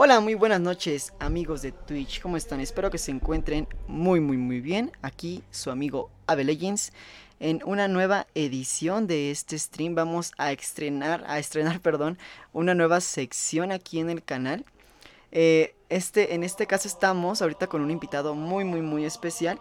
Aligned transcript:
Hola, 0.00 0.20
muy 0.20 0.34
buenas 0.34 0.60
noches 0.60 1.12
amigos 1.18 1.60
de 1.60 1.72
Twitch, 1.72 2.22
¿cómo 2.22 2.36
están? 2.36 2.60
Espero 2.60 2.88
que 2.88 2.98
se 2.98 3.10
encuentren 3.10 3.66
muy 3.88 4.20
muy 4.20 4.36
muy 4.36 4.60
bien. 4.60 4.92
Aquí 5.02 5.42
su 5.50 5.72
amigo 5.72 6.08
Ave 6.28 6.44
Legends. 6.44 6.92
En 7.40 7.62
una 7.64 7.88
nueva 7.88 8.28
edición 8.36 9.08
de 9.08 9.32
este 9.32 9.58
stream 9.58 9.96
vamos 9.96 10.30
a 10.38 10.52
estrenar, 10.52 11.24
a 11.26 11.40
estrenar, 11.40 11.80
perdón, 11.82 12.16
una 12.52 12.76
nueva 12.76 13.00
sección 13.00 13.72
aquí 13.72 13.98
en 13.98 14.08
el 14.08 14.22
canal. 14.22 14.64
Eh, 15.32 15.74
este, 15.88 16.32
en 16.32 16.44
este 16.44 16.68
caso 16.68 16.86
estamos 16.86 17.42
ahorita 17.42 17.66
con 17.66 17.82
un 17.82 17.90
invitado 17.90 18.36
muy 18.36 18.62
muy 18.62 18.82
muy 18.82 19.04
especial. 19.04 19.60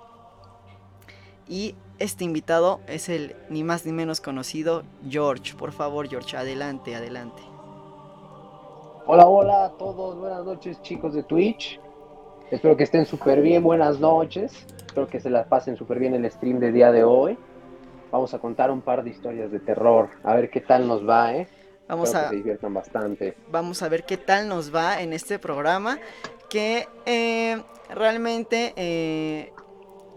Y 1.47 1.73
este 1.97 2.25
invitado 2.25 2.79
es 2.85 3.09
el 3.09 3.35
ni 3.49 3.63
más 3.63 3.87
ni 3.87 3.91
menos 3.91 4.21
conocido 4.21 4.83
George. 5.09 5.55
Por 5.55 5.71
favor, 5.71 6.07
George, 6.07 6.37
adelante, 6.37 6.93
adelante. 6.93 7.56
Hola, 9.09 9.25
hola 9.25 9.63
a 9.63 9.69
todos, 9.69 10.17
buenas 10.17 10.43
noches 10.43 10.81
chicos 10.81 11.13
de 11.13 11.23
Twitch. 11.23 11.79
Espero 12.51 12.75
que 12.75 12.83
estén 12.83 13.05
súper 13.05 13.39
bien, 13.39 13.63
buenas 13.63 14.01
noches. 14.01 14.51
Espero 14.85 15.07
que 15.07 15.21
se 15.21 15.29
las 15.29 15.47
pasen 15.47 15.77
súper 15.77 15.97
bien 15.97 16.13
el 16.13 16.29
stream 16.29 16.59
de 16.59 16.73
día 16.73 16.91
de 16.91 17.05
hoy. 17.05 17.37
Vamos 18.11 18.33
a 18.33 18.39
contar 18.39 18.69
un 18.69 18.81
par 18.81 19.05
de 19.05 19.11
historias 19.11 19.49
de 19.49 19.61
terror, 19.61 20.09
a 20.25 20.35
ver 20.35 20.49
qué 20.49 20.59
tal 20.59 20.89
nos 20.89 21.07
va, 21.07 21.33
¿eh? 21.33 21.47
Vamos 21.87 22.13
a, 22.13 22.23
que 22.23 22.29
se 22.31 22.35
diviertan 22.35 22.73
bastante. 22.73 23.37
Vamos 23.49 23.81
a 23.81 23.87
ver 23.87 24.03
qué 24.03 24.17
tal 24.17 24.49
nos 24.49 24.75
va 24.75 25.01
en 25.01 25.13
este 25.13 25.39
programa, 25.39 25.99
que 26.49 26.89
eh, 27.05 27.63
realmente 27.89 28.73
eh, 28.75 29.53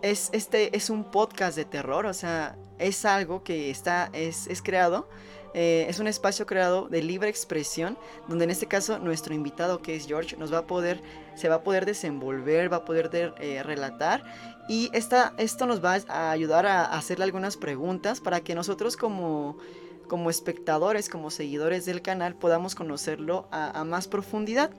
es, 0.02 0.30
este 0.32 0.76
es 0.76 0.90
un 0.90 1.04
podcast 1.04 1.56
de 1.56 1.64
terror, 1.64 2.06
o 2.06 2.12
sea, 2.12 2.56
es 2.80 3.04
algo 3.04 3.44
que 3.44 3.70
está, 3.70 4.10
es, 4.12 4.48
es 4.48 4.60
creado 4.62 5.06
eh, 5.54 5.86
es 5.88 5.98
un 5.98 6.06
espacio 6.06 6.46
creado 6.46 6.88
de 6.88 7.02
libre 7.02 7.28
expresión, 7.28 7.98
donde 8.28 8.44
en 8.44 8.50
este 8.50 8.66
caso 8.66 8.98
nuestro 8.98 9.34
invitado 9.34 9.82
que 9.82 9.96
es 9.96 10.06
George 10.06 10.36
nos 10.36 10.52
va 10.52 10.58
a 10.58 10.66
poder, 10.66 11.00
se 11.34 11.48
va 11.48 11.56
a 11.56 11.62
poder 11.62 11.86
desenvolver, 11.86 12.72
va 12.72 12.78
a 12.78 12.84
poder 12.84 13.34
eh, 13.40 13.62
relatar 13.62 14.22
y 14.68 14.88
esta, 14.92 15.34
esto 15.36 15.66
nos 15.66 15.84
va 15.84 15.98
a 16.08 16.30
ayudar 16.30 16.66
a, 16.66 16.84
hacerle 16.84 17.24
algunas 17.24 17.56
preguntas 17.56 18.20
para 18.20 18.40
que 18.40 18.54
nosotros 18.54 18.96
como, 18.96 19.58
como 20.06 20.30
espectadores, 20.30 21.08
como 21.08 21.30
seguidores 21.30 21.86
del 21.86 22.02
canal 22.02 22.36
podamos 22.36 22.76
conocerlo 22.76 23.48
a, 23.50 23.82
más 23.84 24.06
profundidad. 24.06 24.70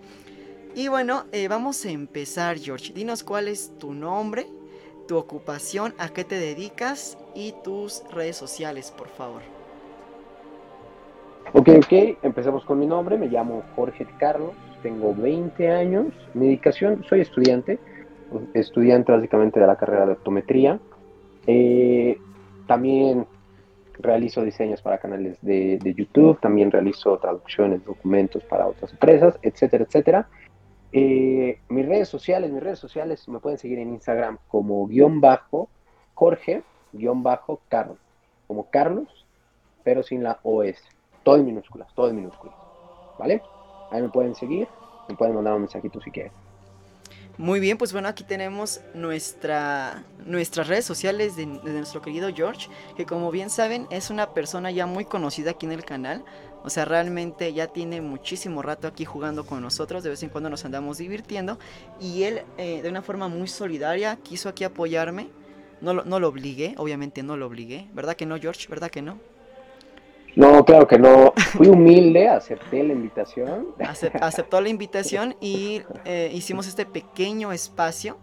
Y 0.73 0.87
bueno, 0.87 1.25
eh, 1.33 1.49
vamos 1.49 1.83
a 1.83 1.89
empezar 1.89 2.57
George. 2.57 2.93
Dinos 2.93 3.23
cuál 3.23 3.49
es 3.49 3.77
tu 3.77 3.93
nombre, 3.93 4.47
tu 5.09 5.17
ocupación, 5.17 5.93
a 5.97 6.07
qué 6.07 6.23
te 6.23 6.35
dedicas 6.35 7.17
y 7.35 7.53
tus 7.61 8.03
redes 8.11 8.37
sociales, 8.37 8.91
por 8.91 9.09
favor. 9.09 9.60
Ok, 11.53 11.69
ok, 11.77 12.17
empecemos 12.21 12.63
con 12.63 12.79
mi 12.79 12.85
nombre, 12.85 13.17
me 13.17 13.27
llamo 13.27 13.63
Jorge 13.75 14.07
Carlos, 14.17 14.53
tengo 14.81 15.13
20 15.13 15.69
años, 15.69 16.07
mi 16.33 16.45
dedicación, 16.45 17.03
soy 17.09 17.21
estudiante, 17.21 17.77
estudiante 18.53 19.11
básicamente 19.11 19.59
de 19.59 19.67
la 19.67 19.75
carrera 19.75 20.05
de 20.05 20.13
optometría, 20.13 20.79
eh, 21.47 22.17
también 22.67 23.27
realizo 23.99 24.43
diseños 24.43 24.81
para 24.81 24.97
canales 24.97 25.37
de, 25.41 25.79
YouTube, 25.95 26.39
también 26.39 26.71
realizo 26.71 27.17
traducciones, 27.17 27.83
documentos 27.83 28.43
para 28.45 28.67
otras 28.67 28.91
empresas, 28.91 29.37
etcétera, 29.41 29.83
etcétera. 29.83 30.29
Eh, 30.93 31.59
mis 31.69 31.85
redes 31.85 32.07
sociales, 32.07 32.51
mis 32.51 32.63
redes 32.63 32.79
sociales 32.79 33.27
me 33.27 33.39
pueden 33.39 33.57
seguir 33.57 33.79
en 33.79 33.89
Instagram 33.89 34.37
como 34.47 34.87
guion 34.87 35.21
bajo 35.21 35.69
Jorge 36.13 36.63
guion 36.93 37.23
bajo 37.23 37.61
Carlos, 37.69 37.97
como 38.47 38.69
Carlos, 38.69 39.25
pero 39.83 40.03
sin 40.03 40.23
la 40.23 40.39
OS 40.43 40.77
todo 41.23 41.37
en 41.37 41.45
minúsculas, 41.45 41.93
todo 41.95 42.09
en 42.09 42.17
minúsculas. 42.17 42.55
¿Vale? 43.17 43.41
Ahí 43.91 44.01
me 44.01 44.09
pueden 44.09 44.35
seguir, 44.35 44.67
me 45.07 45.15
pueden 45.15 45.35
mandar 45.35 45.53
un 45.53 45.61
mensajito 45.61 46.01
si 46.01 46.11
quieren. 46.11 46.31
Muy 47.37 47.59
bien, 47.59 47.77
pues 47.77 47.93
bueno, 47.93 48.07
aquí 48.07 48.23
tenemos 48.23 48.81
nuestra, 48.93 50.03
nuestras 50.25 50.67
redes 50.67 50.85
sociales 50.85 51.35
de, 51.35 51.45
nuestro 51.45 52.01
querido 52.01 52.29
George, 52.33 52.69
que 52.95 53.05
como 53.05 53.31
bien 53.31 53.49
saben 53.49 53.87
es 53.89 54.09
una 54.09 54.33
persona 54.33 54.69
ya 54.69 54.85
muy 54.85 55.05
conocida 55.05 55.51
aquí 55.51 55.65
en 55.65 55.71
el 55.71 55.85
canal. 55.85 56.23
O 56.63 56.69
sea, 56.69 56.85
realmente 56.85 57.51
ya 57.53 57.67
tiene 57.67 58.01
muchísimo 58.01 58.61
rato 58.61 58.87
aquí 58.87 59.05
jugando 59.05 59.45
con 59.45 59.61
nosotros, 59.61 60.03
de 60.03 60.11
vez 60.11 60.21
en 60.21 60.29
cuando 60.29 60.49
nos 60.49 60.65
andamos 60.65 60.99
divirtiendo. 60.99 61.57
Y 61.99 62.23
él, 62.23 62.43
eh, 62.57 62.81
de 62.83 62.89
una 62.89 63.01
forma 63.01 63.27
muy 63.27 63.47
solidaria, 63.47 64.17
quiso 64.17 64.47
aquí 64.47 64.63
apoyarme. 64.63 65.29
No 65.79 65.93
no 65.93 66.19
lo 66.19 66.27
obligué, 66.27 66.75
obviamente 66.77 67.23
no 67.23 67.37
lo 67.37 67.47
obligué. 67.47 67.89
¿Verdad 67.93 68.15
que 68.15 68.27
no, 68.27 68.37
George? 68.39 68.67
¿Verdad 68.69 68.91
que 68.91 69.01
no? 69.01 69.17
No, 70.35 70.63
claro 70.65 70.87
que 70.87 70.97
no. 70.97 71.33
Fui 71.53 71.67
humilde, 71.67 72.27
acepté 72.27 72.83
la 72.83 72.93
invitación. 72.93 73.67
aceptó 74.21 74.61
la 74.61 74.69
invitación 74.77 75.35
y 75.39 75.81
eh, 76.05 76.31
hicimos 76.33 76.67
este 76.67 76.85
pequeño 76.85 77.51
espacio 77.51 78.17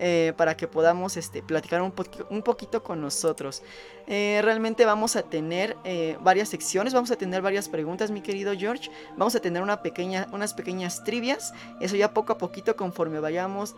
eh, 0.00 0.32
para 0.36 0.56
que 0.56 0.68
podamos 0.68 1.16
este, 1.16 1.42
platicar 1.42 1.82
un, 1.82 1.92
un 2.30 2.42
poquito 2.42 2.84
con 2.84 3.00
nosotros. 3.00 3.64
Eh, 4.06 4.40
realmente 4.44 4.84
vamos 4.84 5.16
a 5.16 5.22
tener 5.22 5.76
eh, 5.82 6.16
varias 6.22 6.48
secciones, 6.48 6.94
vamos 6.94 7.10
a 7.10 7.16
tener 7.16 7.42
varias 7.42 7.68
preguntas, 7.68 8.12
mi 8.12 8.20
querido 8.20 8.54
George. 8.56 8.90
Vamos 9.16 9.34
a 9.34 9.40
tener 9.40 9.60
una 9.60 9.82
pequeña, 9.82 10.28
unas 10.32 10.54
pequeñas 10.54 11.02
trivias. 11.02 11.52
Eso 11.80 11.96
ya 11.96 12.14
poco 12.14 12.32
a 12.32 12.38
poquito, 12.38 12.76
conforme 12.76 13.18
vayamos 13.18 13.74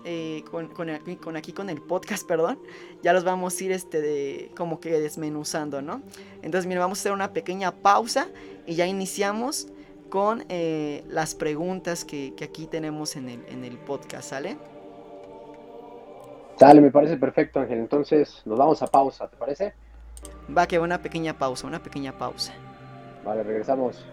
con, 0.51 0.69
con, 0.69 1.37
aquí 1.37 1.53
con 1.53 1.71
el 1.71 1.81
podcast, 1.81 2.27
perdón, 2.27 2.61
ya 3.03 3.15
los 3.15 3.25
vamos 3.25 3.59
a 3.59 3.65
ir 3.65 3.73
este, 3.73 4.03
de, 4.03 4.51
como 4.57 4.79
que 4.79 5.01
desmenuzando, 5.01 5.81
¿no? 5.81 6.03
Entonces, 6.43 6.67
mira, 6.67 6.81
vamos 6.81 6.99
a 6.99 7.01
hacer 7.01 7.13
una 7.13 7.33
pequeña 7.33 7.73
pausa 7.77 8.29
y 8.67 8.75
ya 8.75 8.87
iniciamos 8.87 9.69
con 10.11 10.45
las 10.49 11.35
preguntas 11.35 12.05
que, 12.05 12.35
que, 12.37 12.45
aquí 12.45 12.67
tenemos 12.67 13.17
en 13.17 13.29
el, 13.31 13.45
en 13.49 13.65
el 13.65 13.79
podcast, 13.79 14.31
¿sale? 14.31 14.59
Dale, 16.61 16.83
me 16.83 16.91
parece 16.91 17.17
perfecto, 17.17 17.59
Ángel. 17.59 17.79
Entonces, 17.79 18.43
nos 18.45 18.59
vamos 18.59 18.83
a 18.83 18.87
pausa, 18.87 19.27
¿te 19.29 19.37
parece? 19.39 19.73
Va, 20.55 20.67
que 20.67 20.79
una 20.79 21.01
pequeña 21.01 21.39
pausa, 21.39 21.67
una 21.67 21.83
pequeña 21.83 22.13
pausa. 22.13 22.53
Vale, 23.25 23.43
regresamos. 23.43 24.05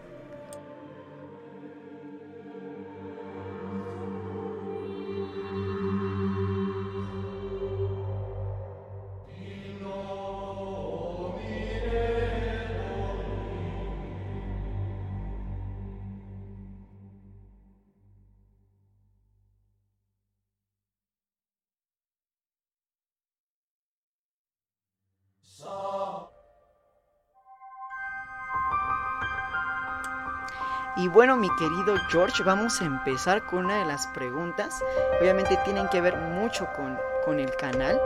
Bueno, 31.18 31.36
mi 31.36 31.50
querido 31.56 31.98
George, 32.12 32.44
vamos 32.44 32.80
a 32.80 32.86
empezar 32.86 33.44
con 33.44 33.66
una 33.66 33.80
de 33.80 33.86
las 33.86 34.06
preguntas. 34.06 34.84
Obviamente 35.19 35.58
tienen 35.66 35.88
que 35.88 36.00
ver 36.00 36.16
mucho 36.16 36.68
con, 36.75 37.40
el 37.40 37.50
canal. 37.56 38.00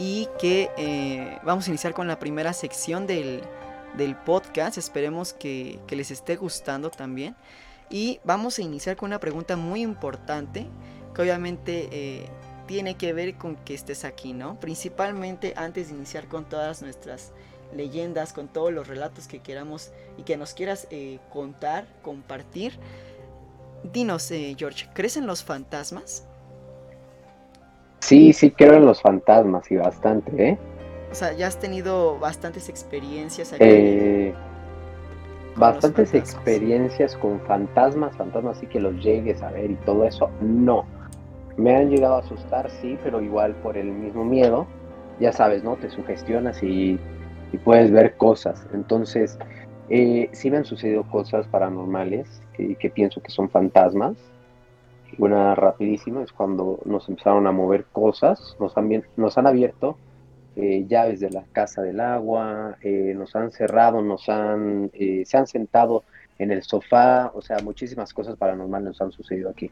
Y 0.00 0.28
que 0.40 0.68
eh, 0.76 1.38
vamos 1.44 1.68
a 1.68 1.70
iniciar 1.70 1.94
con 1.94 2.08
la 2.08 2.18
primera 2.18 2.52
sección 2.52 3.06
del, 3.06 3.40
podcast. 4.26 4.78
Esperemos 4.78 5.32
que, 5.32 5.78
les 5.90 6.10
esté 6.10 6.34
gustando 6.34 6.90
también. 6.90 7.36
Y 7.88 8.18
vamos 8.24 8.58
a 8.58 8.62
iniciar 8.62 8.96
con 8.96 9.10
una 9.10 9.20
pregunta 9.20 9.54
muy 9.56 9.82
importante. 9.82 10.66
Que 11.14 11.22
obviamente 11.22 11.88
eh, 11.92 12.26
tiene 12.66 12.96
que 12.96 13.12
ver 13.12 13.36
con 13.36 13.54
que 13.54 13.74
estés 13.74 14.04
aquí, 14.04 14.32
¿no? 14.32 14.58
Principalmente 14.58 15.54
antes 15.56 15.90
de 15.90 15.94
iniciar 15.94 16.26
con 16.26 16.46
todas 16.46 16.82
nuestras 16.82 17.30
leyendas, 17.74 18.32
con 18.32 18.48
todos 18.48 18.72
los 18.72 18.88
relatos 18.88 19.28
que 19.28 19.40
queramos 19.40 19.92
y 20.16 20.22
que 20.22 20.36
nos 20.36 20.54
quieras 20.54 20.86
eh, 20.90 21.18
contar, 21.32 21.86
compartir. 22.02 22.72
Dinos, 23.92 24.30
eh, 24.30 24.54
George, 24.58 24.88
¿crees 24.94 25.16
en 25.16 25.26
los 25.26 25.42
fantasmas? 25.42 26.26
Sí, 28.00 28.32
sí 28.32 28.50
creo 28.50 28.74
en 28.74 28.86
los 28.86 29.00
fantasmas 29.00 29.70
y 29.70 29.76
bastante, 29.76 30.48
¿eh? 30.48 30.58
O 31.10 31.14
sea, 31.14 31.32
ya 31.32 31.46
has 31.46 31.58
tenido 31.58 32.18
bastantes 32.18 32.68
experiencias 32.68 33.52
aquí. 33.52 33.62
Eh, 33.64 34.34
bastantes 35.56 36.14
experiencias 36.14 37.16
con 37.16 37.40
fantasmas, 37.40 38.16
fantasmas 38.16 38.58
sí 38.58 38.66
que 38.66 38.80
los 38.80 38.94
llegues 39.02 39.42
a 39.42 39.50
ver 39.50 39.70
y 39.70 39.76
todo 39.76 40.04
eso, 40.04 40.30
no. 40.40 40.84
Me 41.56 41.76
han 41.76 41.90
llegado 41.90 42.16
a 42.16 42.18
asustar, 42.20 42.70
sí, 42.80 42.98
pero 43.02 43.20
igual 43.20 43.54
por 43.56 43.76
el 43.76 43.88
mismo 43.88 44.24
miedo, 44.24 44.66
ya 45.18 45.32
sabes, 45.32 45.62
¿no? 45.62 45.76
Te 45.76 45.90
sugestionas 45.90 46.62
y 46.62 46.98
y 47.52 47.58
puedes 47.58 47.90
ver 47.90 48.16
cosas. 48.16 48.66
Entonces, 48.72 49.38
eh, 49.88 50.28
sí 50.32 50.50
me 50.50 50.58
han 50.58 50.64
sucedido 50.64 51.02
cosas 51.04 51.46
paranormales 51.46 52.40
que, 52.52 52.90
pienso 52.90 53.22
que 53.22 53.30
son 53.30 53.48
fantasmas. 53.48 54.16
Una 55.18 55.54
rapidísima 55.54 56.22
es 56.22 56.32
cuando 56.32 56.78
nos 56.84 57.08
empezaron 57.08 57.46
a 57.46 57.52
mover 57.52 57.84
cosas, 57.86 58.56
nos 58.60 58.76
han, 58.76 59.02
nos 59.16 59.38
han 59.38 59.46
abierto 59.46 59.96
eh, 60.56 60.84
llaves 60.86 61.20
de 61.20 61.30
la 61.30 61.44
casa 61.52 61.82
del 61.82 62.00
agua, 62.00 62.76
eh, 62.82 63.14
nos 63.16 63.34
han 63.34 63.50
cerrado, 63.50 64.02
nos 64.02 64.28
han, 64.28 64.90
se 64.92 65.36
han 65.36 65.46
sentado 65.46 66.04
en 66.38 66.50
el 66.50 66.62
sofá, 66.62 67.32
o 67.34 67.42
sea, 67.42 67.58
muchísimas 67.64 68.12
cosas 68.12 68.36
paranormales 68.36 68.88
nos 68.88 69.00
han 69.00 69.12
sucedido 69.12 69.50
aquí. 69.50 69.70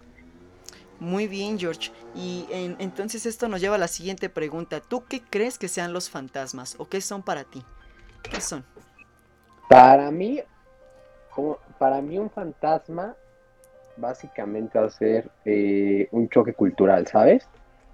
Muy 1.01 1.29
bien, 1.29 1.59
George. 1.59 1.93
Y 2.15 2.47
entonces 2.79 3.25
esto 3.27 3.49
nos 3.49 3.61
lleva 3.61 3.77
a 3.77 3.79
la 3.79 3.89
siguiente 3.89 4.29
pregunta. 4.29 4.81
¿Tú 4.81 5.05
qué 5.09 5.23
crees 5.23 5.59
que 5.59 5.69
sean 5.69 5.93
los 5.93 6.11
fantasmas 6.11 6.75
o 6.79 6.89
qué 6.89 7.01
son 7.01 7.23
para 7.23 7.45
ti? 7.45 7.63
¿Qué 8.23 8.41
son? 8.41 8.65
Para 9.69 10.11
mí, 10.11 10.41
como, 11.31 11.59
para 11.79 12.01
mí 12.01 12.19
un 12.19 12.31
fantasma 12.31 13.15
básicamente 13.97 14.79
va 14.79 14.87
a 14.87 14.91
ser 14.91 15.31
eh, 15.45 16.09
un 16.13 16.29
choque 16.29 16.55
cultural, 16.55 17.07
¿sabes? 17.07 17.49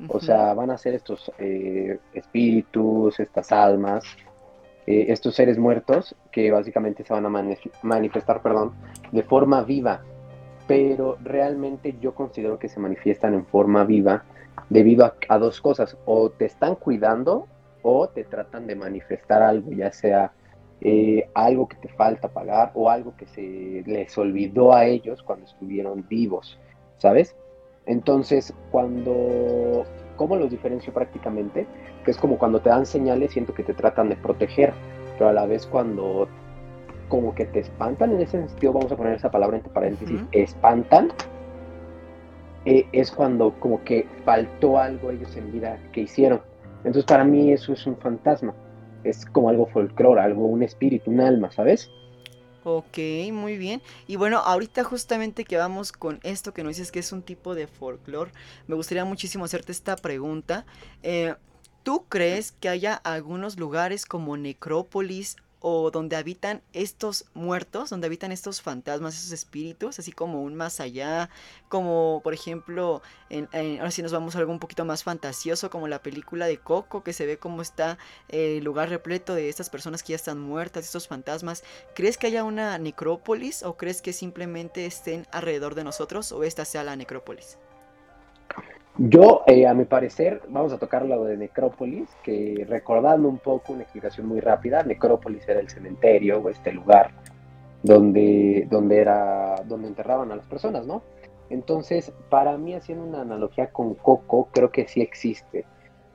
O 0.09 0.21
sea, 0.21 0.55
van 0.55 0.71
a 0.71 0.79
ser 0.79 0.95
estos 0.95 1.31
eh, 1.39 1.99
espíritus, 2.13 3.21
estas 3.21 3.53
almas, 3.53 4.05
eh, 4.87 5.07
estos 5.09 5.35
seres 5.35 5.57
muertos 5.57 6.15
que 6.33 6.51
básicamente 6.51 7.05
se 7.05 7.13
van 7.13 7.25
a 7.27 7.63
manifestar, 7.83 8.43
perdón, 8.43 8.75
de 9.13 9.23
forma 9.23 9.63
viva. 9.63 10.03
Pero 10.67 11.19
realmente 11.23 11.97
yo 12.01 12.15
considero 12.15 12.59
que 12.59 12.69
se 12.69 12.81
manifiestan 12.81 13.35
en 13.35 13.45
forma 13.47 13.85
viva 13.85 14.25
debido 14.71 15.13
a, 15.29 15.39
dos 15.39 15.61
cosas. 15.61 15.97
O 16.07 16.31
te 16.31 16.47
están 16.47 16.77
cuidando 16.77 17.47
o 17.83 18.09
te 18.09 18.25
tratan 18.25 18.67
de 18.67 18.77
manifestar 18.77 19.43
algo, 19.43 19.71
ya 19.73 19.93
sea 19.93 20.33
eh, 20.81 21.29
algo 21.35 21.69
que 21.69 21.77
te 21.77 21.89
falta 21.89 22.29
pagar 22.29 22.73
o 22.75 22.89
algo 22.89 23.15
que 23.17 23.27
se 23.27 23.83
les 23.87 24.17
olvidó 24.17 24.73
a 24.73 24.87
ellos 24.87 25.23
cuando 25.23 25.45
estuvieron 25.45 26.07
vivos, 26.09 26.59
¿sabes? 26.99 27.37
Entonces, 27.87 28.55
cuando, 28.71 29.85
¿cómo 30.17 30.37
los 30.37 30.51
diferencio 30.51 30.93
prácticamente? 30.93 31.67
Que 32.05 32.11
es 32.11 32.17
como 32.17 32.39
cuando 32.39 32.61
te 32.61 32.71
dan 32.71 32.87
señales, 32.87 33.33
siento 33.33 33.53
que 33.53 33.63
te 33.63 33.75
tratan 33.75 34.09
de 34.09 34.17
proteger, 34.17 34.73
pero 35.19 35.29
a 35.29 35.33
la 35.33 35.47
vez 35.47 35.67
cuando 35.67 36.29
como 37.09 37.35
que 37.35 37.45
te 37.47 37.61
espantan, 37.61 38.13
en 38.13 38.21
ese 38.21 38.47
sentido 38.47 38.73
vamos 38.73 38.91
a 38.93 38.97
poner 38.97 39.15
esa 39.15 39.31
palabra 39.31 39.57
entre 39.57 39.73
paréntesis, 39.73 40.21
espantan, 40.33 41.13
eh, 42.65 42.87
es 42.93 43.11
cuando 43.11 43.53
como 43.61 43.83
que 43.85 44.07
faltó 44.25 44.79
algo 44.79 45.11
ellos 45.11 45.37
en 45.37 45.53
vida 45.53 45.79
que 45.93 46.03
hicieron. 46.03 46.41
Entonces 46.79 47.05
para 47.05 47.25
mí 47.25 47.53
eso 47.53 47.73
es 47.73 47.87
un 47.87 47.97
fantasma, 47.97 48.55
es 49.05 49.25
como 49.27 49.49
algo 49.49 49.67
folclore, 49.67 50.21
algo, 50.21 50.47
un 50.47 50.63
espíritu, 50.63 51.11
un 51.11 51.21
alma, 51.21 51.51
¿sabes? 51.53 51.91
Ok, 52.65 52.97
muy 53.31 53.59
bien. 53.59 53.83
Y 54.07 54.17
bueno, 54.17 54.39
ahorita 54.39 54.85
justamente 54.85 55.45
que 55.45 55.59
vamos 55.59 55.93
con 55.93 56.19
esto 56.23 56.55
que 56.55 56.65
nos 56.65 56.77
dices 56.77 56.91
que 56.91 57.01
es 57.01 57.13
un 57.13 57.23
tipo 57.23 57.55
de 57.55 57.67
folclore, 57.67 58.33
me 58.67 58.75
gustaría 58.75 59.05
muchísimo 59.05 59.45
hacerte 59.45 59.71
esta 59.71 59.97
pregunta. 59.97 60.65
Eh, 61.03 61.35
¿Tú 61.83 62.07
crees 62.09 62.53
que 62.53 62.71
haya 62.71 62.95
algunos 62.95 63.59
lugares 63.59 64.07
como 64.07 64.39
necrópolis 64.39 65.37
o 65.67 65.91
donde 65.91 66.17
habitan 66.17 66.61
estos 66.75 67.25
muertos, 67.33 67.89
donde 67.89 68.07
habitan 68.07 68.33
estos 68.33 68.61
fantasmas, 68.61 69.17
esos 69.17 69.33
espíritus, 69.33 69.99
así 69.99 70.13
como 70.13 70.43
un 70.43 70.55
más 70.55 70.79
allá, 70.79 71.31
como 71.71 72.21
por 72.23 72.35
ejemplo, 72.35 73.01
en, 73.31 73.49
ahora 73.79 73.91
sí 73.91 74.03
nos 74.03 74.13
vamos 74.13 74.37
a 74.37 74.41
algo 74.41 74.53
un 74.53 74.59
poquito 74.59 74.85
más 74.85 75.05
fantasioso, 75.05 75.71
como 75.71 75.89
la 75.89 76.03
película 76.03 76.45
de 76.45 76.59
Coco, 76.59 77.03
que 77.03 77.15
se 77.15 77.25
ve 77.25 77.39
cómo 77.39 77.63
está 77.63 77.97
el 78.29 78.63
lugar 78.63 78.91
repleto 78.91 79.35
de 79.35 79.49
estas 79.49 79.71
personas 79.71 80.03
que 80.03 80.11
ya 80.11 80.17
están 80.17 80.39
muertas, 80.39 80.85
estos 80.85 81.09
fantasmas. 81.09 81.65
¿Crees 81.95 82.19
que 82.19 82.27
haya 82.27 82.45
una 82.45 82.77
necrópolis 82.77 83.63
o 83.63 83.79
crees 83.79 84.03
que 84.03 84.13
simplemente 84.13 84.85
estén 84.85 85.27
alrededor 85.33 85.75
de 85.75 85.85
nosotros 85.85 86.31
o 86.33 86.45
esta 86.45 86.67
sea 86.67 86.85
la 86.85 86.95
necrópolis? 86.95 87.57
Yo, 88.97 89.43
eh, 89.49 89.67
a 89.67 89.75
mi 89.75 89.87
parecer, 89.87 90.43
vamos 90.49 90.73
a 90.73 90.79
tocar 90.79 91.05
lo 91.05 91.25
de 91.25 91.37
Necrópolis, 91.37 92.09
que 92.23 92.65
recordando 92.69 93.29
un 93.29 93.39
poco 93.39 93.73
una 93.73 93.83
explicación 93.83 94.29
muy 94.29 94.39
rápida, 94.39 94.85
Necrópolis 94.85 95.49
era 95.49 95.59
el 95.59 95.69
cementerio 95.69 96.39
o 96.39 96.49
este 96.49 96.73
lugar 96.73 97.11
donde, 97.83 98.69
donde, 98.71 98.99
era, 98.99 99.57
donde 99.67 99.89
enterraban 99.89 100.31
a 100.31 100.37
las 100.37 100.47
personas, 100.47 100.87
¿no? 100.87 101.03
Entonces, 101.51 102.13
para 102.31 102.57
mí, 102.57 102.75
haciendo 102.75 103.05
una 103.05 103.23
analogía 103.23 103.73
con 103.73 103.95
Coco, 103.95 104.49
creo 104.53 104.71
que 104.71 104.87
sí 104.87 105.01
existe. 105.01 105.65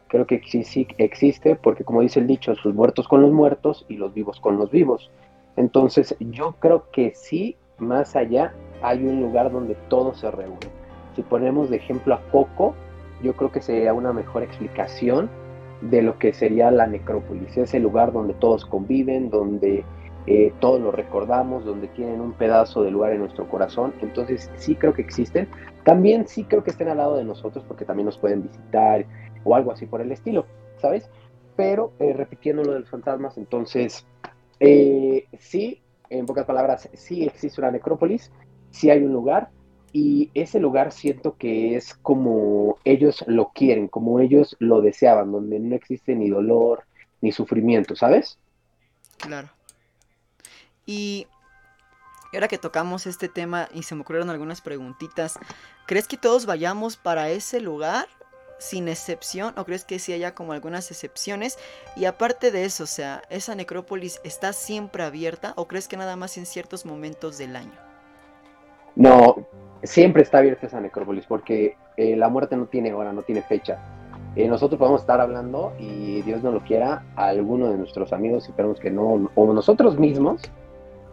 Creo 0.07 0.25
que 0.25 0.41
sí, 0.47 0.63
sí 0.63 0.87
existe 0.97 1.57
porque, 1.57 1.83
como 1.83 1.99
dice 1.99 2.21
el 2.21 2.27
dicho, 2.27 2.55
sus 2.55 2.73
muertos 2.73 3.09
con 3.09 3.21
los 3.21 3.31
muertos 3.31 3.85
y 3.89 3.97
los 3.97 4.13
vivos 4.13 4.39
con 4.39 4.57
los 4.57 4.71
vivos. 4.71 5.11
Entonces, 5.57 6.15
yo 6.19 6.55
creo 6.59 6.89
que 6.91 7.13
sí, 7.13 7.57
más 7.77 8.15
allá, 8.15 8.53
hay 8.81 9.05
un 9.05 9.19
lugar 9.19 9.51
donde 9.51 9.75
todo 9.89 10.13
se 10.13 10.31
reúne 10.31 10.78
si 11.19 11.23
ponemos 11.23 11.69
de 11.69 11.75
ejemplo 11.75 12.13
a 12.13 12.21
Coco, 12.31 12.75
yo 13.21 13.35
creo 13.35 13.51
que 13.51 13.61
sería 13.61 13.93
una 13.93 14.13
mejor 14.13 14.41
explicación 14.41 15.29
de 15.81 16.01
lo 16.01 16.17
que 16.17 16.31
sería 16.31 16.71
la 16.71 16.87
necrópolis, 16.87 17.57
ese 17.57 17.77
lugar 17.77 18.13
donde 18.13 18.33
todos 18.35 18.65
conviven, 18.65 19.29
donde 19.29 19.83
eh, 20.27 20.53
todos 20.61 20.79
lo 20.79 20.93
recordamos, 20.93 21.65
donde 21.65 21.89
tienen 21.89 22.21
un 22.21 22.31
pedazo 22.31 22.83
de 22.83 22.91
lugar 22.91 23.11
en 23.11 23.19
nuestro 23.19 23.49
corazón. 23.49 23.93
Entonces 24.01 24.49
sí 24.55 24.75
creo 24.75 24.93
que 24.93 25.01
existen. 25.01 25.49
También 25.83 26.25
sí 26.25 26.45
creo 26.45 26.63
que 26.63 26.71
estén 26.71 26.87
al 26.87 26.99
lado 26.99 27.17
de 27.17 27.25
nosotros 27.25 27.65
porque 27.67 27.83
también 27.83 28.05
nos 28.05 28.17
pueden 28.17 28.43
visitar 28.43 29.05
o 29.43 29.57
algo 29.57 29.73
así 29.73 29.87
por 29.87 29.99
el 29.99 30.13
estilo, 30.13 30.45
¿sabes? 30.77 31.09
Pero 31.57 31.91
eh, 31.99 32.13
repitiendo 32.13 32.63
lo 32.63 32.71
de 32.71 32.79
los 32.79 32.89
fantasmas, 32.89 33.37
entonces 33.37 34.07
eh, 34.61 35.25
sí, 35.37 35.81
en 36.09 36.25
pocas 36.25 36.45
palabras, 36.45 36.87
sí 36.93 37.25
existe 37.25 37.59
una 37.59 37.71
necrópolis, 37.71 38.31
sí 38.69 38.89
hay 38.89 39.03
un 39.03 39.11
lugar, 39.11 39.49
y 39.91 40.29
ese 40.33 40.59
lugar 40.59 40.91
siento 40.91 41.35
que 41.37 41.75
es 41.75 41.93
como 41.95 42.77
ellos 42.83 43.23
lo 43.27 43.49
quieren, 43.49 43.87
como 43.87 44.19
ellos 44.19 44.55
lo 44.59 44.81
deseaban, 44.81 45.31
donde 45.31 45.59
no 45.59 45.75
existe 45.75 46.15
ni 46.15 46.29
dolor 46.29 46.83
ni 47.21 47.31
sufrimiento, 47.31 47.95
¿sabes? 47.95 48.37
Claro. 49.17 49.49
Y 50.85 51.27
ahora 52.33 52.47
que 52.47 52.57
tocamos 52.57 53.07
este 53.07 53.29
tema 53.29 53.67
y 53.73 53.83
se 53.83 53.95
me 53.95 54.01
ocurrieron 54.01 54.29
algunas 54.29 54.61
preguntitas, 54.61 55.37
¿crees 55.85 56.07
que 56.07 56.17
todos 56.17 56.45
vayamos 56.45 56.97
para 56.97 57.29
ese 57.29 57.59
lugar 57.59 58.07
sin 58.59 58.87
excepción 58.87 59.53
o 59.57 59.65
crees 59.65 59.85
que 59.85 59.99
sí 59.99 60.13
haya 60.13 60.35
como 60.35 60.53
algunas 60.53 60.91
excepciones? 60.91 61.57
Y 61.95 62.05
aparte 62.05 62.51
de 62.51 62.65
eso, 62.65 62.83
o 62.83 62.87
sea, 62.87 63.23
¿esa 63.29 63.55
necrópolis 63.55 64.21
está 64.23 64.53
siempre 64.53 65.03
abierta 65.03 65.53
o 65.57 65.67
crees 65.67 65.87
que 65.87 65.97
nada 65.97 66.15
más 66.15 66.37
en 66.37 66.45
ciertos 66.45 66.85
momentos 66.85 67.37
del 67.37 67.55
año? 67.55 67.88
No, 68.99 69.47
siempre 69.81 70.23
está 70.23 70.39
abierta 70.39 70.67
esa 70.67 70.81
necrópolis 70.81 71.25
porque 71.25 71.77
eh, 71.95 72.17
la 72.17 72.27
muerte 72.27 72.57
no 72.57 72.65
tiene 72.65 72.93
hora, 72.93 73.13
no 73.13 73.21
tiene 73.21 73.41
fecha. 73.41 73.79
Eh, 74.35 74.45
nosotros 74.49 74.77
podemos 74.77 74.99
estar 74.99 75.21
hablando 75.21 75.71
y 75.79 76.21
Dios 76.23 76.43
no 76.43 76.51
lo 76.51 76.59
quiera 76.65 77.05
a 77.15 77.27
alguno 77.27 77.71
de 77.71 77.77
nuestros 77.77 78.11
amigos, 78.11 78.49
esperamos 78.49 78.77
que 78.77 78.91
no, 78.91 79.29
o 79.33 79.53
nosotros 79.53 79.97
mismos, 79.97 80.41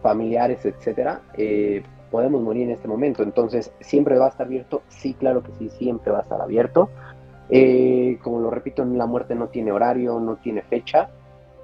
familiares, 0.01 0.65
etcétera, 0.65 1.21
eh, 1.37 1.81
podemos 2.11 2.41
morir 2.41 2.63
en 2.63 2.71
este 2.71 2.89
momento. 2.89 3.23
Entonces, 3.23 3.71
¿siempre 3.79 4.17
va 4.17 4.25
a 4.25 4.29
estar 4.31 4.47
abierto? 4.47 4.81
Sí, 4.89 5.13
claro 5.13 5.41
que 5.41 5.53
sí, 5.53 5.69
siempre 5.69 6.11
va 6.11 6.19
a 6.19 6.23
estar 6.23 6.41
abierto. 6.41 6.89
como 8.21 8.41
lo 8.41 8.49
repito, 8.49 8.83
la 8.83 9.05
muerte 9.05 9.33
no 9.33 9.47
tiene 9.47 9.71
horario, 9.71 10.19
no 10.19 10.35
tiene 10.35 10.61
fecha. 10.63 11.09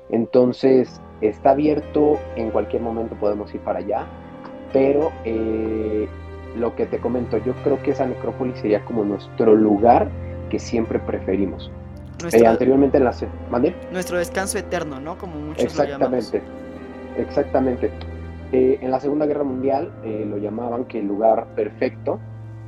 Entonces, 0.10 1.02
está 1.20 1.50
abierto, 1.50 2.18
en 2.38 2.50
cualquier 2.52 2.82
momento 2.82 3.14
podemos 3.20 3.54
ir 3.54 3.60
para 3.60 3.80
allá, 3.80 4.08
pero 4.74 5.12
lo 6.58 6.76
que 6.76 6.86
te 6.86 7.00
comento, 7.00 7.38
yo 7.38 7.54
creo 7.64 7.82
que 7.82 7.92
esa 7.92 8.06
necrópolis 8.06 8.60
sería 8.60 8.84
como 8.86 9.04
nuestro 9.04 9.56
lugar 9.56 10.10
que 10.50 10.60
siempre 10.60 11.00
preferimos. 11.00 11.72
Eh, 12.32 12.46
anteriormente 12.46 12.98
en 12.98 13.04
la. 13.04 13.14
Nuestro 13.92 14.18
descanso 14.18 14.58
eterno, 14.58 15.00
¿no? 15.00 15.18
Como 15.18 15.36
muchos 15.36 15.66
Exactamente, 15.66 16.42
exactamente. 17.18 17.92
Eh, 18.52 18.80
en 18.82 18.92
la 18.92 19.00
Segunda 19.00 19.26
Guerra 19.26 19.44
Mundial 19.44 19.92
eh, 20.04 20.26
lo 20.30 20.38
llamaban 20.38 20.86
que 20.86 21.00
el 21.00 21.08
lugar 21.08 21.48
perfecto, 21.56 22.20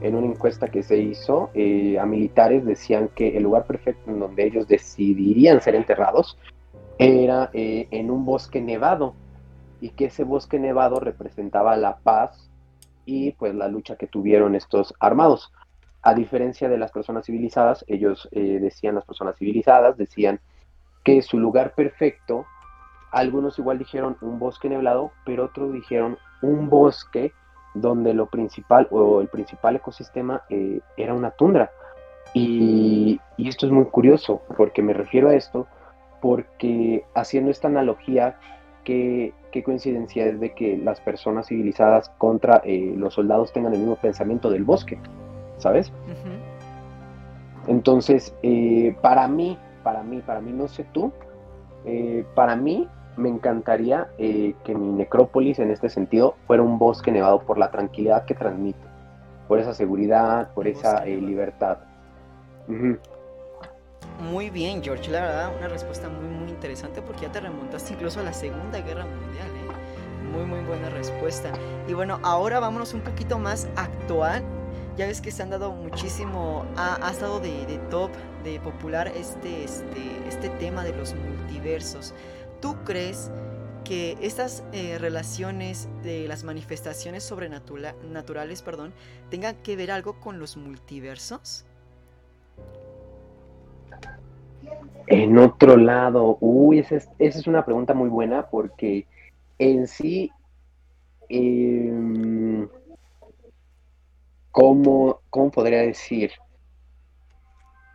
en 0.02 0.16
una 0.16 0.28
encuesta 0.28 0.68
que 0.68 0.84
se 0.84 0.98
hizo, 0.98 1.52
a 1.54 2.06
militares 2.06 2.66
decían 2.66 3.10
que 3.16 3.38
el 3.38 3.44
lugar 3.44 3.66
perfecto 3.66 4.12
en 4.12 4.20
donde 4.20 4.46
ellos 4.46 4.68
decidirían 4.68 5.62
ser 5.62 5.76
enterrados 5.76 6.38
era 6.98 7.50
en 7.54 8.12
un 8.12 8.26
bosque 8.26 8.62
nevado 8.62 9.14
y 9.86 9.90
que 9.92 10.06
ese 10.06 10.24
bosque 10.24 10.58
nevado 10.58 11.00
representaba 11.00 11.78
la 11.78 11.98
paz 11.98 12.50
y 13.06 13.34
pues 13.34 13.54
la 13.54 13.68
lucha 13.68 13.98
que 13.98 14.08
tuvieron 14.08 14.56
estos 14.56 14.96
armados. 15.00 15.54
A 16.02 16.16
diferencia 16.16 16.68
de 16.68 16.80
las 16.80 16.92
personas 16.92 17.28
civilizadas, 17.28 17.86
ellos 17.88 18.28
eh, 18.32 18.58
decían, 18.60 18.96
las 18.96 19.06
personas 19.06 19.38
civilizadas 19.38 19.96
decían 19.96 20.40
que 21.04 21.22
su 21.22 21.38
lugar 21.38 21.76
perfecto, 21.76 22.48
algunos 23.12 23.60
igual 23.60 23.78
dijeron 23.78 24.18
un 24.22 24.40
bosque 24.40 24.70
neblado, 24.70 25.12
pero 25.24 25.46
otros 25.46 25.72
dijeron 25.72 26.18
un 26.42 26.68
bosque 26.68 27.32
donde 27.76 28.16
lo 28.16 28.26
principal 28.26 28.88
o 28.90 29.22
el 29.22 29.28
principal 29.28 29.76
ecosistema 29.76 30.42
eh, 30.50 30.80
era 30.98 31.14
una 31.14 31.30
tundra. 31.30 31.70
Y, 32.34 33.22
y, 33.38 33.50
esto 33.50 33.68
es 33.68 33.72
muy 33.72 33.86
curioso, 33.86 34.42
porque 34.58 34.82
me 34.82 34.94
refiero 34.94 35.30
a 35.30 35.36
esto, 35.36 35.68
porque 36.24 37.06
haciendo 37.14 37.52
esta 37.52 37.68
analogía 37.68 38.40
qué, 39.56 39.64
coincidencia 39.64 40.26
es 40.26 40.40
de 40.40 40.54
que 40.54 40.78
las 40.78 41.00
personas 41.00 41.48
civilizadas 41.48 42.10
contra 42.18 42.62
eh, 42.66 42.94
los 42.98 43.14
soldados 43.14 43.54
tengan 43.54 43.74
el 43.74 43.80
mismo 43.80 43.96
pensamiento 43.96 44.50
del 44.50 44.64
bosque, 44.64 45.00
¿sabes? 45.58 45.92
Entonces, 47.68 48.36
eh, 48.44 48.96
para 49.02 49.28
mí, 49.28 49.58
para 49.84 50.04
mí, 50.04 50.22
para 50.22 50.42
mí, 50.42 50.52
no 50.52 50.68
sé 50.68 50.86
tú, 50.92 51.12
eh, 51.86 52.26
para 52.36 52.56
mí, 52.56 52.88
me 53.18 53.30
encantaría 53.30 54.10
que 54.18 54.76
mi 54.76 54.90
necrópolis 54.92 55.60
en 55.60 55.72
este 55.72 55.88
sentido 55.88 56.36
fuera 56.48 56.62
un 56.62 56.78
bosque 56.78 57.14
nevado 57.14 57.40
por 57.40 57.58
la 57.58 57.72
tranquilidad 57.72 58.26
que 58.26 58.34
transmite, 58.34 58.86
por 59.48 59.58
esa 59.58 59.74
seguridad, 59.74 60.54
por 60.54 60.68
esa 60.68 61.06
libertad. 61.06 61.78
Muy 64.20 64.50
bien, 64.50 64.82
George, 64.84 65.12
la 65.12 65.22
verdad, 65.22 65.56
una 65.58 65.68
respuesta 65.68 66.10
muy, 66.10 66.28
muy 66.28 66.50
interesante 66.50 67.02
porque 67.02 67.24
ya 67.24 67.32
te 67.32 67.42
remontaste 67.42 67.94
incluso 67.94 68.20
a 68.22 68.24
la 68.24 68.34
Segunda 68.34 68.80
Guerra 68.80 69.06
Mundial, 69.06 69.48
¿eh? 69.48 70.32
Muy, 70.32 70.46
muy 70.46 70.62
buena 70.62 70.90
respuesta. 70.90 71.52
Y 71.88 71.94
bueno, 71.94 72.20
ahora 72.24 72.60
vámonos 72.60 72.94
un 72.94 73.02
poquito 73.02 73.38
más 73.40 73.68
actual. 73.76 74.44
Ya 74.98 75.08
ves 75.08 75.20
que 75.20 75.32
se 75.32 75.44
han 75.44 75.50
dado 75.50 75.72
muchísimo, 75.72 76.66
ha, 76.78 77.10
estado 77.12 77.40
de, 77.40 77.66
de, 77.66 77.78
top, 77.90 78.12
de 78.44 78.60
popular 78.62 79.12
este, 79.16 79.66
este, 79.66 80.28
este 80.28 80.50
tema 80.50 80.84
de 80.84 80.96
los 80.96 81.14
multiversos. 81.14 82.14
¿Tú 82.62 82.78
crees 82.86 83.30
que 83.86 84.18
estas 84.22 84.64
eh, 84.72 84.98
relaciones 84.98 85.88
de 86.04 86.28
las 86.28 86.44
manifestaciones 86.44 87.24
sobrenaturales 87.24 88.62
perdón, 88.62 88.94
tengan 89.30 89.56
que 89.58 89.76
ver 89.76 89.92
algo 89.92 90.20
con 90.20 90.40
los 90.40 90.58
multiversos? 90.58 91.66
En 95.08 95.38
otro 95.38 95.78
lado, 95.78 96.38
uy, 96.40 96.80
esa 96.80 96.96
es, 97.20 97.48
una 97.48 97.64
pregunta 97.64 97.94
muy 97.94 98.10
buena 98.10 98.48
porque 98.48 99.06
en 99.60 99.88
sí, 99.88 100.32
em, 101.30 102.68
¿cómo, 104.52 105.20
¿cómo 105.30 105.52
podría 105.52 105.82
decir? 105.82 106.32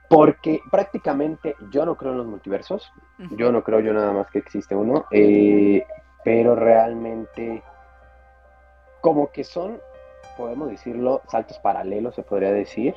Porque 0.09 0.61
prácticamente 0.71 1.57
yo 1.73 1.85
no 1.85 1.97
creo 1.97 2.13
en 2.13 2.19
los 2.19 2.27
multiversos, 2.27 2.93
yo 3.37 3.51
no 3.51 3.63
creo 3.65 3.81
yo 3.81 3.93
nada 3.93 4.13
más 4.13 4.31
que 4.31 4.39
existe 4.39 4.75
uno, 4.75 5.07
eh, 5.11 5.85
pero 6.25 6.55
realmente 6.55 7.63
como 9.01 9.31
que 9.31 9.45
son, 9.45 9.81
podemos 10.37 10.69
decirlo, 10.69 11.23
saltos 11.29 11.59
paralelos, 11.59 12.15
se 12.15 12.23
podría 12.23 12.53
decir. 12.53 12.95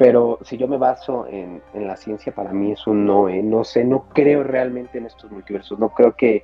Pero 0.00 0.38
si 0.40 0.56
yo 0.56 0.66
me 0.66 0.78
baso 0.78 1.26
en, 1.26 1.60
la 1.74 1.94
ciencia, 1.94 2.34
para 2.34 2.54
mí 2.54 2.72
es 2.72 2.86
un 2.86 3.04
no, 3.04 3.28
¿eh? 3.28 3.42
no 3.42 3.64
sé, 3.64 3.84
no 3.84 4.06
creo 4.14 4.42
realmente 4.42 4.96
en 4.96 5.04
estos 5.04 5.30
multiversos, 5.30 5.78
no 5.78 5.90
creo 5.90 6.16
que, 6.16 6.42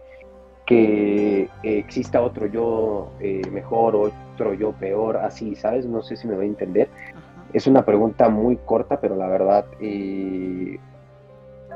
que 0.66 1.48
exista 1.62 2.20
otro 2.20 2.48
yo 2.48 3.12
eh, 3.18 3.40
mejor, 3.50 3.96
otro 3.96 4.52
yo 4.52 4.72
peor, 4.72 5.16
así, 5.16 5.56
¿sabes? 5.56 5.86
No 5.86 6.02
sé 6.02 6.18
si 6.18 6.28
me 6.28 6.34
voy 6.34 6.44
a 6.44 6.48
entender. 6.48 6.90
Es 7.54 7.66
una 7.66 7.82
pregunta 7.82 8.28
muy 8.28 8.58
corta, 8.58 9.00
pero 9.00 9.16
la 9.16 9.26
verdad 9.26 9.64
eh, 9.80 10.78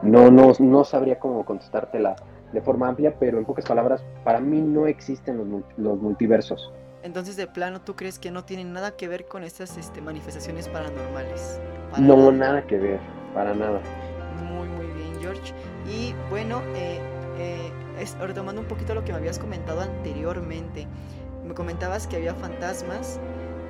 no, 0.02 0.30
no, 0.30 0.52
no 0.58 0.84
sabría 0.84 1.18
cómo 1.18 1.46
contestártela 1.46 2.14
de 2.52 2.60
forma 2.60 2.88
amplia, 2.88 3.14
pero 3.18 3.38
en 3.38 3.46
pocas 3.46 3.64
palabras, 3.64 4.04
para 4.22 4.38
mí 4.38 4.60
no 4.60 4.86
existen 4.86 5.38
los, 5.38 5.62
los 5.78 5.98
multiversos. 5.98 6.70
Entonces, 7.02 7.36
de 7.36 7.46
plano, 7.46 7.80
¿tú 7.80 7.96
crees 7.96 8.18
que 8.18 8.30
no 8.30 8.44
tienen 8.44 8.72
nada 8.72 8.96
que 8.96 9.08
ver 9.08 9.26
con 9.26 9.42
estas 9.42 9.76
este, 9.76 10.00
manifestaciones 10.00 10.68
paranormales? 10.68 11.60
no, 11.98 12.30
nada. 12.30 12.62
que 12.66 12.78
ver, 12.78 13.00
para 13.34 13.54
nada. 13.54 13.80
Muy, 14.48 14.68
muy 14.68 14.86
bien, 14.86 15.20
George. 15.20 15.54
Y 15.86 16.14
bueno, 16.28 16.62
eh, 16.74 17.00
eh, 17.38 17.72
retomando 18.20 18.60
un 18.60 18.68
poquito 18.68 18.94
lo 18.94 19.04
que 19.04 19.12
me 19.12 19.18
habías 19.18 19.38
comentado 19.38 19.80
anteriormente, 19.80 20.86
me 21.46 21.54
comentabas 21.54 22.06
que 22.06 22.16
había 22.16 22.34
fantasmas 22.34 23.18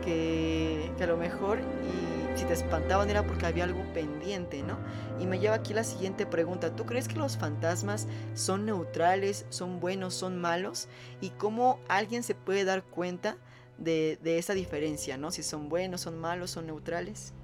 que, 0.05 0.91
a 1.01 1.07
lo 1.07 1.17
mejor 1.17 1.59
y 1.61 2.20
si 2.35 2.45
te 2.45 2.53
espantaban 2.53 3.11
era 3.11 3.27
porque 3.27 3.47
había 3.47 3.65
algo 3.65 3.83
pendiente, 3.93 4.63
¿no? 4.63 4.79
Y 5.19 5.27
me 5.27 5.39
lleva 5.39 5.57
aquí 5.57 5.75
la 5.75 5.85
siguiente 5.85 6.27
pregunta. 6.27 6.75
¿Tú 6.75 6.87
crees 6.87 7.09
que 7.09 7.17
los 7.17 7.37
fantasmas 7.37 8.07
son 8.35 8.67
neutrales, 8.67 9.47
son 9.51 9.81
buenos, 9.81 10.15
son 10.15 10.39
malos? 10.39 10.89
¿Y 11.21 11.31
cómo 11.31 11.81
alguien 11.89 12.23
se 12.23 12.35
puede 12.35 12.65
dar 12.65 12.83
cuenta 12.85 13.37
de, 13.79 14.19
de 14.23 14.39
esa 14.39 14.55
diferencia, 14.55 15.17
¿no? 15.17 15.31
Si 15.31 15.43
son 15.43 15.69
buenos, 15.69 16.03
son 16.03 16.19
malos, 16.19 16.51
son 16.51 16.67
neutrales. 16.67 17.35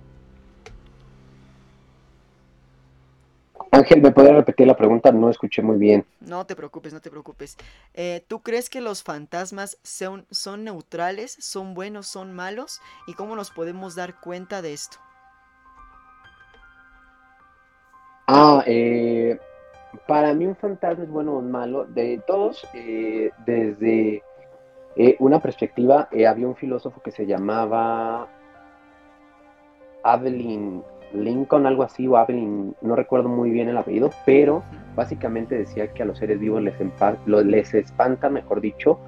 Ángel, 3.70 4.00
¿me 4.00 4.10
podría 4.10 4.34
repetir 4.34 4.66
la 4.66 4.76
pregunta? 4.76 5.12
No 5.12 5.28
escuché 5.28 5.62
muy 5.62 5.76
bien. 5.76 6.04
No 6.20 6.46
te 6.46 6.56
preocupes, 6.56 6.92
no 6.92 7.00
te 7.00 7.10
preocupes. 7.10 7.56
Eh, 7.94 8.24
¿Tú 8.26 8.40
crees 8.40 8.70
que 8.70 8.80
los 8.80 9.02
fantasmas 9.02 9.78
son, 9.82 10.26
son 10.30 10.64
neutrales, 10.64 11.36
son 11.40 11.74
buenos, 11.74 12.06
son 12.06 12.32
malos? 12.32 12.80
¿Y 13.06 13.14
cómo 13.14 13.36
nos 13.36 13.50
podemos 13.50 13.94
dar 13.94 14.20
cuenta 14.20 14.62
de 14.62 14.72
esto? 14.72 14.98
Ah, 18.28 18.62
eh, 18.66 19.38
para 20.06 20.32
mí 20.34 20.46
un 20.46 20.56
fantasma 20.56 21.04
es 21.04 21.10
bueno 21.10 21.34
o 21.34 21.42
malo. 21.42 21.84
De 21.86 22.22
todos, 22.26 22.66
eh, 22.74 23.30
desde 23.44 24.22
una 25.18 25.40
perspectiva, 25.40 26.08
había 26.26 26.48
un 26.48 26.56
filósofo 26.56 27.02
que 27.02 27.10
se 27.10 27.26
llamaba 27.26 28.26
Adeline 30.02 30.82
Lincoln, 31.14 31.66
algo 31.66 31.82
así, 31.82 32.06
o 32.06 32.16
Avelin, 32.16 32.74
no 32.82 32.96
recuerdo 32.96 33.28
muy 33.28 33.50
bien 33.50 33.68
el 33.68 33.76
apellido, 33.76 34.10
pero 34.24 34.62
básicamente 34.94 35.56
decía 35.56 35.92
que 35.92 36.02
a 36.02 36.06
los 36.06 36.18
seres 36.18 36.40
vivos 36.40 36.62
les, 36.62 36.74
les 37.26 37.74
espanta, 37.74 38.28
mejor 38.28 38.60
dicho, 38.60 38.98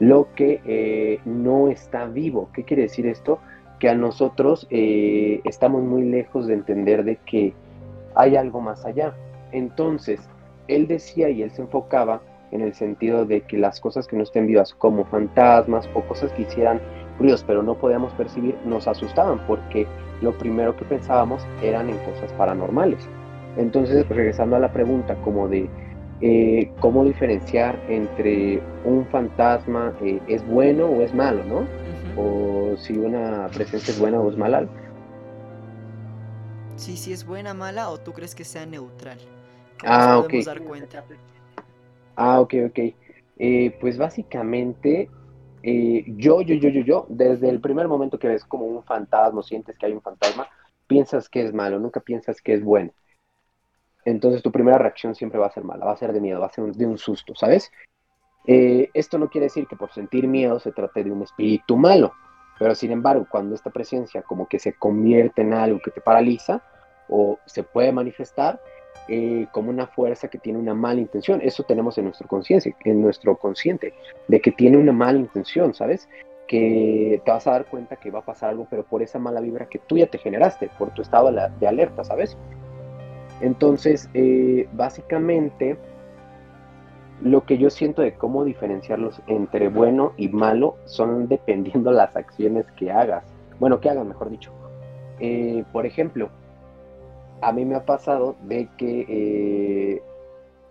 lo 0.00 0.28
que 0.34 0.60
eh, 0.64 1.20
no 1.24 1.68
está 1.68 2.06
vivo. 2.06 2.48
¿Qué 2.52 2.64
quiere 2.64 2.82
decir 2.82 3.06
esto? 3.06 3.38
Que 3.78 3.88
a 3.88 3.94
nosotros 3.94 4.66
eh, 4.70 5.40
estamos 5.44 5.82
muy 5.82 6.02
lejos 6.02 6.46
de 6.46 6.54
entender 6.54 7.04
de 7.04 7.16
que 7.16 7.54
hay 8.14 8.36
algo 8.36 8.60
más 8.60 8.84
allá. 8.84 9.14
Entonces, 9.52 10.20
él 10.68 10.86
decía 10.88 11.30
y 11.30 11.42
él 11.42 11.50
se 11.50 11.62
enfocaba 11.62 12.20
en 12.50 12.60
el 12.60 12.74
sentido 12.74 13.24
de 13.24 13.42
que 13.42 13.58
las 13.58 13.80
cosas 13.80 14.06
que 14.06 14.16
no 14.16 14.22
estén 14.22 14.46
vivas, 14.46 14.74
como 14.74 15.04
fantasmas 15.04 15.88
o 15.94 16.02
cosas 16.02 16.32
que 16.32 16.42
hicieran 16.42 16.80
ruidos 17.18 17.44
pero 17.46 17.62
no 17.62 17.74
podíamos 17.74 18.12
percibir, 18.14 18.56
nos 18.64 18.88
asustaban 18.88 19.38
porque 19.46 19.86
lo 20.20 20.32
primero 20.32 20.76
que 20.76 20.84
pensábamos 20.84 21.46
eran 21.62 21.90
en 21.90 21.98
cosas 21.98 22.32
paranormales. 22.32 23.08
Entonces, 23.56 24.08
regresando 24.08 24.56
a 24.56 24.58
la 24.58 24.72
pregunta 24.72 25.14
como 25.22 25.48
de 25.48 25.68
eh, 26.20 26.70
cómo 26.80 27.04
diferenciar 27.04 27.78
entre 27.88 28.62
un 28.84 29.06
fantasma 29.06 29.92
eh, 30.02 30.20
es 30.28 30.46
bueno 30.46 30.86
o 30.86 31.02
es 31.02 31.14
malo, 31.14 31.44
¿no? 31.44 31.66
O 32.16 32.76
si 32.76 32.96
una 32.96 33.48
presencia 33.52 33.92
es 33.92 33.98
buena 33.98 34.20
o 34.20 34.30
es 34.30 34.36
mala. 34.36 34.66
Sí, 36.76 36.96
si 36.96 37.12
es 37.12 37.24
buena, 37.26 37.54
mala 37.54 37.90
o 37.90 37.98
tú 37.98 38.12
crees 38.12 38.34
que 38.34 38.44
sea 38.44 38.66
neutral. 38.66 39.18
ah, 39.84 40.18
ok. 40.18 40.34
Dar 40.44 40.62
cuenta? 40.62 41.04
Ah, 42.16 42.40
ok, 42.40 42.54
ok. 42.68 42.78
Eh, 43.38 43.76
pues 43.80 43.98
básicamente 43.98 45.10
yo, 45.64 46.42
yo, 46.42 46.54
yo, 46.54 46.68
yo, 46.68 46.82
yo, 46.82 47.06
desde 47.08 47.48
el 47.48 47.60
primer 47.60 47.88
momento 47.88 48.18
que 48.18 48.28
ves 48.28 48.44
como 48.44 48.66
un 48.66 48.82
fantasma, 48.84 49.42
sientes 49.42 49.78
que 49.78 49.86
hay 49.86 49.92
un 49.92 50.02
fantasma, 50.02 50.46
piensas 50.86 51.28
que 51.28 51.42
es 51.42 51.54
malo, 51.54 51.78
nunca 51.78 52.00
piensas 52.00 52.40
que 52.42 52.54
es 52.54 52.62
bueno. 52.62 52.92
Entonces 54.04 54.42
tu 54.42 54.52
primera 54.52 54.78
reacción 54.78 55.14
siempre 55.14 55.38
va 55.38 55.46
a 55.46 55.52
ser 55.52 55.64
mala, 55.64 55.86
va 55.86 55.92
a 55.92 55.96
ser 55.96 56.12
de 56.12 56.20
miedo, 56.20 56.40
va 56.40 56.46
a 56.46 56.52
ser 56.52 56.64
de 56.72 56.86
un 56.86 56.98
susto, 56.98 57.34
¿sabes? 57.34 57.70
Eh, 58.46 58.90
esto 58.92 59.18
no 59.18 59.30
quiere 59.30 59.46
decir 59.46 59.66
que 59.66 59.76
por 59.76 59.90
sentir 59.92 60.28
miedo 60.28 60.60
se 60.60 60.72
trate 60.72 61.02
de 61.02 61.10
un 61.10 61.22
espíritu 61.22 61.78
malo, 61.78 62.12
pero 62.58 62.74
sin 62.74 62.92
embargo, 62.92 63.26
cuando 63.30 63.54
esta 63.54 63.70
presencia 63.70 64.22
como 64.22 64.46
que 64.46 64.58
se 64.58 64.74
convierte 64.74 65.40
en 65.42 65.54
algo 65.54 65.80
que 65.82 65.90
te 65.90 66.02
paraliza 66.02 66.62
o 67.08 67.38
se 67.46 67.62
puede 67.62 67.92
manifestar, 67.92 68.60
eh, 69.08 69.46
como 69.52 69.70
una 69.70 69.86
fuerza 69.86 70.28
que 70.28 70.38
tiene 70.38 70.58
una 70.58 70.74
mala 70.74 71.00
intención. 71.00 71.40
Eso 71.42 71.62
tenemos 71.62 71.98
en 71.98 72.04
nuestro 72.04 72.26
conciencia, 72.26 72.74
en 72.84 73.02
nuestro 73.02 73.36
consciente, 73.36 73.92
de 74.28 74.40
que 74.40 74.52
tiene 74.52 74.78
una 74.78 74.92
mala 74.92 75.18
intención, 75.18 75.74
¿sabes? 75.74 76.08
Que 76.48 77.20
te 77.24 77.30
vas 77.30 77.46
a 77.46 77.52
dar 77.52 77.66
cuenta 77.66 77.96
que 77.96 78.10
va 78.10 78.20
a 78.20 78.24
pasar 78.24 78.50
algo, 78.50 78.66
pero 78.70 78.84
por 78.84 79.02
esa 79.02 79.18
mala 79.18 79.40
vibra 79.40 79.66
que 79.66 79.78
tú 79.78 79.98
ya 79.98 80.06
te 80.06 80.18
generaste, 80.18 80.70
por 80.78 80.90
tu 80.94 81.02
estado 81.02 81.30
de 81.32 81.66
alerta, 81.66 82.04
¿sabes? 82.04 82.36
Entonces, 83.40 84.08
eh, 84.14 84.68
básicamente, 84.72 85.76
lo 87.20 87.44
que 87.44 87.58
yo 87.58 87.70
siento 87.70 88.02
de 88.02 88.14
cómo 88.14 88.44
diferenciarlos 88.44 89.20
entre 89.26 89.68
bueno 89.68 90.12
y 90.16 90.28
malo 90.28 90.76
son 90.86 91.28
dependiendo 91.28 91.90
las 91.90 92.16
acciones 92.16 92.64
que 92.76 92.90
hagas. 92.90 93.24
Bueno, 93.60 93.80
que 93.80 93.90
hagan, 93.90 94.08
mejor 94.08 94.30
dicho. 94.30 94.50
Eh, 95.20 95.64
por 95.72 95.86
ejemplo, 95.86 96.30
a 97.44 97.52
mí 97.52 97.64
me 97.64 97.74
ha 97.74 97.84
pasado 97.84 98.36
de 98.42 98.68
que 98.78 99.06
eh, 99.08 100.02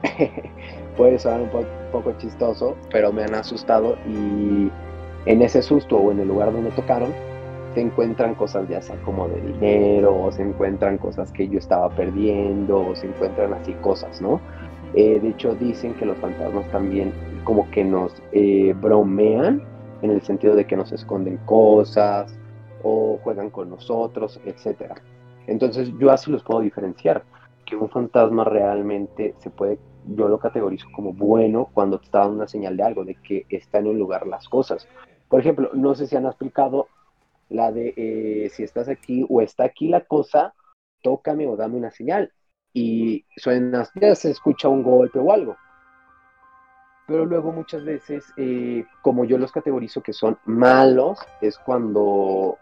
puede 0.97 1.19
sonar 1.19 1.41
un 1.41 1.49
poco 1.91 2.13
chistoso, 2.17 2.75
pero 2.91 3.11
me 3.11 3.23
han 3.23 3.35
asustado 3.35 3.95
y 4.07 4.71
en 5.25 5.41
ese 5.41 5.61
susto 5.61 5.97
o 5.97 6.11
en 6.11 6.19
el 6.19 6.27
lugar 6.27 6.51
donde 6.51 6.71
tocaron 6.71 7.13
se 7.73 7.81
encuentran 7.81 8.35
cosas 8.35 8.67
ya 8.69 8.81
sea 8.81 8.95
como 8.97 9.27
de 9.27 9.41
dinero 9.41 10.15
o 10.23 10.31
se 10.31 10.43
encuentran 10.43 10.97
cosas 10.97 11.31
que 11.31 11.47
yo 11.47 11.57
estaba 11.57 11.89
perdiendo 11.89 12.87
o 12.87 12.95
se 12.95 13.07
encuentran 13.07 13.53
así 13.53 13.73
cosas, 13.75 14.21
¿no? 14.21 14.39
Eh, 14.93 15.19
de 15.19 15.29
hecho 15.29 15.55
dicen 15.55 15.95
que 15.95 16.05
los 16.05 16.17
fantasmas 16.17 16.69
también 16.71 17.11
como 17.43 17.69
que 17.71 17.83
nos 17.83 18.13
eh, 18.31 18.75
bromean 18.79 19.63
en 20.01 20.11
el 20.11 20.21
sentido 20.21 20.55
de 20.55 20.65
que 20.65 20.75
nos 20.75 20.91
esconden 20.91 21.37
cosas 21.45 22.37
o 22.83 23.17
juegan 23.23 23.49
con 23.49 23.69
nosotros, 23.69 24.39
etcétera. 24.45 24.95
Entonces 25.47 25.91
yo 25.99 26.11
así 26.11 26.31
los 26.31 26.43
puedo 26.43 26.61
diferenciar, 26.61 27.23
que 27.65 27.75
un 27.75 27.89
fantasma 27.89 28.43
realmente 28.43 29.35
se 29.39 29.49
puede 29.49 29.79
yo 30.05 30.27
lo 30.27 30.39
categorizo 30.39 30.87
como 30.93 31.13
bueno 31.13 31.69
cuando 31.73 31.99
te 31.99 32.05
está 32.05 32.19
dando 32.19 32.35
una 32.35 32.47
señal 32.47 32.77
de 32.77 32.83
algo, 32.83 33.05
de 33.05 33.15
que 33.15 33.45
está 33.49 33.79
en 33.79 33.87
un 33.87 33.97
lugar 33.97 34.27
las 34.27 34.47
cosas. 34.47 34.87
Por 35.29 35.39
ejemplo, 35.39 35.69
no 35.73 35.95
sé 35.95 36.07
si 36.07 36.15
han 36.15 36.25
explicado 36.25 36.87
la 37.49 37.71
de 37.71 37.93
eh, 37.95 38.49
si 38.49 38.63
estás 38.63 38.89
aquí 38.89 39.25
o 39.29 39.41
está 39.41 39.65
aquí 39.65 39.87
la 39.87 40.01
cosa, 40.01 40.53
tócame 41.01 41.47
o 41.47 41.55
dame 41.55 41.77
una 41.77 41.91
señal. 41.91 42.31
Y 42.73 43.25
suena, 43.37 43.87
ya 43.95 44.15
se 44.15 44.31
escucha 44.31 44.67
un 44.67 44.83
golpe 44.83 45.19
o 45.19 45.31
algo. 45.31 45.55
Pero 47.07 47.25
luego 47.25 47.51
muchas 47.51 47.83
veces, 47.83 48.25
eh, 48.37 48.85
como 49.01 49.25
yo 49.25 49.37
los 49.37 49.51
categorizo 49.51 50.01
que 50.01 50.13
son 50.13 50.37
malos, 50.45 51.19
es 51.41 51.57
cuando 51.57 52.57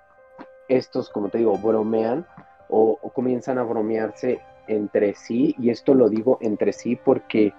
estos, 0.68 1.10
como 1.10 1.30
te 1.30 1.38
digo, 1.38 1.58
bromean 1.58 2.26
o, 2.72 2.98
comienzan 3.14 3.58
a 3.58 3.64
bromearse 3.64 4.40
entre 4.68 5.14
sí. 5.14 5.56
Y 5.60 5.70
esto 5.70 5.94
lo 5.94 6.10
digo 6.10 6.38
entre 6.42 6.74
sí 6.74 6.96
porque 6.96 7.54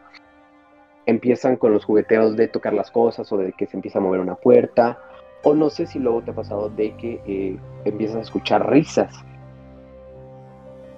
empiezan 1.07 1.57
con 1.57 1.73
los 1.73 1.85
jugueteos 1.85 2.37
de 2.37 2.49
tocar 2.49 2.73
las 2.73 2.91
cosas 2.91 3.31
o 3.33 3.37
de 3.37 3.53
que 3.53 3.67
se 3.67 3.77
empieza 3.77 3.99
a 3.99 4.03
mover 4.03 4.21
una 4.21 4.35
puerta. 4.35 4.99
O 5.45 5.55
no 5.55 5.71
sé 5.71 5.87
si 5.87 5.99
luego 5.99 6.23
te 6.23 6.31
ha 6.31 6.35
pasado 6.35 6.69
de 6.69 6.97
que 6.97 7.21
eh, 7.27 7.59
empiezas 7.85 8.17
a 8.17 8.21
escuchar 8.21 8.69
risas. 8.71 9.13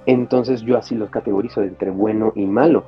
Entonces 0.06 0.60
yo 0.62 0.76
así 0.76 0.95
los 0.95 1.10
categorizo 1.10 1.62
entre 1.62 1.91
bueno 1.91 2.32
y 2.34 2.47
malo. 2.47 2.84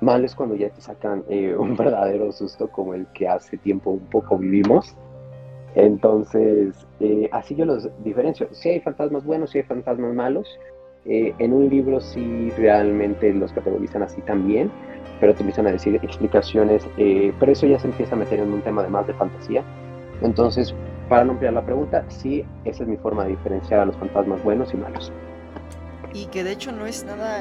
Malo 0.00 0.26
es 0.26 0.34
cuando 0.34 0.54
ya 0.54 0.68
te 0.70 0.80
sacan 0.80 1.24
eh, 1.28 1.54
un 1.58 1.76
verdadero 1.76 2.32
susto 2.32 2.68
como 2.68 2.94
el 2.94 3.06
que 3.08 3.28
hace 3.28 3.56
tiempo 3.56 3.90
un 3.90 4.06
poco 4.10 4.38
vivimos. 4.38 4.96
Entonces, 5.74 6.74
eh, 7.00 7.28
así 7.32 7.54
yo 7.54 7.64
los 7.64 7.88
diferencio. 8.04 8.48
Si 8.52 8.68
hay 8.68 8.80
fantasmas 8.80 9.24
buenos, 9.24 9.50
si 9.50 9.58
hay 9.58 9.64
fantasmas 9.64 10.14
malos. 10.14 10.48
Eh, 11.04 11.34
en 11.38 11.52
un 11.52 11.68
libro 11.68 12.00
sí 12.00 12.50
realmente 12.56 13.32
los 13.32 13.52
categorizan 13.52 14.04
así 14.04 14.20
también, 14.22 14.70
pero 15.20 15.34
te 15.34 15.40
empiezan 15.40 15.66
a 15.66 15.72
decir 15.72 15.96
explicaciones, 15.96 16.86
pero 17.40 17.50
eso 17.50 17.66
ya 17.66 17.78
se 17.80 17.88
empieza 17.88 18.14
a 18.14 18.18
meter 18.18 18.38
en 18.38 18.52
un 18.52 18.62
tema 18.62 18.84
de 18.84 18.88
más 18.88 19.06
de 19.08 19.14
fantasía. 19.14 19.64
Entonces, 20.22 20.72
para 21.08 21.24
no 21.24 21.32
ampliar 21.32 21.54
la 21.54 21.64
pregunta, 21.64 22.04
sí, 22.08 22.44
esa 22.64 22.84
es 22.84 22.88
mi 22.88 22.96
forma 22.96 23.24
de 23.24 23.30
diferenciar 23.30 23.80
a 23.80 23.84
los 23.84 23.96
fantasmas 23.96 24.42
buenos 24.44 24.72
y 24.74 24.76
malos. 24.76 25.12
Y 26.14 26.26
que 26.26 26.44
de 26.44 26.52
hecho 26.52 26.70
no 26.72 26.86
es 26.86 27.04
nada 27.04 27.40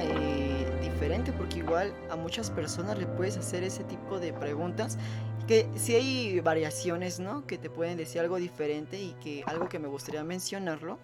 diferente 0.82 1.32
porque 1.32 1.60
igual 1.60 1.92
a 2.10 2.16
muchas 2.16 2.50
personas 2.50 2.98
le 2.98 3.06
puedes 3.06 3.38
hacer 3.38 3.64
ese 3.64 3.84
tipo 3.84 4.20
de 4.20 4.34
preguntas 4.34 4.98
que 5.48 5.68
si 5.76 5.96
hay 5.96 6.40
variaciones, 6.40 7.20
¿no? 7.20 7.46
Que 7.46 7.58
te 7.58 7.70
pueden 7.70 7.98
decir 7.98 8.22
algo 8.22 8.38
diferente 8.38 9.02
y 9.02 9.14
que 9.24 9.44
algo 9.46 9.70
que 9.70 9.80
me 9.80 9.88
gustaría 9.88 10.24
mencionarlo, 10.24 11.00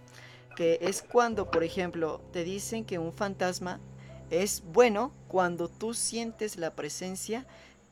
que 0.56 0.80
es 0.82 1.02
cuando, 1.02 1.52
por 1.52 1.64
ejemplo, 1.64 2.22
te 2.32 2.44
dicen 2.44 2.86
que 2.86 3.00
un 3.00 3.14
fantasma 3.14 3.80
es 4.30 4.64
bueno 4.74 5.12
cuando 5.28 5.70
tú 5.70 5.94
sientes 5.94 6.58
la 6.58 6.76
presencia, 6.76 7.46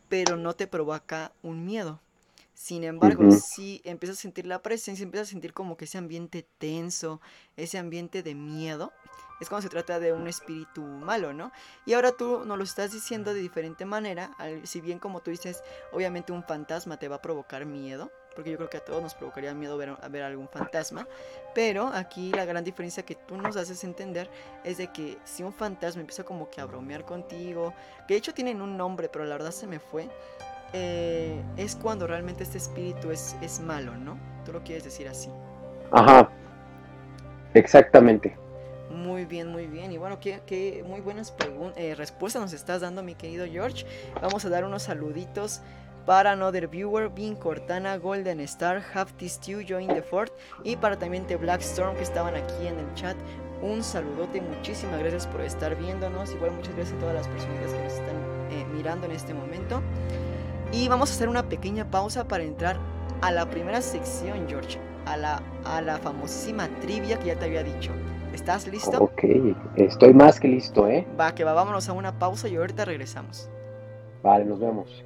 pero 0.10 0.38
no 0.38 0.54
te 0.54 0.68
provoca 0.68 1.32
un 1.42 1.66
miedo. 1.66 2.02
Sin 2.54 2.86
embargo, 2.86 3.32
si 3.32 3.82
empiezas 3.84 4.18
a 4.18 4.22
sentir 4.22 4.46
la 4.46 4.62
presencia, 4.62 5.04
empiezas 5.04 5.28
a 5.28 5.32
sentir 5.32 5.54
como 5.54 5.76
que 5.76 5.86
ese 5.86 5.98
ambiente 5.98 6.48
tenso, 6.58 7.20
ese 7.58 7.78
ambiente 7.78 8.24
de 8.24 8.34
miedo, 8.34 8.94
es 9.40 9.50
cuando 9.50 9.64
se 9.64 9.70
trata 9.70 10.00
de 10.00 10.14
un 10.14 10.28
espíritu 10.28 10.82
malo, 10.82 11.34
¿no? 11.34 11.52
Y 11.86 11.94
ahora 11.94 12.12
tú 12.12 12.44
nos 12.46 12.58
lo 12.58 12.64
estás 12.64 12.92
diciendo 12.92 13.34
de 13.34 13.40
diferente 13.40 13.86
manera, 13.86 14.32
si 14.64 14.82
bien 14.82 15.00
como 15.00 15.22
tú 15.22 15.32
dices, 15.32 15.64
obviamente 15.92 16.32
un 16.32 16.44
fantasma 16.44 16.98
te 16.98 17.08
va 17.08 17.18
a 17.18 17.22
provocar 17.22 17.66
miedo, 17.66 18.12
porque 18.36 18.52
yo 18.52 18.58
creo 18.58 18.70
que 18.70 18.78
a 18.78 18.84
todos 18.84 19.02
nos 19.02 19.16
provocaría 19.16 19.54
miedo 19.54 19.78
ver, 19.78 19.96
ver 20.10 20.24
algún 20.24 20.50
fantasma, 20.50 21.08
pero 21.54 21.88
aquí 21.88 22.32
la 22.32 22.46
gran 22.46 22.64
diferencia 22.64 23.04
que 23.04 23.16
tú 23.16 23.38
nos 23.38 23.56
haces 23.56 23.84
entender 23.84 24.30
es 24.64 24.78
de 24.78 24.92
que 24.92 25.18
si 25.24 25.44
un 25.44 25.54
fantasma 25.54 26.02
empieza 26.02 26.24
como 26.24 26.50
que 26.50 26.62
a 26.62 26.66
bromear 26.66 27.06
contigo, 27.06 27.74
que 28.08 28.14
de 28.14 28.18
hecho 28.18 28.34
tienen 28.34 28.62
un 28.62 28.78
nombre, 28.78 29.10
pero 29.10 29.26
la 29.26 29.36
verdad 29.36 29.52
se 29.52 29.68
me 29.68 29.80
fue, 29.80 30.10
eh, 30.74 31.42
es 31.56 31.76
cuando 31.76 32.06
realmente 32.08 32.44
este 32.44 32.58
espíritu 32.58 33.12
es, 33.12 33.36
es 33.42 33.60
malo, 33.62 33.96
¿no? 33.96 34.18
Tú 34.44 34.52
lo 34.52 34.64
quieres 34.64 34.84
decir 34.84 35.08
así. 35.08 35.30
Ajá, 35.92 36.30
exactamente. 37.54 38.38
Muy 39.06 39.26
bien, 39.26 39.50
muy 39.50 39.68
bien. 39.68 39.92
Y 39.92 39.98
bueno, 40.00 40.20
qué, 40.20 40.84
muy 40.88 41.00
buenas 41.00 41.34
eh, 41.76 41.94
respuestas 41.96 42.42
nos 42.42 42.54
estás 42.54 42.82
dando, 42.82 43.04
mi 43.04 43.14
querido 43.14 43.46
George. 43.46 43.86
Vamos 44.20 44.44
a 44.46 44.50
dar 44.50 44.66
unos 44.66 44.84
saluditos 44.84 45.62
para 46.08 46.32
Another 46.32 46.68
Viewer, 46.68 47.10
Bean 47.10 47.36
Cortana, 47.36 47.98
Golden 47.98 48.40
Star, 48.42 48.84
Hafty 48.94 49.30
Stew, 49.30 49.64
Join 49.68 49.88
the 49.90 50.02
Fort 50.02 50.34
y 50.64 50.76
para 50.76 50.98
también 50.98 51.26
The 51.28 51.36
Black 51.36 51.62
Storm 51.62 51.96
que 51.96 52.04
estaban 52.04 52.36
aquí 52.36 52.66
en 52.66 52.80
el 52.80 52.94
chat. 52.96 53.16
Un 53.62 53.84
saludote, 53.84 54.42
muchísimas 54.42 55.00
gracias 55.00 55.28
por 55.28 55.42
estar 55.42 55.76
viéndonos. 55.76 56.32
Igual 56.32 56.52
muchas 56.54 56.76
gracias 56.76 56.98
a 56.98 57.00
todas 57.00 57.16
las 57.16 57.28
personas 57.28 57.74
que 57.74 57.84
nos 57.84 57.94
están 57.94 58.16
eh, 58.50 58.66
mirando 58.74 59.06
en 59.06 59.12
este 59.12 59.36
momento. 59.36 59.84
Y 60.72 60.88
vamos 60.88 61.12
a 61.12 61.14
hacer 61.14 61.30
una 61.30 61.48
pequeña 61.48 61.90
pausa 61.92 62.28
para 62.28 62.44
entrar 62.44 62.80
a 63.22 63.32
la 63.32 63.48
primera 63.48 63.82
sección, 63.82 64.48
George. 64.50 64.80
A 65.06 65.16
la, 65.16 65.44
a 65.64 65.82
la 65.82 66.00
famosísima 66.00 66.68
trivia 66.82 67.20
que 67.20 67.28
ya 67.28 67.36
te 67.36 67.46
había 67.46 67.62
dicho. 67.62 67.92
¿Estás 68.36 68.68
listo? 68.68 69.02
Ok, 69.02 69.24
estoy 69.78 70.14
más 70.14 70.42
que 70.42 70.50
listo, 70.50 70.90
¿eh? 70.90 71.08
Va, 71.18 71.34
que 71.34 71.46
va, 71.46 71.54
vámonos 71.54 71.88
a 71.88 71.94
una 71.94 72.20
pausa 72.20 72.50
y 72.50 72.58
ahorita 72.58 72.84
regresamos. 72.84 73.50
Vale, 74.22 74.44
nos 74.44 74.60
vemos. 74.60 75.06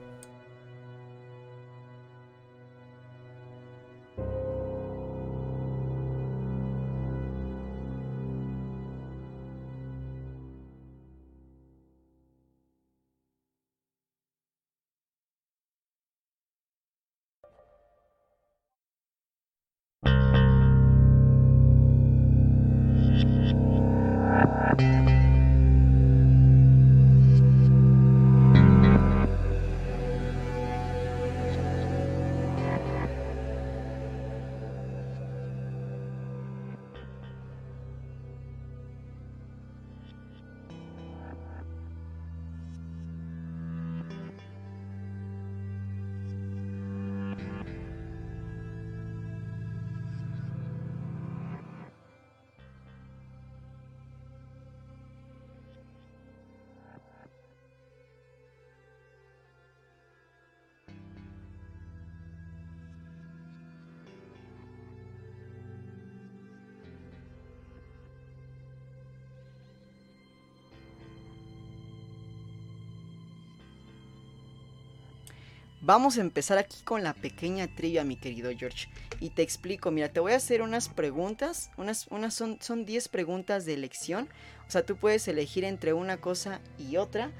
Vamos 75.89 76.19
a 76.19 76.21
empezar 76.21 76.59
aquí 76.59 76.83
con 76.83 77.01
la 77.01 77.15
pequeña 77.15 77.67
trivia, 77.67 78.03
mi 78.03 78.15
querido 78.15 78.51
George. 78.55 78.89
Y 79.19 79.31
te 79.31 79.41
explico, 79.41 79.89
mira, 79.89 80.09
te 80.09 80.19
voy 80.19 80.33
a 80.33 80.35
hacer 80.35 80.61
unas 80.61 80.87
preguntas. 80.87 81.71
Unas, 81.77 82.05
unas 82.11 82.35
son, 82.35 82.61
son 82.61 82.85
10 82.85 83.07
preguntas 83.07 83.65
de 83.65 83.73
elección. 83.73 84.29
O 84.67 84.69
sea, 84.69 84.85
tú 84.85 84.97
puedes 84.97 85.27
elegir 85.27 85.63
entre 85.63 85.93
una 85.93 86.17
cosa 86.17 86.61
y 86.77 86.97
otra. 86.97 87.31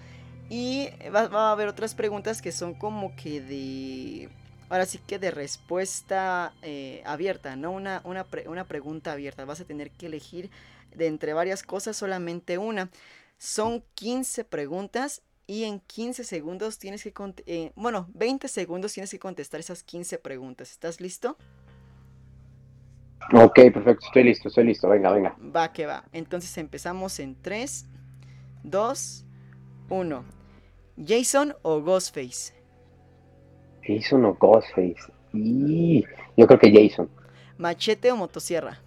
Y 0.50 0.90
va, 1.16 1.30
a 1.32 1.52
haber 1.52 1.68
otras 1.68 1.94
preguntas 1.94 2.42
que 2.42 2.52
son 2.52 2.74
como 2.74 3.16
que 3.16 3.40
de... 3.40 4.30
Ahora 4.70 4.88
sí 4.88 4.98
que 4.98 5.20
de 5.20 5.30
respuesta 5.30 6.52
eh, 6.64 7.04
abierta, 7.06 7.56
¿no? 7.56 7.70
Una, 7.70 8.02
una, 8.04 8.26
una 8.48 8.68
pregunta 8.68 9.12
abierta. 9.12 9.46
Vas 9.46 9.62
a 9.62 9.66
tener 9.66 9.92
que 9.92 10.08
elegir 10.08 10.50
de 10.96 11.06
entre 11.06 11.34
varias 11.34 11.62
cosas 11.62 11.98
solamente 11.98 12.58
una. 12.58 12.90
Son 13.38 13.84
15 13.94 14.44
preguntas 14.44 15.22
y 15.50 15.64
en 15.64 15.80
15 15.80 16.26
segundos 16.26 16.78
tienes 16.78 17.02
que, 17.02 17.12
eh, 17.48 17.72
bueno, 17.76 18.08
20 18.14 18.48
segundos 18.48 18.94
tienes 18.94 19.10
que 19.10 19.18
contestar 19.18 19.60
esas 19.60 19.82
15 19.82 20.20
preguntas. 20.20 20.70
¿Estás 20.70 21.02
listo? 21.02 21.38
Ok, 23.34 23.56
perfecto, 23.74 24.06
estoy 24.06 24.26
listo, 24.26 24.50
estoy 24.50 24.66
listo, 24.66 24.88
venga, 24.88 25.12
venga. 25.12 25.36
Va 25.40 25.74
que 25.74 25.88
va. 25.88 26.04
Entonces 26.14 26.56
empezamos 26.60 27.20
en 27.20 27.36
3, 27.42 27.88
2, 28.62 29.26
1. 29.90 30.24
¿Jason 31.04 31.56
o 31.64 31.82
Ghostface? 31.82 32.54
Jason 33.82 34.26
o 34.26 34.36
Ghostface. 34.36 35.12
Y 35.34 36.06
yo 36.38 36.46
creo 36.46 36.60
que 36.60 36.72
Jason. 36.72 37.10
¿Machete 37.58 38.12
o 38.12 38.16
motosierra? 38.16 38.80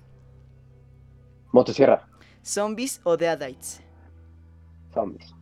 Motosierra. 1.51 2.09
¿Zombies 2.44 3.01
o 3.03 3.16
Deadites? 3.16 3.81
Zombies. 4.94 5.35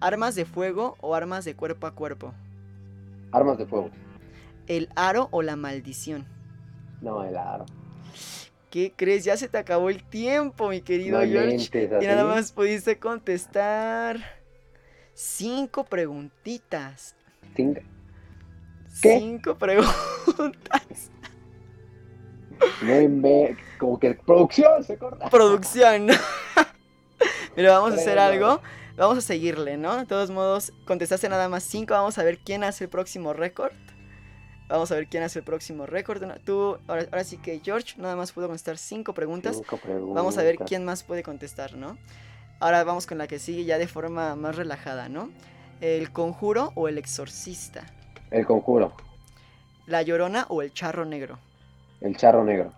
¿Armas 0.00 0.34
de 0.34 0.44
fuego 0.44 0.96
o 1.00 1.14
armas 1.14 1.44
de 1.44 1.54
cuerpo 1.54 1.86
a 1.86 1.94
cuerpo? 1.94 2.34
Armas 3.32 3.58
de 3.58 3.66
fuego. 3.66 3.90
¿El 4.66 4.88
aro 4.96 5.28
o 5.30 5.42
la 5.42 5.56
maldición? 5.56 6.26
No, 7.00 7.24
el 7.24 7.36
aro. 7.36 7.66
¿Qué 8.70 8.92
crees? 8.96 9.24
Ya 9.24 9.36
se 9.36 9.48
te 9.48 9.58
acabó 9.58 9.90
el 9.90 10.02
tiempo, 10.04 10.68
mi 10.68 10.80
querido 10.80 11.20
No 11.20 11.26
George. 11.26 11.88
Y 12.00 12.06
nada 12.06 12.24
más 12.24 12.52
pudiste 12.52 12.98
contestar 12.98 14.18
cinco 15.12 15.84
preguntitas. 15.84 17.16
Cinco. 17.56 17.80
¿Qué? 19.02 19.18
Cinco 19.18 19.56
preguntas. 19.56 21.10
Como 23.78 23.98
que 23.98 24.14
producción 24.14 24.84
se 24.84 24.96
corta. 24.98 25.28
Producción. 25.30 26.08
Pero 27.54 27.72
vamos 27.72 27.92
a 27.92 27.94
hacer 27.96 28.18
algo. 28.18 28.60
Vamos 29.00 29.16
a 29.16 29.22
seguirle, 29.22 29.78
¿no? 29.78 29.96
De 29.96 30.04
todos 30.04 30.30
modos, 30.30 30.74
contestaste 30.84 31.26
nada 31.30 31.48
más 31.48 31.64
cinco. 31.64 31.94
Vamos 31.94 32.18
a 32.18 32.22
ver 32.22 32.36
quién 32.36 32.62
hace 32.62 32.84
el 32.84 32.90
próximo 32.90 33.32
récord. 33.32 33.72
Vamos 34.68 34.92
a 34.92 34.94
ver 34.94 35.06
quién 35.06 35.22
hace 35.22 35.38
el 35.38 35.44
próximo 35.46 35.86
récord. 35.86 36.22
Tú, 36.44 36.76
ahora, 36.86 37.06
ahora 37.10 37.24
sí 37.24 37.38
que 37.38 37.62
George 37.64 37.94
nada 37.96 38.14
más 38.14 38.32
pudo 38.32 38.48
contestar 38.48 38.76
cinco 38.76 39.14
preguntas. 39.14 39.56
Cinco 39.56 39.78
preguntas. 39.78 40.14
Vamos 40.14 40.36
a 40.36 40.42
ver 40.42 40.56
quién 40.58 40.84
más 40.84 41.02
puede 41.02 41.22
contestar, 41.22 41.78
¿no? 41.78 41.96
Ahora 42.58 42.84
vamos 42.84 43.06
con 43.06 43.16
la 43.16 43.26
que 43.26 43.38
sigue 43.38 43.64
ya 43.64 43.78
de 43.78 43.88
forma 43.88 44.36
más 44.36 44.56
relajada, 44.56 45.08
¿no? 45.08 45.30
¿El 45.80 46.12
conjuro 46.12 46.72
o 46.74 46.86
el 46.86 46.98
exorcista? 46.98 47.86
El 48.30 48.44
conjuro. 48.44 48.92
¿La 49.86 50.02
llorona 50.02 50.44
o 50.50 50.60
el 50.60 50.74
charro 50.74 51.06
negro? 51.06 51.38
El 52.02 52.18
charro 52.18 52.44
negro. 52.44 52.74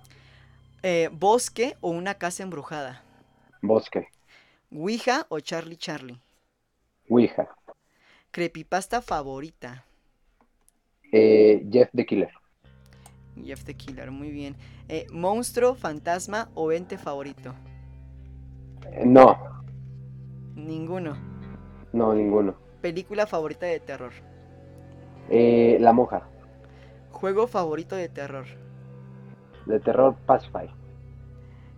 Eh, 0.85 1.11
¿Bosque 1.12 1.76
o 1.80 1.90
una 1.90 2.14
casa 2.14 2.44
embrujada? 2.44 3.02
Bosque. 3.61 4.06
¿Ouija 4.80 5.26
o 5.28 5.38
Charlie 5.38 5.76
Charlie? 5.76 6.20
Ouija. 7.08 7.46
¿Creepypasta 8.32 9.00
favorita? 9.00 9.87
Eh, 11.12 11.64
Jeff 11.70 11.90
the 11.94 12.04
Killer. 12.04 12.30
Jeff 13.37 13.64
the 13.64 13.74
Killer, 13.76 14.11
muy 14.11 14.30
bien. 14.30 14.56
Eh, 14.88 15.06
¿Monstruo, 15.11 15.74
fantasma 15.74 16.50
o 16.54 16.72
ente 16.72 16.96
favorito? 16.98 17.54
Eh, 18.92 19.04
no, 19.06 19.37
Ninguno. 20.54 21.18
no, 21.92 22.14
ninguno. 22.14 22.56
¿Película 22.82 23.26
favorita 23.26 23.64
de 23.64 23.80
terror? 23.80 24.12
Eh, 25.26 25.78
la 25.80 25.92
monja. 25.92 26.30
¿Juego 27.11 27.46
favorito 27.46 27.94
de 27.94 28.08
terror? 28.08 28.46
De 29.66 29.80
terror 29.80 30.14
Pacify. 30.24 30.68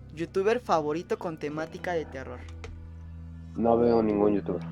¿Youtuber 0.08 0.60
favorito 0.60 1.18
con 1.18 1.38
temática 1.38 1.92
de 1.92 2.06
terror? 2.06 2.40
No 3.56 3.76
veo 3.78 4.02
ningún 4.02 4.34
youtuber. 4.34 4.62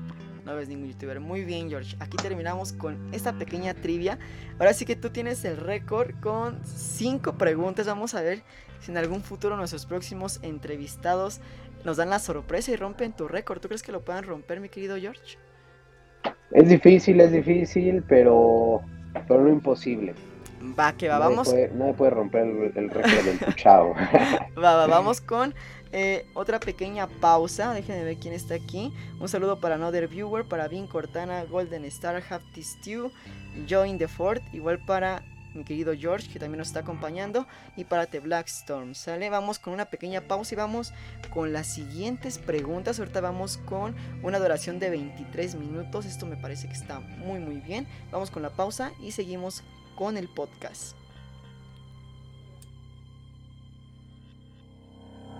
No 0.45 0.55
ves 0.55 0.67
ningún 0.67 0.89
youtuber. 0.89 1.19
Muy 1.21 1.45
bien, 1.45 1.69
George. 1.69 1.95
Aquí 1.99 2.17
terminamos 2.17 2.73
con 2.73 2.97
esta 3.13 3.33
pequeña 3.33 3.73
trivia. 3.73 4.19
Ahora 4.59 4.73
sí 4.73 4.85
que 4.85 4.95
tú 4.97 5.09
tienes 5.09 5.43
el 5.45 5.57
récord 5.57 6.11
con 6.21 6.59
cinco 6.65 7.33
preguntas. 7.37 7.87
Vamos 7.87 8.13
a 8.13 8.21
ver 8.21 8.43
si 8.81 8.91
en 8.91 8.97
algún 8.97 9.21
futuro 9.21 9.55
nuestros 9.55 9.85
próximos 9.85 10.39
entrevistados 10.41 11.39
nos 11.85 11.95
dan 11.97 12.09
la 12.09 12.19
sorpresa 12.19 12.71
y 12.71 12.75
rompen 12.75 13.13
tu 13.13 13.27
récord. 13.29 13.59
¿Tú 13.61 13.69
crees 13.69 13.83
que 13.83 13.93
lo 13.93 14.01
puedan 14.01 14.25
romper, 14.25 14.59
mi 14.59 14.67
querido 14.67 14.97
George? 14.97 15.37
Es 16.51 16.67
difícil, 16.67 17.21
es 17.21 17.31
difícil, 17.31 18.03
pero, 18.07 18.81
pero 19.27 19.41
no 19.41 19.49
imposible. 19.49 20.13
Va, 20.77 20.93
que 20.93 21.07
va, 21.07 21.19
Nadie 21.19 21.29
vamos. 21.29 21.49
puede- 21.49 21.71
nadie 21.73 21.93
puede 21.93 22.11
romper 22.11 22.41
el, 22.47 22.71
el 22.75 22.89
récord 22.89 23.23
del 23.25 23.37
puchao. 23.37 23.93
Va, 24.57 24.75
va, 24.75 24.87
vamos 24.87 25.19
con 25.19 25.53
eh, 25.93 26.25
otra 26.33 26.59
pequeña 26.59 27.07
pausa. 27.07 27.73
Déjenme 27.73 28.03
ver 28.03 28.17
quién 28.17 28.33
está 28.33 28.55
aquí. 28.55 28.91
Un 29.19 29.29
saludo 29.29 29.59
para 29.59 29.75
Another 29.75 30.07
Viewer, 30.07 30.43
para 30.43 30.67
Vin 30.67 30.87
Cortana, 30.87 31.43
Golden 31.45 31.85
Star, 31.85 32.21
Hafty 32.27 32.63
Stew, 32.63 33.11
Join 33.69 33.99
the 33.99 34.07
Fort, 34.07 34.41
igual 34.53 34.79
para 34.79 35.23
mi 35.53 35.63
querido 35.63 35.93
George, 35.95 36.29
que 36.31 36.39
también 36.39 36.57
nos 36.57 36.69
está 36.69 36.79
acompañando, 36.79 37.45
y 37.77 37.83
para 37.83 38.07
The 38.07 38.21
Black 38.21 38.47
Storm. 38.47 38.95
¿Sale? 38.95 39.29
Vamos 39.29 39.59
con 39.59 39.71
una 39.71 39.85
pequeña 39.85 40.21
pausa 40.21 40.55
y 40.55 40.57
vamos 40.57 40.93
con 41.29 41.53
las 41.53 41.67
siguientes 41.67 42.39
preguntas. 42.39 42.97
Ahorita 42.97 43.21
vamos 43.21 43.57
con 43.57 43.95
una 44.23 44.39
duración 44.39 44.79
de 44.79 44.89
23 44.89 45.55
minutos. 45.55 46.07
Esto 46.07 46.25
me 46.25 46.37
parece 46.37 46.67
que 46.67 46.73
está 46.73 47.01
muy, 47.01 47.39
muy 47.39 47.57
bien. 47.57 47.87
Vamos 48.11 48.31
con 48.31 48.41
la 48.41 48.49
pausa 48.49 48.91
y 48.99 49.11
seguimos 49.11 49.63
con 49.95 50.17
el 50.17 50.27
podcast. 50.27 51.02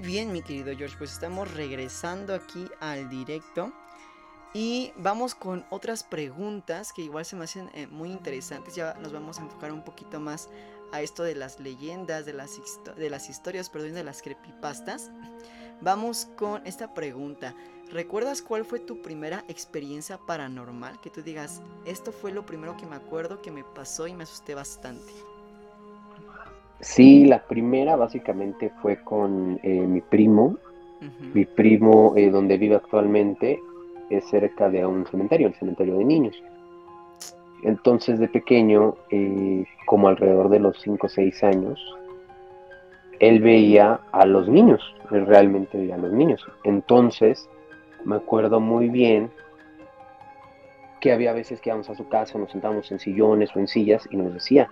bien, 0.00 0.32
mi 0.32 0.42
querido 0.42 0.74
George, 0.76 0.96
pues 0.96 1.12
estamos 1.12 1.52
regresando 1.54 2.34
aquí 2.34 2.68
al 2.80 3.08
directo 3.08 3.72
y 4.52 4.92
vamos 4.96 5.34
con 5.34 5.64
otras 5.70 6.02
preguntas 6.02 6.92
que 6.92 7.02
igual 7.02 7.24
se 7.24 7.36
me 7.36 7.44
hacen 7.44 7.70
eh, 7.74 7.86
muy 7.86 8.10
interesantes. 8.10 8.74
Ya 8.74 8.94
nos 8.94 9.12
vamos 9.12 9.38
a 9.38 9.42
enfocar 9.42 9.72
un 9.72 9.84
poquito 9.84 10.18
más 10.18 10.48
a 10.92 11.02
esto 11.02 11.22
de 11.22 11.34
las 11.34 11.60
leyendas, 11.60 12.24
de 12.24 12.32
las, 12.32 12.58
de 12.96 13.10
las 13.10 13.28
historias, 13.28 13.70
perdón, 13.70 13.94
de 13.94 14.04
las 14.04 14.22
creepypastas. 14.22 15.10
Vamos 15.80 16.28
con 16.36 16.66
esta 16.66 16.94
pregunta. 16.94 17.54
¿Recuerdas 17.90 18.42
cuál 18.42 18.64
fue 18.64 18.80
tu 18.80 19.02
primera 19.02 19.44
experiencia 19.48 20.18
paranormal? 20.18 21.00
Que 21.00 21.10
tú 21.10 21.22
digas, 21.22 21.62
esto 21.84 22.12
fue 22.12 22.32
lo 22.32 22.46
primero 22.46 22.76
que 22.76 22.86
me 22.86 22.96
acuerdo 22.96 23.42
que 23.42 23.50
me 23.50 23.64
pasó 23.64 24.06
y 24.06 24.14
me 24.14 24.24
asusté 24.24 24.54
bastante. 24.54 25.12
Sí, 26.80 27.26
la 27.26 27.42
primera 27.42 27.96
básicamente 27.96 28.70
fue 28.80 29.02
con 29.02 29.60
eh, 29.62 29.86
mi 29.86 30.00
primo. 30.00 30.56
Mi 31.32 31.46
primo, 31.46 32.12
eh, 32.14 32.30
donde 32.30 32.58
vive 32.58 32.76
actualmente, 32.76 33.58
es 34.10 34.28
cerca 34.28 34.68
de 34.68 34.84
un 34.84 35.06
cementerio, 35.06 35.48
el 35.48 35.54
cementerio 35.54 35.96
de 35.96 36.04
niños. 36.04 36.42
Entonces, 37.62 38.18
de 38.18 38.28
pequeño, 38.28 38.96
eh, 39.10 39.64
como 39.86 40.08
alrededor 40.08 40.50
de 40.50 40.60
los 40.60 40.78
5 40.80 41.06
o 41.06 41.08
6 41.08 41.42
años, 41.44 41.96
él 43.18 43.40
veía 43.40 44.00
a 44.12 44.26
los 44.26 44.48
niños, 44.48 44.94
él 45.10 45.26
realmente 45.26 45.78
veía 45.78 45.94
a 45.94 45.98
los 45.98 46.12
niños. 46.12 46.46
Entonces, 46.64 47.48
me 48.04 48.16
acuerdo 48.16 48.60
muy 48.60 48.88
bien 48.88 49.30
que 51.00 51.12
había 51.12 51.32
veces 51.32 51.60
que 51.60 51.70
íbamos 51.70 51.88
a 51.88 51.94
su 51.94 52.08
casa, 52.08 52.38
nos 52.38 52.50
sentábamos 52.50 52.90
en 52.92 52.98
sillones 52.98 53.54
o 53.56 53.58
en 53.58 53.68
sillas 53.68 54.06
y 54.10 54.16
nos 54.16 54.34
decía, 54.34 54.70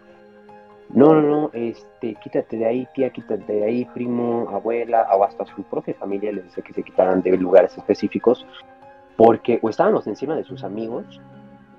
no, 0.90 1.14
no, 1.14 1.20
no, 1.20 1.51
este, 1.53 2.14
quítate 2.14 2.57
de 2.57 2.66
ahí, 2.66 2.88
tía, 2.94 3.11
quítate 3.11 3.53
de 3.53 3.64
ahí, 3.64 3.85
primo, 3.92 4.48
abuela, 4.51 5.07
o 5.14 5.22
hasta 5.22 5.44
su 5.44 5.62
propia 5.64 5.94
familia 5.94 6.33
les 6.33 6.44
decía 6.44 6.64
que 6.64 6.72
se 6.72 6.83
quitaran 6.83 7.20
de 7.20 7.37
lugares 7.37 7.77
específicos, 7.77 8.46
porque 9.16 9.59
o 9.61 9.68
estábamos 9.68 10.07
encima 10.07 10.35
de 10.35 10.44
sus 10.44 10.64
amigos, 10.64 11.20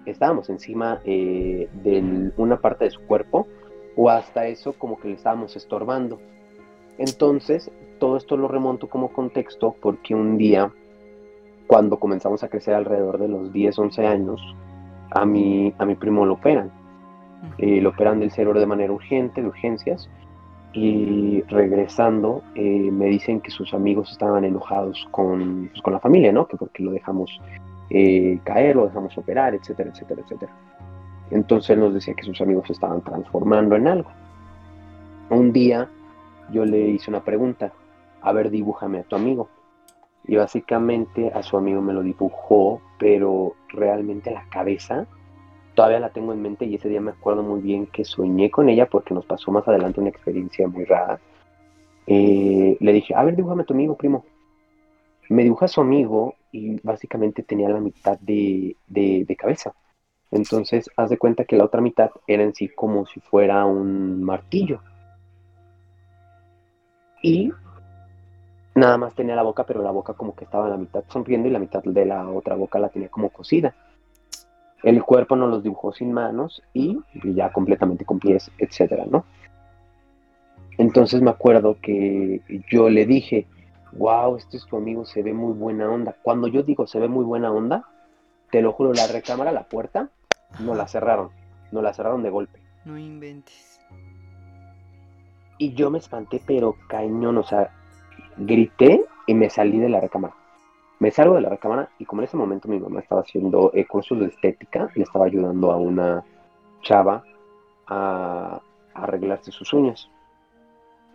estábamos 0.05 0.49
encima 0.49 0.99
eh, 1.05 1.69
de 1.83 2.31
una 2.37 2.57
parte 2.57 2.85
de 2.85 2.91
su 2.91 3.01
cuerpo, 3.01 3.47
o 3.95 4.09
hasta 4.09 4.45
eso 4.45 4.73
como 4.73 4.99
que 4.99 5.07
le 5.07 5.15
estábamos 5.15 5.55
estorbando. 5.55 6.19
Entonces, 6.99 7.71
todo 7.99 8.15
esto 8.15 8.37
lo 8.37 8.47
remonto 8.47 8.89
como 8.89 9.11
contexto 9.11 9.75
porque 9.81 10.13
un 10.13 10.37
día, 10.37 10.71
cuando 11.65 11.99
comenzamos 11.99 12.43
a 12.43 12.49
crecer 12.49 12.75
alrededor 12.75 13.17
de 13.17 13.27
los 13.27 13.51
10, 13.51 13.79
11 13.79 14.05
años, 14.05 14.55
a 15.11 15.25
mi, 15.25 15.73
a 15.79 15.85
mi 15.85 15.95
primo 15.95 16.25
lo 16.27 16.35
operan 16.35 16.78
eh, 17.57 17.81
lo 17.81 17.89
operan 17.89 18.19
del 18.19 18.31
cerebro 18.31 18.59
de 18.59 18.65
manera 18.65 18.91
urgente, 18.93 19.41
de 19.41 19.47
urgencias, 19.47 20.09
y 20.71 21.41
regresando 21.43 22.43
eh, 22.53 22.91
me 22.91 23.07
dicen 23.07 23.41
que 23.41 23.49
sus 23.49 23.73
amigos 23.73 24.11
estaban 24.11 24.43
enojados 24.45 25.07
con, 25.11 25.69
pues, 25.69 25.81
con 25.81 25.93
la 25.93 25.99
familia, 25.99 26.31
¿no? 26.31 26.47
Que 26.47 26.57
porque 26.57 26.83
lo 26.83 26.91
dejamos 26.91 27.41
eh, 27.89 28.39
caer, 28.43 28.75
lo 28.75 28.85
dejamos 28.85 29.17
operar, 29.17 29.55
etcétera, 29.55 29.89
etcétera, 29.89 30.21
etcétera. 30.21 30.53
Entonces 31.31 31.77
nos 31.77 31.93
decía 31.93 32.13
que 32.13 32.23
sus 32.23 32.39
amigos 32.41 32.67
se 32.67 32.73
estaban 32.73 33.01
transformando 33.01 33.75
en 33.75 33.87
algo. 33.87 34.09
Un 35.29 35.51
día 35.51 35.89
yo 36.51 36.65
le 36.65 36.79
hice 36.89 37.09
una 37.09 37.23
pregunta, 37.23 37.71
a 38.21 38.31
ver, 38.31 38.49
dibújame 38.49 38.99
a 38.99 39.03
tu 39.03 39.15
amigo. 39.15 39.49
Y 40.25 40.35
básicamente 40.35 41.31
a 41.33 41.41
su 41.41 41.57
amigo 41.57 41.81
me 41.81 41.93
lo 41.93 42.03
dibujó, 42.03 42.81
pero 42.99 43.55
realmente 43.69 44.31
la 44.31 44.45
cabeza 44.49 45.07
todavía 45.79 46.01
la 46.01 46.09
tengo 46.09 46.33
en 46.33 46.41
mente 46.41 46.65
y 46.65 46.75
ese 46.75 46.89
día 46.89 46.99
me 46.99 47.11
acuerdo 47.11 47.41
muy 47.41 47.61
bien 47.61 47.87
que 47.87 48.03
soñé 48.03 48.51
con 48.51 48.67
ella 48.67 48.89
porque 48.89 49.13
nos 49.13 49.25
pasó 49.25 49.49
más 49.49 49.65
adelante 49.65 50.01
una 50.01 50.09
experiencia 50.09 50.67
muy 50.67 50.83
rara. 50.83 51.21
Eh, 52.05 52.75
le 52.77 52.91
dije, 52.91 53.15
a 53.15 53.23
ver, 53.23 53.37
dibújame 53.37 53.61
a 53.61 53.65
tu 53.65 53.73
amigo, 53.73 53.95
primo. 53.95 54.25
Me 55.29 55.41
dibuja 55.41 55.67
a 55.67 55.69
su 55.69 55.79
amigo 55.79 56.35
y 56.51 56.81
básicamente 56.81 57.43
tenía 57.43 57.69
la 57.69 57.79
mitad 57.79 58.19
de, 58.19 58.75
de 58.87 59.35
cabeza. 59.37 59.73
Entonces, 60.31 60.89
haz 60.97 61.11
de 61.11 61.17
cuenta 61.17 61.45
que 61.45 61.55
la 61.55 61.63
otra 61.63 61.79
mitad 61.79 62.09
era 62.27 62.43
en 62.43 62.53
sí 62.53 62.67
como 62.67 63.05
si 63.05 63.21
fuera 63.21 63.63
un 63.63 64.21
martillo. 64.21 64.81
Y 67.23 67.53
nada 68.75 68.97
más 68.97 69.15
tenía 69.15 69.37
la 69.37 69.43
boca, 69.43 69.65
pero 69.65 69.81
la 69.81 69.91
boca 69.91 70.13
como 70.13 70.35
que 70.35 70.43
estaba 70.43 70.65
en 70.65 70.71
la 70.71 70.77
mitad 70.77 71.05
sonriendo 71.07 71.47
y 71.47 71.51
la 71.51 71.59
mitad 71.59 71.81
de 71.83 72.05
la 72.05 72.27
otra 72.27 72.55
boca 72.55 72.79
la 72.79 72.89
tenía 72.89 73.07
como 73.07 73.29
cosida. 73.29 73.73
El 74.83 75.03
cuerpo 75.03 75.35
nos 75.35 75.49
los 75.49 75.63
dibujó 75.63 75.91
sin 75.91 76.13
manos 76.13 76.63
y 76.73 76.97
ya 77.23 77.51
completamente 77.51 78.05
con 78.05 78.19
pies, 78.19 78.51
etcétera, 78.57 79.05
¿no? 79.09 79.25
Entonces 80.77 81.21
me 81.21 81.29
acuerdo 81.29 81.77
que 81.81 82.41
yo 82.71 82.89
le 82.89 83.05
dije, 83.05 83.45
wow, 83.93 84.37
este 84.37 84.57
es 84.57 84.65
tu 84.65 84.77
amigo, 84.77 85.03
se 85.05 85.21
ve 85.21 85.33
muy 85.33 85.53
buena 85.53 85.89
onda. 85.89 86.15
Cuando 86.21 86.47
yo 86.47 86.63
digo 86.63 86.87
se 86.87 86.99
ve 86.99 87.09
muy 87.09 87.25
buena 87.25 87.51
onda, 87.51 87.85
te 88.51 88.61
lo 88.61 88.71
juro, 88.71 88.93
la 88.93 89.07
recámara, 89.07 89.51
la 89.51 89.63
puerta, 89.63 90.09
no 90.59 90.75
la 90.75 90.87
cerraron, 90.87 91.31
no 91.71 91.81
la 91.81 91.93
cerraron 91.93 92.23
de 92.23 92.29
golpe. 92.29 92.59
No 92.85 92.97
inventes. 92.97 93.79
Y 95.57 95.73
yo 95.73 95.91
me 95.91 95.97
espanté, 95.97 96.41
pero 96.45 96.75
cañón, 96.87 97.37
o 97.37 97.43
sea, 97.43 97.71
grité 98.37 99.03
y 99.27 99.33
me 99.33 99.49
salí 99.49 99.79
de 99.79 99.89
la 99.89 99.99
recámara. 99.99 100.33
Me 100.99 101.11
salgo 101.11 101.35
de 101.35 101.41
la 101.41 101.49
recámara 101.49 101.89
y 101.97 102.05
como 102.05 102.21
en 102.21 102.27
ese 102.27 102.35
momento 102.35 102.67
mi 102.67 102.77
mamá 102.77 102.99
estaba 102.99 103.21
haciendo 103.21 103.71
eh, 103.73 103.85
cursos 103.87 104.19
de 104.19 104.25
estética, 104.25 104.89
le 104.95 105.03
estaba 105.03 105.25
ayudando 105.25 105.71
a 105.71 105.77
una 105.77 106.25
chava 106.81 107.23
a, 107.87 108.61
arreglarse 108.93 109.51
sus 109.51 109.71
uñas. 109.71 110.09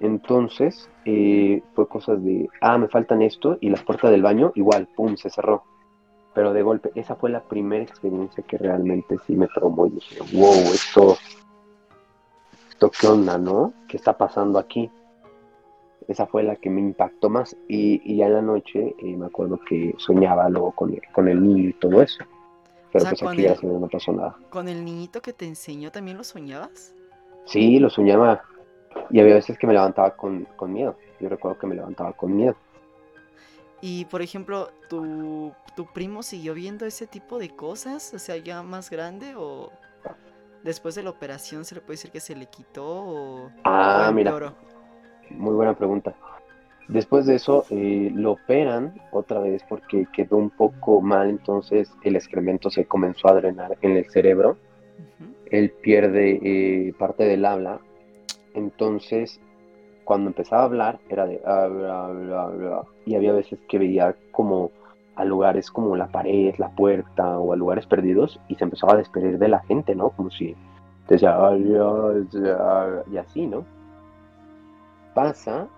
Entonces 0.01 0.89
eh, 1.05 1.63
fue 1.75 1.87
cosas 1.87 2.25
de, 2.25 2.49
ah, 2.63 2.79
me 2.79 2.89
faltan 2.89 3.21
esto 3.21 3.59
y 3.61 3.69
la 3.69 3.77
puerta 3.77 4.11
del 4.11 4.23
baño 4.23 4.53
igual, 4.55 4.89
pum, 4.97 5.17
se 5.17 5.29
cerró. 5.29 5.65
Pero 6.33 6.55
de 6.55 6.63
golpe, 6.63 6.91
esa 6.95 7.15
fue 7.15 7.29
la 7.31 7.43
primera 7.43 7.85
experiencia 7.85 8.43
que 8.43 8.57
realmente 8.57 9.19
sí 9.27 9.37
me 9.37 9.49
traumó 9.49 9.87
y 9.87 9.91
dije, 9.91 10.19
wow, 10.35 10.73
esto, 10.73 11.17
esto 12.71 12.91
qué 12.91 13.07
onda, 13.07 13.37
¿no? 13.37 13.75
¿Qué 13.87 13.99
está 13.99 14.17
pasando 14.17 14.59
aquí? 14.59 14.91
Esa 16.09 16.27
fue 16.27 16.43
la 16.43 16.57
que 16.57 16.71
me 16.71 16.81
impactó 16.81 17.29
más. 17.31 17.57
Y, 17.69 18.17
ya 18.17 18.27
en 18.27 18.35
la 18.35 18.43
noche 18.43 18.95
eh, 18.99 19.17
me 19.17 19.27
acuerdo 19.27 19.59
que 19.69 19.95
soñaba 19.99 20.49
luego 20.49 20.73
con 20.73 20.93
el, 20.93 21.03
con 21.13 21.29
el 21.29 21.43
niño 21.43 21.71
y 21.71 21.73
todo 21.75 22.03
eso. 22.03 22.25
Pero 22.93 23.07
pues 23.07 23.23
aquí 23.23 23.43
ya 23.43 23.57
no 23.63 23.89
pasó 23.89 24.13
nada. 24.13 24.37
¿Con 24.51 24.69
el 24.69 24.85
niñito 24.85 25.21
que 25.21 25.33
te 25.33 25.47
enseñó 25.47 25.91
también 25.91 26.17
lo 26.17 26.25
soñabas? 26.25 26.95
Sí, 27.45 27.79
lo 27.79 27.91
soñaba. 27.91 28.45
Y 29.11 29.21
había 29.21 29.35
veces 29.35 29.59
que 29.59 29.67
me 29.67 29.73
levantaba 29.73 30.15
con, 30.17 30.47
miedo. 30.69 30.97
Yo 31.19 31.29
recuerdo 31.29 31.59
que 31.59 31.67
me 31.67 31.75
levantaba 31.75 32.13
con 32.13 32.37
miedo. 32.37 32.55
Y 33.81 34.05
por 34.07 34.23
ejemplo, 34.23 34.71
¿tu, 34.89 35.53
¿tu 35.75 35.87
primo 35.87 36.23
siguió 36.23 36.55
viendo 36.55 36.87
ese 36.87 37.07
tipo 37.07 37.39
de 37.39 37.51
cosas? 37.51 38.15
O 38.15 38.19
sea, 38.19 38.37
ya 38.37 38.63
más 38.63 38.89
grande 38.91 39.35
o 39.37 39.71
después 40.63 40.95
de 40.95 41.03
la 41.03 41.11
operación 41.11 41.65
se 41.65 41.75
le 41.75 41.81
puede 41.81 41.95
decir 41.95 42.11
que 42.11 42.21
se 42.21 42.35
le 42.35 42.47
quitó 42.47 42.87
o... 42.87 43.51
Ah, 43.65 44.11
mira. 44.15 44.55
Muy 45.31 45.55
buena 45.55 45.75
pregunta. 45.75 46.15
Después 46.89 47.25
de 47.25 47.37
eso 47.37 47.65
eh, 47.71 48.11
lo 48.15 48.33
operan 48.33 48.95
otra 49.11 49.41
vez 49.41 49.63
porque 49.69 50.07
quedó 50.13 50.37
un 50.37 50.51
poco 50.51 51.01
mal, 51.01 51.31
entonces 51.31 51.91
el 52.03 52.17
excremento 52.17 52.69
se 52.69 52.85
comenzó 52.85 53.29
a 53.29 53.35
drenar 53.35 53.79
en 53.81 53.97
el 53.97 54.05
cerebro. 54.11 54.59
Él 55.51 55.71
pierde 55.71 56.41
eh, 56.43 56.93
parte 56.99 57.25
del 57.25 57.45
habla, 57.45 57.79
entonces 58.55 59.41
cuando 60.05 60.29
empezaba 60.29 60.63
a 60.63 60.67
hablar 60.67 60.99
era 61.09 61.27
de 61.27 61.41
y 63.07 63.15
había 63.15 63.33
veces 63.33 63.59
que 63.69 63.79
veía 63.79 64.15
como 64.31 64.71
a 65.17 65.25
lugares 65.25 65.71
como 65.71 65.97
la 65.97 66.09
pared, 66.09 66.55
la 66.59 66.71
puerta 66.71 67.39
o 67.39 67.53
a 67.53 67.57
lugares 67.57 67.87
perdidos 67.87 68.41
y 68.49 68.57
se 68.57 68.65
empezaba 68.65 68.95
a 68.95 68.99
despedir 68.99 69.39
de 69.39 69.49
la 69.49 69.61
gente, 69.61 69.95
¿no? 69.95 70.11
Como 70.11 70.31
si 70.31 70.55
decía 71.09 71.39
y 73.11 73.17
así, 73.17 73.47
¿no? 73.47 73.65
Pasa, 75.15 75.69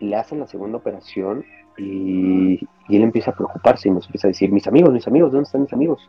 le 0.00 0.16
hacen 0.16 0.40
la 0.40 0.46
segunda 0.46 0.78
operación 0.78 1.44
y, 1.76 2.60
él 2.88 3.02
empieza 3.02 3.30
a 3.30 3.34
preocuparse 3.34 3.88
y 3.88 3.92
nos 3.92 4.06
empieza 4.06 4.28
a 4.28 4.30
decir, 4.30 4.52
mis 4.52 4.66
amigos, 4.66 4.92
mis 4.92 5.06
amigos, 5.06 5.32
¿dónde 5.32 5.46
están 5.46 5.62
mis 5.62 5.72
amigos? 5.72 6.08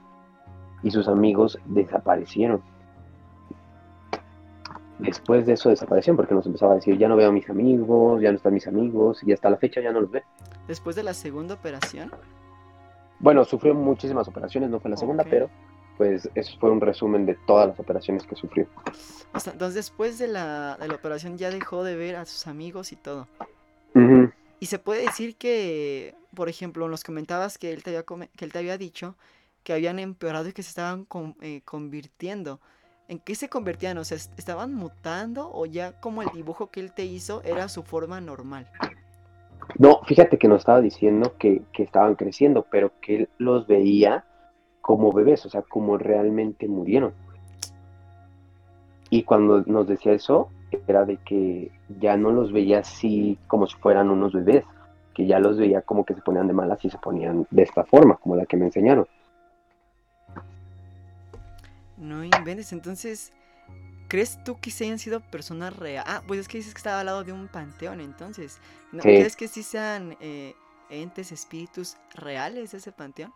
Y 0.83 0.91
sus 0.91 1.07
amigos 1.07 1.57
desaparecieron. 1.65 2.61
Después 4.99 5.45
de 5.45 5.53
eso 5.53 5.69
desaparecieron 5.69 6.17
porque 6.17 6.35
nos 6.35 6.45
empezaba 6.45 6.73
a 6.73 6.75
decir, 6.75 6.97
ya 6.97 7.07
no 7.07 7.15
veo 7.15 7.29
a 7.29 7.31
mis 7.31 7.49
amigos, 7.49 8.21
ya 8.21 8.29
no 8.31 8.37
están 8.37 8.53
mis 8.53 8.67
amigos 8.67 9.21
y 9.23 9.33
hasta 9.33 9.49
la 9.49 9.57
fecha 9.57 9.81
ya 9.81 9.91
no 9.91 10.01
los 10.01 10.11
ve. 10.11 10.23
Después 10.67 10.95
de 10.95 11.03
la 11.03 11.13
segunda 11.13 11.55
operación. 11.55 12.11
Bueno, 13.19 13.43
sufrió 13.45 13.73
muchísimas 13.73 14.27
operaciones, 14.27 14.69
no 14.69 14.79
fue 14.79 14.91
la 14.91 14.97
segunda, 14.97 15.23
pero 15.23 15.49
pues 15.97 16.29
eso 16.35 16.57
fue 16.59 16.71
un 16.71 16.81
resumen 16.81 17.25
de 17.25 17.35
todas 17.47 17.69
las 17.69 17.79
operaciones 17.79 18.23
que 18.23 18.35
sufrió. 18.35 18.67
entonces 19.33 19.75
después 19.75 20.17
de 20.19 20.27
la, 20.27 20.77
operación 20.93 21.37
ya 21.37 21.49
dejó 21.49 21.83
de 21.83 21.95
ver 21.95 22.15
a 22.15 22.25
sus 22.25 22.47
amigos 22.47 22.91
y 22.91 22.95
todo. 22.95 23.27
Y 24.59 24.65
se 24.67 24.79
puede 24.79 25.03
decir 25.03 25.35
que, 25.35 26.15
por 26.33 26.49
ejemplo, 26.49 26.87
nos 26.87 27.03
comentabas 27.03 27.57
que 27.57 27.71
él 27.71 27.83
te 27.83 27.91
había, 27.91 28.03
que 28.03 28.45
él 28.45 28.51
te 28.51 28.59
había 28.59 28.77
dicho 28.77 29.15
que 29.65 29.73
habían 29.73 29.99
empeorado 29.99 30.47
y 30.47 30.53
que 30.53 30.63
se 30.63 30.69
estaban 30.69 31.07
eh, 31.41 31.61
convirtiendo. 31.65 32.61
¿En 33.07 33.19
qué 33.19 33.33
se 33.33 33.49
convertían? 33.49 33.97
O 33.97 34.03
sea, 34.03 34.17
¿estaban 34.37 34.73
mutando 34.75 35.51
o 35.51 35.65
ya 35.65 35.99
como 35.99 36.21
el 36.21 36.29
dibujo 36.29 36.67
que 36.67 36.79
él 36.79 36.93
te 36.93 37.03
hizo 37.03 37.41
era 37.43 37.67
su 37.67 37.81
forma 37.81 38.21
normal? 38.21 38.69
No, 39.79 40.01
fíjate 40.05 40.37
que 40.37 40.47
nos 40.47 40.59
estaba 40.59 40.81
diciendo 40.81 41.35
que, 41.39 41.63
que 41.73 41.81
estaban 41.81 42.15
creciendo, 42.15 42.67
pero 42.69 42.91
que 43.01 43.15
él 43.15 43.29
los 43.39 43.65
veía 43.65 44.23
como 44.85 45.11
bebés, 45.11 45.43
o 45.47 45.49
sea, 45.49 45.63
como 45.63 45.97
realmente 45.97 46.67
murieron. 46.67 47.11
Y 49.09 49.23
cuando 49.23 49.63
nos 49.65 49.87
decía 49.87 50.13
eso, 50.13 50.49
era 50.85 51.05
de 51.05 51.17
que 51.17 51.71
ya 51.99 52.17
no 52.17 52.29
los 52.29 52.53
veía 52.53 52.81
así 52.81 53.39
como 53.47 53.65
si 53.65 53.75
fueran 53.77 54.11
unos 54.11 54.33
bebés, 54.33 54.63
que 55.15 55.25
ya 55.25 55.39
los 55.39 55.57
veía 55.57 55.81
como 55.81 56.05
que 56.05 56.13
se 56.13 56.21
ponían 56.21 56.45
de 56.45 56.53
malas 56.53 56.85
y 56.85 56.91
se 56.91 56.99
ponían 56.99 57.47
de 57.49 57.63
esta 57.63 57.83
forma, 57.83 58.17
como 58.17 58.35
la 58.35 58.45
que 58.45 58.57
me 58.57 58.65
enseñaron. 58.65 59.07
No 61.97 62.23
inventes, 62.23 62.71
entonces, 62.71 63.33
¿crees 64.07 64.37
tú 64.43 64.59
que 64.61 64.69
se 64.69 64.83
hayan 64.83 64.99
sido 64.99 65.19
personas 65.19 65.75
reales? 65.75 66.07
Ah, 66.07 66.21
pues 66.27 66.41
es 66.41 66.47
que 66.47 66.59
dices 66.59 66.75
que 66.75 66.79
estaba 66.79 66.99
al 66.99 67.07
lado 67.07 67.23
de 67.23 67.31
un 67.31 67.47
panteón, 67.47 68.01
entonces. 68.01 68.59
¿No 68.91 69.01
crees 69.01 69.35
que 69.35 69.47
sí 69.47 69.63
sean 69.63 70.15
eh, 70.21 70.53
entes, 70.91 71.31
espíritus 71.31 71.97
reales 72.13 72.75
ese 72.75 72.91
panteón? 72.91 73.33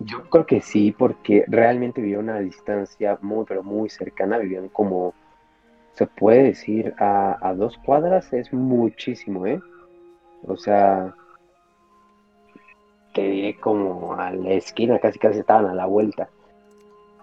Yo 0.00 0.22
creo 0.30 0.46
que 0.46 0.60
sí, 0.60 0.92
porque 0.92 1.44
realmente 1.48 2.14
a 2.14 2.18
una 2.18 2.38
distancia 2.38 3.18
muy, 3.20 3.44
pero 3.46 3.62
muy 3.62 3.88
cercana, 3.88 4.38
vivían 4.38 4.68
como, 4.68 5.12
se 5.92 6.06
puede 6.06 6.44
decir, 6.44 6.94
a, 6.98 7.52
dos 7.56 7.76
cuadras, 7.78 8.32
es 8.32 8.52
muchísimo, 8.52 9.46
¿eh? 9.46 9.60
O 10.46 10.56
sea, 10.56 11.14
te 13.12 13.22
diré 13.28 13.58
como 13.58 14.14
a 14.14 14.30
la 14.30 14.52
esquina, 14.52 15.00
casi 15.00 15.18
casi 15.18 15.40
estaban 15.40 15.66
a 15.66 15.74
la 15.74 15.86
vuelta. 15.86 16.28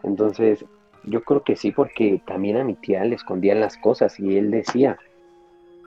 Entonces, 0.03 0.65
yo 1.05 1.23
creo 1.23 1.43
que 1.43 1.55
sí, 1.55 1.71
porque 1.71 2.21
también 2.25 2.57
a 2.57 2.65
mi 2.65 2.75
tía 2.75 3.05
le 3.05 3.15
escondían 3.15 3.61
las 3.61 3.77
cosas 3.77 4.19
y 4.19 4.37
él 4.37 4.51
decía, 4.51 4.97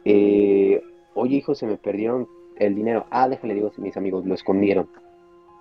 eh, 0.06 0.82
oye 1.14 1.36
hijo, 1.36 1.54
se 1.54 1.66
me 1.66 1.76
perdieron 1.76 2.26
el 2.56 2.74
dinero. 2.74 3.06
Ah, 3.10 3.28
déjale, 3.28 3.54
digo 3.54 3.70
mis 3.76 3.96
amigos, 3.96 4.24
lo 4.24 4.34
escondieron 4.34 4.88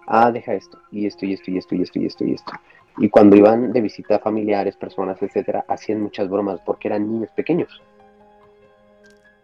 ah, 0.08 0.32
deja 0.32 0.54
esto, 0.54 0.80
y 0.91 1.06
esto, 1.06 1.26
y 1.26 1.34
esto, 1.34 1.52
y 1.52 1.58
esto, 1.58 1.76
y 1.76 1.82
esto, 1.84 2.00
y 2.00 2.06
esto, 2.06 2.26
y 2.26 2.34
esto. 2.34 2.52
Y 2.98 3.10
cuando 3.10 3.36
iban 3.36 3.74
de 3.74 3.82
visita 3.82 4.15
a 4.15 4.20
familiares, 4.20 4.76
personas, 4.76 5.22
etcétera, 5.22 5.65
hacían 5.67 6.02
muchas 6.02 6.30
bromas 6.30 6.60
porque 6.65 6.88
eran 6.88 7.12
niños 7.12 7.30
pequeños. 7.36 7.82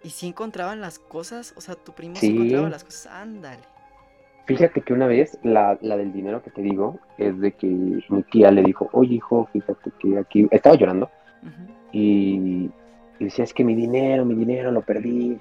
¿Y 0.03 0.09
si 0.09 0.27
encontraban 0.27 0.81
las 0.81 0.97
cosas? 0.99 1.53
O 1.55 1.61
sea, 1.61 1.75
tu 1.75 1.91
primo 1.93 2.15
sí. 2.15 2.29
encontraba 2.29 2.69
las 2.69 2.83
cosas, 2.83 3.07
ándale. 3.07 3.61
Fíjate 4.45 4.81
que 4.81 4.91
una 4.91 5.07
vez, 5.07 5.37
la, 5.43 5.75
del 5.75 6.11
dinero 6.11 6.43
que 6.43 6.51
te 6.51 6.61
digo, 6.61 6.99
es 7.17 7.39
de 7.39 7.53
que 7.53 7.67
mi 7.67 8.23
tía 8.23 8.51
le 8.51 8.63
dijo, 8.63 8.89
oye 8.91 9.15
hijo, 9.15 9.47
fíjate 9.53 9.91
que 9.99 10.17
aquí, 10.17 10.47
estaba 10.51 10.75
llorando, 10.75 11.09
y, 11.93 12.69
y 13.19 13.23
decía, 13.23 13.45
es 13.45 13.53
que 13.53 13.63
mi 13.63 13.73
dinero, 13.73 14.25
mi 14.25 14.35
dinero 14.35 14.71
lo 14.71 14.81
perdí, 14.81 15.39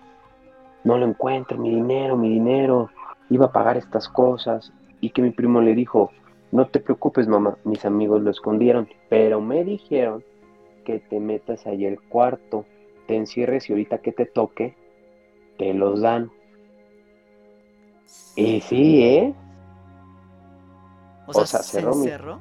no 0.85 0.98
lo 0.98 1.06
encuentro, 1.06 1.58
mi 1.58 1.70
dinero, 1.70 2.16
mi 2.16 2.28
dinero, 2.28 2.90
iba 3.28 3.46
a 3.46 3.52
pagar 3.52 3.76
estas 3.76 4.08
cosas, 4.08 4.72
y 5.02 5.10
que 5.10 5.20
mi 5.20 5.32
primo 5.32 5.60
le 5.60 5.74
dijo, 5.74 6.12
no 6.52 6.68
te 6.68 6.78
preocupes 6.78 7.26
mamá, 7.26 7.58
mis 7.64 7.84
amigos 7.84 8.22
lo 8.22 8.30
escondieron, 8.30 8.88
pero 9.10 9.40
me 9.40 9.64
dijeron 9.64 10.24
que 10.84 11.00
te 11.00 11.18
metas 11.18 11.66
ahí 11.66 11.84
el 11.84 12.00
cuarto, 12.00 12.64
te 13.08 13.16
encierres 13.16 13.68
y 13.68 13.72
ahorita 13.72 13.98
que 13.98 14.12
te 14.12 14.26
toque, 14.26 14.76
te 15.58 15.74
los 15.74 16.00
dan. 16.00 16.30
Y 18.36 18.60
sí, 18.60 19.02
¿eh? 19.02 19.34
O 21.26 21.32
sea, 21.32 21.46
¿se, 21.46 21.80
encerró? 21.80 22.40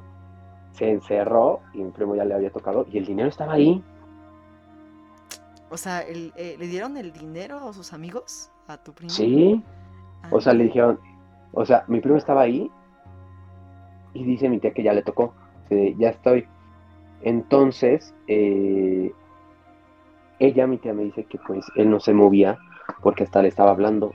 se 0.70 0.90
encerró 0.90 1.60
y 1.74 1.78
mi 1.78 1.90
primo 1.90 2.14
ya 2.14 2.24
le 2.24 2.34
había 2.34 2.50
tocado 2.50 2.86
y 2.92 2.98
el 2.98 3.06
dinero 3.06 3.28
estaba 3.28 3.54
ahí. 3.54 3.82
O 5.68 5.76
sea, 5.76 6.02
eh, 6.02 6.56
¿le 6.58 6.66
dieron 6.68 6.96
el 6.96 7.12
dinero 7.12 7.58
a 7.68 7.72
sus 7.72 7.92
amigos? 7.92 8.50
¿A 8.68 8.76
tu 8.76 8.92
primo? 8.92 9.10
Sí. 9.10 9.64
O 10.30 10.40
sea, 10.40 10.52
le 10.52 10.64
dijeron, 10.64 11.00
o 11.52 11.64
sea, 11.64 11.84
mi 11.88 12.00
primo 12.00 12.16
estaba 12.16 12.42
ahí 12.42 12.70
y 14.14 14.24
dice 14.24 14.48
mi 14.48 14.58
tía 14.58 14.72
que 14.72 14.82
ya 14.82 14.92
le 14.92 15.02
tocó, 15.02 15.34
ya 15.70 16.10
estoy. 16.10 16.46
Entonces, 17.22 18.14
eh, 18.26 19.12
ella, 20.38 20.66
mi 20.66 20.78
tía, 20.78 20.92
me 20.92 21.04
dice 21.04 21.24
que 21.24 21.38
pues 21.38 21.64
él 21.76 21.88
no 21.88 22.00
se 22.00 22.12
movía 22.12 22.58
porque 23.02 23.24
hasta 23.24 23.42
le 23.42 23.48
estaba 23.48 23.70
hablando 23.70 24.12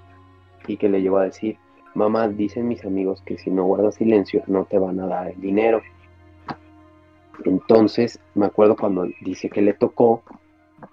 y 0.68 0.78
que 0.78 0.90
le 0.90 1.02
llegó 1.02 1.18
a 1.18 1.24
decir, 1.24 1.58
mamá, 1.94 2.28
dicen 2.28 2.68
mis 2.68 2.86
amigos 2.86 3.22
que 3.22 3.38
si 3.38 3.50
no 3.50 3.64
guardas 3.64 3.96
silencio 3.96 4.44
no 4.48 4.66
te 4.66 4.78
van 4.78 5.00
a 5.00 5.08
dar 5.08 5.28
el 5.30 5.40
dinero. 5.40 5.82
Entonces, 7.46 8.20
me 8.36 8.46
acuerdo 8.46 8.76
cuando 8.76 9.08
dice 9.22 9.50
que 9.50 9.62
le 9.62 9.74
tocó 9.74 10.24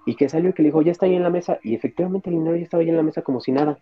y 0.05 0.15
que 0.15 0.29
salió 0.29 0.49
y 0.49 0.53
que 0.53 0.61
le 0.63 0.69
dijo, 0.69 0.81
ya 0.81 0.91
está 0.91 1.05
ahí 1.05 1.15
en 1.15 1.23
la 1.23 1.29
mesa. 1.29 1.59
Y 1.63 1.75
efectivamente 1.75 2.29
el 2.29 2.37
dinero 2.37 2.55
ya 2.55 2.63
estaba 2.63 2.81
ahí 2.81 2.89
en 2.89 2.97
la 2.97 3.03
mesa 3.03 3.21
como 3.21 3.41
si 3.41 3.51
nada. 3.51 3.79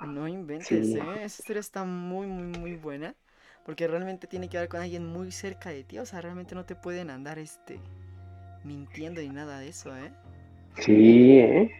No 0.00 0.28
inventes, 0.28 0.94
¿eh? 0.94 1.02
Esa 1.22 1.42
historia 1.42 1.60
está 1.60 1.84
muy, 1.84 2.26
muy, 2.26 2.58
muy 2.58 2.76
buena. 2.76 3.14
Porque 3.64 3.86
realmente 3.86 4.26
tiene 4.26 4.48
que 4.48 4.56
ver 4.58 4.68
con 4.68 4.80
alguien 4.80 5.06
muy 5.06 5.30
cerca 5.30 5.70
de 5.70 5.84
ti. 5.84 5.98
O 5.98 6.06
sea, 6.06 6.20
realmente 6.20 6.54
no 6.54 6.64
te 6.64 6.74
pueden 6.74 7.10
andar 7.10 7.38
este 7.38 7.78
mintiendo 8.64 9.20
ni 9.20 9.28
nada 9.28 9.58
de 9.58 9.68
eso, 9.68 9.94
¿eh? 9.96 10.10
Sí, 10.78 11.38
¿eh? 11.38 11.70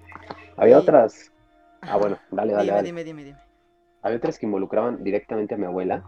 Había 0.57 0.79
otras. 0.79 1.33
Ah, 1.81 1.97
bueno, 1.97 2.19
dale, 2.31 2.53
dale. 2.53 2.73
Dime, 2.73 2.83
dime, 2.83 3.05
dime, 3.05 3.25
dime. 3.25 3.39
Había 4.03 4.19
otras 4.19 4.39
que 4.39 4.47
involucraban 4.47 5.03
directamente 5.03 5.55
a 5.55 5.59
mi 5.59 5.65
abuela. 5.65 6.03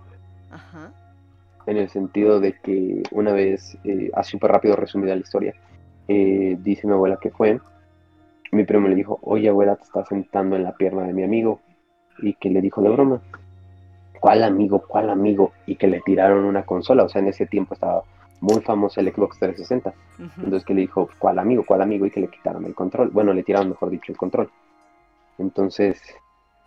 Ajá 0.50 0.92
en 1.66 1.76
el 1.76 1.88
sentido 1.88 2.40
de 2.40 2.54
que 2.54 3.02
una 3.12 3.32
vez, 3.32 3.78
eh, 3.84 4.10
así 4.14 4.32
súper 4.32 4.50
rápido 4.50 4.76
resumida 4.76 5.14
la 5.14 5.20
historia, 5.20 5.54
eh, 6.08 6.56
dice 6.60 6.86
mi 6.86 6.94
abuela 6.94 7.18
que 7.20 7.30
fue, 7.30 7.60
mi 8.52 8.64
primo 8.64 8.88
le 8.88 8.94
dijo, 8.94 9.18
oye 9.22 9.48
abuela, 9.48 9.76
te 9.76 9.84
estás 9.84 10.08
sentando 10.08 10.56
en 10.56 10.64
la 10.64 10.74
pierna 10.74 11.04
de 11.04 11.12
mi 11.12 11.22
amigo, 11.22 11.60
y 12.18 12.34
que 12.34 12.50
le 12.50 12.60
dijo 12.60 12.82
de 12.82 12.90
broma, 12.90 13.20
¿cuál 14.20 14.42
amigo, 14.42 14.82
cuál 14.86 15.10
amigo? 15.10 15.52
Y 15.66 15.76
que 15.76 15.86
le 15.86 16.00
tiraron 16.00 16.44
una 16.44 16.64
consola, 16.64 17.04
o 17.04 17.08
sea, 17.08 17.22
en 17.22 17.28
ese 17.28 17.46
tiempo 17.46 17.74
estaba 17.74 18.02
muy 18.40 18.60
famoso 18.60 19.00
el 19.00 19.12
Xbox 19.12 19.38
360, 19.38 19.92
entonces 20.38 20.64
que 20.64 20.74
le 20.74 20.82
dijo, 20.82 21.08
¿cuál 21.18 21.38
amigo, 21.38 21.64
cuál 21.66 21.82
amigo? 21.82 22.06
Y 22.06 22.10
que 22.10 22.20
le 22.20 22.28
quitaron 22.28 22.64
el 22.64 22.74
control, 22.74 23.10
bueno, 23.10 23.32
le 23.32 23.42
tiraron, 23.42 23.68
mejor 23.68 23.90
dicho, 23.90 24.12
el 24.12 24.18
control. 24.18 24.50
Entonces, 25.38 26.00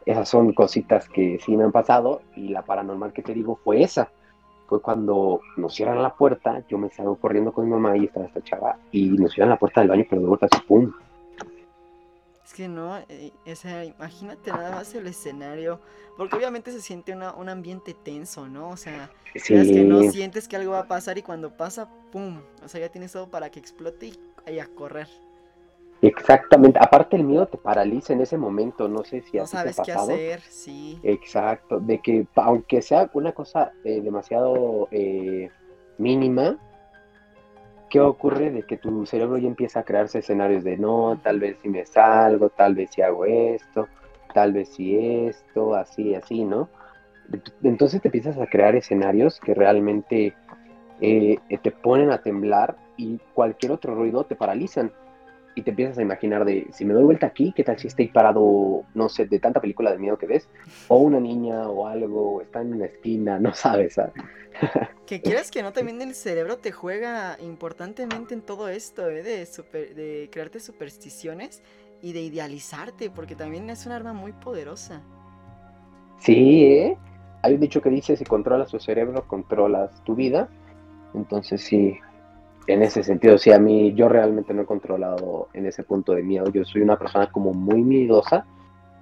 esas 0.05 0.29
son 0.29 0.53
cositas 0.53 1.09
que 1.09 1.39
sí 1.39 1.55
me 1.57 1.63
han 1.63 1.71
pasado, 1.71 2.21
y 2.35 2.49
la 2.49 2.61
paranormal 2.61 3.13
que 3.13 3.23
te 3.23 3.33
digo 3.33 3.59
fue 3.63 3.81
esa 3.81 4.09
fue 4.67 4.81
cuando 4.81 5.41
nos 5.57 5.75
cierran 5.75 6.01
la 6.01 6.13
puerta, 6.13 6.63
yo 6.67 6.77
me 6.77 6.89
salgo 6.89 7.15
corriendo 7.15 7.51
con 7.51 7.65
mi 7.65 7.71
mamá 7.71 7.97
y 7.97 8.05
estaba 8.05 8.25
esta 8.25 8.41
chava, 8.41 8.77
y 8.91 9.09
nos 9.09 9.33
cierran 9.33 9.51
la 9.51 9.59
puerta 9.59 9.81
del 9.81 9.89
baño, 9.89 10.05
pero 10.09 10.21
de 10.21 10.27
vuelta 10.27 10.47
así, 10.51 10.61
¡pum! 10.65 10.91
Es 12.53 12.57
que 12.57 12.67
no, 12.67 12.99
eh, 13.09 13.31
o 13.51 13.55
sea, 13.55 13.83
imagínate 13.83 14.51
nada 14.51 14.75
más 14.75 14.93
el 14.93 15.07
escenario, 15.07 15.79
porque 16.15 16.35
obviamente 16.35 16.71
se 16.71 16.81
siente 16.81 17.11
un 17.11 17.49
ambiente 17.49 17.95
tenso, 17.95 18.47
¿no? 18.47 18.69
O 18.69 18.77
sea, 18.77 19.09
sí. 19.33 19.55
que 19.55 19.83
no 19.83 20.03
sientes 20.11 20.47
que 20.47 20.57
algo 20.57 20.73
va 20.73 20.81
a 20.81 20.87
pasar 20.87 21.17
y 21.17 21.23
cuando 21.23 21.57
pasa, 21.57 21.89
¡pum! 22.11 22.41
O 22.63 22.67
sea, 22.67 22.79
ya 22.79 22.89
tienes 22.89 23.11
todo 23.11 23.27
para 23.27 23.49
que 23.49 23.59
explote 23.59 24.11
y, 24.45 24.59
a 24.59 24.67
correr. 24.67 25.07
Exactamente, 26.03 26.77
aparte 26.79 27.15
el 27.15 27.23
miedo 27.23 27.47
te 27.47 27.57
paraliza 27.57 28.13
en 28.13 28.21
ese 28.21 28.37
momento, 28.37 28.87
no 28.87 29.03
sé 29.03 29.23
si 29.23 29.37
no 29.37 29.47
sabes 29.47 29.75
qué 29.83 29.91
hacer, 29.91 30.41
sí. 30.41 30.99
Exacto, 31.01 31.79
de 31.79 32.01
que 32.01 32.27
aunque 32.35 32.83
sea 32.83 33.09
una 33.13 33.31
cosa 33.31 33.71
eh, 33.83 33.99
demasiado 33.99 34.89
eh, 34.91 35.49
mínima, 35.97 36.59
¿qué 37.93 37.99
ocurre? 37.99 38.49
De 38.49 38.63
que 38.63 38.77
tu 38.77 39.05
cerebro 39.05 39.37
ya 39.37 39.47
empieza 39.47 39.81
a 39.81 39.83
crearse 39.83 40.17
escenarios 40.17 40.63
de 40.63 40.77
no, 40.77 41.19
tal 41.21 41.39
vez 41.39 41.57
si 41.61 41.69
me 41.69 41.85
salgo, 41.85 42.49
tal 42.49 42.73
vez 42.73 42.89
si 42.89 43.03
hago 43.03 43.23
esto, 43.25 43.87
tal 44.33 44.51
vez 44.51 44.69
si 44.69 44.97
esto, 44.97 45.75
así, 45.75 46.15
así, 46.15 46.43
¿no? 46.43 46.69
Entonces 47.61 48.01
te 48.01 48.07
empiezas 48.07 48.39
a 48.39 48.47
crear 48.47 48.75
escenarios 48.75 49.39
que 49.39 49.53
realmente 49.53 50.33
eh, 51.01 51.37
te 51.61 51.69
ponen 51.69 52.09
a 52.09 52.17
temblar 52.17 52.75
y 52.97 53.19
cualquier 53.35 53.71
otro 53.71 53.93
ruido 53.93 54.23
te 54.23 54.35
paralizan 54.35 54.91
y 55.55 55.61
te 55.61 55.71
empiezas 55.71 55.97
a 55.97 56.01
imaginar 56.01 56.45
de 56.45 56.67
si 56.71 56.85
me 56.85 56.93
doy 56.93 57.03
vuelta 57.03 57.27
aquí, 57.27 57.53
¿qué 57.55 57.63
tal 57.63 57.77
si 57.77 57.87
estoy 57.87 58.07
parado, 58.07 58.83
no 58.93 59.09
sé, 59.09 59.25
de 59.25 59.39
tanta 59.39 59.61
película 59.61 59.91
de 59.91 59.99
miedo 59.99 60.17
que 60.17 60.25
ves? 60.25 60.49
O 60.87 60.97
una 60.97 61.19
niña 61.19 61.67
o 61.67 61.87
algo, 61.87 62.41
está 62.41 62.61
en 62.61 62.73
una 62.73 62.85
esquina, 62.85 63.39
no 63.39 63.53
sabes, 63.53 63.95
¿sabes? 63.95 64.13
que 65.07 65.21
quieras 65.21 65.49
que 65.49 65.63
no, 65.63 65.73
también 65.73 66.01
el 66.01 66.13
cerebro 66.13 66.57
te 66.57 66.71
juega 66.71 67.37
importantemente 67.41 68.33
en 68.33 68.41
todo 68.41 68.69
esto, 68.69 69.09
¿eh? 69.09 69.23
de, 69.23 69.47
de 69.95 70.29
crearte 70.31 70.59
supersticiones 70.59 71.61
y 72.01 72.13
de 72.13 72.21
idealizarte, 72.21 73.09
porque 73.09 73.35
también 73.35 73.69
es 73.69 73.85
un 73.85 73.93
arma 73.93 74.13
muy 74.13 74.33
poderosa. 74.33 75.01
Sí, 76.19 76.65
¿eh? 76.65 76.97
Hay 77.41 77.55
un 77.55 77.59
dicho 77.59 77.81
que 77.81 77.89
dice, 77.89 78.15
si 78.15 78.23
controlas 78.23 78.69
tu 78.69 78.79
cerebro, 78.79 79.27
controlas 79.27 80.03
tu 80.03 80.15
vida. 80.15 80.49
Entonces 81.13 81.61
sí, 81.61 81.97
en 82.67 82.81
ese 82.81 83.03
sentido, 83.03 83.37
sí, 83.37 83.51
a 83.51 83.59
mí 83.59 83.93
yo 83.93 84.07
realmente 84.07 84.53
no 84.53 84.61
he 84.61 84.65
controlado 84.65 85.49
en 85.53 85.65
ese 85.65 85.83
punto 85.83 86.13
de 86.13 86.23
miedo. 86.23 86.45
Yo 86.51 86.63
soy 86.63 86.81
una 86.81 86.97
persona 86.97 87.29
como 87.31 87.53
muy 87.53 87.83
miedosa, 87.83 88.45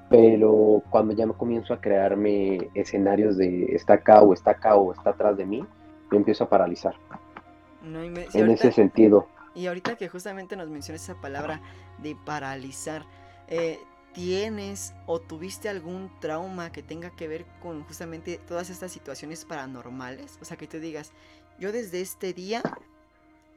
pero 0.10 0.84
cuando 0.90 1.14
ya 1.14 1.26
me 1.26 1.34
comienzo 1.34 1.74
a 1.74 1.82
crearme 1.82 2.70
escenarios 2.74 3.38
de 3.38 3.66
está 3.76 3.94
acá 3.94 4.22
o 4.22 4.34
está 4.34 4.52
acá 4.52 4.76
o 4.76 4.92
está 4.92 5.12
atrás 5.12 5.38
de 5.38 5.46
mí, 5.46 5.66
yo 6.12 6.18
empiezo 6.18 6.46
a 6.46 6.50
paralizar. 6.50 6.96
en 7.84 8.50
ese 8.50 8.72
sentido. 8.72 9.28
Y 9.54 9.68
ahorita 9.68 9.96
que 9.96 10.08
justamente 10.08 10.56
nos 10.56 10.70
mencionas 10.70 11.04
esa 11.04 11.20
palabra 11.20 11.62
de 12.02 12.16
paralizar, 12.26 13.04
eh, 13.48 13.80
¿tienes 14.14 14.94
o 15.06 15.20
tuviste 15.20 15.70
algún 15.70 16.10
trauma 16.20 16.72
que 16.72 16.84
tenga 16.84 17.12
que 17.12 17.28
ver 17.28 17.46
con 17.62 17.84
justamente 17.84 18.40
todas 18.48 18.70
estas 18.70 18.92
situaciones 18.92 19.46
paranormales? 19.46 20.40
O 20.42 20.46
sea, 20.46 20.58
que 20.58 20.68
tú 20.68 20.80
digas, 20.80 21.12
yo 21.60 21.72
desde 21.72 22.02
este 22.02 22.34
día 22.34 22.62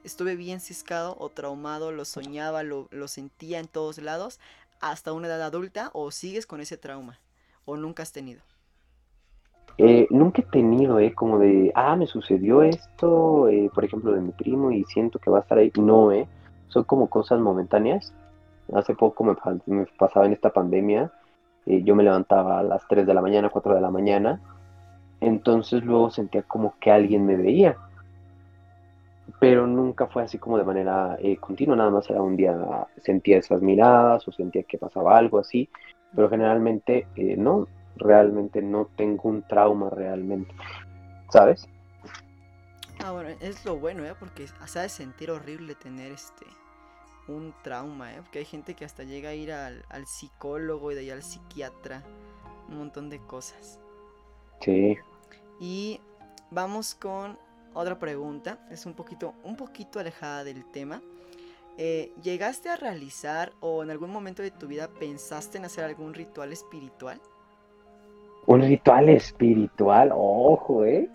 estuve 0.05 0.37
bien 0.37 0.61
ciscado 0.61 1.17
o 1.19 1.29
traumado, 1.29 1.93
lo 1.93 2.05
soñaba, 2.05 2.63
lo, 2.63 2.89
sentía 3.09 3.59
en 3.59 3.67
todos 3.67 3.99
lados, 3.99 4.41
hasta 4.81 5.13
una 5.13 5.29
edad 5.29 5.43
adulta, 5.43 5.91
o 5.93 6.11
sigues 6.11 6.47
con 6.47 6.61
ese 6.61 6.77
trauma, 6.77 7.19
o 7.65 7.77
nunca 7.77 8.03
has 8.03 8.13
tenido? 8.13 8.43
Eh, 9.79 10.07
nunca 10.11 10.43
he 10.43 10.45
tenido, 10.45 11.01
eh, 11.01 11.13
como 11.15 11.39
de, 11.39 11.73
ah, 11.75 11.97
me 11.97 12.07
sucedió 12.07 12.63
esto, 12.63 13.49
eh, 13.49 13.71
por 13.75 13.85
ejemplo, 13.85 14.13
de 14.13 14.21
mi 14.21 14.31
primo 14.31 14.71
y 14.71 14.85
siento 14.85 15.19
que 15.19 15.31
va 15.31 15.39
a 15.39 15.43
estar 15.43 15.59
ahí. 15.59 15.73
No, 15.77 16.13
eh, 16.13 16.29
son 16.69 16.85
como 16.85 17.09
cosas 17.09 17.41
momentáneas. 17.41 18.15
Hace 18.73 18.95
poco 18.95 19.25
me, 19.25 19.35
me 19.67 19.87
pasaba 19.99 20.27
en 20.27 20.33
esta 20.33 20.51
pandemia, 20.51 21.11
eh, 21.67 21.83
yo 21.83 21.95
me 21.95 22.03
levantaba 22.03 22.59
a 22.59 22.63
las 22.63 22.87
3 22.89 23.07
de 23.07 23.15
la 23.15 23.23
mañana, 23.23 23.49
4 23.49 23.75
de 23.75 23.81
la 23.81 23.91
mañana, 23.91 24.41
entonces 25.21 25.83
luego 25.83 26.11
sentía 26.11 26.43
como 26.43 26.75
que 26.79 26.91
alguien 26.91 27.25
me 27.25 27.37
veía 27.37 27.77
pero 29.41 29.67
nunca 29.67 30.07
fue 30.07 30.23
así 30.23 30.39
como 30.39 30.59
de 30.59 30.65
manera 30.65 31.17
eh, 31.21 31.37
continua, 31.37 31.77
nada 31.77 31.91
más 31.91 32.09
era 32.11 32.23
un 32.23 32.37
día 32.37 32.87
sentía 33.03 33.39
esas 33.39 33.63
miradas 33.63 34.27
o 34.29 34.33
sentía 34.33 34.63
que 34.65 34.79
pasaba 34.79 35.17
algo 35.17 35.39
así, 35.39 35.69
pero 36.15 36.29
generalmente 36.29 37.07
eh, 37.17 37.37
no, 37.37 37.67
realmente 37.97 38.63
no 38.63 38.89
tengo 38.97 39.29
un 39.29 39.43
trauma 39.43 39.91
realmente, 39.91 40.55
¿sabes? 41.31 41.67
Ah, 43.05 43.13
bueno, 43.13 43.31
es 43.41 43.65
lo 43.65 43.77
bueno, 43.77 44.05
¿eh? 44.05 44.15
Porque 44.19 44.47
se 44.47 44.79
ha 44.79 44.83
de 44.83 44.89
sentir 44.89 45.31
horrible 45.31 45.75
tener 45.75 46.13
este 46.13 46.47
un 47.27 47.55
trauma, 47.63 48.13
¿eh? 48.13 48.17
Porque 48.19 48.41
hay 48.41 48.45
gente 48.45 48.75
que 48.75 48.85
hasta 48.85 49.03
llega 49.03 49.31
a 49.31 49.35
ir 49.35 49.53
al, 49.53 49.85
al 49.89 50.07
psicólogo 50.07 50.93
y 50.93 50.95
de 50.95 51.01
ahí 51.01 51.11
al 51.11 51.23
psiquiatra, 51.23 52.03
un 52.69 52.79
montón 52.79 53.11
de 53.11 53.19
cosas. 53.19 53.81
Sí. 54.61 54.97
Y 55.61 56.01
vamos 56.51 56.95
con 56.95 57.39
otra 57.75 57.99
pregunta, 57.99 58.59
es 58.71 58.87
un 58.87 58.95
poquito, 58.95 59.35
un 59.45 59.57
poquito 59.57 59.99
alejada 59.99 60.45
del 60.45 60.65
tema. 60.65 61.03
Eh, 61.77 62.13
¿Llegaste 62.23 62.69
a 62.69 62.77
realizar 62.77 63.53
o 63.61 63.83
en 63.83 63.91
algún 63.91 64.11
momento 64.11 64.43
de 64.43 64.53
tu 64.53 64.69
vida 64.69 64.89
pensaste 64.89 65.59
en 65.59 65.65
hacer 65.65 65.85
algún 65.85 66.15
ritual 66.15 66.53
espiritual? 66.53 67.21
Un 68.47 68.63
ritual 68.63 69.09
espiritual, 69.09 70.13
ojo, 70.15 70.85
¿eh? 70.85 71.09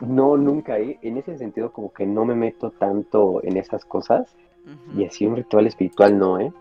No, 0.00 0.38
nunca, 0.38 0.78
¿eh? 0.78 0.98
En 1.02 1.18
ese 1.18 1.36
sentido 1.36 1.72
como 1.72 1.92
que 1.92 2.06
no 2.06 2.24
me 2.24 2.34
meto 2.34 2.70
tanto 2.70 3.42
en 3.44 3.56
esas 3.56 3.84
cosas. 3.84 4.34
Y 4.96 5.04
así 5.04 5.26
un 5.26 5.36
ritual 5.36 5.66
espiritual 5.66 6.16
no, 6.16 6.38
¿eh? 6.38 6.52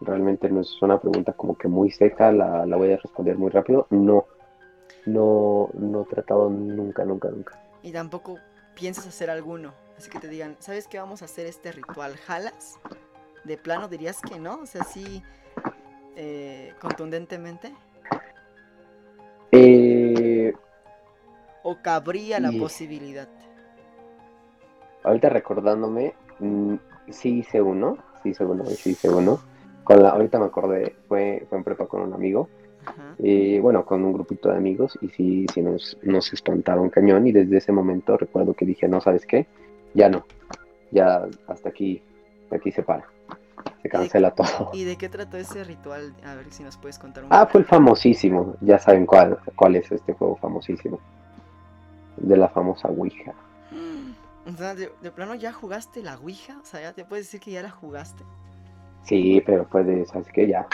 Realmente 0.00 0.48
no 0.48 0.60
es 0.60 0.80
una 0.82 1.00
pregunta 1.00 1.32
como 1.32 1.56
que 1.56 1.68
muy 1.68 1.90
seca, 1.90 2.30
la, 2.30 2.64
la 2.64 2.76
voy 2.76 2.92
a 2.92 2.96
responder 2.96 3.36
muy 3.36 3.50
rápido. 3.50 3.86
No, 3.90 4.24
no, 5.06 5.68
no 5.74 6.02
he 6.02 6.04
tratado 6.04 6.48
nunca, 6.48 7.04
nunca, 7.04 7.28
nunca. 7.30 7.60
Y 7.82 7.92
tampoco 7.92 8.38
piensas 8.74 9.06
hacer 9.06 9.30
alguno. 9.30 9.74
Así 9.96 10.10
que 10.10 10.18
te 10.18 10.28
digan, 10.28 10.56
¿sabes 10.58 10.88
qué 10.88 10.98
vamos 10.98 11.22
a 11.22 11.26
hacer 11.26 11.46
este 11.46 11.72
ritual? 11.72 12.16
¿Jalas? 12.16 12.78
¿De 13.44 13.56
plano 13.56 13.88
dirías 13.88 14.20
que 14.20 14.38
no? 14.38 14.60
O 14.60 14.66
sea, 14.66 14.82
así 14.82 15.22
eh, 16.16 16.72
contundentemente. 16.80 17.72
Eh, 19.52 20.52
¿O 21.62 21.76
cabría 21.80 22.40
la 22.40 22.50
posibilidad? 22.52 23.28
Ahorita 25.04 25.28
recordándome, 25.28 26.14
mm, 26.40 26.74
sí 27.10 27.38
hice 27.38 27.60
uno, 27.62 27.98
sí 28.22 28.30
hice 28.30 28.44
uno, 28.44 28.64
sí 28.64 28.90
hice 28.90 29.08
uno. 29.08 29.40
Con 29.84 30.02
la, 30.02 30.10
ahorita 30.10 30.38
me 30.38 30.46
acordé, 30.46 30.96
fue, 31.08 31.46
fue 31.48 31.58
en 31.58 31.64
prepa 31.64 31.86
con 31.86 32.00
un 32.00 32.14
amigo. 32.14 32.48
Y 33.18 33.58
bueno, 33.58 33.84
con 33.84 34.04
un 34.04 34.12
grupito 34.12 34.50
de 34.50 34.56
amigos 34.56 34.98
y 35.00 35.08
sí, 35.08 35.46
sí 35.52 35.62
nos, 35.62 35.98
nos 36.02 36.32
espantaron 36.32 36.90
cañón 36.90 37.26
y 37.26 37.32
desde 37.32 37.58
ese 37.58 37.72
momento 37.72 38.16
recuerdo 38.16 38.54
que 38.54 38.66
dije, 38.66 38.88
no, 38.88 39.00
¿sabes 39.00 39.26
qué? 39.26 39.46
Ya 39.94 40.08
no, 40.08 40.24
ya 40.90 41.26
hasta 41.46 41.68
aquí, 41.68 42.02
aquí 42.50 42.72
se 42.72 42.82
para, 42.82 43.04
se 43.82 43.88
cancela 43.88 44.32
todo. 44.32 44.70
¿Y 44.72 44.84
de 44.84 44.96
qué 44.96 45.08
trató 45.08 45.36
ese 45.36 45.64
ritual? 45.64 46.14
A 46.24 46.34
ver 46.34 46.50
si 46.50 46.62
nos 46.62 46.76
puedes 46.76 46.98
contar 46.98 47.24
un 47.24 47.30
Ah, 47.32 47.46
fue 47.46 47.60
el 47.60 47.66
famosísimo, 47.66 48.56
ya 48.60 48.78
saben 48.78 49.06
cuál, 49.06 49.38
cuál 49.56 49.76
es 49.76 49.90
este 49.92 50.12
juego 50.12 50.36
famosísimo, 50.36 50.98
de 52.16 52.36
la 52.36 52.48
famosa 52.48 52.88
Ouija. 52.88 53.34
O 54.46 54.56
sea, 54.56 54.74
de, 54.74 54.88
plano 55.14 55.34
ya 55.34 55.52
jugaste 55.52 56.02
la 56.02 56.16
Ouija, 56.18 56.58
o 56.60 56.64
sea, 56.66 56.82
ya 56.82 56.92
te 56.92 57.04
puedes 57.04 57.26
decir 57.26 57.40
que 57.40 57.52
ya 57.52 57.62
la 57.62 57.70
jugaste. 57.70 58.24
Sí, 59.02 59.42
pero 59.44 59.64
fue 59.66 59.84
de, 59.84 60.04
¿sabes 60.06 60.28
qué? 60.32 60.46
Ya, 60.46 60.66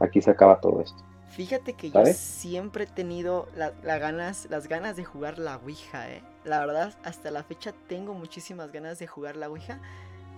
aquí 0.00 0.20
se 0.20 0.30
acaba 0.30 0.60
todo 0.60 0.80
esto. 0.80 1.02
Fíjate 1.30 1.74
que 1.74 1.90
yo 1.90 2.04
siempre 2.06 2.84
he 2.84 2.86
tenido 2.86 3.48
la, 3.54 3.70
ganas, 3.98 4.48
las 4.50 4.66
ganas 4.66 4.96
de 4.96 5.04
jugar 5.04 5.38
la 5.38 5.56
Ouija, 5.56 6.10
¿eh? 6.10 6.22
La 6.44 6.60
verdad, 6.60 6.94
hasta 7.04 7.30
la 7.30 7.42
fecha 7.42 7.72
tengo 7.86 8.14
muchísimas 8.14 8.72
ganas 8.72 8.98
de 8.98 9.06
jugar 9.06 9.36
la 9.36 9.48
Ouija, 9.48 9.78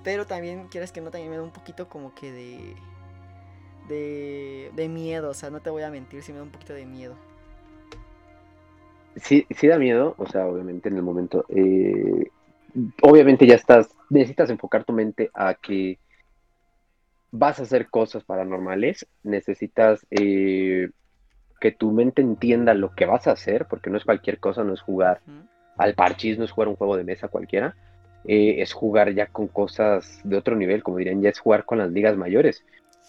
pero 0.02 0.26
también, 0.26 0.68
quieres 0.68 0.92
que 0.92 1.00
no, 1.00 1.10
también 1.10 1.30
me 1.30 1.36
da 1.36 1.42
un 1.42 1.52
poquito 1.52 1.88
como 1.88 2.14
que 2.14 2.32
de, 2.32 2.74
de, 3.88 4.72
de 4.74 4.88
miedo, 4.88 5.30
o 5.30 5.34
sea, 5.34 5.50
no 5.50 5.60
te 5.60 5.70
voy 5.70 5.82
a 5.82 5.90
mentir, 5.90 6.22
sí 6.22 6.32
me 6.32 6.38
da 6.38 6.44
un 6.44 6.50
poquito 6.50 6.74
de 6.74 6.84
miedo 6.84 7.16
sí, 9.16 9.46
sí 9.50 9.66
da 9.66 9.78
miedo, 9.78 10.14
o 10.18 10.26
sea, 10.26 10.46
obviamente 10.46 10.88
en 10.88 10.96
el 10.96 11.02
momento, 11.02 11.44
eh, 11.48 12.30
obviamente 13.02 13.46
ya 13.46 13.54
estás, 13.54 13.88
necesitas 14.08 14.50
enfocar 14.50 14.84
tu 14.84 14.92
mente 14.92 15.30
a 15.34 15.54
que 15.54 15.98
vas 17.32 17.60
a 17.60 17.62
hacer 17.62 17.88
cosas 17.88 18.24
paranormales, 18.24 19.06
necesitas 19.22 20.06
eh, 20.10 20.90
que 21.60 21.72
tu 21.72 21.92
mente 21.92 22.22
entienda 22.22 22.74
lo 22.74 22.94
que 22.94 23.06
vas 23.06 23.26
a 23.26 23.32
hacer, 23.32 23.66
porque 23.68 23.90
no 23.90 23.98
es 23.98 24.04
cualquier 24.04 24.38
cosa, 24.38 24.64
no 24.64 24.74
es 24.74 24.80
jugar 24.80 25.20
al 25.76 25.94
parchís, 25.94 26.38
no 26.38 26.44
es 26.44 26.50
jugar 26.50 26.68
un 26.68 26.76
juego 26.76 26.96
de 26.96 27.04
mesa 27.04 27.28
cualquiera, 27.28 27.76
eh, 28.24 28.56
es 28.58 28.72
jugar 28.72 29.14
ya 29.14 29.26
con 29.26 29.48
cosas 29.48 30.20
de 30.24 30.36
otro 30.36 30.56
nivel, 30.56 30.82
como 30.82 30.98
dirían, 30.98 31.22
ya 31.22 31.30
es 31.30 31.38
jugar 31.38 31.64
con 31.64 31.78
las 31.78 31.90
ligas 31.90 32.16
mayores. 32.16 32.64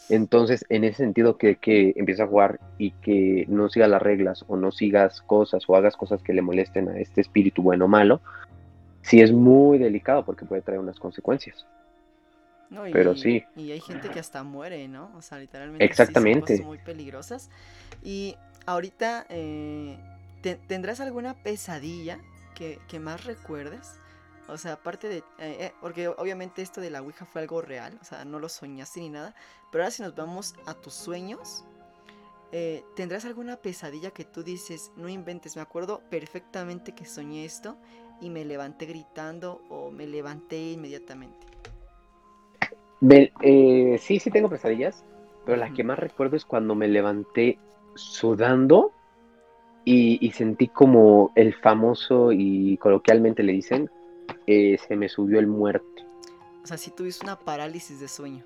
Entonces, 0.09 0.65
en 0.69 0.83
ese 0.83 0.97
sentido, 0.97 1.37
que, 1.37 1.55
que 1.55 1.93
empieza 1.95 2.23
a 2.23 2.27
jugar 2.27 2.59
y 2.77 2.91
que 2.91 3.45
no 3.47 3.69
sigas 3.69 3.89
las 3.89 4.01
reglas 4.01 4.43
o 4.47 4.57
no 4.57 4.71
sigas 4.71 5.21
cosas 5.21 5.63
o 5.67 5.75
hagas 5.75 5.95
cosas 5.95 6.21
que 6.21 6.33
le 6.33 6.41
molesten 6.41 6.89
a 6.89 6.99
este 6.99 7.21
espíritu 7.21 7.61
bueno 7.61 7.85
o 7.85 7.87
malo, 7.87 8.21
sí 9.01 9.21
es 9.21 9.31
muy 9.31 9.77
delicado 9.77 10.25
porque 10.25 10.45
puede 10.45 10.61
traer 10.61 10.79
unas 10.79 10.99
consecuencias. 10.99 11.65
Pero 12.93 13.15
sí. 13.15 13.43
Y 13.55 13.71
hay 13.71 13.81
gente 13.81 14.09
que 14.09 14.19
hasta 14.19 14.43
muere, 14.43 14.87
¿no? 14.87 15.11
O 15.15 15.21
sea, 15.21 15.37
literalmente. 15.37 15.83
Exactamente. 15.83 16.57
son 16.57 16.67
muy 16.67 16.77
peligrosas. 16.77 17.49
Y 18.03 18.35
ahorita, 18.65 19.25
eh, 19.29 19.97
¿tendrás 20.67 20.99
alguna 20.99 21.33
pesadilla 21.33 22.19
que, 22.55 22.79
que 22.87 22.99
más 22.99 23.25
recuerdes? 23.25 24.01
O 24.51 24.57
sea, 24.57 24.73
aparte 24.73 25.07
de... 25.07 25.17
Eh, 25.17 25.23
eh, 25.39 25.73
porque 25.79 26.09
obviamente 26.09 26.61
esto 26.61 26.81
de 26.81 26.89
la 26.89 27.01
Ouija 27.01 27.25
fue 27.25 27.41
algo 27.41 27.61
real, 27.61 27.97
o 28.01 28.05
sea, 28.05 28.25
no 28.25 28.39
lo 28.39 28.49
soñaste 28.49 28.99
ni 28.99 29.09
nada. 29.09 29.33
Pero 29.71 29.83
ahora 29.83 29.91
si 29.91 30.01
nos 30.03 30.13
vamos 30.13 30.55
a 30.65 30.73
tus 30.73 30.93
sueños, 30.93 31.63
eh, 32.51 32.83
¿tendrás 32.97 33.23
alguna 33.23 33.55
pesadilla 33.57 34.11
que 34.11 34.25
tú 34.25 34.43
dices, 34.43 34.91
no 34.97 35.07
inventes? 35.07 35.55
Me 35.55 35.61
acuerdo 35.61 36.01
perfectamente 36.09 36.93
que 36.93 37.05
soñé 37.05 37.45
esto 37.45 37.77
y 38.19 38.29
me 38.29 38.43
levanté 38.43 38.87
gritando 38.87 39.61
o 39.69 39.89
me 39.89 40.05
levanté 40.05 40.71
inmediatamente. 40.71 41.47
Sí, 43.01 44.19
sí 44.19 44.31
tengo 44.31 44.49
pesadillas, 44.49 45.03
pero 45.45 45.57
la 45.57 45.73
que 45.73 45.83
más 45.83 45.99
recuerdo 45.99 46.35
es 46.35 46.45
cuando 46.45 46.75
me 46.75 46.87
levanté 46.87 47.57
sudando 47.95 48.91
y, 49.83 50.19
y, 50.25 50.31
sentí 50.31 50.67
como 50.67 51.31
el 51.35 51.53
famoso 51.55 52.31
y 52.31 52.77
coloquialmente 52.77 53.43
le 53.43 53.53
dicen 53.53 53.89
eh, 54.47 54.77
se 54.87 54.95
me 54.95 55.09
subió 55.09 55.39
el 55.39 55.47
muerto. 55.47 55.87
O 56.63 56.67
sea, 56.67 56.77
si 56.77 56.91
tuviste 56.91 57.25
una 57.25 57.37
parálisis 57.37 57.99
de 57.99 58.07
sueño. 58.07 58.43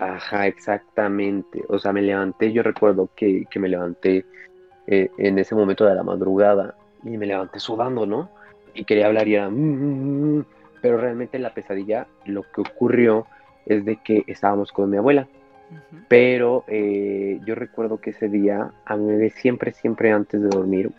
Ajá, 0.00 0.46
exactamente. 0.46 1.62
O 1.68 1.78
sea, 1.78 1.92
me 1.92 2.02
levanté, 2.02 2.52
yo 2.52 2.62
recuerdo 2.62 3.10
que, 3.14 3.46
me 3.56 3.68
levanté 3.68 4.24
eh, 4.86 5.10
en 5.18 5.38
ese 5.38 5.54
momento 5.54 5.84
de 5.84 5.94
la 5.94 6.02
madrugada 6.02 6.74
y 7.04 7.16
me 7.16 7.26
levanté 7.26 7.60
sudando, 7.60 8.06
¿no? 8.06 8.30
Y 8.74 8.84
quería 8.84 9.06
hablar 9.06 9.28
y 9.28 9.34
era... 9.34 9.48
Mm, 9.48 9.54
mm, 9.54 10.38
mm". 10.38 10.44
pero 10.80 10.96
realmente 10.96 11.36
en 11.36 11.44
la 11.44 11.54
pesadilla 11.54 12.06
lo 12.24 12.42
que 12.42 12.62
ocurrió 12.62 13.26
es 13.66 13.84
de 13.84 13.96
que 13.96 14.24
estábamos 14.26 14.72
con 14.72 14.90
mi 14.90 14.96
abuela. 14.96 15.28
Pero 16.08 16.64
eh, 16.66 17.40
yo 17.46 17.54
recuerdo 17.54 17.98
que 17.98 18.10
ese 18.10 18.28
día, 18.28 18.72
a 18.84 18.96
mí 18.96 19.30
siempre, 19.30 19.72
siempre 19.72 20.12
antes 20.12 20.42
de 20.42 20.48
dormir, 20.48 20.90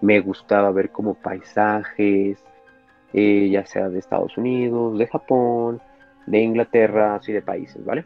me 0.00 0.20
gustaba 0.20 0.70
ver 0.70 0.90
como 0.90 1.14
paisajes, 1.14 2.38
eh, 3.12 3.48
ya 3.50 3.66
sea 3.66 3.88
de 3.88 3.98
Estados 3.98 4.36
Unidos, 4.38 4.98
de 4.98 5.06
Japón, 5.08 5.80
de 6.26 6.38
Inglaterra, 6.38 7.16
así 7.16 7.32
de 7.32 7.42
países, 7.42 7.84
¿vale? 7.84 8.04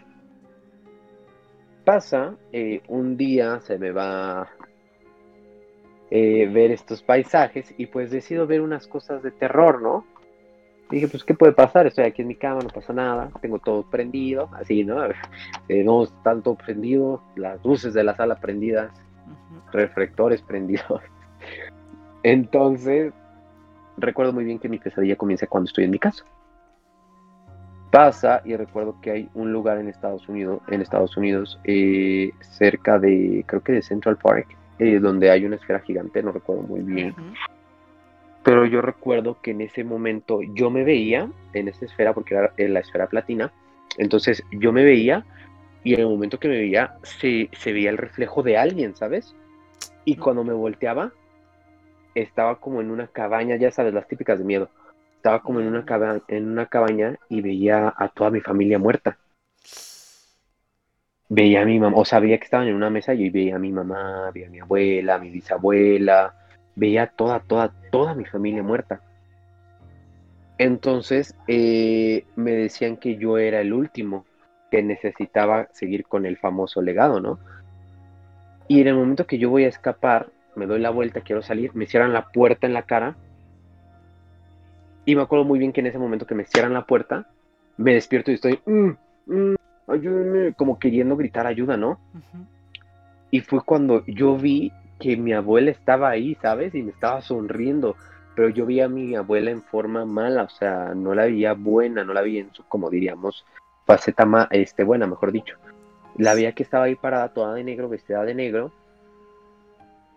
Pasa, 1.84 2.34
eh, 2.52 2.80
un 2.88 3.16
día 3.16 3.60
se 3.60 3.78
me 3.78 3.90
va 3.92 4.48
eh, 6.10 6.48
ver 6.50 6.70
estos 6.70 7.02
paisajes 7.02 7.74
y 7.76 7.86
pues 7.86 8.10
decido 8.10 8.46
ver 8.46 8.62
unas 8.62 8.86
cosas 8.86 9.22
de 9.22 9.30
terror, 9.30 9.82
¿no? 9.82 10.06
Dije, 10.90 11.08
pues, 11.08 11.24
¿qué 11.24 11.34
puede 11.34 11.52
pasar? 11.52 11.86
Estoy 11.86 12.04
aquí 12.04 12.22
en 12.22 12.28
mi 12.28 12.36
cama, 12.36 12.60
no 12.62 12.68
pasa 12.68 12.92
nada, 12.92 13.30
tengo 13.40 13.58
todo 13.58 13.82
prendido, 13.84 14.50
así, 14.52 14.84
¿no? 14.84 14.96
no 15.68 16.06
tanto 16.22 16.54
prendido, 16.54 17.22
las 17.36 17.64
luces 17.64 17.94
de 17.94 18.04
la 18.04 18.14
sala 18.14 18.36
prendidas, 18.36 18.92
reflectores 19.72 20.42
prendidos. 20.42 21.00
Entonces, 22.22 23.12
recuerdo 23.96 24.32
muy 24.32 24.44
bien 24.44 24.58
que 24.58 24.68
mi 24.68 24.78
pesadilla 24.78 25.16
comienza 25.16 25.46
cuando 25.46 25.68
estoy 25.68 25.84
en 25.84 25.90
mi 25.90 25.98
casa. 25.98 26.24
Pasa 27.90 28.42
y 28.44 28.56
recuerdo 28.56 28.96
que 29.00 29.10
hay 29.10 29.30
un 29.34 29.52
lugar 29.52 29.78
en 29.78 29.88
Estados 29.88 30.28
Unidos, 30.28 30.60
en 30.68 30.80
Estados 30.80 31.16
Unidos, 31.16 31.60
eh, 31.64 32.32
cerca 32.40 32.98
de, 32.98 33.44
creo 33.46 33.62
que 33.62 33.72
de 33.72 33.82
Central 33.82 34.16
Park, 34.16 34.48
eh, 34.78 34.98
donde 34.98 35.30
hay 35.30 35.44
una 35.44 35.56
esfera 35.56 35.78
gigante, 35.80 36.22
no 36.22 36.32
recuerdo 36.32 36.62
muy 36.62 36.80
bien. 36.80 37.14
Pero 38.44 38.66
yo 38.66 38.82
recuerdo 38.82 39.40
que 39.40 39.52
en 39.52 39.62
ese 39.62 39.84
momento 39.84 40.40
yo 40.42 40.70
me 40.70 40.84
veía 40.84 41.30
en 41.54 41.68
esa 41.68 41.86
esfera, 41.86 42.12
porque 42.12 42.34
era 42.34 42.52
la 42.56 42.80
esfera 42.80 43.06
platina, 43.06 43.50
entonces 43.96 44.42
yo 44.52 44.70
me 44.70 44.84
veía 44.84 45.24
y 45.82 45.94
en 45.94 46.00
el 46.00 46.06
momento 46.06 46.38
que 46.38 46.48
me 46.48 46.58
veía 46.58 46.96
se, 47.02 47.48
se 47.52 47.72
veía 47.72 47.90
el 47.90 47.98
reflejo 47.98 48.42
de 48.42 48.58
alguien, 48.58 48.94
¿sabes? 48.94 49.34
Y 50.04 50.16
cuando 50.16 50.44
me 50.44 50.52
volteaba, 50.52 51.12
estaba 52.14 52.60
como 52.60 52.80
en 52.80 52.90
una 52.90 53.06
cabaña, 53.06 53.56
ya 53.56 53.70
sabes, 53.70 53.94
las 53.94 54.08
típicas 54.08 54.38
de 54.38 54.44
miedo. 54.44 54.68
Estaba 55.16 55.42
como 55.42 55.60
en 55.60 55.66
una, 55.66 55.84
cabaña, 55.84 56.22
en 56.28 56.48
una 56.48 56.66
cabaña 56.66 57.18
y 57.30 57.40
veía 57.40 57.94
a 57.96 58.08
toda 58.08 58.30
mi 58.30 58.40
familia 58.40 58.78
muerta. 58.78 59.18
Veía 61.30 61.62
a 61.62 61.64
mi 61.64 61.78
mamá, 61.78 61.96
o 61.96 62.04
sea, 62.04 62.20
veía 62.20 62.38
que 62.38 62.44
estaban 62.44 62.68
en 62.68 62.74
una 62.74 62.90
mesa 62.90 63.14
y 63.14 63.30
veía 63.30 63.56
a 63.56 63.58
mi 63.58 63.72
mamá, 63.72 64.30
veía 64.32 64.48
a 64.48 64.50
mi 64.50 64.60
abuela, 64.60 65.14
a 65.14 65.18
mi 65.18 65.30
bisabuela, 65.30 66.34
veía 66.76 67.06
toda, 67.06 67.40
toda, 67.40 67.72
toda 67.90 68.14
mi 68.14 68.24
familia 68.24 68.62
muerta. 68.62 69.00
Entonces 70.58 71.34
eh, 71.48 72.24
me 72.36 72.52
decían 72.52 72.96
que 72.96 73.16
yo 73.16 73.38
era 73.38 73.60
el 73.60 73.72
último, 73.72 74.24
que 74.70 74.82
necesitaba 74.82 75.68
seguir 75.72 76.04
con 76.04 76.26
el 76.26 76.36
famoso 76.36 76.82
legado, 76.82 77.20
¿no? 77.20 77.38
Y 78.68 78.80
en 78.80 78.88
el 78.88 78.94
momento 78.94 79.26
que 79.26 79.38
yo 79.38 79.50
voy 79.50 79.64
a 79.64 79.68
escapar, 79.68 80.30
me 80.54 80.66
doy 80.66 80.80
la 80.80 80.90
vuelta, 80.90 81.20
quiero 81.20 81.42
salir, 81.42 81.74
me 81.74 81.86
cierran 81.86 82.12
la 82.12 82.28
puerta 82.28 82.66
en 82.66 82.72
la 82.72 82.82
cara. 82.82 83.16
Y 85.04 85.16
me 85.16 85.22
acuerdo 85.22 85.44
muy 85.44 85.58
bien 85.58 85.72
que 85.72 85.80
en 85.80 85.88
ese 85.88 85.98
momento 85.98 86.26
que 86.26 86.34
me 86.34 86.44
cierran 86.44 86.72
la 86.72 86.86
puerta, 86.86 87.28
me 87.76 87.92
despierto 87.92 88.30
y 88.30 88.34
estoy, 88.34 88.60
mm, 88.64 88.90
mm, 89.26 89.54
ayúdenme, 89.88 90.54
como 90.54 90.78
queriendo 90.78 91.16
gritar 91.16 91.46
ayuda, 91.46 91.76
¿no? 91.76 91.98
Y 93.30 93.40
fue 93.40 93.62
cuando 93.64 94.04
yo 94.06 94.36
vi 94.36 94.72
que 95.04 95.18
mi 95.18 95.34
abuela 95.34 95.70
estaba 95.70 96.08
ahí, 96.08 96.34
¿sabes? 96.40 96.74
Y 96.74 96.82
me 96.82 96.90
estaba 96.90 97.20
sonriendo. 97.20 97.94
Pero 98.34 98.48
yo 98.48 98.64
vi 98.64 98.80
a 98.80 98.88
mi 98.88 99.14
abuela 99.14 99.50
en 99.50 99.62
forma 99.62 100.06
mala, 100.06 100.44
o 100.44 100.48
sea, 100.48 100.94
no 100.94 101.14
la 101.14 101.24
veía 101.24 101.52
buena, 101.52 102.04
no 102.04 102.14
la 102.14 102.22
veía 102.22 102.40
en 102.40 102.54
su, 102.54 102.64
como 102.64 102.88
diríamos, 102.88 103.44
faceta 103.84 104.24
más, 104.24 104.48
este, 104.50 104.82
buena, 104.82 105.06
mejor 105.06 105.30
dicho. 105.30 105.56
La 106.16 106.34
veía 106.34 106.52
que 106.52 106.62
estaba 106.62 106.84
ahí 106.84 106.94
parada 106.94 107.34
toda 107.34 107.52
de 107.52 107.62
negro, 107.62 107.90
vestida 107.90 108.24
de 108.24 108.34
negro, 108.34 108.72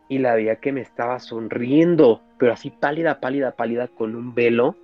y 0.08 0.20
la 0.20 0.36
veía 0.36 0.56
que 0.56 0.72
me 0.72 0.80
estaba 0.80 1.20
sonriendo, 1.20 2.22
pero 2.40 2.54
así 2.54 2.70
pálida, 2.70 3.20
pálida, 3.20 3.52
pálida, 3.52 3.90
con 3.90 4.16
un 4.16 4.34
velo. 4.34 4.78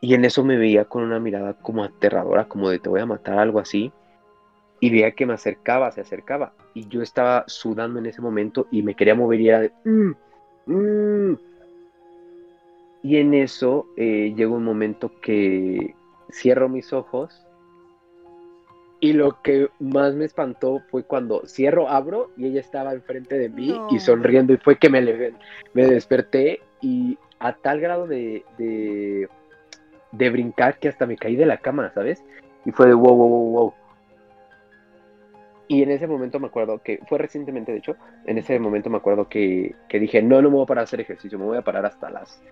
Y 0.00 0.14
en 0.14 0.24
eso 0.24 0.42
me 0.42 0.56
veía 0.56 0.86
con 0.86 1.04
una 1.04 1.20
mirada 1.20 1.54
como 1.54 1.84
aterradora, 1.84 2.46
como 2.46 2.68
de 2.68 2.80
te 2.80 2.88
voy 2.88 3.00
a 3.00 3.06
matar, 3.06 3.38
algo 3.38 3.60
así. 3.60 3.92
Y 4.80 4.90
veía 4.90 5.12
que 5.12 5.26
me 5.26 5.34
acercaba, 5.34 5.92
se 5.92 6.00
acercaba. 6.00 6.52
Y 6.74 6.88
yo 6.88 7.02
estaba 7.02 7.44
sudando 7.46 7.98
en 7.98 8.06
ese 8.06 8.22
momento 8.22 8.66
y 8.70 8.82
me 8.82 8.94
quería 8.94 9.14
mover 9.14 9.40
y 9.40 9.48
era 9.48 9.60
de... 9.60 9.72
Mm, 9.84 10.12
mm". 10.66 11.38
Y 13.02 13.16
en 13.16 13.34
eso 13.34 13.86
eh, 13.96 14.32
llegó 14.36 14.56
un 14.56 14.64
momento 14.64 15.12
que 15.22 15.94
cierro 16.30 16.68
mis 16.68 16.92
ojos 16.92 17.46
y 19.00 19.14
lo 19.14 19.40
que 19.40 19.70
más 19.78 20.14
me 20.14 20.26
espantó 20.26 20.82
fue 20.90 21.04
cuando 21.04 21.46
cierro, 21.46 21.88
abro 21.88 22.30
y 22.36 22.46
ella 22.46 22.60
estaba 22.60 22.92
enfrente 22.92 23.38
de 23.38 23.48
mí 23.48 23.80
y 23.90 23.98
sonriendo 23.98 24.52
y 24.52 24.58
fue 24.58 24.76
que 24.76 24.90
me, 24.90 25.00
me 25.72 25.86
desperté 25.86 26.60
y 26.82 27.18
a 27.38 27.54
tal 27.54 27.80
grado 27.80 28.06
de, 28.06 28.44
de, 28.58 29.26
de, 30.12 30.30
brincar 30.30 30.78
que 30.78 30.88
hasta 30.88 31.06
me 31.06 31.16
caí 31.16 31.34
de 31.34 31.46
la 31.46 31.56
cama, 31.56 31.90
¿sabes? 31.94 32.22
Y 32.66 32.72
fue 32.72 32.88
de 32.88 32.94
wow, 32.94 33.14
wow, 33.14 33.28
wow, 33.28 33.50
wow. 33.50 33.74
Y 35.70 35.84
en 35.84 35.92
ese 35.92 36.08
momento 36.08 36.40
me 36.40 36.48
acuerdo 36.48 36.82
que, 36.82 36.98
fue 37.08 37.16
recientemente 37.16 37.70
de 37.70 37.78
hecho, 37.78 37.94
en 38.26 38.38
ese 38.38 38.58
momento 38.58 38.90
me 38.90 38.96
acuerdo 38.96 39.28
que, 39.28 39.76
que 39.88 40.00
dije, 40.00 40.20
no, 40.20 40.42
no 40.42 40.50
me 40.50 40.56
voy 40.56 40.64
a 40.64 40.66
parar 40.66 40.82
a 40.82 40.84
hacer 40.84 41.00
ejercicio, 41.00 41.38
me 41.38 41.44
voy 41.44 41.58
a 41.58 41.62
parar 41.62 41.86
hasta 41.86 42.10
las 42.10 42.42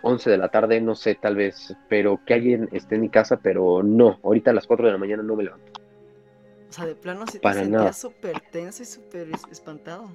11 0.00 0.30
de 0.30 0.38
la 0.38 0.48
tarde, 0.48 0.80
no 0.80 0.94
sé, 0.94 1.14
tal 1.14 1.36
vez, 1.36 1.76
pero 1.90 2.18
que 2.24 2.32
alguien 2.32 2.70
esté 2.72 2.94
en 2.94 3.02
mi 3.02 3.10
casa, 3.10 3.36
pero 3.36 3.82
no, 3.82 4.18
ahorita 4.22 4.50
a 4.50 4.54
las 4.54 4.66
4 4.66 4.86
de 4.86 4.92
la 4.92 4.98
mañana 4.98 5.22
no 5.22 5.36
me 5.36 5.44
levanto. 5.44 5.72
O 6.70 6.72
sea, 6.72 6.86
de 6.86 6.94
plano 6.94 7.26
sí 7.26 7.38
te 7.38 7.52
sentías 7.52 7.98
súper 7.98 8.40
tenso 8.50 8.82
y 8.82 8.86
súper 8.86 9.28
espantado. 9.52 10.08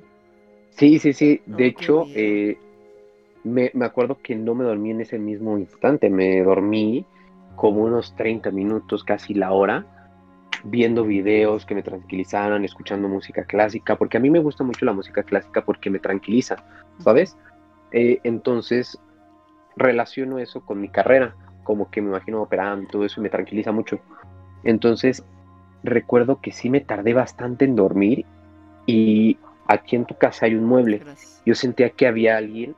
Sí, 0.71 0.97
sí, 0.97 1.13
sí, 1.13 1.43
de 1.45 1.67
hecho, 1.67 2.07
eh, 2.15 2.57
me, 3.43 3.69
me 3.75 3.85
acuerdo 3.85 4.17
que 4.23 4.35
no 4.35 4.55
me 4.55 4.63
dormí 4.63 4.89
en 4.89 5.01
ese 5.01 5.19
mismo 5.19 5.55
instante, 5.59 6.09
me 6.09 6.41
dormí 6.41 7.05
como 7.55 7.83
unos 7.83 8.15
30 8.15 8.49
minutos, 8.49 9.03
casi 9.03 9.35
la 9.35 9.51
hora, 9.51 9.98
viendo 10.63 11.03
videos 11.03 11.65
que 11.65 11.75
me 11.75 11.83
tranquilizaran, 11.83 12.65
escuchando 12.65 13.07
música 13.07 13.45
clásica, 13.45 13.95
porque 13.95 14.17
a 14.17 14.19
mí 14.19 14.29
me 14.29 14.39
gusta 14.39 14.63
mucho 14.63 14.85
la 14.85 14.93
música 14.93 15.23
clásica 15.23 15.63
porque 15.63 15.89
me 15.89 15.99
tranquiliza, 15.99 16.57
¿sabes? 16.99 17.37
Eh, 17.91 18.19
entonces 18.23 18.99
relaciono 19.75 20.39
eso 20.39 20.61
con 20.61 20.81
mi 20.81 20.89
carrera, 20.89 21.35
como 21.63 21.89
que 21.89 22.01
me 22.01 22.09
imagino 22.09 22.41
operando, 22.41 22.89
todo 22.89 23.05
eso 23.05 23.19
y 23.19 23.23
me 23.23 23.29
tranquiliza 23.29 23.71
mucho. 23.71 23.99
Entonces, 24.63 25.23
recuerdo 25.83 26.41
que 26.41 26.51
sí 26.51 26.69
me 26.69 26.81
tardé 26.81 27.13
bastante 27.13 27.65
en 27.65 27.75
dormir 27.75 28.25
y 28.85 29.37
aquí 29.67 29.95
en 29.95 30.05
tu 30.05 30.17
casa 30.17 30.45
hay 30.45 30.55
un 30.55 30.65
mueble. 30.65 31.01
Yo 31.45 31.55
sentía 31.55 31.91
que 31.91 32.07
había 32.07 32.37
alguien 32.37 32.75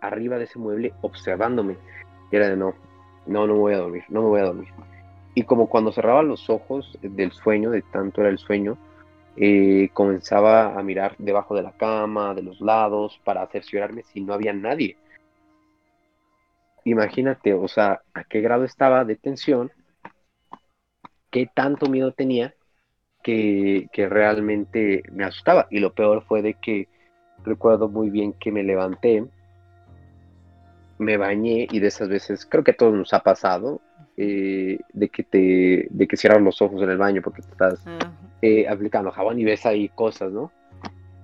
arriba 0.00 0.38
de 0.38 0.44
ese 0.44 0.58
mueble 0.58 0.92
observándome. 1.02 1.76
Y 2.32 2.36
era 2.36 2.48
de 2.48 2.56
no, 2.56 2.74
no, 3.26 3.46
no 3.46 3.56
voy 3.56 3.74
a 3.74 3.78
dormir, 3.78 4.04
no 4.08 4.22
me 4.22 4.28
voy 4.28 4.40
a 4.40 4.44
dormir. 4.44 4.68
Y 5.34 5.44
como 5.44 5.68
cuando 5.68 5.92
cerraba 5.92 6.22
los 6.22 6.50
ojos 6.50 6.98
del 7.02 7.32
sueño, 7.32 7.70
de 7.70 7.82
tanto 7.82 8.20
era 8.20 8.30
el 8.30 8.38
sueño, 8.38 8.76
eh, 9.36 9.90
comenzaba 9.92 10.78
a 10.78 10.82
mirar 10.82 11.14
debajo 11.18 11.54
de 11.54 11.62
la 11.62 11.72
cama, 11.72 12.34
de 12.34 12.42
los 12.42 12.60
lados, 12.60 13.20
para 13.24 13.46
cerciorarme 13.46 14.02
si 14.02 14.20
no 14.20 14.34
había 14.34 14.52
nadie 14.52 14.96
imagínate, 16.84 17.54
o 17.54 17.68
sea, 17.68 18.02
a 18.14 18.24
qué 18.24 18.40
grado 18.40 18.64
estaba 18.64 19.04
de 19.04 19.16
tensión, 19.16 19.70
qué 21.30 21.48
tanto 21.52 21.86
miedo 21.88 22.12
tenía 22.12 22.54
que, 23.22 23.88
realmente 23.94 25.02
me 25.12 25.24
asustaba. 25.24 25.66
Y 25.70 25.78
lo 25.78 25.94
peor 25.94 26.24
fue 26.26 26.42
de 26.42 26.54
que 26.54 26.88
recuerdo 27.44 27.88
muy 27.88 28.10
bien 28.10 28.32
que 28.32 28.52
me 28.52 28.62
levanté, 28.62 29.24
me 30.98 31.16
bañé 31.16 31.66
y 31.70 31.80
de 31.80 31.88
esas 31.88 32.08
veces, 32.08 32.46
creo 32.46 32.64
que 32.64 32.72
a 32.72 32.76
todos 32.76 32.94
nos 32.94 33.14
ha 33.14 33.20
pasado, 33.20 33.80
eh, 34.22 34.78
de 34.92 35.08
que 35.08 35.22
te, 35.22 35.88
de 35.88 36.06
que 36.06 36.18
cierras 36.18 36.42
los 36.42 36.60
ojos 36.60 36.82
en 36.82 36.90
el 36.90 36.98
baño 36.98 37.22
porque 37.22 37.40
te 37.40 37.48
estás 37.48 37.82
eh, 38.42 38.68
aplicando 38.68 39.10
jabón 39.10 39.40
y 39.40 39.44
ves 39.44 39.64
ahí 39.64 39.88
cosas, 39.88 40.30
¿no? 40.30 40.52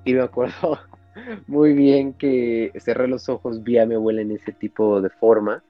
Y 0.06 0.14
me 0.14 0.22
acuerdo 0.22 0.78
muy 1.46 1.74
bien 1.74 2.14
que 2.14 2.72
cerré 2.78 3.06
los 3.06 3.28
ojos, 3.28 3.62
vi 3.62 3.76
a 3.76 3.84
mi 3.84 3.96
abuela 3.96 4.22
en 4.22 4.30
ese 4.30 4.50
tipo 4.52 5.02
de 5.02 5.10
forma 5.10 5.62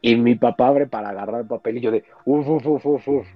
y 0.00 0.16
mi 0.16 0.36
papá 0.36 0.68
abre 0.68 0.86
para 0.86 1.10
agarrar 1.10 1.42
el 1.42 1.46
papel 1.46 1.76
y 1.76 1.80
yo 1.82 1.90
de 1.90 2.02
uf, 2.24 2.48
uf, 2.48 2.66
uf, 2.66 2.86
uf, 2.86 3.08
uf. 3.08 3.26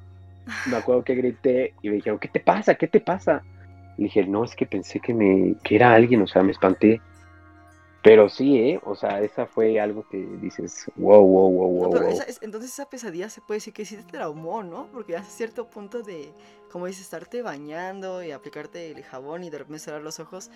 Me 0.70 0.78
acuerdo 0.78 1.04
que 1.04 1.14
grité 1.14 1.74
y 1.82 1.90
me 1.90 1.96
dijeron, 1.96 2.18
¿qué 2.18 2.28
te 2.28 2.40
pasa? 2.40 2.76
¿Qué 2.76 2.88
te 2.88 3.00
pasa? 3.00 3.42
Y 3.98 4.04
dije, 4.04 4.24
no, 4.24 4.42
es 4.42 4.56
que 4.56 4.64
pensé 4.64 5.00
que, 5.00 5.12
me, 5.12 5.54
que 5.62 5.76
era 5.76 5.92
alguien, 5.92 6.22
o 6.22 6.26
sea, 6.26 6.42
me 6.42 6.52
espanté. 6.52 7.02
Pero 8.02 8.28
sí, 8.28 8.56
¿eh? 8.58 8.80
O 8.84 8.94
sea, 8.94 9.20
esa 9.20 9.46
fue 9.46 9.80
algo 9.80 10.06
que 10.08 10.18
dices, 10.18 10.90
wow, 10.96 11.20
wow, 11.20 11.50
wow, 11.50 11.90
wow. 11.90 12.10
entonces 12.40 12.70
esa 12.70 12.88
pesadilla 12.88 13.28
se 13.28 13.40
puede 13.40 13.58
decir 13.58 13.72
que 13.72 13.84
sí 13.84 13.96
te 13.96 14.04
traumó, 14.04 14.62
¿no? 14.62 14.86
Porque 14.92 15.16
hace 15.16 15.30
cierto 15.30 15.68
punto 15.68 16.02
de, 16.02 16.32
como 16.70 16.86
dices, 16.86 17.02
estarte 17.02 17.42
bañando 17.42 18.22
y 18.22 18.30
aplicarte 18.30 18.92
el 18.92 19.02
jabón 19.02 19.42
y 19.42 19.50
de 19.50 19.58
repente 19.58 19.80
cerrar 19.80 20.02
los 20.02 20.20
ojos 20.20 20.50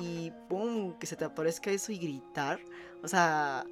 y 0.00 0.32
¡pum! 0.48 0.94
que 0.98 1.06
se 1.06 1.16
te 1.16 1.24
aparezca 1.24 1.70
eso 1.70 1.92
y 1.92 1.98
gritar. 1.98 2.58
O 3.02 3.08
sea, 3.08 3.64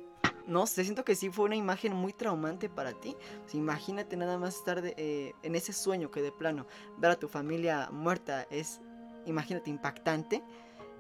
no 0.47 0.67
sé, 0.67 0.85
siento 0.85 1.05
que 1.05 1.15
sí 1.15 1.31
fue 1.31 1.47
una 1.47 1.57
imagen 1.57 1.95
muy 1.95 2.13
traumante 2.13 2.69
para 2.69 2.93
ti. 2.93 3.17
imagínate 3.53 4.17
nada 4.17 4.39
más 4.39 4.57
estar 4.57 4.83
eh, 4.85 5.33
en 5.43 5.55
ese 5.55 5.73
sueño 5.73 6.11
que 6.11 6.23
de 6.23 6.33
plano 6.33 6.67
ver 6.99 7.13
a 7.13 7.17
tu 7.17 7.29
familia 7.29 7.89
muerta 7.91 8.47
es, 8.51 8.81
imagínate, 9.25 9.71
impactante. 9.71 10.43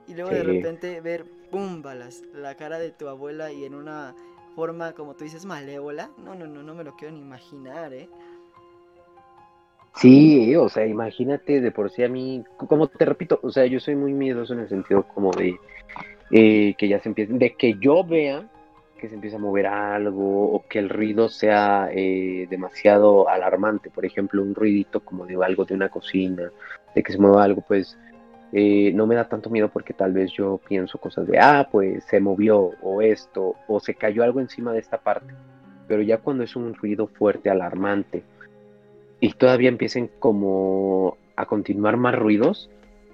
Y 0.08 0.14
luego 0.14 0.30
de 0.30 0.42
repente 0.42 1.00
ver, 1.00 1.24
¡pum! 1.50 1.82
balas, 1.82 2.22
la 2.34 2.54
cara 2.56 2.78
de 2.78 2.90
tu 2.90 3.08
abuela 3.08 3.52
y 3.52 3.64
en 3.64 3.74
una 3.74 4.14
forma, 4.54 4.92
como 4.92 5.14
tú 5.14 5.24
dices, 5.24 5.44
malévola. 5.44 6.10
No, 6.24 6.34
no, 6.34 6.46
no, 6.46 6.62
no 6.62 6.74
me 6.74 6.84
lo 6.84 6.96
quiero 6.96 7.14
ni 7.14 7.20
imaginar, 7.20 7.92
¿eh? 7.92 8.08
Sí, 9.96 10.54
o 10.56 10.68
sea, 10.68 10.86
imagínate 10.86 11.60
de 11.60 11.70
por 11.70 11.90
sí 11.90 12.04
a 12.04 12.08
mí, 12.08 12.44
como 12.56 12.86
te 12.86 13.04
repito, 13.04 13.40
o 13.42 13.50
sea, 13.50 13.64
yo 13.64 13.80
soy 13.80 13.96
muy 13.96 14.12
miedoso 14.12 14.52
en 14.52 14.60
el 14.60 14.68
sentido 14.68 15.04
como 15.04 15.30
de 15.30 15.58
eh, 16.30 16.74
que 16.76 16.88
ya 16.88 17.00
se 17.00 17.08
empiece, 17.08 17.32
de 17.32 17.54
que 17.54 17.74
yo 17.80 18.04
vea 18.04 18.46
que 18.98 19.08
se 19.08 19.14
empieza 19.14 19.36
a 19.36 19.40
mover 19.40 19.66
algo 19.66 20.52
o 20.52 20.66
que 20.68 20.78
el 20.78 20.88
ruido 20.88 21.28
sea 21.28 21.88
eh, 21.92 22.46
demasiado 22.48 23.28
alarmante, 23.28 23.90
por 23.90 24.04
ejemplo, 24.04 24.42
un 24.42 24.54
ruidito 24.54 25.00
como 25.00 25.26
de 25.26 25.36
algo 25.42 25.64
de 25.64 25.74
una 25.74 25.88
cocina, 25.88 26.50
de 26.94 27.02
que 27.02 27.12
se 27.12 27.18
mueva 27.18 27.44
algo, 27.44 27.62
pues 27.66 27.98
eh, 28.52 28.92
no 28.94 29.06
me 29.06 29.14
da 29.14 29.28
tanto 29.28 29.50
miedo 29.50 29.68
porque 29.68 29.92
tal 29.92 30.12
vez 30.12 30.32
yo 30.32 30.60
pienso 30.68 30.98
cosas 30.98 31.26
de, 31.26 31.38
ah, 31.38 31.68
pues 31.70 32.04
se 32.04 32.20
movió 32.20 32.70
o 32.82 33.02
esto, 33.02 33.56
o 33.66 33.80
se 33.80 33.94
cayó 33.94 34.22
algo 34.22 34.40
encima 34.40 34.72
de 34.72 34.78
esta 34.78 34.98
parte, 34.98 35.34
pero 35.88 36.02
ya 36.02 36.18
cuando 36.18 36.44
es 36.44 36.56
un 36.56 36.74
ruido 36.74 37.06
fuerte, 37.06 37.50
alarmante, 37.50 38.22
y 39.20 39.32
todavía 39.32 39.68
empiecen 39.68 40.10
como 40.18 41.16
a 41.36 41.46
continuar 41.46 41.96
más 41.96 42.14
ruidos, 42.14 42.70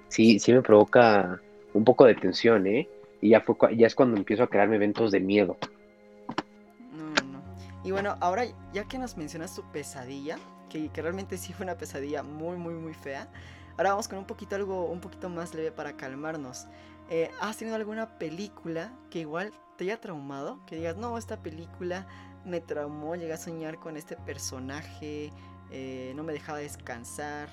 sí, 0.07 0.39
sí 0.39 0.53
me 0.53 0.61
provoca 0.61 1.41
un 1.73 1.83
poco 1.83 2.05
de 2.05 2.15
tensión, 2.15 2.67
¿eh? 2.67 2.87
Y 3.21 3.29
ya, 3.29 3.43
es 3.79 3.95
cuando 3.95 4.17
empiezo 4.17 4.43
a 4.43 4.47
crearme 4.47 4.75
eventos 4.75 5.11
de 5.11 5.19
miedo. 5.19 5.57
No, 6.91 7.05
no. 7.31 7.41
Y 7.83 7.91
bueno, 7.91 8.17
ahora 8.19 8.43
ya 8.73 8.83
que 8.85 8.97
nos 8.97 9.17
mencionas 9.17 9.55
tu 9.55 9.63
pesadilla, 9.71 10.37
que, 10.69 10.89
que, 10.89 11.01
realmente 11.01 11.37
sí 11.37 11.53
fue 11.53 11.63
una 11.65 11.77
pesadilla 11.77 12.21
muy, 12.21 12.57
muy, 12.57 12.73
muy 12.73 12.93
fea, 12.93 13.29
ahora 13.77 13.91
vamos 13.91 14.07
con 14.07 14.19
un 14.19 14.25
poquito 14.25 14.55
algo, 14.55 14.85
un 14.85 14.99
poquito 14.99 15.29
más 15.29 15.53
leve 15.53 15.71
para 15.71 15.93
calmarnos. 15.93 16.67
Eh, 17.09 17.29
¿Has 17.41 17.57
tenido 17.57 17.75
alguna 17.75 18.17
película 18.17 18.91
que 19.09 19.19
igual 19.19 19.51
te 19.77 19.83
haya 19.85 19.99
traumado? 19.99 20.59
Que 20.65 20.77
digas, 20.77 20.97
no, 20.97 21.17
esta 21.17 21.37
película 21.37 22.07
me 22.45 22.61
traumó, 22.61 23.15
llegué 23.15 23.33
a 23.33 23.37
soñar 23.37 23.79
con 23.79 23.97
este 23.97 24.15
personaje, 24.15 25.31
eh, 25.71 26.13
no 26.15 26.23
me 26.23 26.33
dejaba 26.33 26.59
descansar. 26.59 27.49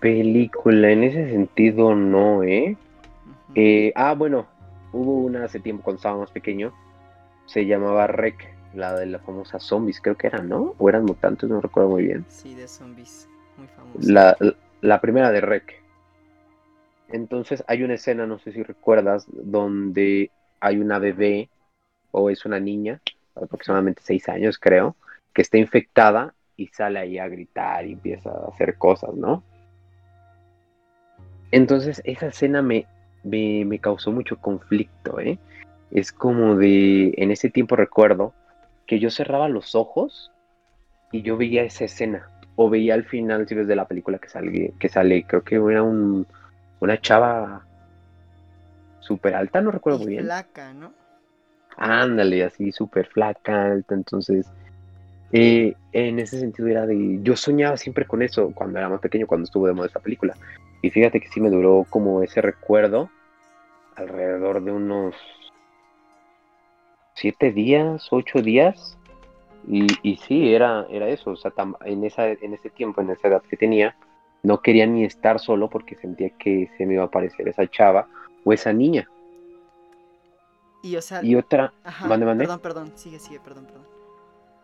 Película, 0.00 0.90
en 0.90 1.04
ese 1.04 1.30
sentido 1.30 1.94
no, 1.94 2.42
¿eh? 2.42 2.76
¿eh? 3.54 3.92
ah, 3.94 4.14
bueno, 4.14 4.46
hubo 4.92 5.18
una 5.18 5.44
hace 5.44 5.60
tiempo 5.60 5.84
cuando 5.84 5.98
estaba 5.98 6.18
más 6.18 6.30
pequeño, 6.30 6.72
se 7.46 7.66
llamaba 7.66 8.06
Rec, 8.06 8.54
la 8.74 8.94
de 8.94 9.06
las 9.06 9.22
famosas 9.22 9.62
zombies, 9.62 10.00
creo 10.00 10.16
que 10.16 10.26
eran, 10.26 10.48
¿no? 10.48 10.74
O 10.78 10.88
eran 10.88 11.04
mutantes, 11.04 11.48
no 11.48 11.60
recuerdo 11.60 11.90
muy 11.90 12.04
bien. 12.04 12.24
Sí, 12.28 12.54
de 12.54 12.66
zombies, 12.66 13.28
famosa. 13.68 14.56
La, 14.80 15.00
primera 15.00 15.30
de 15.30 15.40
Rec. 15.40 15.82
Entonces 17.08 17.62
hay 17.66 17.82
una 17.82 17.94
escena, 17.94 18.26
no 18.26 18.38
sé 18.38 18.52
si 18.52 18.62
recuerdas, 18.62 19.26
donde 19.28 20.30
hay 20.60 20.78
una 20.78 20.98
bebé, 20.98 21.50
o 22.10 22.30
es 22.30 22.44
una 22.44 22.60
niña, 22.60 23.00
aproximadamente 23.34 24.02
seis 24.04 24.28
años 24.28 24.58
creo, 24.58 24.96
que 25.32 25.42
está 25.42 25.58
infectada 25.58 26.34
y 26.56 26.68
sale 26.68 26.98
ahí 26.98 27.18
a 27.18 27.28
gritar 27.28 27.86
y 27.86 27.92
empieza 27.92 28.30
a 28.30 28.48
hacer 28.48 28.76
cosas, 28.76 29.14
¿no? 29.14 29.42
Entonces 31.50 32.00
esa 32.04 32.26
escena 32.26 32.62
me, 32.62 32.86
me, 33.24 33.78
causó 33.78 34.10
mucho 34.10 34.38
conflicto, 34.38 35.20
¿eh? 35.20 35.38
Es 35.90 36.12
como 36.12 36.56
de, 36.56 37.12
en 37.16 37.30
ese 37.30 37.50
tiempo 37.50 37.76
recuerdo 37.76 38.32
que 38.86 38.98
yo 38.98 39.10
cerraba 39.10 39.48
los 39.48 39.74
ojos 39.74 40.32
y 41.12 41.22
yo 41.22 41.36
veía 41.36 41.62
esa 41.62 41.84
escena, 41.84 42.30
o 42.64 42.70
veía 42.70 42.94
al 42.94 43.04
final, 43.04 43.46
si 43.46 43.54
ves 43.54 43.66
de 43.66 43.76
la 43.76 43.86
película 43.86 44.18
que 44.18 44.28
sale, 44.28 44.74
que 44.78 44.88
sale 44.88 45.24
creo 45.24 45.42
que 45.42 45.56
era 45.56 45.82
un, 45.82 46.26
una 46.80 47.00
chava 47.00 47.64
súper 49.00 49.34
alta, 49.34 49.60
no 49.60 49.70
recuerdo 49.70 50.00
muy 50.00 50.08
bien. 50.08 50.24
Flaca, 50.24 50.72
¿no? 50.72 50.92
Ándale, 51.76 52.44
así 52.44 52.70
súper 52.72 53.06
flaca, 53.06 53.64
alta, 53.72 53.94
entonces 53.94 54.50
eh, 55.32 55.74
en 55.92 56.18
ese 56.18 56.38
sentido 56.38 56.68
era 56.68 56.86
de, 56.86 57.18
yo 57.22 57.36
soñaba 57.36 57.78
siempre 57.78 58.06
con 58.06 58.20
eso 58.22 58.52
cuando 58.54 58.78
era 58.78 58.90
más 58.90 59.00
pequeño, 59.00 59.26
cuando 59.26 59.44
estuvo 59.44 59.66
de 59.66 59.72
moda 59.72 59.86
esta 59.86 60.00
película. 60.00 60.34
Y 60.82 60.90
fíjate 60.90 61.20
que 61.20 61.28
sí 61.28 61.40
me 61.40 61.50
duró 61.50 61.86
como 61.88 62.22
ese 62.22 62.42
recuerdo 62.42 63.10
alrededor 63.96 64.62
de 64.62 64.72
unos 64.72 65.14
siete 67.14 67.52
días, 67.52 68.08
ocho 68.10 68.42
días. 68.42 68.98
Y, 69.66 69.86
y 70.02 70.16
sí, 70.16 70.54
era, 70.54 70.86
era 70.90 71.08
eso. 71.08 71.30
O 71.30 71.36
sea, 71.36 71.52
en, 71.84 72.04
esa, 72.04 72.28
en 72.28 72.54
ese 72.54 72.70
tiempo, 72.70 73.00
en 73.00 73.10
esa 73.10 73.28
edad 73.28 73.42
que 73.42 73.56
tenía, 73.56 73.96
no 74.42 74.60
quería 74.60 74.86
ni 74.86 75.04
estar 75.04 75.38
solo 75.38 75.68
porque 75.68 75.96
sentía 75.96 76.30
que 76.30 76.70
se 76.76 76.86
me 76.86 76.94
iba 76.94 77.04
a 77.04 77.06
aparecer 77.06 77.48
esa 77.48 77.68
chava 77.68 78.08
o 78.44 78.52
esa 78.52 78.72
niña. 78.72 79.08
Y, 80.82 80.96
o 80.96 81.02
sea, 81.02 81.22
y 81.22 81.36
otra. 81.36 81.72
Perdón, 82.48 82.60
perdón, 82.60 82.92
sigue, 82.96 83.18
sigue, 83.18 83.40
perdón, 83.40 83.66
perdón. 83.66 83.86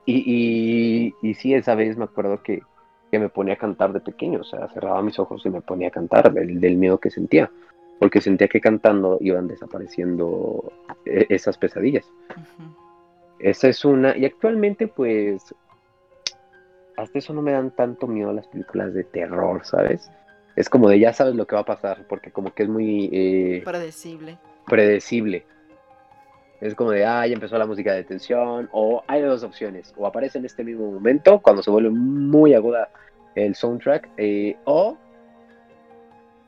Y, 0.04 1.14
y, 1.22 1.28
y 1.28 1.34
sí, 1.34 1.54
esa 1.54 1.74
vez 1.74 1.96
me 1.96 2.04
acuerdo 2.04 2.42
que, 2.42 2.62
que, 3.10 3.18
me 3.18 3.28
ponía 3.28 3.54
a 3.54 3.58
cantar 3.58 3.92
de 3.92 4.00
pequeño, 4.00 4.40
o 4.40 4.44
sea, 4.44 4.66
cerraba 4.68 5.02
mis 5.02 5.18
ojos 5.18 5.44
y 5.44 5.50
me 5.50 5.60
ponía 5.60 5.88
a 5.88 5.90
cantar 5.90 6.32
del, 6.32 6.60
del 6.60 6.76
miedo 6.76 6.98
que 6.98 7.10
sentía, 7.10 7.50
porque 7.98 8.22
sentía 8.22 8.48
que 8.48 8.60
cantando 8.60 9.18
iban 9.20 9.48
desapareciendo 9.48 10.72
e, 11.04 11.26
esas 11.28 11.58
pesadillas. 11.58 12.10
Esa 13.40 13.68
es 13.68 13.84
una, 13.84 14.16
y 14.16 14.24
actualmente 14.24 14.88
pues 14.88 15.54
hasta 16.96 17.18
eso 17.18 17.32
no 17.32 17.42
me 17.42 17.52
dan 17.52 17.70
tanto 17.70 18.08
miedo 18.08 18.32
las 18.32 18.48
películas 18.48 18.92
de 18.92 19.04
terror, 19.04 19.64
¿sabes? 19.64 20.10
Es 20.56 20.68
como 20.68 20.88
de 20.88 20.98
ya 20.98 21.12
sabes 21.12 21.36
lo 21.36 21.46
que 21.46 21.54
va 21.54 21.60
a 21.60 21.66
pasar, 21.66 22.04
porque 22.08 22.32
como 22.32 22.52
que 22.52 22.64
es 22.64 22.68
muy... 22.68 23.08
Eh, 23.12 23.62
predecible. 23.64 24.38
Predecible. 24.66 25.46
Es 26.60 26.74
como 26.74 26.90
de, 26.90 27.06
ah, 27.06 27.24
ya 27.24 27.34
empezó 27.34 27.56
la 27.56 27.66
música 27.66 27.92
de 27.92 28.02
tensión, 28.02 28.68
o 28.72 29.04
hay 29.06 29.22
dos 29.22 29.44
opciones, 29.44 29.94
o 29.96 30.08
aparece 30.08 30.38
en 30.38 30.44
este 30.44 30.64
mismo 30.64 30.90
momento, 30.90 31.38
cuando 31.40 31.62
se 31.62 31.70
vuelve 31.70 31.90
muy 31.90 32.54
aguda 32.54 32.90
el 33.36 33.54
soundtrack, 33.54 34.10
eh, 34.16 34.56
o 34.64 34.98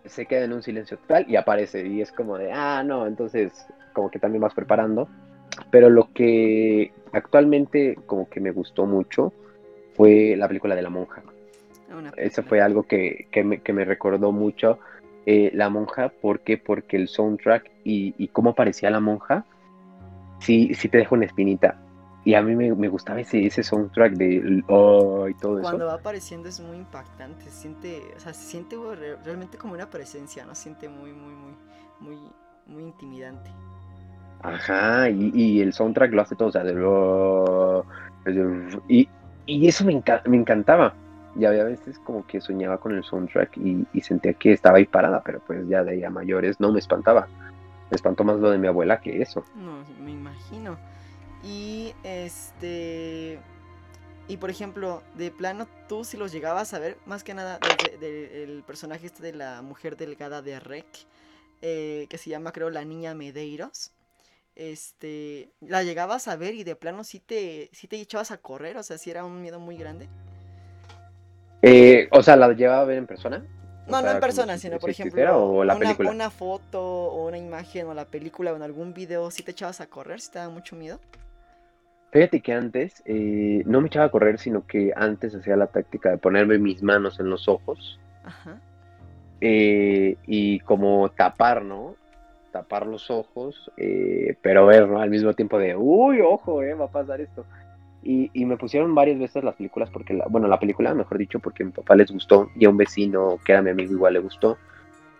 se 0.05 0.26
queda 0.26 0.45
en 0.45 0.53
un 0.53 0.62
silencio 0.62 0.99
total 0.99 1.26
y 1.28 1.36
aparece, 1.36 1.86
y 1.86 2.01
es 2.01 2.11
como 2.11 2.36
de, 2.36 2.51
ah, 2.51 2.82
no, 2.82 3.07
entonces 3.07 3.68
como 3.93 4.11
que 4.11 4.18
también 4.18 4.43
vas 4.43 4.55
preparando. 4.55 5.09
Pero 5.70 5.90
lo 5.90 6.12
que 6.12 6.92
actualmente 7.12 7.96
como 8.07 8.28
que 8.28 8.40
me 8.40 8.51
gustó 8.51 8.86
mucho 8.86 9.32
fue 9.94 10.34
la 10.36 10.48
película 10.48 10.74
de 10.74 10.82
la 10.82 10.90
monja. 10.90 11.22
Eso 12.16 12.42
fue 12.42 12.61
algo 12.61 12.84
que, 12.84 13.26
me, 13.44 13.84
recordó 13.84 14.30
mucho 14.30 14.78
eh, 15.26 15.51
la 15.55 15.68
monja, 15.68 16.09
¿por 16.09 16.40
qué? 16.40 16.57
Porque 16.57 16.96
el 16.96 17.09
soundtrack 17.09 17.70
y, 17.84 18.14
y 18.16 18.28
cómo 18.28 18.51
aparecía 18.51 18.90
la 18.90 19.01
monja, 19.01 19.44
sí, 20.38 20.72
sí 20.74 20.88
te 20.88 20.98
deja 20.98 21.14
una 21.14 21.26
espinita. 21.26 21.78
Y 22.22 22.34
a 22.34 22.42
mí 22.42 22.55
me, 22.55 22.88
gustaba 22.88 23.20
ese, 23.20 23.46
ese 23.46 23.62
soundtrack 23.62 24.12
de 24.12 24.62
oh, 24.68 25.26
y 25.26 25.34
todo 25.34 25.59
eso. 25.59 25.62
Cuando 25.62 25.86
va 25.86 25.94
apareciendo 25.94 26.51
es 26.51 26.61
muy 26.61 26.76
impactante, 26.76 27.44
se 27.44 27.51
siente, 27.51 28.03
o 28.14 28.20
sea, 28.20 28.34
se 28.34 28.44
siente 28.44 28.76
realmente 29.24 29.57
como 29.57 29.72
una 29.72 29.88
presencia, 29.88 30.44
¿no? 30.44 30.55
Se 30.55 30.64
siente 30.64 30.88
muy, 30.90 31.12
muy, 31.12 31.32
muy, 31.32 31.55
muy, 32.01 32.18
muy 32.66 32.82
intimidante. 32.82 33.51
Ajá, 34.43 35.11
y, 35.11 35.61
el 35.61 35.72
soundtrack 35.72 36.12
lo 36.12 36.22
hace 36.22 36.34
todo, 36.34 36.49
o 36.49 36.53
sea, 36.53 36.64
de, 36.64 36.74
oh, 36.82 37.84
y, 38.88 39.09
y 39.47 39.68
eso 39.68 39.84
me, 39.84 40.03
me 40.26 40.36
encantaba. 40.36 40.95
Y 41.36 41.45
había 41.45 41.64
veces 41.64 41.99
como 42.01 42.26
que 42.26 42.41
soñaba 42.41 42.78
con 42.78 42.95
el 42.95 43.05
soundtrack 43.05 43.57
y, 43.59 43.86
sentía 44.01 44.32
que 44.32 44.53
estaba 44.53 44.78
ahí 44.78 44.86
parada, 44.86 45.22
pero 45.22 45.41
pues 45.47 45.68
ya 45.68 45.84
de 45.84 45.93
ahí 45.93 46.05
a 46.05 46.11
mayores 46.11 46.59
no 46.59 46.72
me 46.72 46.78
espantaba. 46.78 47.28
Me 47.91 47.97
espantó 47.97 48.24
más 48.24 48.38
lo 48.38 48.51
de 48.51 48.59
mi 48.59 48.66
abuela 48.66 49.01
que 49.01 49.20
eso. 49.20 49.45
No, 49.55 49.84
me 50.03 50.12
imagino. 50.12 50.78
Y 51.45 51.93
este. 52.03 53.38
Y 54.28 54.36
por 54.36 54.51
ejemplo, 54.51 55.03
de 55.16 55.30
plano, 55.30 55.66
tú 55.88 56.05
si 56.05 56.16
los 56.16 56.30
llegabas 56.32 56.72
a 56.72 56.78
ver, 56.78 56.97
más 57.05 57.24
que 57.24 57.34
nada, 57.34 57.59
del 58.01 58.62
personaje 58.64 59.07
este 59.07 59.22
de 59.22 59.32
la 59.32 59.61
mujer 59.61 59.97
delgada 59.97 60.41
de 60.41 60.61
Rec, 60.61 60.86
eh, 61.62 62.07
que 62.09 62.16
se 62.16 62.30
llama, 62.30 62.53
creo, 62.53 62.70
la 62.70 62.84
niña 62.84 63.12
Medeiros 63.14 63.93
este, 64.61 65.48
la 65.61 65.82
llegabas 65.82 66.28
a 66.28 66.36
ver 66.36 66.54
y 66.54 66.64
de 66.64 66.76
plano 66.76 67.02
sí 67.02 67.18
te, 67.18 67.70
sí 67.72 67.88
te 67.88 67.96
echabas 67.96 68.30
a 68.30 68.36
correr, 68.36 68.76
o 68.76 68.82
sea, 68.82 68.98
si 68.98 69.11
era 69.11 69.24
un 69.24 69.40
miedo 69.40 69.58
muy 69.58 69.78
grande. 69.78 70.06
Eh, 71.62 72.08
o 72.12 72.22
sea, 72.22 72.36
¿la 72.36 72.52
llevaba 72.52 72.82
a 72.82 72.84
ver 72.84 72.98
en 72.98 73.06
persona? 73.06 73.42
No, 73.88 74.02
no 74.02 74.11
en 74.11 74.20
persona, 74.20 74.58
sino 74.58 74.78
por 74.78 74.90
ejemplo 74.90 75.64
la 75.64 75.74
una, 75.74 75.96
una, 75.98 76.30
foto 76.30 76.80
o 76.80 77.26
una 77.26 77.38
imagen 77.38 77.86
o 77.86 77.94
la 77.94 78.04
película 78.04 78.52
o 78.52 78.56
en 78.56 78.62
algún 78.62 78.92
video, 78.92 79.30
¿sí 79.30 79.42
te 79.42 79.52
echabas 79.52 79.80
a 79.80 79.86
correr? 79.86 80.20
¿Sí 80.20 80.30
te 80.30 80.38
daba 80.38 80.52
mucho 80.52 80.76
miedo? 80.76 81.00
Fíjate 82.12 82.40
que 82.40 82.52
antes 82.52 83.02
eh, 83.06 83.62
no 83.64 83.80
me 83.80 83.86
echaba 83.86 84.06
a 84.06 84.11
correr, 84.11 84.38
sino 84.38 84.66
que 84.66 84.92
antes 84.94 85.34
hacía 85.34 85.56
la 85.56 85.68
táctica 85.68 86.11
de 86.11 86.18
ponerme 86.18 86.58
mis 86.58 86.82
manos 86.82 87.18
en 87.18 87.30
los 87.30 87.48
ojos. 87.48 87.98
Ajá. 88.24 88.61
Eh, 89.40 90.16
y 90.26 90.61
como 90.61 91.11
tapar, 91.11 91.62
¿no? 91.62 91.96
Tapar 92.51 92.86
los 92.86 93.11
ojos, 93.11 93.70
eh, 93.76 94.36
pero 94.42 94.66
ver, 94.66 94.88
¿no? 94.88 95.01
Al 95.01 95.11
mismo 95.11 95.32
tiempo 95.34 95.59
de, 95.59 95.76
uy, 95.76 96.20
ojo, 96.20 96.62
eh, 96.62 96.74
va 96.74 96.86
a 96.86 96.90
pasar 96.90 97.20
esto. 97.20 97.44
Y, 98.03 98.30
y, 98.32 98.46
me 98.46 98.57
pusieron 98.57 98.94
varias 98.94 99.18
veces 99.18 99.44
las 99.44 99.55
películas, 99.55 99.90
porque, 99.90 100.14
la, 100.14 100.26
bueno, 100.28 100.48
la 100.48 100.59
película, 100.59 100.94
mejor 100.94 101.18
dicho, 101.18 101.38
porque 101.38 101.62
a 101.62 101.66
mi 101.66 101.72
papá 101.72 101.94
les 101.96 102.11
gustó 102.11 102.48
y 102.57 102.64
a 102.64 102.70
un 102.70 102.76
vecino 102.76 103.38
que 103.44 103.53
era 103.53 103.61
mi 103.61 103.70
amigo 103.70 103.92
igual 103.92 104.14
le 104.14 104.20
gustó. 104.20 104.57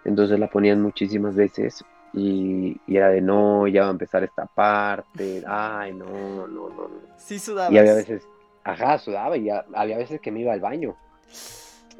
Entonces 0.05 0.39
la 0.39 0.49
ponían 0.49 0.81
muchísimas 0.81 1.35
veces 1.35 1.85
y, 2.14 2.81
y 2.87 2.97
era 2.97 3.11
de, 3.11 3.20
no, 3.20 3.68
ya 3.68 3.83
va 3.83 3.89
a 3.89 3.93
empezar 3.93 4.24
esta 4.24 4.47
parte, 4.47 5.43
ay, 5.47 5.93
no, 5.93 6.47
no, 6.47 6.70
no. 6.70 6.91
Sí, 7.18 7.39
sudaba. 7.39 7.72
Y 7.72 7.76
había 7.76 7.95
veces, 7.95 8.26
ajá, 8.64 8.97
sudaba 8.97 9.37
y 9.37 9.51
había 9.51 9.99
veces 9.99 10.20
que 10.20 10.33
me 10.33 10.41
iba 10.41 10.55
al 10.55 10.61
baño. 10.61 10.97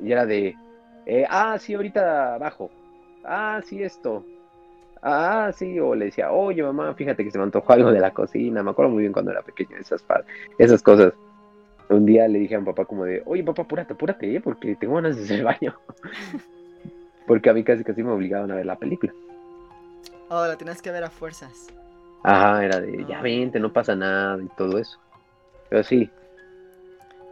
Y 0.03 0.11
era 0.11 0.25
de, 0.25 0.57
eh, 1.05 1.27
ah, 1.29 1.59
sí, 1.59 1.75
ahorita 1.75 2.39
bajo. 2.39 2.71
Ah, 3.23 3.61
sí, 3.67 3.83
esto 3.83 4.25
ah, 5.03 5.51
sí, 5.55 5.79
o 5.79 5.95
le 5.95 6.07
decía, 6.07 6.33
oye 6.33 6.63
mamá, 6.63 6.95
fíjate 6.95 7.25
que 7.25 7.31
se 7.31 7.39
me 7.39 7.45
antojó 7.45 7.73
algo 7.73 7.93
de 7.93 8.01
la 8.01 8.13
cocina, 8.13 8.63
me 8.63 8.71
acuerdo 8.71 8.93
muy 8.93 9.01
bien 9.03 9.13
cuando 9.13 9.31
era 9.31 9.43
pequeño, 9.43 9.77
esas, 9.77 10.05
esas 10.59 10.83
cosas. 10.83 11.13
Un 11.89 12.07
día 12.07 12.29
le 12.29 12.39
dije 12.39 12.55
a 12.55 12.61
mi 12.61 12.67
papá 12.67 12.85
como 12.85 13.05
de, 13.05 13.23
oye 13.27 13.43
papá, 13.43 13.63
apúrate, 13.63 13.95
apúrate, 13.95 14.37
¿eh? 14.37 14.41
porque 14.41 14.77
tengo 14.77 14.95
ganas 14.95 15.17
de 15.17 15.25
hacer 15.25 15.39
el 15.41 15.45
baño. 15.45 15.75
porque 17.27 17.51
a 17.51 17.53
mí 17.53 17.65
casi 17.65 17.83
casi 17.83 18.03
me 18.03 18.11
obligaban 18.11 18.51
a 18.51 18.57
ver 18.57 18.67
la 18.67 18.77
película. 18.77 19.13
Oh, 20.29 20.47
la 20.47 20.57
tienes 20.57 20.81
que 20.81 20.93
ver 20.93 21.03
a 21.03 21.11
fuerzas. 21.11 21.69
Ajá, 22.23 22.65
era 22.65 22.81
de, 22.81 23.05
ya 23.07 23.19
ah. 23.19 23.23
vente, 23.23 23.59
no 23.59 23.73
pasa 23.73 23.97
nada 23.97 24.41
y 24.43 24.49
todo 24.57 24.79
eso. 24.79 24.99
Pero 25.69 25.83
sí, 25.83 26.11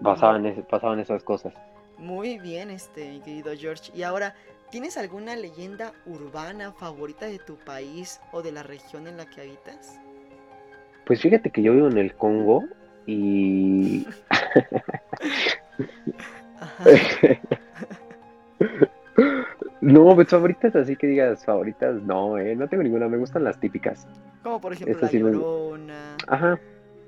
pasaban, 0.03 0.65
pasaban 0.69 0.99
esas 1.01 1.23
cosas. 1.23 1.55
Muy 1.99 2.39
bien, 2.39 2.71
este, 2.71 3.21
querido 3.21 3.53
George. 3.57 3.91
Y 3.95 4.03
ahora, 4.03 4.35
¿Tienes 4.71 4.99
alguna 4.99 5.35
leyenda 5.35 5.95
urbana 6.05 6.73
favorita 6.73 7.25
de 7.25 7.39
tu 7.39 7.57
país 7.57 8.21
o 8.33 8.43
de 8.43 8.53
la 8.53 8.63
región 8.63 9.07
en 9.07 9.17
la 9.17 9.25
que 9.25 9.41
habitas? 9.41 9.99
Pues 11.07 11.23
fíjate 11.23 11.51
que 11.51 11.63
yo 11.63 11.73
vivo 11.73 11.89
en 11.89 11.97
el 11.97 12.15
Congo 12.15 12.65
y... 13.07 14.07
no, 19.81 20.15
pues 20.15 20.29
favoritas 20.29 20.77
así 20.77 20.97
que 20.97 21.07
digas 21.07 21.47
favoritas, 21.47 22.03
no, 22.03 22.37
eh, 22.37 22.55
no 22.55 22.69
tengo 22.69 22.83
ninguna, 22.83 23.09
me 23.09 23.17
gustan 23.17 23.45
las 23.45 23.59
típicas. 23.59 24.07
Como 24.43 24.61
por 24.61 24.75
ejemplo 24.75 24.99
La 25.01 25.11
Llorona. 25.11 26.19
Ajá. 26.27 26.61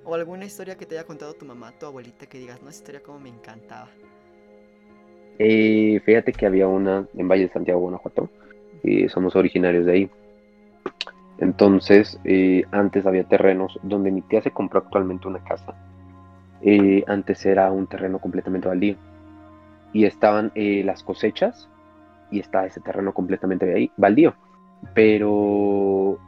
O 0.05 0.15
alguna 0.15 0.47
historia 0.47 0.79
que 0.79 0.87
te 0.87 0.97
haya 0.97 1.07
contado 1.07 1.35
tu 1.35 1.45
mamá, 1.45 1.75
tu 1.79 1.85
abuelita, 1.85 2.25
que 2.25 2.39
digas, 2.39 2.63
no, 2.63 2.71
esa 2.71 2.79
historia 2.79 3.03
como 3.03 3.21
me 3.21 3.29
encantaba. 3.29 3.91
Eh, 5.43 6.03
fíjate 6.05 6.34
que 6.34 6.45
había 6.45 6.68
una 6.68 7.07
en 7.16 7.26
Valle 7.26 7.45
de 7.45 7.53
Santiago, 7.53 7.80
Guanajuato, 7.80 8.28
y 8.84 9.09
somos 9.09 9.34
originarios 9.36 9.86
de 9.86 9.93
ahí. 9.93 10.11
Entonces, 11.38 12.20
eh, 12.24 12.64
antes 12.72 13.07
había 13.07 13.24
terrenos 13.24 13.80
donde 13.82 14.11
mi 14.11 14.20
tía 14.20 14.43
se 14.43 14.51
compró 14.51 14.80
actualmente 14.80 15.28
una 15.28 15.43
casa. 15.43 15.74
Eh, 16.61 17.05
antes 17.07 17.47
era 17.47 17.72
un 17.72 17.86
terreno 17.86 18.18
completamente 18.18 18.68
baldío. 18.68 18.97
Y 19.95 20.05
estaban 20.05 20.53
las 20.55 21.03
cosechas 21.03 21.70
y 22.30 22.41
está 22.41 22.66
ese 22.66 22.82
terreno 22.82 23.14
completamente 23.14 23.74
ahí, 23.74 23.91
baldío. 23.97 24.34
Pero 24.93 26.18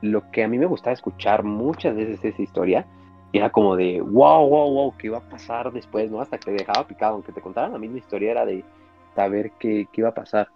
lo 0.00 0.30
que 0.30 0.44
a 0.44 0.48
mí 0.48 0.56
me 0.56 0.64
gustaba 0.64 0.94
escuchar 0.94 1.44
muchas 1.44 1.94
veces 1.94 2.24
esa 2.24 2.40
historia 2.40 2.86
era 3.38 3.50
como 3.50 3.74
de, 3.76 4.00
wow, 4.00 4.48
wow, 4.48 4.70
wow, 4.72 4.94
¿qué 4.96 5.08
iba 5.08 5.18
a 5.18 5.28
pasar 5.28 5.72
después? 5.72 6.10
¿no? 6.10 6.20
Hasta 6.20 6.38
que 6.38 6.46
te 6.46 6.52
dejaba 6.52 6.86
picado, 6.86 7.14
aunque 7.14 7.32
te 7.32 7.40
contaran 7.40 7.72
la 7.72 7.78
misma 7.78 7.98
historia, 7.98 8.30
era 8.30 8.46
de 8.46 8.64
saber 9.14 9.50
qué, 9.58 9.88
qué 9.92 10.00
iba 10.02 10.10
a 10.10 10.14
pasar. 10.14 10.48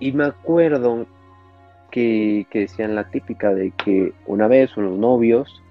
Y 0.00 0.12
me 0.12 0.24
acuerdo 0.24 1.06
que, 1.90 2.46
que, 2.50 2.60
decían 2.60 2.94
la 2.94 3.10
típica 3.10 3.52
de 3.54 3.70
que 3.72 4.12
una 4.26 4.48
vez 4.48 4.76
unos 4.76 4.98
novios 4.98 5.62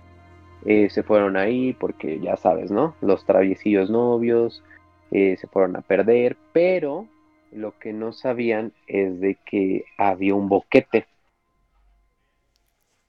eh, 0.65 0.89
se 0.89 1.03
fueron 1.03 1.35
ahí 1.35 1.73
porque 1.73 2.19
ya 2.19 2.37
sabes, 2.37 2.69
¿no? 2.69 2.95
Los 3.01 3.25
traviesillos 3.25 3.89
novios 3.89 4.63
eh, 5.11 5.35
se 5.37 5.47
fueron 5.47 5.75
a 5.75 5.81
perder, 5.81 6.37
pero 6.53 7.07
lo 7.51 7.77
que 7.79 7.91
no 7.91 8.13
sabían 8.13 8.71
es 8.87 9.19
de 9.19 9.35
que 9.45 9.83
había 9.97 10.35
un 10.35 10.47
boquete 10.47 11.07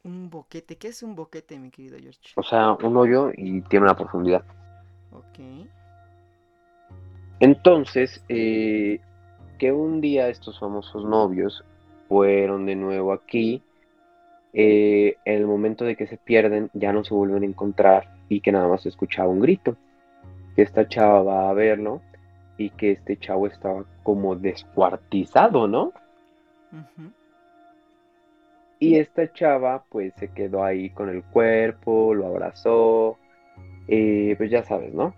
un 0.04 0.30
boquete. 0.30 0.76
¿Qué 0.76 0.88
es 0.88 1.02
un 1.02 1.14
boquete, 1.14 1.58
mi 1.58 1.70
querido 1.70 1.98
George? 1.98 2.20
O 2.36 2.42
sea, 2.42 2.72
un 2.72 2.96
hoyo 2.96 3.30
y 3.36 3.60
tiene 3.62 3.84
una 3.84 3.96
profundidad. 3.96 4.42
Ok. 5.12 5.66
Entonces, 7.40 8.24
eh, 8.28 9.00
que 9.58 9.72
un 9.72 10.00
día 10.00 10.28
estos 10.28 10.58
famosos 10.58 11.04
novios 11.04 11.64
fueron 12.08 12.66
de 12.66 12.76
nuevo 12.76 13.12
aquí 13.12 13.62
eh, 14.52 15.16
en 15.24 15.34
el 15.34 15.46
momento 15.46 15.84
de 15.84 15.96
que 15.96 16.06
se 16.06 16.18
pierden 16.18 16.70
ya 16.74 16.92
no 16.92 17.04
se 17.04 17.14
vuelven 17.14 17.42
a 17.42 17.46
encontrar 17.46 18.14
y 18.28 18.40
que 18.40 18.52
nada 18.52 18.68
más 18.68 18.82
se 18.82 18.90
escuchaba 18.90 19.28
un 19.28 19.40
grito. 19.40 19.76
Que 20.54 20.62
esta 20.62 20.86
chava 20.86 21.22
va 21.22 21.50
a 21.50 21.54
verlo 21.54 22.02
y 22.58 22.70
que 22.70 22.92
este 22.92 23.16
chavo 23.16 23.46
estaba 23.46 23.84
como 24.02 24.36
descuartizado, 24.36 25.66
¿no? 25.66 25.92
Y 28.82 28.96
esta 28.96 29.32
chava 29.32 29.84
pues 29.88 30.12
se 30.16 30.26
quedó 30.32 30.64
ahí 30.64 30.90
con 30.90 31.08
el 31.08 31.22
cuerpo, 31.22 32.14
lo 32.14 32.26
abrazó, 32.26 33.16
eh, 33.86 34.34
pues 34.36 34.50
ya 34.50 34.64
sabes, 34.64 34.92
¿no? 34.92 35.14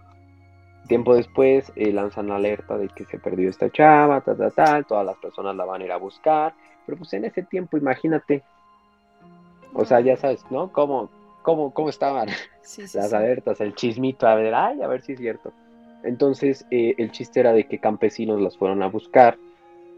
Tiempo 0.86 1.16
después 1.16 1.72
eh, 1.74 1.90
lanzan 1.90 2.30
alerta 2.30 2.76
de 2.76 2.88
que 2.90 3.06
se 3.06 3.18
perdió 3.18 3.48
esta 3.48 3.70
chava, 3.70 4.20
tal, 4.20 4.36
tal, 4.36 4.52
tal, 4.52 4.84
todas 4.84 5.06
las 5.06 5.16
personas 5.16 5.56
la 5.56 5.64
van 5.64 5.80
a 5.80 5.84
ir 5.86 5.92
a 5.92 5.96
buscar, 5.96 6.52
pero 6.84 6.98
pues 6.98 7.14
en 7.14 7.24
ese 7.24 7.42
tiempo 7.42 7.78
imagínate, 7.78 8.42
o 9.72 9.86
sea, 9.86 10.00
ya 10.00 10.18
sabes, 10.18 10.44
¿no? 10.50 10.70
¿Cómo, 10.70 11.08
cómo, 11.40 11.72
cómo 11.72 11.88
estaban 11.88 12.28
las 12.92 13.12
alertas, 13.14 13.62
el 13.62 13.74
chismito, 13.74 14.26
a 14.26 14.34
ver, 14.34 14.54
ay, 14.54 14.82
a 14.82 14.88
ver 14.88 15.00
si 15.00 15.12
es 15.12 15.18
cierto. 15.18 15.54
Entonces, 16.02 16.66
eh, 16.70 16.96
el 16.98 17.12
chiste 17.12 17.40
era 17.40 17.54
de 17.54 17.64
que 17.64 17.78
campesinos 17.78 18.42
las 18.42 18.58
fueron 18.58 18.82
a 18.82 18.88
buscar, 18.88 19.38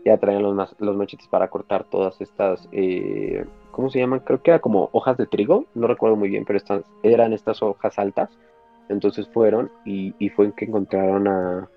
ya 0.06 0.18
traían 0.18 0.44
los, 0.44 0.76
los 0.78 0.96
machetes 0.96 1.26
para 1.26 1.48
cortar 1.48 1.82
todas 1.82 2.20
estas, 2.20 2.68
eh, 2.70 3.44
¿cómo 3.72 3.90
se 3.90 3.98
llaman? 3.98 4.20
Creo 4.20 4.40
que 4.40 4.52
era 4.52 4.60
como 4.60 4.88
hojas 4.92 5.16
de 5.16 5.26
trigo, 5.26 5.64
no 5.74 5.88
recuerdo 5.88 6.14
muy 6.14 6.28
bien, 6.28 6.44
pero 6.44 6.60
eran 7.02 7.32
estas 7.32 7.60
hojas 7.60 7.98
altas. 7.98 8.30
Entonces 8.88 9.28
fueron 9.28 9.68
y, 9.84 10.14
y 10.20 10.28
fue 10.28 10.52
que 10.54 10.66
encontraron 10.66 11.26
a, 11.26 11.68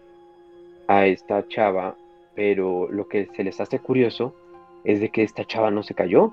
a 0.88 1.07
esta 1.07 1.47
chava, 1.47 1.95
pero 2.36 2.88
lo 2.91 3.07
que 3.07 3.25
se 3.36 3.43
les 3.43 3.59
hace 3.59 3.80
curioso 3.80 4.36
es 4.84 5.01
de 5.01 5.09
que 5.09 5.23
esta 5.23 5.43
chava 5.43 5.71
no 5.71 5.82
se 5.82 5.95
cayó 5.95 6.32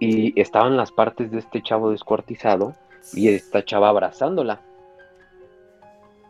y 0.00 0.38
estaban 0.38 0.76
las 0.76 0.92
partes 0.92 1.30
de 1.30 1.38
este 1.38 1.62
chavo 1.62 1.90
descuartizado 1.90 2.74
y 3.14 3.28
esta 3.28 3.64
chava 3.64 3.88
abrazándola. 3.88 4.60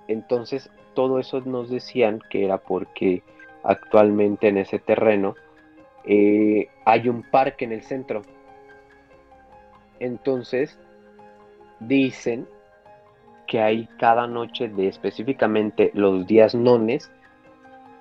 Entonces, 0.07 0.71
todo 0.95 1.19
eso 1.19 1.41
nos 1.41 1.69
decían 1.69 2.21
que 2.31 2.45
era 2.45 2.59
porque 2.59 3.25
actualmente 3.65 4.49
en 4.49 4.59
ese 4.59 4.79
terreno 4.79 5.35
eh, 6.05 6.69
hay 6.85 7.09
un 7.09 7.23
parque 7.23 7.65
en 7.65 7.73
el 7.73 7.83
centro. 7.83 8.23
Entonces, 9.99 10.79
dicen 11.81 12.47
que 13.47 13.61
hay 13.61 13.89
cada 13.99 14.27
noche 14.27 14.69
de 14.69 14.89
específicamente 14.89 15.91
los 15.95 16.27
días 16.27 16.55
nones, 16.55 17.11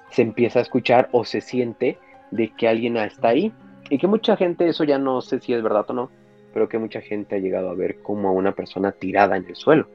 se 0.10 0.22
empieza 0.22 0.60
a 0.60 0.62
escuchar 0.62 1.10
o 1.12 1.26
se 1.26 1.42
siente 1.42 1.98
de 2.32 2.50
que 2.50 2.68
alguien 2.68 2.98
está 2.98 3.30
ahí. 3.30 3.54
Y 3.90 3.98
que 3.98 4.08
mucha 4.08 4.38
gente, 4.38 4.68
eso 4.68 4.84
ya 4.84 4.98
no 4.98 5.22
sé 5.22 5.40
si 5.40 5.54
es 5.54 5.62
verdad 5.62 5.86
o 5.90 5.94
no, 5.94 6.10
pero 6.54 6.70
que 6.70 6.80
mucha 6.80 7.02
gente 7.02 7.36
ha 7.36 7.40
llegado 7.40 7.70
a 7.70 7.76
ver 7.76 8.02
como 8.02 8.30
a 8.30 8.32
una 8.32 8.54
persona 8.54 8.92
tirada 8.92 9.38
en 9.38 9.46
el 9.46 9.56
suelo. 9.56 9.88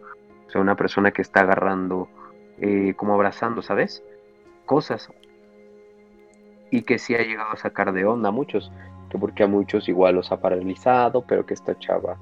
O 0.47 0.51
sea, 0.51 0.61
una 0.61 0.77
persona 0.77 1.11
que 1.11 1.23
está 1.23 1.41
agarrando, 1.41 2.09
eh, 2.61 2.95
como 2.97 3.15
abrazando, 3.15 3.63
¿sabes? 3.63 4.03
Cosas. 4.67 5.09
Y 6.71 6.83
que 6.83 6.99
sí 6.99 7.15
ha 7.15 7.23
llegado 7.23 7.53
a 7.53 7.57
sacar 7.57 7.93
de 7.93 8.05
onda 8.05 8.29
a 8.29 8.33
muchos. 8.33 8.71
Que 9.11 9.19
porque 9.19 9.43
a 9.43 9.47
muchos 9.47 9.89
igual 9.89 10.17
los 10.17 10.33
ha 10.33 10.41
paralizado, 10.41 11.23
pero 11.23 11.47
que 11.47 11.55
esta 11.55 11.79
chava, 11.79 12.19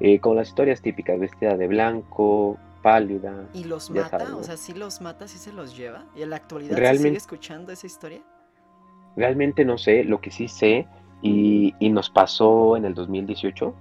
eh, 0.00 0.18
con 0.18 0.36
las 0.36 0.48
historias 0.48 0.82
típicas, 0.82 1.18
vestida 1.20 1.56
de 1.56 1.68
blanco, 1.68 2.58
pálida. 2.84 3.48
¿Y 3.54 3.64
los 3.64 3.90
mata? 3.90 4.36
O 4.36 4.42
sea, 4.42 4.56
¿sí 4.56 4.74
los 4.74 5.00
mata, 5.00 5.26
sí 5.26 5.38
se 5.38 5.52
los 5.52 5.76
lleva? 5.76 6.04
¿Y 6.14 6.22
en 6.22 6.30
la 6.30 6.36
actualidad 6.36 6.76
¿Realmente? 6.76 6.98
se 6.98 7.08
sigue 7.08 7.16
escuchando 7.16 7.72
esa 7.72 7.86
historia? 7.86 8.20
Realmente 9.16 9.64
no 9.64 9.78
sé, 9.78 10.04
lo 10.04 10.20
que 10.20 10.30
sí 10.30 10.48
sé 10.48 10.86
y, 11.22 11.74
nos 11.90 12.10
pasó 12.10 12.76
en 12.76 12.84
el 12.84 12.94
2018. 12.94 13.74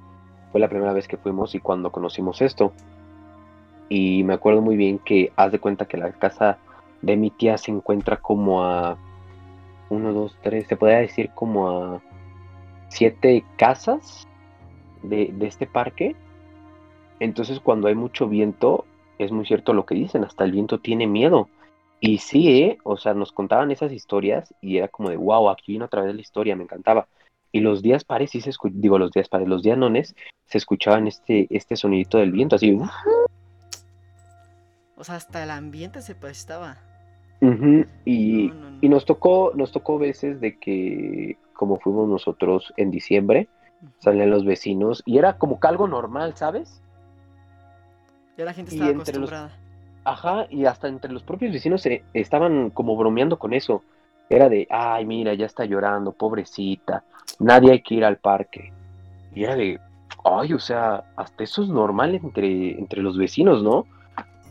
Fue 0.51 0.61
la 0.61 0.69
primera 0.69 0.93
vez 0.93 1.07
que 1.07 1.17
fuimos 1.17 1.53
y 1.53 1.59
cuando 1.59 1.91
conocimos 1.91 2.41
esto. 2.41 2.71
Y 3.89 4.23
me 4.23 4.35
acuerdo 4.35 4.61
muy 4.61 4.77
bien 4.77 4.99
que 4.99 5.33
haz 5.35 5.51
de 5.51 5.59
cuenta 5.59 5.85
que 5.85 5.97
la 5.97 6.11
casa 6.13 6.57
de 7.01 7.17
mi 7.17 7.29
tía 7.29 7.57
se 7.57 7.71
encuentra 7.71 8.17
como 8.17 8.63
a 8.63 8.97
uno, 9.93 10.13
dos, 10.13 10.37
tres, 10.41 10.67
se 10.67 10.75
podría 10.77 10.99
decir 10.99 11.29
como 11.33 11.69
a 11.69 12.01
siete 12.89 13.43
casas 13.57 14.27
de, 15.01 15.31
de, 15.33 15.47
este 15.47 15.67
parque. 15.67 16.15
Entonces 17.19 17.59
cuando 17.59 17.87
hay 17.87 17.95
mucho 17.95 18.27
viento, 18.27 18.85
es 19.17 19.31
muy 19.31 19.45
cierto 19.45 19.73
lo 19.73 19.85
que 19.85 19.95
dicen, 19.95 20.23
hasta 20.23 20.43
el 20.43 20.51
viento 20.51 20.79
tiene 20.79 21.07
miedo. 21.07 21.49
Y 21.99 22.17
sí, 22.17 22.61
¿eh? 22.61 22.77
o 22.83 22.97
sea, 22.97 23.13
nos 23.13 23.31
contaban 23.31 23.71
esas 23.71 23.93
historias 23.93 24.53
y 24.59 24.77
era 24.77 24.89
como 24.89 25.09
de, 25.09 25.15
wow, 25.15 25.49
aquí 25.49 25.71
viene 25.71 25.85
otra 25.85 26.01
vez 26.01 26.13
la 26.13 26.19
historia, 26.19 26.53
me 26.53 26.63
encantaba. 26.63 27.07
Y 27.53 27.61
los 27.61 27.81
días 27.81 28.03
pares 28.03 28.31
sí 28.31 28.41
se 28.41 28.51
digo 28.71 28.97
los 28.97 29.11
días 29.11 29.29
pares, 29.29 29.47
los 29.47 29.63
días 29.63 29.77
nones 29.77 30.13
se 30.47 30.57
escuchaban 30.57 31.07
este, 31.07 31.47
este 31.49 31.77
sonidito 31.77 32.17
del 32.17 32.33
viento, 32.33 32.57
así. 32.57 32.77
O 34.97 35.03
sea, 35.03 35.15
hasta 35.15 35.43
el 35.43 35.51
ambiente 35.51 36.01
se 36.01 36.13
prestaba. 36.13 36.77
Y, 38.05 38.51
y, 38.81 38.89
nos 38.89 39.05
tocó, 39.05 39.51
nos 39.55 39.71
tocó 39.71 39.97
veces 39.97 40.39
de 40.39 40.57
que, 40.57 41.37
como 41.53 41.79
fuimos 41.79 42.07
nosotros 42.07 42.73
en 42.77 42.91
diciembre, 42.91 43.47
salían 43.99 44.29
los 44.29 44.45
vecinos 44.45 45.03
y 45.05 45.17
era 45.17 45.37
como 45.37 45.59
que 45.59 45.67
algo 45.67 45.87
normal, 45.87 46.35
¿sabes? 46.35 46.81
Ya 48.37 48.45
la 48.45 48.53
gente 48.53 48.73
estaba 48.73 48.91
acostumbrada. 48.91 49.51
ajá, 50.05 50.47
y 50.49 50.65
hasta 50.65 50.87
entre 50.87 51.11
los 51.11 51.23
propios 51.23 51.53
vecinos 51.53 51.81
se 51.81 52.03
estaban 52.13 52.69
como 52.69 52.95
bromeando 52.95 53.37
con 53.37 53.53
eso. 53.53 53.83
Era 54.29 54.49
de, 54.49 54.67
ay, 54.69 55.05
mira, 55.05 55.33
ya 55.33 55.45
está 55.45 55.65
llorando, 55.65 56.13
pobrecita, 56.13 57.03
nadie 57.39 57.73
hay 57.73 57.81
que 57.81 57.95
ir 57.95 58.05
al 58.05 58.17
parque. 58.17 58.71
Y 59.35 59.43
era 59.43 59.55
de, 59.55 59.79
ay, 60.23 60.53
o 60.53 60.59
sea, 60.59 61.03
hasta 61.15 61.43
eso 61.43 61.63
es 61.63 61.69
normal 61.69 62.15
entre, 62.15 62.71
entre 62.79 63.01
los 63.01 63.17
vecinos, 63.17 63.61
¿no? 63.61 63.85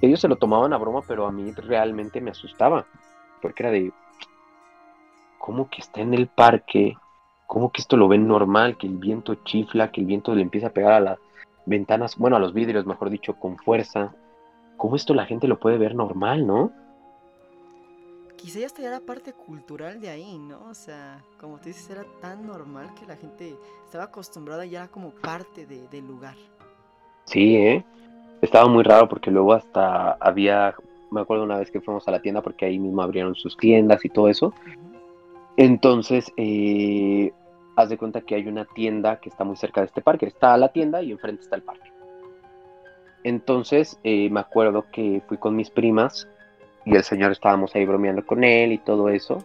Ellos 0.03 0.21
se 0.21 0.29
lo 0.29 0.37
tomaban 0.37 0.75
a 0.75 0.79
broma, 0.79 1.01
pero 1.07 1.27
a 1.27 1.33
mí 1.33 1.51
realmente 1.53 2.21
me 2.21 2.33
asustaba, 2.33 2.85
porque 3.41 3.63
era 3.63 3.73
de, 3.73 3.93
¿cómo 5.39 5.71
que 5.71 5.81
está 5.81 6.03
en 6.03 6.13
el 6.13 6.27
parque? 6.27 6.97
¿Cómo 7.47 7.73
que 7.73 7.81
esto 7.81 7.97
lo 7.97 8.09
ven 8.09 8.29
normal? 8.29 8.77
Que 8.77 8.87
el 8.87 8.99
viento 8.99 9.37
chifla, 9.37 9.91
que 9.91 10.01
el 10.01 10.07
viento 10.07 10.35
le 10.35 10.43
empieza 10.43 10.67
a 10.67 10.73
pegar 10.73 10.93
a 10.93 11.01
las 11.01 11.19
ventanas, 11.65 12.19
bueno, 12.19 12.37
a 12.37 12.41
los 12.41 12.53
vidrios, 12.53 12.85
mejor 12.85 13.09
dicho, 13.09 13.35
con 13.35 13.57
fuerza. 13.57 14.13
¿Cómo 14.77 14.97
esto 14.97 15.15
la 15.15 15.25
gente 15.25 15.49
lo 15.49 15.59
puede 15.59 15.79
ver 15.79 15.95
normal, 15.95 16.47
no? 16.47 16.73
quizá 18.43 18.59
ya 18.59 18.67
estaría 18.67 18.91
la 18.91 19.01
parte 19.01 19.33
cultural 19.33 20.01
de 20.01 20.11
ahí, 20.11 20.37
¿no? 20.37 20.65
O 20.69 20.75
sea, 20.75 21.23
como 21.39 21.59
tú 21.59 21.67
dices, 21.67 21.89
era 21.91 22.05
tan 22.21 22.45
normal 22.45 22.93
que 22.99 23.07
la 23.07 23.17
gente 23.17 23.57
estaba 23.85 24.05
acostumbrada 24.05 24.67
ya 24.67 24.89
como 24.89 25.11
parte 25.11 25.65
del 25.65 26.07
lugar. 26.07 26.35
Sí, 27.25 27.57
¿eh? 27.57 27.85
Estaba 28.43 28.69
muy 28.69 28.83
raro 28.83 29.09
porque 29.09 29.31
luego 29.31 29.55
hasta 29.55 30.13
había, 30.15 30.75
me 31.13 31.21
acuerdo 31.21 31.45
una 31.45 31.59
vez 31.59 31.71
que 31.71 31.81
fuimos 31.81 32.07
a 32.09 32.11
la 32.11 32.21
tienda 32.21 32.43
porque 32.43 32.67
ahí 32.67 32.77
mismo 32.77 33.01
abrieron 33.01 33.37
sus 33.37 33.57
tiendas 33.57 34.05
y 34.05 34.09
todo 34.09 34.29
eso. 34.29 34.53
Entonces, 35.57 36.33
eh, 36.37 37.33
haz 37.77 37.89
de 37.89 37.97
cuenta 37.97 38.21
que 38.23 38.35
hay 38.35 38.49
una 38.49 38.65
tienda 38.65 39.21
que 39.21 39.29
está 39.29 39.45
muy 39.45 39.57
cerca 39.57 39.81
de 39.81 39.87
este 39.87 40.03
parque. 40.03 40.27
Está 40.27 40.57
la 40.57 40.73
tienda 40.73 41.03
y 41.03 41.13
enfrente 41.13 41.43
está 41.43 41.55
el 41.55 41.63
parque. 41.63 41.93
Entonces, 43.23 44.01
eh, 44.03 44.29
me 44.29 44.41
acuerdo 44.41 44.87
que 44.91 45.23
fui 45.29 45.39
con 45.39 45.55
mis 45.55 45.71
primas 45.71 46.29
y 46.85 46.97
el 46.97 47.05
señor 47.05 47.31
estábamos 47.31 47.73
ahí 47.77 47.87
bromeando 47.87 48.27
con 48.27 48.43
él 48.43 48.73
y 48.73 48.79
todo 48.79 49.09
eso. 49.09 49.39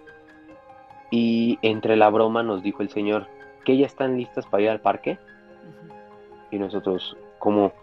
Y 1.11 1.59
entre 1.61 1.95
la 1.95 2.09
broma 2.09 2.41
nos 2.41 2.63
dijo 2.63 2.81
el 2.81 2.89
señor 2.89 3.27
que 3.63 3.77
ya 3.77 3.85
están 3.85 4.17
listas 4.17 4.47
para 4.47 4.63
ir 4.63 4.69
al 4.69 4.81
parque. 4.81 5.19
Y 6.49 6.57
nosotros, 6.57 7.15
como, 7.37 7.73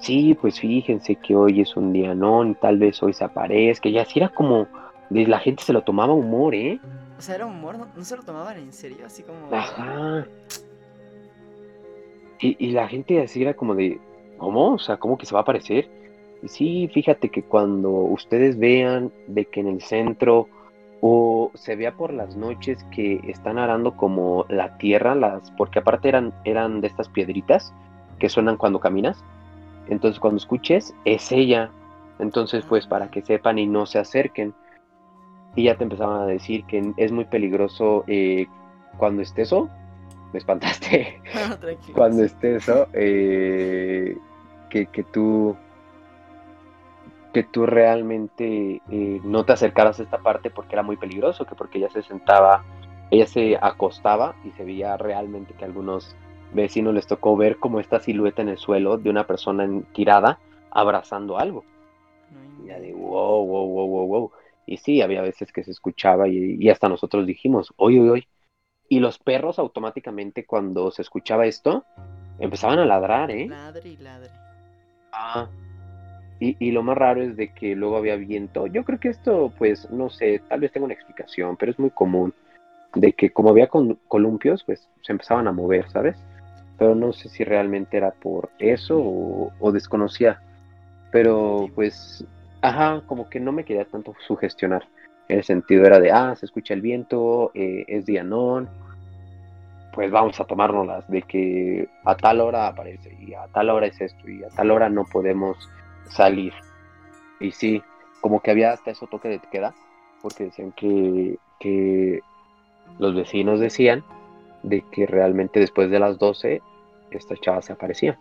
sí, 0.00 0.34
pues 0.40 0.60
fíjense 0.60 1.16
que 1.16 1.34
hoy 1.36 1.60
es 1.60 1.76
un 1.76 1.92
día 1.92 2.14
no, 2.14 2.44
y 2.44 2.54
tal 2.54 2.78
vez 2.78 3.02
hoy 3.02 3.12
se 3.12 3.24
aparezca. 3.24 3.88
Y 3.88 3.98
así 3.98 4.18
era 4.18 4.28
como, 4.28 4.66
la 5.10 5.38
gente 5.38 5.62
se 5.62 5.72
lo 5.72 5.82
tomaba 5.82 6.12
humor, 6.12 6.54
¿eh? 6.54 6.80
O 7.18 7.22
sea, 7.22 7.34
era 7.34 7.46
humor, 7.46 7.76
no, 7.78 8.04
se 8.04 8.16
lo 8.16 8.22
tomaban 8.22 8.56
en 8.58 8.72
serio, 8.72 8.98
así 9.04 9.22
como. 9.22 9.54
Ajá. 9.54 10.26
Y, 12.40 12.56
y 12.58 12.70
la 12.72 12.88
gente 12.88 13.20
así 13.22 13.42
era 13.42 13.54
como 13.54 13.74
de, 13.74 14.00
¿cómo? 14.38 14.74
O 14.74 14.78
sea, 14.78 14.96
¿cómo 14.96 15.18
que 15.18 15.26
se 15.26 15.34
va 15.34 15.40
a 15.40 15.42
aparecer? 15.42 15.90
Sí, 16.46 16.88
fíjate 16.92 17.28
que 17.28 17.42
cuando 17.42 17.90
ustedes 17.90 18.58
vean 18.58 19.12
de 19.26 19.44
que 19.44 19.60
en 19.60 19.68
el 19.68 19.82
centro 19.82 20.48
o 21.02 21.50
se 21.54 21.76
vea 21.76 21.92
por 21.92 22.12
las 22.12 22.36
noches 22.36 22.84
que 22.90 23.20
están 23.24 23.58
arando 23.58 23.96
como 23.96 24.44
la 24.48 24.76
tierra, 24.78 25.14
las, 25.14 25.50
porque 25.52 25.78
aparte 25.78 26.08
eran, 26.08 26.32
eran 26.44 26.80
de 26.80 26.88
estas 26.88 27.08
piedritas 27.08 27.72
que 28.18 28.28
suenan 28.28 28.56
cuando 28.56 28.80
caminas. 28.80 29.22
Entonces 29.90 30.18
cuando 30.18 30.38
escuches, 30.38 30.94
es 31.04 31.30
ella. 31.32 31.70
Entonces 32.18 32.64
pues 32.66 32.86
para 32.86 33.10
que 33.10 33.20
sepan 33.20 33.58
y 33.58 33.66
no 33.66 33.84
se 33.84 33.98
acerquen. 33.98 34.54
Y 35.54 35.64
ya 35.64 35.76
te 35.76 35.82
empezaban 35.82 36.22
a 36.22 36.26
decir 36.26 36.64
que 36.64 36.94
es 36.96 37.12
muy 37.12 37.26
peligroso 37.26 38.04
eh, 38.06 38.46
cuando 38.96 39.20
esté 39.20 39.42
eso. 39.42 39.68
Me 40.32 40.38
espantaste. 40.38 41.20
cuando 41.92 42.22
esté 42.22 42.56
eso, 42.56 42.86
eh, 42.94 44.16
que, 44.70 44.86
que 44.86 45.02
tú 45.02 45.56
que 47.32 47.44
tú 47.44 47.66
realmente 47.66 48.82
eh, 48.90 49.20
no 49.22 49.44
te 49.44 49.52
acercaras 49.52 50.00
a 50.00 50.02
esta 50.02 50.18
parte 50.18 50.50
porque 50.50 50.74
era 50.74 50.82
muy 50.82 50.96
peligroso, 50.96 51.46
que 51.46 51.54
porque 51.54 51.78
ella 51.78 51.90
se 51.90 52.02
sentaba, 52.02 52.64
ella 53.10 53.26
se 53.26 53.56
acostaba 53.60 54.34
y 54.44 54.50
se 54.52 54.64
veía 54.64 54.96
realmente 54.96 55.54
que 55.54 55.64
algunos 55.64 56.16
vecinos 56.52 56.94
les 56.94 57.06
tocó 57.06 57.36
ver 57.36 57.56
como 57.56 57.80
esta 57.80 58.00
silueta 58.00 58.42
en 58.42 58.48
el 58.48 58.58
suelo 58.58 58.98
de 58.98 59.10
una 59.10 59.26
persona 59.26 59.68
tirada 59.92 60.38
abrazando 60.70 61.38
algo. 61.38 61.64
Y 62.62 62.68
ya 62.68 62.78
de 62.78 62.92
wow, 62.92 63.44
wow, 63.44 63.66
wow, 63.66 63.86
wow, 63.86 64.06
wow. 64.06 64.32
Y 64.66 64.76
sí, 64.76 65.02
había 65.02 65.22
veces 65.22 65.52
que 65.52 65.64
se 65.64 65.70
escuchaba 65.70 66.28
y, 66.28 66.68
hasta 66.68 66.88
nosotros 66.88 67.26
dijimos, 67.26 67.72
oye, 67.76 68.00
oye, 68.00 68.10
oye. 68.10 68.28
Y 68.88 69.00
los 69.00 69.18
perros 69.18 69.58
automáticamente 69.58 70.44
cuando 70.44 70.90
se 70.90 71.02
escuchaba 71.02 71.46
esto, 71.46 71.84
empezaban 72.38 72.78
a 72.78 72.84
ladrar, 72.84 73.30
¿eh? 73.30 73.48
Ladre 73.48 73.88
y 73.88 73.96
ladre. 73.96 74.30
Ah. 75.12 75.48
Y, 76.40 76.56
y, 76.58 76.70
lo 76.72 76.82
más 76.82 76.96
raro 76.96 77.22
es 77.22 77.36
de 77.36 77.52
que 77.52 77.76
luego 77.76 77.96
había 77.96 78.16
viento. 78.16 78.66
Yo 78.66 78.84
creo 78.84 78.98
que 78.98 79.08
esto, 79.08 79.52
pues, 79.58 79.90
no 79.90 80.08
sé, 80.08 80.40
tal 80.48 80.60
vez 80.60 80.72
tenga 80.72 80.86
una 80.86 80.94
explicación, 80.94 81.56
pero 81.56 81.70
es 81.70 81.78
muy 81.78 81.90
común. 81.90 82.32
De 82.94 83.12
que 83.12 83.30
como 83.30 83.50
había 83.50 83.68
columpios, 83.68 84.64
pues 84.64 84.88
se 85.02 85.12
empezaban 85.12 85.46
a 85.46 85.52
mover, 85.52 85.88
¿sabes? 85.90 86.16
Pero 86.80 86.94
no 86.94 87.12
sé 87.12 87.28
si 87.28 87.44
realmente 87.44 87.98
era 87.98 88.10
por 88.10 88.48
eso 88.58 88.96
o, 88.96 89.70
desconocía. 89.70 90.40
Pero 91.12 91.68
pues, 91.74 92.24
ajá, 92.62 93.02
como 93.06 93.28
que 93.28 93.38
no 93.38 93.52
me 93.52 93.66
quería 93.66 93.84
tanto 93.84 94.14
sugestionar. 94.26 94.88
El 95.28 95.44
sentido 95.44 95.84
era 95.84 96.00
de, 96.00 96.10
ah, 96.10 96.34
se 96.36 96.46
escucha 96.46 96.72
el 96.72 96.80
viento, 96.80 97.50
eh, 97.52 97.84
es 97.86 98.06
dianón, 98.06 98.70
pues 99.92 100.10
vamos 100.10 100.40
a 100.40 100.46
tomárnoslas 100.46 101.06
de 101.10 101.20
que 101.20 101.86
a 102.06 102.16
tal 102.16 102.40
hora 102.40 102.68
aparece 102.68 103.14
y 103.20 103.34
a 103.34 103.46
tal 103.48 103.68
hora 103.68 103.86
es 103.86 104.00
esto 104.00 104.30
y 104.30 104.42
a 104.42 104.48
tal 104.48 104.70
hora 104.70 104.88
no 104.88 105.04
podemos 105.04 105.58
salir. 106.08 106.54
Y 107.40 107.50
sí, 107.50 107.82
como 108.22 108.40
que 108.40 108.52
había 108.52 108.72
hasta 108.72 108.90
eso 108.90 109.06
toque 109.06 109.28
de 109.28 109.40
queda, 109.52 109.74
porque 110.22 110.44
decían 110.44 110.72
que, 110.72 111.36
que 111.58 112.20
los 112.98 113.14
vecinos 113.14 113.60
decían 113.60 114.02
de 114.62 114.82
que 114.90 115.06
realmente 115.06 115.60
después 115.60 115.90
de 115.90 115.98
las 115.98 116.18
12 116.18 116.62
esta 117.18 117.36
chava 117.36 117.62
se 117.62 117.72
aparecía. 117.72 118.18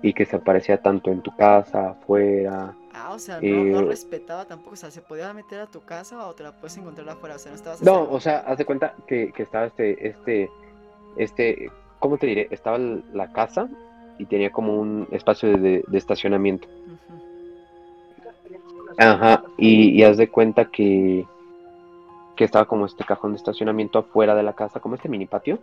Y 0.00 0.12
que 0.12 0.24
se 0.24 0.36
aparecía 0.36 0.80
tanto 0.80 1.10
en 1.10 1.22
tu 1.22 1.34
casa, 1.34 1.90
afuera. 1.90 2.74
Ah, 2.94 3.12
o 3.12 3.18
sea, 3.18 3.40
no, 3.40 3.64
no, 3.64 3.80
eh, 3.80 3.84
respetaba 3.84 4.44
tampoco. 4.44 4.74
O 4.74 4.76
sea, 4.76 4.90
se 4.90 5.02
podía 5.02 5.32
meter 5.32 5.60
a 5.60 5.66
tu 5.66 5.80
casa 5.80 6.26
o 6.26 6.34
te 6.34 6.44
la 6.44 6.52
puedes 6.52 6.76
encontrar 6.76 7.08
afuera. 7.08 7.34
O 7.34 7.38
sea, 7.38 7.50
no 7.50 7.56
estabas. 7.56 7.82
No, 7.82 8.08
o 8.08 8.20
sea, 8.20 8.38
haz 8.40 8.58
de 8.58 8.64
cuenta 8.64 8.94
que, 9.06 9.32
que 9.32 9.42
estaba 9.42 9.66
este, 9.66 10.08
este, 10.08 10.50
este, 11.16 11.70
¿cómo 11.98 12.16
te 12.16 12.28
diré? 12.28 12.48
Estaba 12.50 12.78
la 12.78 13.32
casa 13.32 13.68
y 14.18 14.26
tenía 14.26 14.50
como 14.50 14.78
un 14.78 15.08
espacio 15.10 15.56
de, 15.56 15.84
de 15.86 15.98
estacionamiento. 15.98 16.68
Ajá, 18.98 19.44
y, 19.56 19.90
y 19.90 20.02
haz 20.02 20.16
de 20.16 20.28
cuenta 20.28 20.64
que, 20.66 21.24
que 22.34 22.44
estaba 22.44 22.64
como 22.64 22.84
este 22.84 23.04
cajón 23.04 23.32
de 23.32 23.36
estacionamiento 23.36 24.00
afuera 24.00 24.34
de 24.34 24.42
la 24.42 24.54
casa, 24.54 24.80
como 24.80 24.96
este 24.96 25.08
mini 25.08 25.26
patio, 25.26 25.60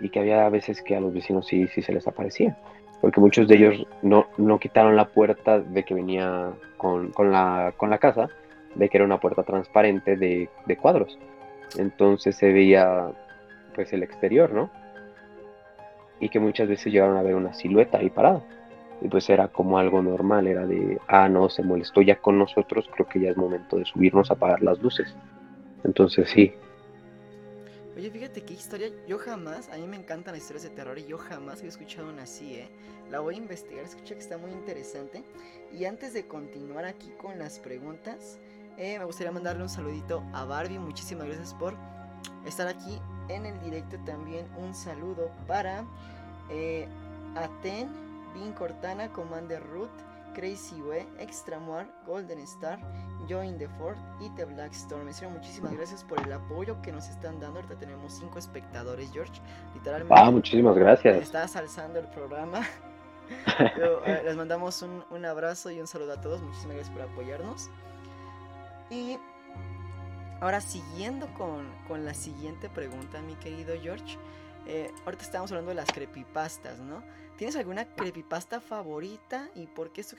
y 0.00 0.10
que 0.10 0.20
había 0.20 0.48
veces 0.48 0.82
que 0.82 0.96
a 0.96 1.00
los 1.00 1.12
vecinos 1.12 1.46
sí, 1.46 1.66
sí 1.68 1.82
se 1.82 1.92
les 1.92 2.06
aparecía 2.06 2.56
porque 3.00 3.20
muchos 3.20 3.46
de 3.46 3.56
ellos 3.56 3.86
no, 4.02 4.26
no 4.36 4.58
quitaron 4.58 4.96
la 4.96 5.06
puerta 5.06 5.60
de 5.60 5.84
que 5.84 5.94
venía 5.94 6.52
con, 6.76 7.12
la, 7.30 7.72
con 7.76 7.90
la 7.90 7.98
casa, 7.98 8.28
de 8.74 8.88
que 8.88 8.96
era 8.96 9.04
una 9.04 9.20
puerta 9.20 9.42
transparente 9.44 10.16
de, 10.16 10.48
cuadros. 10.80 11.18
Entonces 11.76 12.36
se 12.36 12.52
veía 12.52 13.12
pues 13.74 13.92
el 13.92 14.02
exterior, 14.02 14.52
¿no? 14.52 14.70
Y 16.20 16.28
que 16.28 16.40
muchas 16.40 16.68
veces 16.68 16.92
llegaron 16.92 17.16
a 17.16 17.22
ver 17.22 17.36
una 17.36 17.54
silueta 17.54 17.98
ahí 17.98 18.10
parada. 18.10 18.42
Y 19.00 19.06
pues 19.06 19.30
era 19.30 19.46
como 19.46 19.78
algo 19.78 20.02
normal, 20.02 20.48
era 20.48 20.66
de, 20.66 20.98
ah, 21.06 21.28
no, 21.28 21.48
se 21.48 21.62
molestó 21.62 22.02
ya 22.02 22.16
con 22.16 22.36
nosotros, 22.36 22.88
creo 22.92 23.06
que 23.06 23.20
ya 23.20 23.30
es 23.30 23.36
momento 23.36 23.76
de 23.76 23.84
subirnos 23.84 24.30
a 24.30 24.34
apagar 24.34 24.60
las 24.60 24.82
luces. 24.82 25.14
Entonces 25.84 26.28
sí, 26.30 26.52
Oye, 27.98 28.12
fíjate 28.12 28.42
qué 28.42 28.54
historia, 28.54 28.92
yo 29.08 29.18
jamás, 29.18 29.68
a 29.70 29.76
mí 29.76 29.84
me 29.88 29.96
encantan 29.96 30.32
las 30.32 30.42
historias 30.42 30.62
de 30.62 30.70
terror 30.70 30.96
y 31.00 31.06
yo 31.06 31.18
jamás 31.18 31.64
he 31.64 31.66
escuchado 31.66 32.08
una 32.08 32.22
así, 32.22 32.54
¿eh? 32.54 32.68
La 33.10 33.18
voy 33.18 33.34
a 33.34 33.38
investigar, 33.38 33.84
escucha 33.84 34.14
que 34.14 34.20
está 34.20 34.38
muy 34.38 34.52
interesante. 34.52 35.24
Y 35.72 35.84
antes 35.84 36.12
de 36.12 36.24
continuar 36.28 36.84
aquí 36.84 37.10
con 37.20 37.40
las 37.40 37.58
preguntas, 37.58 38.38
eh, 38.76 39.00
me 39.00 39.04
gustaría 39.04 39.32
mandarle 39.32 39.64
un 39.64 39.68
saludito 39.68 40.22
a 40.32 40.44
Barbie, 40.44 40.78
muchísimas 40.78 41.26
gracias 41.26 41.54
por 41.54 41.74
estar 42.46 42.68
aquí 42.68 43.00
en 43.28 43.46
el 43.46 43.60
directo 43.62 43.96
también. 44.06 44.46
Un 44.56 44.76
saludo 44.76 45.32
para 45.48 45.84
eh, 46.50 46.86
Aten, 47.34 47.88
Bin 48.32 48.52
Cortana, 48.52 49.12
Commander 49.12 49.60
Root, 49.70 49.90
Crazy 50.34 50.80
Way, 50.82 51.06
Extramuar, 51.18 51.86
Golden 52.06 52.38
Star, 52.40 52.78
Join 53.28 53.58
the 53.58 53.68
Fort 53.78 53.98
y 54.20 54.30
The 54.30 54.44
Black 54.44 54.72
Storm. 54.72 55.06
muchísimas 55.32 55.72
gracias 55.72 56.04
por 56.04 56.20
el 56.20 56.32
apoyo 56.32 56.80
que 56.82 56.92
nos 56.92 57.08
están 57.08 57.40
dando. 57.40 57.60
Ahorita 57.60 57.78
tenemos 57.78 58.14
cinco 58.14 58.38
espectadores, 58.38 59.10
George. 59.12 59.40
Literalmente. 59.74 60.14
Ah, 60.16 60.30
muchísimas 60.30 60.76
gracias. 60.76 61.16
Estás 61.16 61.56
alzando 61.56 61.98
el 61.98 62.06
programa. 62.08 62.60
Eh, 64.06 64.22
les 64.24 64.36
mandamos 64.36 64.80
un, 64.80 65.04
un, 65.10 65.26
abrazo 65.26 65.70
y 65.70 65.78
un 65.78 65.86
saludo 65.86 66.14
a 66.14 66.20
todos. 66.20 66.40
Muchísimas 66.40 66.76
gracias 66.76 66.96
por 66.96 67.02
apoyarnos. 67.02 67.68
Y 68.88 69.18
ahora 70.40 70.60
siguiendo 70.60 71.26
con, 71.34 71.66
con 71.86 72.04
la 72.06 72.14
siguiente 72.14 72.68
pregunta, 72.70 73.20
mi 73.20 73.34
querido 73.34 73.74
George. 73.80 74.16
Eh, 74.66 74.92
ahorita 75.04 75.24
estamos 75.24 75.50
hablando 75.50 75.70
de 75.70 75.76
las 75.76 75.90
creepypastas, 75.90 76.78
¿no? 76.78 77.02
¿Tienes 77.38 77.54
alguna 77.54 77.84
creepypasta 77.84 78.60
favorita? 78.60 79.48
¿Y 79.54 79.68
por 79.68 79.92
qué 79.92 80.00
es 80.00 80.12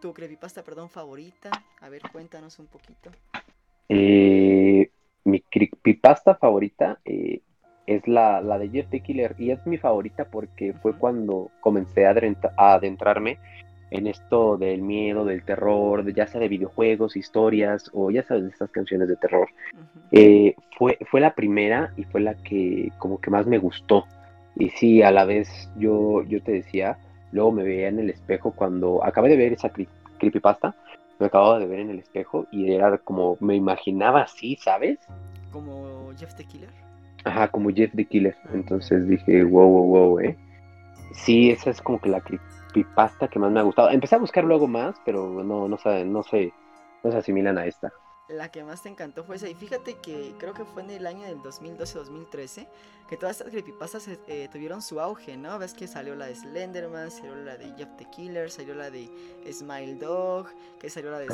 tu, 0.00 0.14
creepypasta, 0.14 0.62
perdón, 0.62 0.88
favorita? 0.88 1.50
A 1.80 1.88
ver, 1.88 2.02
cuéntanos 2.12 2.60
un 2.60 2.68
poquito. 2.68 3.10
Eh, 3.88 4.88
mi 5.24 5.40
creepypasta 5.40 6.36
favorita 6.36 7.00
eh, 7.04 7.40
es 7.88 8.06
la, 8.06 8.40
de 8.40 8.68
Jeff 8.68 8.88
the 8.88 9.00
Killer 9.00 9.34
y 9.36 9.50
es 9.50 9.66
mi 9.66 9.78
favorita 9.78 10.26
porque 10.26 10.74
fue 10.74 10.96
cuando 10.96 11.50
comencé 11.58 12.06
a, 12.06 12.14
adentrarme 12.56 13.40
en 13.90 14.06
esto 14.06 14.56
del 14.56 14.80
miedo, 14.80 15.24
del 15.24 15.44
terror, 15.44 16.08
ya 16.14 16.28
sea 16.28 16.40
de 16.40 16.46
videojuegos, 16.46 17.16
historias 17.16 17.90
o 17.92 18.12
ya 18.12 18.22
sabes, 18.22 18.44
de 18.44 18.50
estas 18.50 18.70
canciones 18.70 19.08
de 19.08 19.16
terror. 19.16 19.48
Eh, 20.12 20.54
fue, 20.78 20.98
fue 21.10 21.20
la 21.20 21.34
primera 21.34 21.92
y 21.96 22.04
fue 22.04 22.20
la 22.20 22.36
que 22.36 22.92
como 22.98 23.20
que 23.20 23.30
más 23.30 23.44
me 23.44 23.58
gustó. 23.58 24.06
Y 24.56 24.70
sí, 24.70 25.02
a 25.02 25.10
la 25.10 25.24
vez 25.24 25.70
yo, 25.76 26.22
yo 26.24 26.42
te 26.42 26.52
decía, 26.52 26.98
luego 27.32 27.52
me 27.52 27.64
veía 27.64 27.88
en 27.88 27.98
el 27.98 28.10
espejo 28.10 28.52
cuando 28.52 29.04
acabé 29.04 29.30
de 29.30 29.36
ver 29.36 29.52
esa 29.52 29.70
creepypasta, 30.18 30.74
me 31.18 31.26
acababa 31.26 31.58
de 31.58 31.66
ver 31.66 31.80
en 31.80 31.90
el 31.90 31.98
espejo 31.98 32.46
y 32.50 32.72
era 32.72 32.96
como, 32.98 33.36
me 33.40 33.56
imaginaba 33.56 34.22
así, 34.22 34.56
¿sabes? 34.56 34.98
Como 35.52 36.12
Jeff 36.16 36.34
the 36.34 36.44
Killer. 36.44 36.70
Ajá, 37.24 37.48
como 37.48 37.70
Jeff 37.70 37.92
the 37.94 38.04
Killer. 38.04 38.36
Ah, 38.46 38.50
Entonces 38.54 39.08
dije, 39.08 39.44
wow, 39.44 39.68
wow, 39.68 39.86
wow, 39.86 40.20
eh. 40.20 40.36
Sí, 41.12 41.50
esa 41.50 41.70
es 41.70 41.80
como 41.80 42.00
que 42.00 42.08
la 42.08 42.20
creepypasta 42.20 43.28
que 43.28 43.38
más 43.38 43.50
me 43.50 43.60
ha 43.60 43.64
gustado. 43.64 43.90
Empecé 43.90 44.16
a 44.16 44.18
buscar 44.18 44.44
luego 44.44 44.66
más, 44.66 44.96
pero 45.04 45.42
no, 45.42 45.68
no, 45.68 45.78
no, 45.84 46.04
no 46.04 46.22
se 46.22 46.52
asimilan 47.16 47.58
a 47.58 47.66
esta 47.66 47.92
la 48.28 48.50
que 48.50 48.64
más 48.64 48.82
te 48.82 48.88
encantó 48.88 49.24
fue 49.24 49.36
esa. 49.36 49.48
Y 49.48 49.54
fíjate 49.54 49.98
que 49.98 50.34
creo 50.38 50.54
que 50.54 50.64
fue 50.64 50.82
en 50.82 50.90
el 50.90 51.06
año 51.06 51.22
del 51.26 51.38
2012-2013 51.38 52.66
que 53.08 53.16
todas 53.18 53.36
estas 53.36 53.50
creepypastas 53.50 54.08
eh, 54.08 54.48
tuvieron 54.50 54.80
su 54.80 54.98
auge, 54.98 55.36
¿no? 55.36 55.58
Ves 55.58 55.74
que 55.74 55.86
salió 55.86 56.14
la 56.14 56.26
de 56.26 56.34
Slenderman, 56.34 57.10
salió 57.10 57.34
la 57.34 57.56
de 57.56 57.72
Jeff 57.76 57.90
the 57.98 58.06
Killer, 58.06 58.50
salió 58.50 58.74
la 58.74 58.90
de 58.90 59.10
Smile 59.52 59.96
Dog, 59.96 60.48
que 60.78 60.88
salió 60.88 61.10
la 61.10 61.18
de 61.18 61.26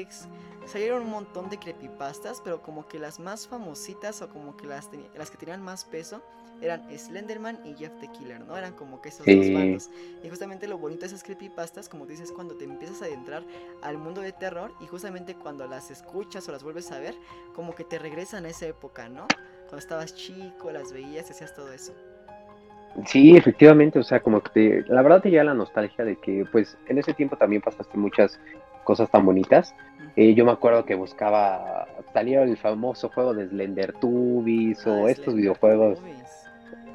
X. 0.00 0.28
Salieron 0.66 1.02
un 1.02 1.10
montón 1.10 1.48
de 1.48 1.58
creepypastas, 1.58 2.42
pero 2.42 2.60
como 2.60 2.86
que 2.86 2.98
las 2.98 3.18
más 3.18 3.48
famositas 3.48 4.20
o 4.20 4.28
como 4.28 4.56
que 4.56 4.66
las, 4.66 4.90
las 5.16 5.30
que 5.30 5.38
tenían 5.38 5.62
más 5.62 5.84
peso 5.84 6.22
eran 6.60 6.82
Slenderman 6.96 7.58
y 7.64 7.74
Jeff 7.74 7.92
the 8.00 8.08
Killer, 8.08 8.40
¿no? 8.40 8.56
Eran 8.56 8.72
como 8.72 9.00
que 9.00 9.08
esos 9.08 9.26
dos 9.26 9.52
bandos. 9.52 9.90
Y 10.22 10.28
justamente 10.28 10.68
lo 10.68 10.78
bonito 10.78 11.02
de 11.02 11.06
esas 11.08 11.22
creepypastas, 11.22 11.88
como 11.88 12.06
dices, 12.06 12.32
cuando 12.32 12.56
te 12.56 12.64
empiezas 12.64 13.02
a 13.02 13.06
adentrar 13.06 13.42
al 13.82 13.98
mundo 13.98 14.20
de 14.20 14.32
terror 14.32 14.72
y 14.80 14.86
justamente 14.86 15.34
cuando 15.34 15.66
las 15.66 15.90
escuchas 15.90 16.48
o 16.48 16.52
las 16.52 16.62
vuelves 16.62 16.90
a 16.92 16.98
ver, 16.98 17.14
como 17.54 17.74
que 17.74 17.84
te 17.84 17.98
regresan 17.98 18.44
a 18.44 18.48
esa 18.48 18.66
época, 18.66 19.08
¿no? 19.08 19.26
Cuando 19.68 19.78
estabas 19.78 20.14
chico, 20.14 20.70
las 20.70 20.92
veías 20.92 21.28
y 21.28 21.32
hacías 21.32 21.54
todo 21.54 21.72
eso. 21.72 21.94
Sí, 23.06 23.36
efectivamente, 23.36 24.00
o 24.00 24.02
sea, 24.02 24.20
como 24.20 24.40
que 24.42 24.50
te, 24.50 24.92
la 24.92 25.02
verdad 25.02 25.22
te 25.22 25.30
llega 25.30 25.44
la 25.44 25.54
nostalgia 25.54 26.04
de 26.04 26.16
que, 26.16 26.44
pues, 26.50 26.76
en 26.88 26.98
ese 26.98 27.14
tiempo 27.14 27.36
también 27.36 27.62
pasaste 27.62 27.96
muchas 27.96 28.40
cosas 28.82 29.08
tan 29.10 29.24
bonitas. 29.24 29.74
Eh, 30.16 30.34
yo 30.34 30.44
me 30.44 30.50
acuerdo 30.50 30.84
que 30.84 30.96
buscaba, 30.96 31.86
salía 32.12 32.42
el 32.42 32.56
famoso 32.56 33.08
juego 33.08 33.32
de 33.32 33.46
Slender 33.48 33.92
Tubis 33.92 34.84
o 34.86 35.06
ah, 35.06 35.10
estos 35.10 35.34
videojuegos 35.34 36.00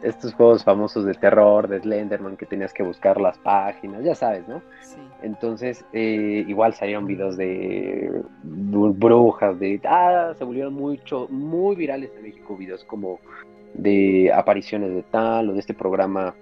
estos 0.05 0.33
juegos 0.33 0.63
famosos 0.63 1.05
de 1.05 1.13
terror, 1.13 1.67
de 1.67 1.79
Slenderman, 1.79 2.37
que 2.37 2.45
tenías 2.45 2.73
que 2.73 2.83
buscar 2.83 3.19
las 3.19 3.37
páginas, 3.39 4.03
ya 4.03 4.15
sabes, 4.15 4.47
¿no? 4.47 4.61
Sí. 4.81 4.97
Entonces, 5.23 5.83
eh, 5.93 6.45
igual 6.47 6.73
salieron 6.73 7.05
videos 7.07 7.37
de 7.37 8.23
brujas, 8.43 9.59
de... 9.59 9.81
Ah, 9.85 10.33
se 10.37 10.43
volvieron 10.43 10.73
mucho, 10.73 11.27
muy 11.29 11.75
virales 11.75 12.11
en 12.15 12.23
México, 12.23 12.55
videos 12.55 12.83
como 12.83 13.19
de 13.73 14.31
apariciones 14.33 14.93
de 14.93 15.03
tal 15.03 15.49
o 15.49 15.53
de 15.53 15.59
este 15.59 15.73
programa 15.73 16.33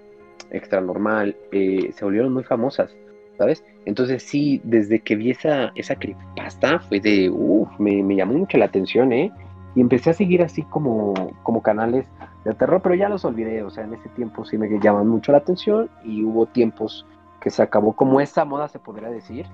extra 0.50 0.80
normal, 0.80 1.36
eh, 1.52 1.90
se 1.92 2.04
volvieron 2.04 2.32
muy 2.32 2.44
famosas, 2.44 2.94
¿sabes? 3.38 3.64
Entonces 3.86 4.22
sí, 4.22 4.60
desde 4.64 5.00
que 5.00 5.16
vi 5.16 5.30
esa, 5.30 5.72
esa 5.74 5.96
creepypasta 5.96 6.78
fue 6.80 7.00
de, 7.00 7.28
uff, 7.30 7.68
me, 7.78 8.02
me, 8.02 8.16
llamó 8.16 8.34
mucho 8.34 8.58
la 8.58 8.66
atención, 8.66 9.12
¿eh? 9.12 9.32
Y 9.74 9.80
empecé 9.80 10.10
a 10.10 10.14
seguir 10.14 10.42
así 10.42 10.62
como, 10.62 11.14
como 11.42 11.60
canales 11.62 12.06
de 12.44 12.54
terror, 12.54 12.80
pero 12.82 12.94
ya 12.94 13.08
los 13.08 13.24
olvidé, 13.24 13.62
o 13.62 13.70
sea, 13.70 13.84
en 13.84 13.94
ese 13.94 14.08
tiempo 14.10 14.44
sí 14.44 14.58
me 14.58 14.68
llaman 14.78 15.08
mucho 15.08 15.32
la 15.32 15.38
atención 15.38 15.88
y 16.04 16.22
hubo 16.24 16.46
tiempos 16.46 17.06
que 17.40 17.50
se 17.50 17.62
acabó 17.62 17.94
como 17.94 18.20
esa 18.20 18.44
moda, 18.44 18.68
se 18.68 18.78
podría 18.78 19.08
decir, 19.08 19.46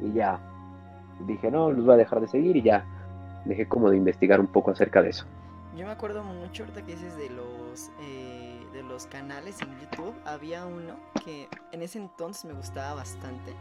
y 0.00 0.12
ya 0.12 0.40
dije, 1.26 1.50
no, 1.50 1.70
los 1.70 1.84
voy 1.84 1.94
a 1.94 1.98
dejar 1.98 2.20
de 2.20 2.28
seguir 2.28 2.56
y 2.56 2.62
ya 2.62 2.84
dejé 3.44 3.66
como 3.68 3.90
de 3.90 3.96
investigar 3.96 4.40
un 4.40 4.46
poco 4.46 4.70
acerca 4.72 5.02
de 5.02 5.10
eso. 5.10 5.26
Yo 5.76 5.86
me 5.86 5.92
acuerdo 5.92 6.22
mucho 6.22 6.62
ahorita 6.62 6.82
que 6.82 6.92
dices 6.92 7.16
de 7.16 7.30
los 7.30 7.90
eh, 8.00 8.64
de 8.72 8.82
los 8.84 9.06
canales 9.06 9.60
en 9.60 9.68
YouTube. 9.80 10.14
Había 10.24 10.66
uno 10.66 10.94
que 11.24 11.48
en 11.72 11.82
ese 11.82 11.98
entonces 11.98 12.44
me 12.44 12.52
gustaba 12.52 12.94
bastante. 12.94 13.52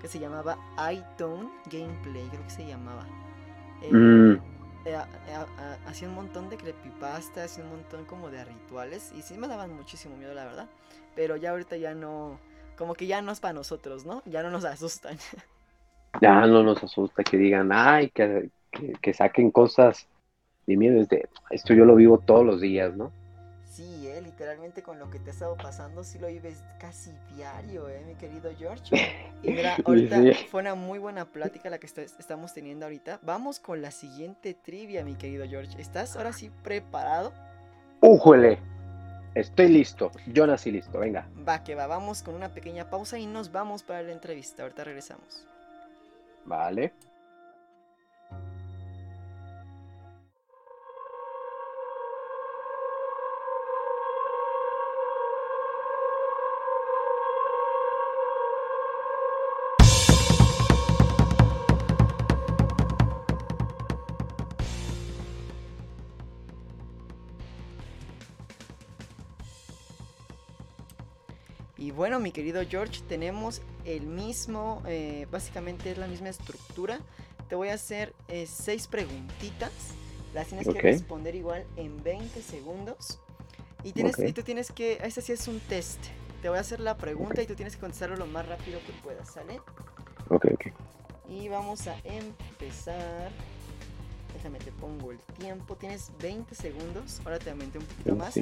Que 0.00 0.08
se 0.08 0.18
llamaba 0.18 0.56
iTone 0.92 1.50
Gameplay, 1.70 2.26
creo 2.28 2.42
que 2.44 2.50
se 2.50 2.66
llamaba. 2.66 3.04
Eh, 3.82 3.92
Mm, 3.92 4.38
eh, 4.84 4.94
a- 4.96 5.78
hacía 5.86 6.08
un 6.08 6.14
montón 6.14 6.48
de 6.50 6.56
creepypasta, 6.56 7.44
hacía 7.44 7.64
un 7.64 7.70
montón 7.70 8.04
como 8.06 8.30
de 8.30 8.44
rituales. 8.44 9.12
Y 9.16 9.22
sí 9.22 9.36
me 9.38 9.48
daban 9.48 9.74
muchísimo 9.74 10.16
miedo, 10.16 10.34
la 10.34 10.44
verdad. 10.44 10.68
Pero 11.14 11.36
ya 11.36 11.50
ahorita 11.50 11.76
ya 11.76 11.94
no. 11.94 12.38
Como 12.76 12.94
que 12.94 13.06
ya 13.06 13.22
no 13.22 13.32
es 13.32 13.40
para 13.40 13.54
nosotros, 13.54 14.04
¿no? 14.06 14.22
Ya 14.26 14.42
no 14.42 14.50
nos 14.50 14.64
asustan. 14.66 15.18
ya 16.20 16.46
no 16.46 16.62
nos 16.62 16.82
asusta 16.82 17.24
que 17.24 17.36
digan, 17.36 17.70
ay, 17.72 18.10
que, 18.10 18.50
que, 18.70 18.92
que 19.00 19.14
saquen 19.14 19.50
cosas 19.50 20.08
de 20.66 20.76
miedo, 20.76 21.00
es 21.02 21.08
de, 21.08 21.28
esto 21.50 21.74
yo 21.74 21.84
lo 21.84 21.96
vivo 21.96 22.20
todos 22.20 22.46
los 22.46 22.60
días, 22.60 22.96
¿no? 22.96 23.17
Literalmente 24.38 24.84
con 24.84 25.00
lo 25.00 25.10
que 25.10 25.18
te 25.18 25.30
ha 25.30 25.32
estado 25.32 25.56
pasando, 25.56 26.04
sí 26.04 26.16
lo 26.20 26.28
vives 26.28 26.62
casi 26.78 27.10
diario, 27.34 27.88
eh, 27.88 28.04
mi 28.06 28.14
querido 28.14 28.52
George. 28.56 28.84
Y 29.42 29.50
mira, 29.50 29.76
ahorita 29.84 30.22
Sí. 30.22 30.32
fue 30.48 30.60
una 30.60 30.76
muy 30.76 31.00
buena 31.00 31.24
plática 31.24 31.68
la 31.70 31.78
que 31.78 31.86
est- 31.86 31.98
estamos 32.20 32.54
teniendo 32.54 32.86
ahorita. 32.86 33.18
Vamos 33.22 33.58
con 33.58 33.82
la 33.82 33.90
siguiente 33.90 34.54
trivia, 34.54 35.04
mi 35.04 35.16
querido 35.16 35.44
George. 35.48 35.80
¿Estás 35.80 36.14
ahora 36.16 36.32
sí 36.32 36.52
preparado? 36.62 37.32
¡Újole! 38.00 38.60
Estoy 39.34 39.68
listo, 39.70 40.12
yo 40.28 40.46
nací 40.46 40.70
listo, 40.70 41.00
venga. 41.00 41.28
Va, 41.46 41.64
que 41.64 41.74
va, 41.74 41.88
vamos 41.88 42.22
con 42.22 42.36
una 42.36 42.48
pequeña 42.50 42.88
pausa 42.90 43.18
y 43.18 43.26
nos 43.26 43.50
vamos 43.50 43.82
para 43.82 44.02
la 44.02 44.12
entrevista. 44.12 44.62
Ahorita 44.62 44.84
regresamos. 44.84 45.46
Vale. 46.44 46.92
Bueno, 71.98 72.20
mi 72.20 72.30
querido 72.30 72.62
George, 72.64 73.02
tenemos 73.08 73.60
el 73.84 74.02
mismo, 74.06 74.80
eh, 74.86 75.26
básicamente 75.32 75.90
es 75.90 75.98
la 75.98 76.06
misma 76.06 76.28
estructura. 76.28 77.00
Te 77.48 77.56
voy 77.56 77.70
a 77.70 77.74
hacer 77.74 78.14
eh, 78.28 78.46
seis 78.46 78.86
preguntitas. 78.86 79.72
Las 80.32 80.46
tienes 80.46 80.68
que 80.68 80.80
responder 80.80 81.34
igual 81.34 81.66
en 81.76 82.00
20 82.04 82.40
segundos. 82.40 83.20
Y, 83.82 83.90
tienes, 83.90 84.16
y 84.16 84.32
tú 84.32 84.42
tienes 84.42 84.70
que, 84.70 85.00
este 85.02 85.22
sí 85.22 85.32
es 85.32 85.48
un 85.48 85.58
test. 85.58 85.98
Te 86.40 86.48
voy 86.48 86.58
a 86.58 86.60
hacer 86.60 86.78
la 86.78 86.96
pregunta 86.96 87.42
y 87.42 87.46
tú 87.46 87.56
tienes 87.56 87.74
que 87.74 87.80
contestarlo 87.80 88.14
lo 88.14 88.26
más 88.26 88.46
rápido 88.46 88.78
que 88.86 88.92
puedas, 89.02 89.32
¿sale? 89.32 89.60
Ok, 90.28 90.46
ok. 90.52 90.66
Y 91.28 91.48
vamos 91.48 91.88
a 91.88 91.96
empezar. 92.04 93.32
Déjame, 94.38 94.60
te 94.60 94.70
pongo 94.70 95.10
el 95.10 95.18
tiempo. 95.36 95.74
Tienes 95.74 96.12
20 96.22 96.54
segundos. 96.54 97.20
Ahora 97.24 97.40
te 97.40 97.50
aumenté 97.50 97.78
un 97.78 97.84
poquito 97.84 98.14
más. 98.14 98.36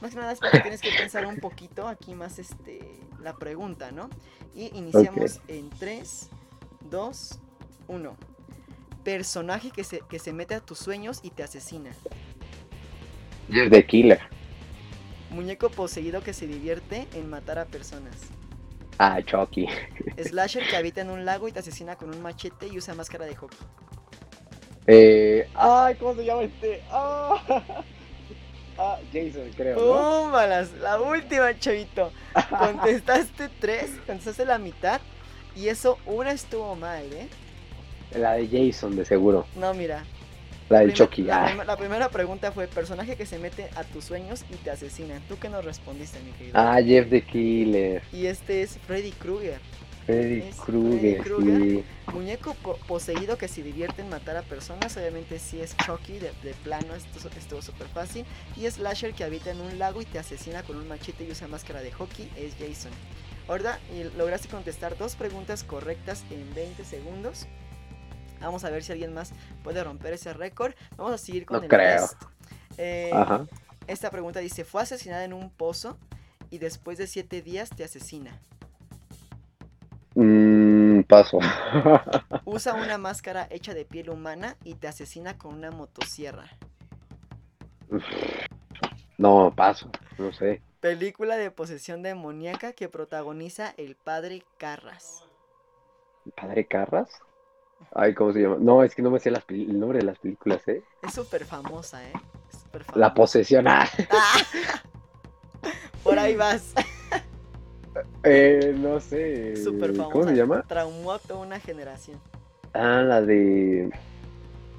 Más 0.00 0.12
que 0.12 0.16
nada 0.16 0.30
es 0.30 0.38
porque 0.38 0.60
tienes 0.60 0.80
que 0.80 0.90
pensar 0.96 1.26
un 1.26 1.38
poquito 1.38 1.88
aquí 1.88 2.14
más 2.14 2.38
este 2.38 2.80
la 3.20 3.34
pregunta, 3.34 3.90
¿no? 3.90 4.08
Y 4.54 4.70
iniciamos 4.78 5.40
en 5.48 5.68
3, 5.70 6.30
2, 6.88 7.38
1. 7.88 8.16
Personaje 9.02 9.72
que 9.72 9.82
se, 9.82 10.02
que 10.08 10.20
se 10.20 10.32
mete 10.32 10.54
a 10.54 10.60
tus 10.60 10.78
sueños 10.78 11.18
y 11.24 11.30
te 11.30 11.42
asesina. 11.42 11.90
Jeff 13.50 13.70
the 13.72 13.84
Killer. 13.84 14.20
Muñeco 15.30 15.68
poseído 15.68 16.22
que 16.22 16.32
se 16.32 16.46
divierte 16.46 17.08
en 17.14 17.28
matar 17.28 17.58
a 17.58 17.64
personas. 17.64 18.14
Ah, 18.98 19.20
Chucky. 19.20 19.66
Slasher 20.16 20.64
que 20.68 20.76
habita 20.76 21.00
en 21.00 21.10
un 21.10 21.24
lago 21.24 21.48
y 21.48 21.52
te 21.52 21.58
asesina 21.58 21.96
con 21.96 22.10
un 22.10 22.22
machete 22.22 22.68
y 22.68 22.78
usa 22.78 22.94
máscara 22.94 23.24
de 23.24 23.34
hockey. 23.34 23.58
Eh, 24.92 25.46
ay, 25.54 25.94
¿cómo 25.96 26.14
se 26.16 26.24
llama 26.24 26.42
este? 26.42 26.82
Ah, 26.90 27.40
ah, 28.78 28.98
Jason, 29.12 29.48
creo, 29.56 29.78
¿no? 29.78 30.32
La 30.80 31.00
última, 31.00 31.56
chavito. 31.58 32.10
Contestaste 32.58 33.48
tres, 33.60 33.92
contestaste 34.04 34.44
la 34.44 34.58
mitad. 34.58 35.00
Y 35.54 35.68
eso, 35.68 35.96
una 36.06 36.32
estuvo 36.32 36.74
mal, 36.74 37.04
¿eh? 37.12 37.28
La 38.18 38.32
de 38.32 38.48
Jason, 38.48 38.96
de 38.96 39.04
seguro. 39.04 39.46
No, 39.54 39.72
mira, 39.74 40.02
La 40.68 40.80
del 40.80 40.92
Chucky. 40.92 41.22
La, 41.22 41.42
Ah, 41.42 41.46
prim- 41.46 41.66
la 41.66 41.76
primera 41.76 42.08
pregunta 42.08 42.50
fue 42.50 42.66
personaje 42.66 43.14
que 43.14 43.26
se 43.26 43.38
mete 43.38 43.68
a 43.76 43.84
tus 43.84 44.04
sueños 44.06 44.44
y 44.50 44.56
te 44.56 44.70
asesina. 44.72 45.20
¿Tú 45.28 45.38
qué 45.38 45.48
nos 45.48 45.64
respondiste, 45.64 46.18
mi 46.20 46.32
querido? 46.32 46.58
ah, 46.58 46.80
Jeff 46.84 47.08
the 47.10 47.22
Killer. 47.22 48.02
Y 48.12 48.26
este 48.26 48.62
es 48.62 48.76
Freddy 48.88 49.12
Krueger, 49.12 49.60
Freddy 50.06 50.40
Es 50.42 50.56
Krueger, 50.56 51.24
sí. 51.24 51.84
muñeco 52.12 52.54
po- 52.54 52.76
poseído 52.88 53.36
que 53.38 53.48
se 53.48 53.62
divierte 53.62 54.02
en 54.02 54.08
matar 54.08 54.36
a 54.36 54.42
personas. 54.42 54.96
Obviamente 54.96 55.38
sí 55.38 55.60
es 55.60 55.76
Chucky, 55.76 56.18
de, 56.18 56.32
de 56.42 56.54
plano, 56.64 56.94
esto 56.94 57.28
estuvo 57.36 57.62
súper 57.62 57.86
fácil. 57.88 58.24
Y 58.56 58.68
Slasher 58.70 59.14
que 59.14 59.24
habita 59.24 59.50
en 59.50 59.60
un 59.60 59.78
lago 59.78 60.00
y 60.02 60.04
te 60.04 60.18
asesina 60.18 60.62
con 60.62 60.76
un 60.76 60.88
machete 60.88 61.24
y 61.24 61.30
usa 61.30 61.46
máscara 61.48 61.80
de 61.82 61.92
hockey 61.92 62.30
es 62.36 62.54
Jason. 62.58 62.92
Ahora 63.48 63.78
y 63.92 64.04
lograste 64.16 64.48
contestar 64.48 64.96
dos 64.96 65.16
preguntas 65.16 65.64
correctas 65.64 66.24
en 66.30 66.52
20 66.54 66.84
segundos. 66.84 67.46
Vamos 68.40 68.64
a 68.64 68.70
ver 68.70 68.82
si 68.82 68.92
alguien 68.92 69.12
más 69.12 69.32
puede 69.62 69.82
romper 69.84 70.14
ese 70.14 70.32
récord. 70.32 70.72
Vamos 70.96 71.12
a 71.12 71.18
seguir 71.18 71.44
con 71.46 71.58
No 71.58 71.62
el 71.64 71.68
creo. 71.68 72.00
test. 72.00 72.14
Eh, 72.78 73.10
Ajá. 73.12 73.46
Esta 73.86 74.10
pregunta 74.10 74.40
dice, 74.40 74.64
fue 74.64 74.82
asesinada 74.82 75.24
en 75.24 75.32
un 75.32 75.50
pozo 75.50 75.98
y 76.48 76.58
después 76.58 76.96
de 76.96 77.06
siete 77.06 77.42
días 77.42 77.70
te 77.70 77.82
asesina. 77.84 78.38
Paso. 81.10 81.40
Usa 82.44 82.74
una 82.74 82.96
máscara 82.96 83.48
hecha 83.50 83.74
de 83.74 83.84
piel 83.84 84.10
humana 84.10 84.56
y 84.62 84.76
te 84.76 84.86
asesina 84.86 85.36
con 85.36 85.54
una 85.54 85.72
motosierra. 85.72 86.48
no, 89.18 89.52
paso. 89.54 89.90
No 90.18 90.32
sé. 90.32 90.62
Película 90.78 91.36
de 91.36 91.50
posesión 91.50 92.02
demoníaca 92.02 92.72
que 92.74 92.88
protagoniza 92.88 93.74
el 93.76 93.96
padre 93.96 94.44
Carras. 94.56 95.24
¿Padre 96.36 96.66
Carras? 96.66 97.10
Ay, 97.92 98.14
¿cómo 98.14 98.32
se 98.32 98.42
llama? 98.42 98.56
No, 98.60 98.84
es 98.84 98.94
que 98.94 99.02
no 99.02 99.10
me 99.10 99.18
sé 99.18 99.32
las 99.32 99.44
el 99.48 99.80
nombre 99.80 99.98
de 99.98 100.04
las 100.04 100.18
películas, 100.18 100.66
¿eh? 100.68 100.82
Es 101.02 101.12
súper 101.12 101.44
famosa, 101.44 102.06
¿eh? 102.08 102.12
La 102.94 103.12
posesión. 103.12 103.66
Ah, 103.66 103.88
¡Ah! 104.10 104.42
Por 106.04 106.18
ahí 106.18 106.36
vas. 106.36 106.72
eh, 108.24 108.74
no 108.78 109.00
sé. 109.00 109.56
Súper 109.56 109.90
famosa. 109.92 110.12
¿Cómo 110.12 110.24
se 110.28 110.34
llama? 110.36 110.64
Traumó 110.66 111.12
a 111.12 111.18
toda 111.18 111.40
una 111.40 111.60
generación. 111.60 112.18
Ah, 112.72 113.02
la 113.02 113.20
de 113.20 113.90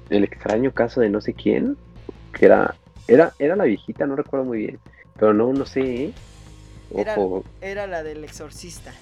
El 0.08 0.24
extraño 0.24 0.72
caso 0.72 1.00
de 1.00 1.10
no 1.10 1.20
sé 1.20 1.34
quién, 1.34 1.76
que 2.32 2.46
era 2.46 2.74
era 3.08 3.34
era 3.38 3.56
la 3.56 3.64
viejita, 3.64 4.06
no 4.06 4.16
recuerdo 4.16 4.46
muy 4.46 4.58
bien, 4.58 4.78
pero 5.18 5.34
no 5.34 5.52
no 5.52 5.66
sé. 5.66 6.04
¿eh? 6.04 6.14
Era-. 6.94 7.16
Era 7.60 7.86
la 7.86 8.02
del 8.02 8.24
exorcista. 8.24 8.92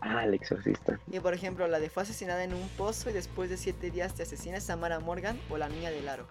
Ah, 0.00 0.24
el 0.24 0.34
exorcista. 0.34 1.00
Y 1.10 1.18
por 1.20 1.34
ejemplo, 1.34 1.66
la 1.66 1.80
de 1.80 1.90
fue 1.90 2.04
asesinada 2.04 2.44
en 2.44 2.54
un 2.54 2.68
pozo 2.76 3.10
y 3.10 3.12
después 3.12 3.50
de 3.50 3.56
siete 3.56 3.90
días 3.90 4.14
te 4.14 4.22
asesina 4.22 4.58
es 4.58 4.64
Samara 4.64 5.00
Morgan 5.00 5.38
o 5.50 5.56
la 5.56 5.68
niña 5.68 5.90
del 5.90 6.08
aro. 6.08 6.26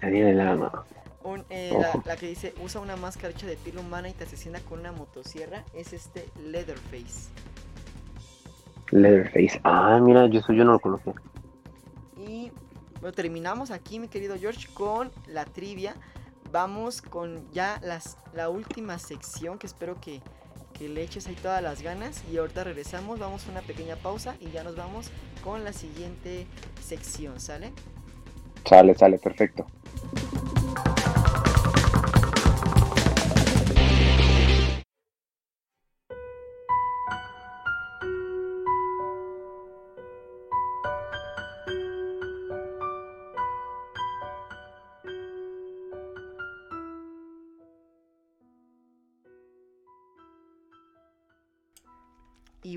Tenía 0.00 0.28
el 0.28 0.40
alma. 0.40 0.84
Un, 1.24 1.44
eh, 1.50 1.70
la, 1.72 1.90
Ojo. 1.90 2.02
la 2.04 2.16
que 2.16 2.26
dice 2.26 2.54
usa 2.62 2.80
una 2.80 2.96
máscara 2.96 3.30
hecha 3.30 3.46
de 3.46 3.56
piel 3.56 3.78
humana 3.78 4.08
y 4.08 4.12
te 4.12 4.24
asesina 4.24 4.60
con 4.60 4.80
una 4.80 4.92
motosierra 4.92 5.64
es 5.74 5.92
este 5.92 6.28
Leatherface. 6.40 7.30
Leatherface. 8.90 9.60
Ah, 9.64 9.98
mira, 10.02 10.26
yo 10.26 10.40
eso 10.40 10.52
yo 10.52 10.64
no 10.64 10.72
lo 10.72 10.80
conocía. 10.80 11.14
Y 12.16 12.50
bueno, 13.00 13.12
terminamos 13.12 13.70
aquí, 13.70 13.98
mi 13.98 14.08
querido 14.08 14.36
George, 14.38 14.68
con 14.74 15.10
la 15.26 15.44
trivia. 15.44 15.94
Vamos 16.50 17.00
con 17.00 17.50
ya 17.52 17.80
las, 17.82 18.18
la 18.34 18.50
última 18.50 18.98
sección 18.98 19.58
que 19.58 19.66
espero 19.66 19.98
que, 20.00 20.20
que 20.74 20.88
le 20.88 21.02
eches 21.02 21.26
ahí 21.26 21.34
todas 21.34 21.62
las 21.62 21.82
ganas. 21.82 22.22
Y 22.30 22.36
ahorita 22.36 22.64
regresamos, 22.64 23.18
vamos 23.18 23.46
a 23.46 23.50
una 23.50 23.62
pequeña 23.62 23.96
pausa 23.96 24.36
y 24.40 24.50
ya 24.50 24.62
nos 24.62 24.76
vamos 24.76 25.10
con 25.42 25.64
la 25.64 25.72
siguiente 25.72 26.46
sección, 26.82 27.40
¿sale? 27.40 27.72
Sale, 28.68 28.94
sale, 28.94 29.18
perfecto. 29.18 29.66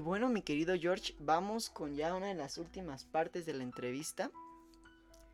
Bueno, 0.06 0.30
mi 0.30 0.44
querido 0.44 0.76
George, 0.80 1.16
vamos 1.18 1.72
con 1.72 1.96
ya 1.96 2.14
una 2.14 2.28
de 2.28 2.36
las 2.36 2.60
últimas 2.60 3.06
partes 3.06 3.48
de 3.48 3.56
la 3.56 3.64
entrevista. 3.64 4.30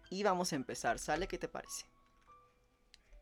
Y 0.10 0.24
vamos 0.24 0.54
a 0.54 0.56
empezar, 0.56 0.98
¿sale? 0.98 1.28
¿Qué 1.28 1.38
te 1.38 1.50
parece? 1.50 1.86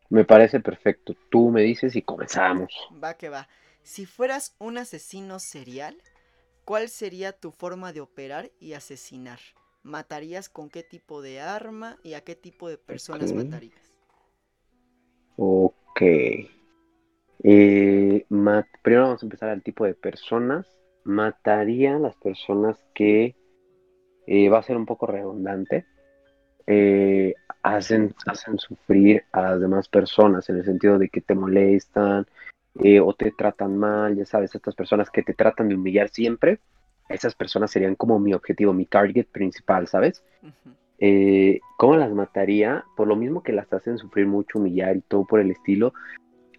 Me 0.09 0.25
parece 0.25 0.59
perfecto. 0.59 1.15
Tú 1.31 1.49
me 1.49 1.63
dices 1.63 1.95
y 1.95 2.03
comenzamos. 2.03 2.71
Va 3.03 3.15
que 3.15 3.29
va. 3.29 3.49
Si 3.81 4.05
fueras 4.05 4.55
un 4.59 4.77
asesino 4.77 5.39
serial, 5.39 5.97
¿cuál 6.65 6.87
sería 6.87 7.31
tu 7.31 7.51
forma 7.51 7.93
de 7.93 8.01
operar 8.01 8.51
y 8.59 8.73
asesinar? 8.73 9.39
¿Matarías 9.81 10.49
con 10.49 10.69
qué 10.69 10.83
tipo 10.83 11.23
de 11.23 11.41
arma 11.41 11.97
y 12.03 12.13
a 12.13 12.21
qué 12.21 12.35
tipo 12.35 12.69
de 12.69 12.77
personas 12.77 13.33
matarías? 13.33 13.91
Ok. 15.35 16.01
Eh, 17.41 18.25
primero 18.83 19.03
vamos 19.03 19.23
a 19.23 19.25
empezar 19.25 19.49
al 19.49 19.63
tipo 19.63 19.85
de 19.85 19.95
personas. 19.95 20.78
Mataría 21.09 21.95
a 21.95 21.99
las 21.99 22.15
personas 22.17 22.77
que 22.93 23.35
eh, 24.27 24.49
va 24.49 24.59
a 24.59 24.63
ser 24.63 24.77
un 24.77 24.85
poco 24.85 25.07
redundante 25.07 25.85
eh, 26.67 27.33
hacen, 27.63 28.13
hacen 28.27 28.59
sufrir 28.59 29.23
a 29.31 29.41
las 29.41 29.59
demás 29.59 29.89
personas 29.89 30.47
en 30.49 30.57
el 30.57 30.65
sentido 30.65 30.99
de 30.99 31.09
que 31.09 31.19
te 31.19 31.33
molestan 31.33 32.27
eh, 32.83 32.99
o 32.99 33.11
te 33.13 33.31
tratan 33.31 33.75
mal, 33.75 34.15
ya 34.15 34.23
sabes, 34.23 34.53
estas 34.53 34.75
personas 34.75 35.09
que 35.09 35.23
te 35.23 35.33
tratan 35.33 35.67
de 35.67 35.73
humillar 35.73 36.09
siempre, 36.09 36.59
esas 37.09 37.33
personas 37.33 37.71
serían 37.71 37.95
como 37.95 38.19
mi 38.19 38.35
objetivo, 38.35 38.71
mi 38.71 38.85
target 38.85 39.25
principal, 39.31 39.87
¿sabes? 39.87 40.23
Eh, 40.99 41.59
¿Cómo 41.79 41.95
las 41.95 42.11
mataría? 42.13 42.85
Por 42.95 43.07
lo 43.07 43.15
mismo 43.15 43.41
que 43.41 43.51
las 43.51 43.73
hacen 43.73 43.97
sufrir 43.97 44.27
mucho, 44.27 44.59
humillar 44.59 44.95
y 44.95 45.01
todo 45.01 45.25
por 45.25 45.39
el 45.39 45.49
estilo, 45.49 45.93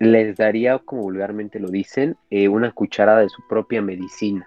les 0.01 0.37
daría, 0.37 0.79
como 0.81 1.03
vulgarmente 1.03 1.61
lo 1.61 1.69
dicen, 1.69 2.17
una 2.31 2.73
cucharada 2.73 3.21
de 3.21 3.29
su 3.29 3.47
propia 3.49 3.81
medicina. 3.81 4.45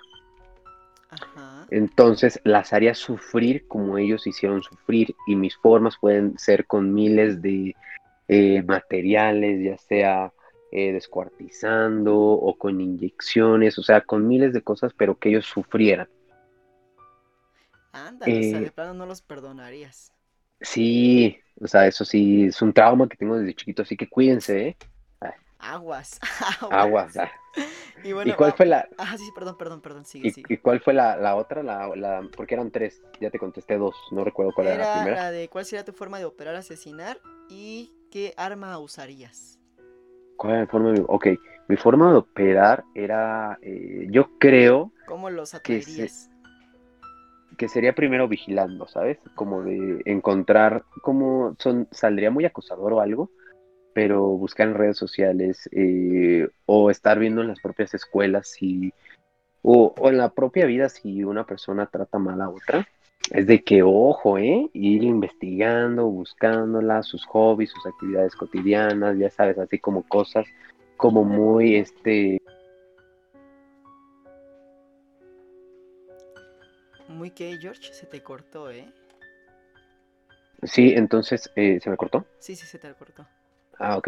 Ajá. 1.09 1.65
Entonces 1.69 2.39
las 2.43 2.73
haría 2.73 2.93
sufrir 2.93 3.67
como 3.67 3.97
ellos 3.97 4.27
hicieron 4.27 4.61
sufrir 4.61 5.15
y 5.25 5.35
mis 5.35 5.55
formas 5.57 5.97
pueden 5.99 6.37
ser 6.37 6.67
con 6.67 6.93
miles 6.93 7.41
de 7.41 7.75
eh, 8.27 8.63
materiales, 8.63 9.63
ya 9.63 9.77
sea 9.77 10.33
eh, 10.71 10.93
descuartizando 10.93 12.15
o 12.15 12.57
con 12.57 12.79
inyecciones, 12.79 13.77
o 13.77 13.83
sea, 13.83 14.01
con 14.01 14.27
miles 14.27 14.53
de 14.53 14.61
cosas, 14.61 14.93
pero 14.95 15.17
que 15.17 15.29
ellos 15.29 15.45
sufrieran. 15.45 16.07
Ándale, 17.91 18.39
o 18.39 18.43
sea, 18.43 18.59
de 18.59 18.67
eh, 18.67 18.71
plano 18.71 18.93
no 18.93 19.05
los 19.05 19.21
perdonarías. 19.21 20.13
Sí, 20.61 21.37
o 21.59 21.67
sea, 21.67 21.85
eso 21.85 22.05
sí, 22.05 22.45
es 22.45 22.61
un 22.61 22.71
trauma 22.73 23.07
que 23.09 23.17
tengo 23.17 23.37
desde 23.37 23.53
chiquito, 23.53 23.81
así 23.81 23.97
que 23.97 24.07
cuídense, 24.07 24.67
¿eh? 24.69 24.77
Aguas. 25.71 26.19
Aguas. 26.69 27.17
Ah. 27.17 27.31
Y, 28.03 28.11
cuál 28.33 28.53
fue 28.53 28.65
la...? 28.65 28.87
Ah, 28.97 29.15
sí, 29.17 29.23
perdón, 29.33 29.57
perdón, 29.57 29.81
perdón, 29.81 30.05
sigue, 30.05 30.33
¿Y, 30.35 30.57
cuál 30.57 30.81
fue 30.81 30.93
la, 30.93 31.35
otra? 31.35 31.63
La, 31.63 32.27
Porque 32.35 32.55
eran 32.55 32.71
tres, 32.71 33.01
ya 33.21 33.29
te 33.29 33.39
contesté 33.39 33.77
dos, 33.77 33.95
no 34.11 34.23
recuerdo 34.23 34.51
cuál 34.53 34.67
era, 34.67 34.77
la 34.77 34.93
primera. 34.95 35.23
la 35.23 35.31
de 35.31 35.47
cuál 35.47 35.65
sería 35.65 35.85
tu 35.85 35.93
forma 35.93 36.19
de 36.19 36.25
operar, 36.25 36.55
asesinar 36.55 37.19
y 37.49 37.93
qué 38.11 38.33
arma 38.35 38.77
usarías. 38.79 39.59
¿Cuál 40.35 40.53
era 40.53 40.61
la 40.61 40.67
forma 40.67 40.91
de... 40.91 41.03
Ok, 41.07 41.27
mi 41.67 41.77
forma 41.77 42.11
de 42.11 42.17
operar 42.17 42.83
era, 42.93 43.57
eh, 43.61 44.07
yo 44.09 44.37
creo... 44.39 44.91
¿Cómo 45.07 45.29
los 45.29 45.53
atraerías? 45.53 46.29
Que, 47.57 47.69
sería 47.69 47.93
primero 47.93 48.27
vigilando, 48.27 48.87
¿sabes? 48.87 49.19
Como 49.35 49.61
de 49.61 50.01
encontrar, 50.05 50.83
como 51.01 51.55
son, 51.59 51.87
saldría 51.91 52.31
muy 52.31 52.45
acosador 52.45 52.93
o 52.93 52.99
algo, 52.99 53.29
pero 53.93 54.21
buscar 54.21 54.67
en 54.67 54.75
redes 54.75 54.97
sociales 54.97 55.69
eh, 55.71 56.47
o 56.65 56.89
estar 56.89 57.19
viendo 57.19 57.41
en 57.41 57.47
las 57.47 57.59
propias 57.59 57.93
escuelas 57.93 58.47
si, 58.47 58.93
o, 59.61 59.93
en 60.03 60.17
la 60.17 60.29
propia 60.29 60.65
vida 60.65 60.89
si 60.89 61.23
una 61.23 61.45
persona 61.45 61.85
trata 61.87 62.17
mal 62.19 62.41
a 62.41 62.49
otra. 62.49 62.87
Es 63.31 63.47
de 63.47 63.63
que, 63.63 63.81
ojo, 63.83 64.37
¿eh? 64.37 64.69
Ir 64.73 65.03
investigando, 65.03 66.07
buscándola, 66.07 67.03
sus 67.03 67.25
hobbies, 67.25 67.71
sus 67.71 67.85
actividades 67.85 68.35
cotidianas, 68.35 69.17
ya 69.17 69.29
sabes, 69.29 69.57
así 69.57 69.79
como 69.79 70.03
cosas 70.07 70.45
como 70.97 71.23
muy, 71.23 71.75
este... 71.75 72.41
Muy 77.07 77.31
que, 77.31 77.57
George, 77.61 77.93
se 77.93 78.05
te 78.05 78.21
cortó, 78.21 78.71
¿eh? 78.71 78.91
Sí, 80.63 80.93
entonces, 80.95 81.51
eh, 81.55 81.79
¿se 81.81 81.89
me 81.89 81.97
cortó? 81.97 82.25
Sí, 82.39 82.55
sí, 82.55 82.65
se 82.65 82.79
te 82.79 82.93
cortó. 82.93 83.25
Ah, 83.83 83.97
ok. 83.97 84.07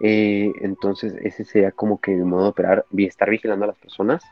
Eh, 0.00 0.52
entonces, 0.60 1.14
ese 1.22 1.44
sería 1.44 1.70
como 1.70 2.00
que 2.00 2.10
mi 2.10 2.24
modo 2.24 2.42
de 2.42 2.48
operar, 2.48 2.84
estar 2.98 3.30
vigilando 3.30 3.64
a 3.64 3.68
las 3.68 3.78
personas 3.78 4.24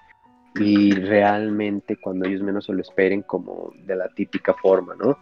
y 0.56 0.92
realmente 0.92 1.96
cuando 1.96 2.26
ellos 2.26 2.42
menos 2.42 2.66
se 2.66 2.72
lo 2.72 2.80
esperen, 2.80 3.22
como 3.22 3.72
de 3.86 3.94
la 3.94 4.08
típica 4.08 4.54
forma, 4.54 4.96
¿no? 4.96 5.16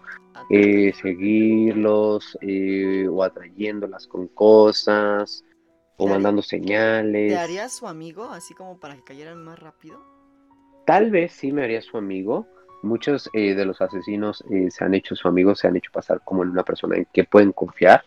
Eh, 0.49 0.93
seguirlos 0.95 2.39
eh, 2.41 3.07
o 3.07 3.23
atrayéndolas 3.23 4.07
con 4.07 4.29
cosas 4.29 5.45
o 5.99 6.09
mandando 6.09 6.41
señales. 6.41 7.33
¿Te 7.33 7.39
haría 7.39 7.69
su 7.69 7.87
amigo, 7.87 8.25
así 8.25 8.55
como 8.55 8.81
para 8.81 8.97
que 8.97 9.05
cayeran 9.05 9.45
más 9.45 9.59
rápido? 9.59 10.03
Tal 10.87 11.11
vez 11.11 11.33
sí 11.33 11.53
me 11.53 11.65
haría 11.65 11.83
su 11.83 11.99
amigo. 11.99 12.47
Muchos 12.83 13.29
de 13.35 13.65
los 13.67 13.83
asesinos 13.83 14.43
se 14.71 14.85
han 14.85 14.95
hecho 14.95 15.15
su 15.15 15.29
amigo, 15.29 15.55
se 15.55 15.69
han 15.69 15.77
hecho 15.77 15.91
pasar 15.93 16.23
como 16.25 16.43
en 16.43 16.49
una 16.49 16.65
persona 16.65 16.97
en 16.97 17.07
que 17.13 17.25
pueden 17.25 17.53
confiar. 17.53 18.03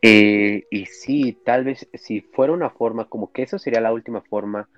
Eh, 0.00 0.64
y 0.70 0.86
sí, 0.86 1.38
tal 1.44 1.64
vez 1.64 1.88
si 1.94 2.20
fuera 2.20 2.52
una 2.52 2.70
forma, 2.70 3.08
como 3.08 3.32
que 3.32 3.42
eso 3.42 3.58
sería 3.58 3.80
la 3.80 3.92
última 3.92 4.20
forma, 4.22 4.68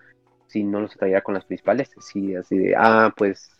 si 0.46 0.64
no 0.64 0.80
los 0.80 0.96
traía 0.96 1.22
con 1.22 1.34
las 1.34 1.44
principales, 1.44 1.90
sí, 2.00 2.34
así 2.34 2.56
de, 2.56 2.74
ah, 2.76 3.12
pues, 3.16 3.50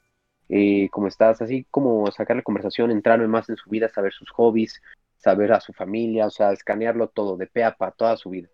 eh, 0.49 0.89
como 0.91 1.07
estás, 1.07 1.43
así 1.43 1.67
como 1.71 2.11
sacar 2.11 2.37
la 2.37 2.43
conversación, 2.43 2.91
entrarme 2.91 3.29
más 3.29 3.49
en 3.49 3.57
su 3.57 3.69
vida, 3.71 3.89
saber 3.89 4.13
sus 4.13 4.31
hobbies, 4.31 4.81
saber 5.19 5.53
a 5.53 5.61
su 5.61 5.73
familia, 5.73 6.27
o 6.27 6.31
sea, 6.31 6.53
escanearlo 6.53 7.09
todo, 7.09 7.37
de 7.37 7.47
pe 7.47 7.63
a 7.63 7.77
pa, 7.77 7.91
toda 7.91 8.17
su 8.17 8.31
vida. 8.31 8.49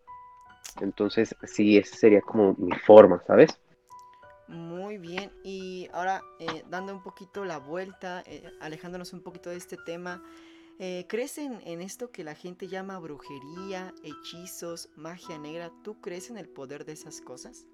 Entonces, 0.80 1.34
sí, 1.44 1.78
esa 1.78 1.96
sería 1.96 2.20
como 2.20 2.54
mi 2.58 2.76
forma, 2.76 3.22
¿sabes? 3.26 3.58
Muy 4.48 4.98
bien, 4.98 5.32
y 5.42 5.88
ahora 5.92 6.20
eh, 6.38 6.64
dando 6.68 6.92
un 6.92 7.02
poquito 7.02 7.44
la 7.44 7.58
vuelta, 7.58 8.22
alejándonos 8.60 9.12
un 9.12 9.22
poquito 9.22 9.50
de 9.50 9.56
este 9.56 9.76
tema, 9.86 10.22
eh, 10.78 11.06
¿Crees 11.08 11.38
en, 11.38 11.80
esto 11.80 12.10
que 12.10 12.24
la 12.24 12.34
gente 12.34 12.68
llama 12.68 12.98
brujería, 12.98 13.94
hechizos, 14.02 14.90
magia 14.96 15.38
negra? 15.38 15.70
¿Tú 15.82 16.00
crees 16.00 16.30
en 16.30 16.36
el 16.36 16.48
poder 16.48 16.84
de 16.84 16.92
esas 16.92 17.20
cosas? 17.20 17.66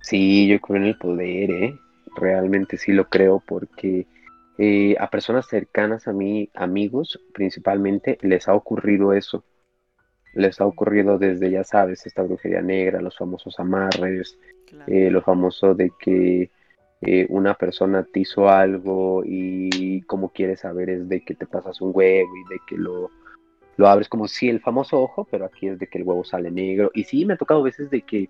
Sí, 0.00 0.46
yo 0.46 0.60
creo 0.60 0.76
en 0.76 0.84
el 0.84 0.98
poder, 0.98 1.50
¿eh? 1.50 1.74
Realmente 2.16 2.78
sí 2.78 2.92
lo 2.92 3.08
creo 3.08 3.42
porque 3.46 4.06
eh, 4.58 4.96
a 4.98 5.10
personas 5.10 5.46
cercanas 5.46 6.08
a 6.08 6.12
mí, 6.12 6.48
amigos 6.54 7.20
principalmente, 7.32 8.18
les 8.22 8.48
ha 8.48 8.54
ocurrido 8.54 9.12
eso. 9.12 9.44
Les 10.34 10.60
ha 10.60 10.66
ocurrido 10.66 11.18
desde, 11.18 11.50
ya 11.50 11.64
sabes, 11.64 12.06
esta 12.06 12.22
brujería 12.22 12.62
negra, 12.62 13.00
los 13.00 13.16
famosos 13.16 13.58
amarres, 13.58 14.38
eh, 14.86 15.10
lo 15.10 15.22
famoso 15.22 15.74
de 15.74 15.90
que 15.98 16.50
eh, 17.00 17.26
una 17.28 17.54
persona 17.54 18.04
te 18.04 18.20
hizo 18.20 18.48
algo 18.48 19.22
y 19.24 20.02
como 20.02 20.30
quieres 20.30 20.60
saber 20.60 20.90
es 20.90 21.08
de 21.08 21.24
que 21.24 21.34
te 21.34 21.46
pasas 21.46 21.80
un 21.80 21.92
huevo 21.94 22.30
y 22.36 22.52
de 22.52 22.60
que 22.66 22.76
lo, 22.76 23.10
lo 23.76 23.88
abres 23.88 24.08
como 24.08 24.26
si 24.26 24.48
el 24.48 24.60
famoso 24.60 25.00
ojo, 25.00 25.26
pero 25.30 25.44
aquí 25.44 25.68
es 25.68 25.78
de 25.78 25.86
que 25.86 25.98
el 25.98 26.04
huevo 26.04 26.24
sale 26.24 26.50
negro. 26.50 26.90
Y 26.94 27.04
sí, 27.04 27.24
me 27.24 27.34
ha 27.34 27.36
tocado 27.36 27.62
veces 27.62 27.88
de 27.90 28.02
que 28.02 28.28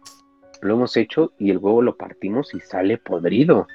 lo 0.61 0.75
hemos 0.75 0.97
hecho 0.97 1.33
y 1.39 1.51
el 1.51 1.59
huevo 1.59 1.81
lo 1.81 1.97
partimos 1.97 2.55
y 2.55 2.61
sale 2.61 2.99
podrido. 2.99 3.67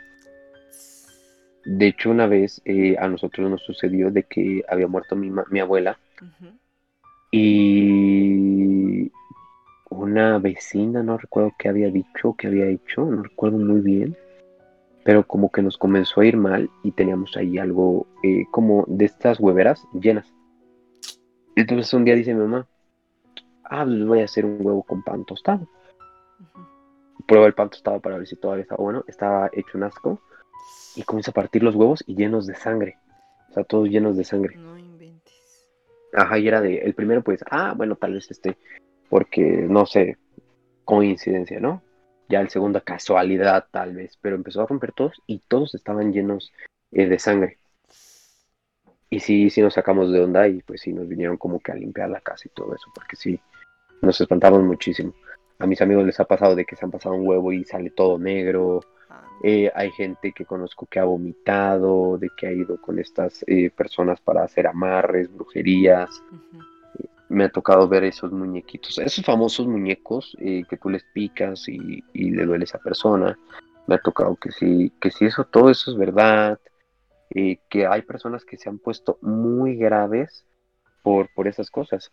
De 1.66 1.88
hecho, 1.88 2.12
una 2.12 2.28
vez 2.28 2.62
eh, 2.66 2.96
a 3.00 3.08
nosotros 3.08 3.50
nos 3.50 3.64
sucedió 3.64 4.12
de 4.12 4.24
que 4.24 4.64
había 4.70 4.88
muerto 4.88 5.16
mi, 5.16 5.32
mi 5.50 5.60
abuela 5.60 5.98
y 7.32 9.12
una 9.90 10.38
vecina, 10.38 11.02
no 11.02 11.18
recuerdo 11.18 11.54
qué 11.58 11.70
había 11.70 11.90
dicho, 11.90 12.36
qué 12.38 12.48
había 12.48 12.68
hecho, 12.68 13.06
no 13.06 13.24
recuerdo 13.24 13.58
muy 13.58 13.82
bien 13.82 14.16
pero 15.04 15.28
como 15.28 15.52
que 15.52 15.62
nos 15.62 15.78
comenzó 15.78 16.22
a 16.22 16.26
ir 16.26 16.38
mal 16.38 16.70
y 16.84 16.92
teníamos 16.92 17.36
ahí 17.36 17.58
algo 17.58 18.08
eh, 18.24 18.46
como 18.52 18.86
de 18.88 19.06
estas 19.06 19.40
hueveras 19.40 19.86
llenas. 19.94 20.34
Entonces 21.56 21.94
un 21.94 22.06
día 22.06 22.16
dice 22.16 22.34
mi 22.34 22.42
mamá, 22.42 22.68
ah, 23.66 23.84
pues 23.86 24.06
voy 24.06 24.22
a 24.22 24.26
hacer 24.26 24.46
un 24.46 24.58
huevo 24.60 24.84
con 24.84 25.04
pan 25.04 25.26
tostado. 25.26 25.68
Prueba 27.28 27.48
el 27.48 27.54
pan 27.54 27.70
tostado 27.70 28.00
para 28.00 28.18
ver 28.18 28.28
si 28.28 28.36
todavía 28.36 28.64
está 28.64 28.76
bueno. 28.76 29.04
Estaba 29.08 29.50
hecho 29.54 29.78
un 29.78 29.84
asco. 29.84 30.22
Y 30.96 31.04
comienza 31.04 31.32
a 31.32 31.34
partir 31.34 31.64
los 31.64 31.76
huevos 31.76 32.04
y 32.06 32.16
llenos 32.16 32.48
de 32.48 32.56
sangre. 32.56 32.98
O 33.50 33.54
sea, 33.54 33.64
todos 33.64 33.90
llenos 33.90 34.18
de 34.18 34.24
sangre. 34.24 34.56
No 34.58 34.78
inventes. 34.78 35.68
Ajá, 36.14 36.38
y 36.38 36.48
era 36.48 36.62
de, 36.62 36.78
el 36.78 36.94
primero 36.94 37.24
pues, 37.24 37.44
ah, 37.50 37.74
bueno, 37.76 37.96
tal 37.96 38.14
vez 38.14 38.30
este, 38.30 38.58
porque, 39.10 39.66
no 39.70 39.86
sé, 39.86 40.18
coincidencia, 40.86 41.60
¿no? 41.60 41.82
Ya 42.34 42.42
el 42.42 42.50
segundo 42.50 42.82
casualidad 42.84 43.68
tal 43.72 43.94
vez, 43.94 44.18
pero 44.22 44.36
empezó 44.36 44.62
a 44.62 44.68
romper 44.68 44.92
todos 44.92 45.22
y 45.28 45.40
todos 45.48 45.74
estaban 45.76 46.12
llenos 46.12 46.52
eh, 46.92 47.08
de 47.08 47.20
sangre. 47.20 47.58
Y 49.10 49.20
sí, 49.20 49.50
sí 49.50 49.62
nos 49.62 49.76
sacamos 49.76 50.12
de 50.12 50.20
onda 50.20 50.48
y 50.48 50.62
pues 50.62 50.82
sí 50.82 50.92
nos 50.92 51.08
vinieron 51.08 51.38
como 51.38 51.60
que 51.60 51.72
a 51.72 51.76
limpiar 51.76 52.10
la 52.10 52.22
casa 52.22 52.44
y 52.48 52.54
todo 52.56 52.74
eso, 52.76 52.92
porque 52.96 53.16
sí, 53.16 53.40
nos 54.02 54.20
espantamos 54.20 54.62
muchísimo. 54.64 55.14
A 55.60 55.68
mis 55.68 55.82
amigos 55.82 56.06
les 56.06 56.20
ha 56.20 56.26
pasado 56.26 56.56
de 56.56 56.66
que 56.66 56.76
se 56.76 56.84
han 56.84 56.92
pasado 56.92 57.16
un 57.16 57.28
huevo 57.28 57.52
y 57.52 57.64
sale 57.64 57.92
todo 57.92 58.18
negro, 58.18 58.82
Eh, 59.44 59.70
hay 59.76 59.92
gente 59.92 60.32
que 60.32 60.46
conozco 60.46 60.86
que 60.86 61.00
ha 61.00 61.04
vomitado, 61.04 62.18
de 62.18 62.30
que 62.38 62.48
ha 62.48 62.52
ido 62.52 62.80
con 62.80 62.98
estas 62.98 63.44
eh, 63.48 63.70
personas 63.70 64.22
para 64.22 64.44
hacer 64.44 64.68
amarres, 64.68 65.32
brujerías. 65.34 66.10
Me 67.34 67.46
ha 67.46 67.50
tocado 67.50 67.88
ver 67.88 68.04
esos 68.04 68.32
muñequitos, 68.32 68.98
esos 69.00 69.26
famosos 69.26 69.68
muñecos 69.68 70.36
eh, 70.40 70.64
que 70.70 70.78
tú 70.78 70.90
les 70.90 71.04
picas 71.14 71.68
y, 71.68 72.04
le 72.14 72.46
duele 72.46 72.64
a 72.64 72.66
esa 72.66 72.80
persona. 72.80 73.38
Me 73.88 73.96
ha 73.96 73.98
tocado 73.98 74.36
que 74.36 74.52
sí, 74.52 74.92
que 75.02 75.12
sí, 75.12 75.26
eso, 75.26 75.44
todo 75.44 75.70
eso 75.70 75.92
es 75.92 75.98
verdad. 75.98 76.60
que 77.30 77.88
hay 77.88 78.02
personas 78.04 78.46
que 78.46 78.58
se 78.58 78.70
han 78.70 78.78
puesto 78.80 79.18
muy 79.22 79.76
graves 79.76 80.46
por, 81.02 81.30
por 81.34 81.48
esas 81.48 81.70
cosas. 81.70 82.12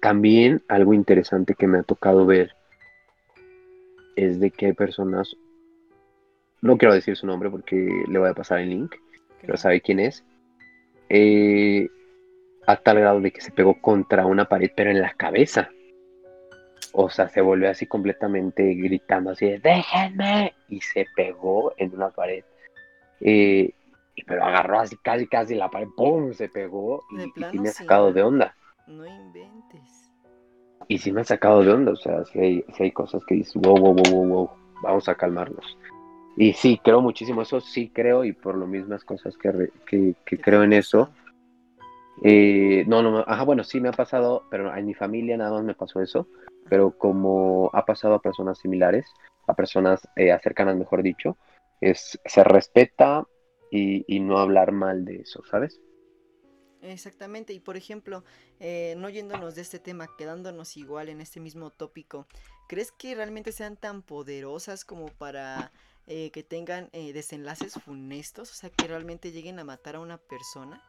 también 0.00 0.62
algo 0.68 0.94
interesante 0.94 1.54
que 1.54 1.66
me 1.66 1.78
ha 1.78 1.82
tocado 1.82 2.26
ver 2.26 2.54
es 4.16 4.40
de 4.40 4.50
que 4.50 4.66
hay 4.66 4.72
personas, 4.72 5.36
no 6.60 6.78
quiero 6.78 6.94
decir 6.94 7.16
su 7.16 7.26
nombre 7.26 7.50
porque 7.50 8.04
le 8.08 8.18
voy 8.18 8.28
a 8.28 8.34
pasar 8.34 8.60
el 8.60 8.70
link, 8.70 8.94
pero 9.40 9.56
sabe 9.56 9.80
quién 9.80 10.00
es, 10.00 10.24
eh, 11.08 11.88
a 12.66 12.76
tal 12.76 13.00
grado 13.00 13.20
de 13.20 13.30
que 13.30 13.40
se 13.40 13.50
pegó 13.50 13.80
contra 13.80 14.26
una 14.26 14.46
pared, 14.46 14.70
pero 14.74 14.90
en 14.90 15.00
la 15.00 15.12
cabeza. 15.14 15.70
O 16.92 17.10
sea, 17.10 17.28
se 17.28 17.40
volvió 17.40 17.70
así 17.70 17.86
completamente 17.86 18.74
gritando 18.74 19.30
así 19.30 19.46
de 19.46 19.58
déjenme 19.58 20.54
y 20.68 20.80
se 20.80 21.06
pegó 21.16 21.72
en 21.76 21.94
una 21.94 22.10
pared. 22.10 22.44
Eh, 23.20 23.70
pero 24.26 24.44
agarró 24.44 24.80
así 24.80 24.96
casi 25.02 25.26
casi 25.26 25.54
la 25.54 25.68
pared, 25.68 25.88
¡pum! 25.96 26.32
se 26.32 26.48
pegó 26.48 27.02
y, 27.10 27.58
me 27.58 27.68
ha 27.68 27.72
sacado 27.72 28.12
de 28.12 28.22
onda. 28.22 28.54
No 28.86 29.04
inventes 29.06 30.04
y 30.88 30.98
sí 30.98 31.12
me 31.12 31.22
ha 31.22 31.24
sacado 31.24 31.62
de 31.62 31.72
onda, 31.72 31.92
o 31.92 31.96
sea, 31.96 32.24
si 32.24 32.38
hay, 32.38 32.64
hay 32.78 32.90
cosas 32.90 33.24
que 33.24 33.36
dices, 33.36 33.54
wow, 33.54 33.76
wow, 33.76 33.94
wow, 33.94 34.10
wow, 34.10 34.26
wow, 34.26 34.50
vamos 34.82 35.08
a 35.08 35.14
calmarnos. 35.14 35.78
Y 36.36 36.52
sí, 36.52 36.80
creo 36.82 37.00
muchísimo, 37.00 37.42
eso 37.42 37.60
sí 37.60 37.90
creo, 37.94 38.24
y 38.24 38.32
por 38.32 38.56
lo 38.56 38.66
mismas 38.66 39.04
cosas 39.04 39.36
que, 39.36 39.70
que, 39.86 40.38
creo 40.38 40.62
en 40.62 40.72
eso. 40.72 41.10
Eh, 42.26 42.84
no, 42.86 43.02
no, 43.02 43.18
ajá, 43.18 43.42
bueno, 43.44 43.64
sí 43.64 43.80
me 43.80 43.90
ha 43.90 43.92
pasado, 43.92 44.46
pero 44.50 44.74
en 44.74 44.86
mi 44.86 44.94
familia 44.94 45.36
nada 45.36 45.52
más 45.52 45.62
me 45.62 45.74
pasó 45.74 46.00
eso, 46.00 46.26
pero 46.70 46.96
como 46.96 47.70
ha 47.74 47.84
pasado 47.84 48.14
a 48.14 48.22
personas 48.22 48.58
similares, 48.58 49.06
a 49.46 49.52
personas 49.52 50.08
eh, 50.16 50.34
cercanas, 50.42 50.76
mejor 50.76 51.02
dicho, 51.02 51.36
es, 51.82 52.18
se 52.24 52.42
respeta 52.42 53.26
y, 53.70 54.04
y 54.08 54.20
no 54.20 54.38
hablar 54.38 54.72
mal 54.72 55.04
de 55.04 55.16
eso, 55.16 55.44
¿sabes? 55.50 55.78
Exactamente, 56.80 57.52
y 57.52 57.60
por 57.60 57.76
ejemplo, 57.76 58.24
eh, 58.60 58.94
no 58.96 59.08
yéndonos 59.08 59.54
de 59.54 59.62
este 59.62 59.78
tema, 59.78 60.08
quedándonos 60.18 60.76
igual 60.76 61.10
en 61.10 61.20
este 61.20 61.40
mismo 61.40 61.70
tópico, 61.70 62.26
¿crees 62.68 62.92
que 62.92 63.14
realmente 63.14 63.52
sean 63.52 63.76
tan 63.76 64.02
poderosas 64.02 64.84
como 64.84 65.06
para 65.06 65.72
eh, 66.06 66.30
que 66.30 66.42
tengan 66.42 66.88
eh, 66.92 67.12
desenlaces 67.12 67.74
funestos? 67.74 68.50
O 68.50 68.54
sea, 68.54 68.70
que 68.70 68.86
realmente 68.86 69.32
lleguen 69.32 69.58
a 69.58 69.64
matar 69.64 69.96
a 69.96 70.00
una 70.00 70.18
persona. 70.18 70.82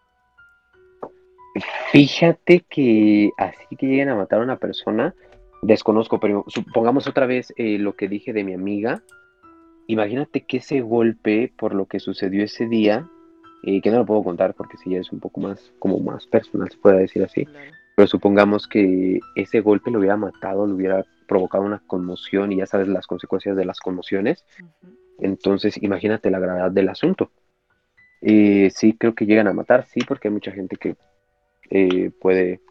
Fíjate 1.91 2.65
que 2.69 3.31
así 3.37 3.75
que 3.77 3.87
lleguen 3.87 4.09
a 4.09 4.15
matar 4.15 4.39
a 4.39 4.43
una 4.43 4.57
persona, 4.57 5.15
desconozco, 5.61 6.19
pero 6.19 6.43
supongamos 6.47 7.07
otra 7.07 7.25
vez 7.25 7.53
lo 7.57 7.95
que 7.95 8.07
dije 8.07 8.33
de 8.33 8.43
mi 8.43 8.53
amiga. 8.53 9.01
Imagínate 9.87 10.41
que 10.41 10.57
ese 10.57 10.81
golpe 10.81 11.53
por 11.57 11.73
lo 11.73 11.85
que 11.85 11.99
sucedió 11.99 12.43
ese 12.43 12.67
día 12.67 13.07
que 13.81 13.91
no 13.91 13.97
lo 13.97 14.05
puedo 14.05 14.23
contar 14.23 14.53
porque 14.53 14.77
si 14.77 14.91
ya 14.91 14.99
es 14.99 15.11
un 15.11 15.19
poco 15.19 15.41
más, 15.41 15.71
como 15.79 15.99
más 15.99 16.27
personal, 16.27 16.69
se 16.69 16.77
puede 16.77 16.99
decir 16.99 17.23
así. 17.23 17.47
Pero 17.95 18.07
supongamos 18.07 18.67
que 18.67 19.19
ese 19.35 19.61
golpe 19.61 19.89
lo 19.89 19.99
hubiera 19.99 20.17
matado, 20.17 20.67
lo 20.67 20.75
hubiera 20.75 21.03
provocado 21.27 21.63
una 21.63 21.81
conmoción 21.87 22.51
y 22.51 22.57
ya 22.57 22.67
sabes 22.67 22.87
las 22.87 23.07
consecuencias 23.07 23.55
de 23.55 23.65
las 23.65 23.79
conmociones. 23.79 24.45
Entonces, 25.19 25.81
imagínate 25.81 26.29
la 26.29 26.39
gravedad 26.39 26.71
del 26.71 26.89
asunto. 26.89 27.31
Eh, 28.21 28.69
sí, 28.73 28.95
creo 28.99 29.15
que 29.15 29.25
llegan 29.25 29.47
a 29.47 29.53
matar, 29.53 29.85
sí, 29.85 30.01
porque 30.07 30.27
hay 30.27 30.33
mucha 30.33 30.51
gente 30.51 30.75
que 30.75 30.95
eh, 31.69 32.11
puede 32.19 32.61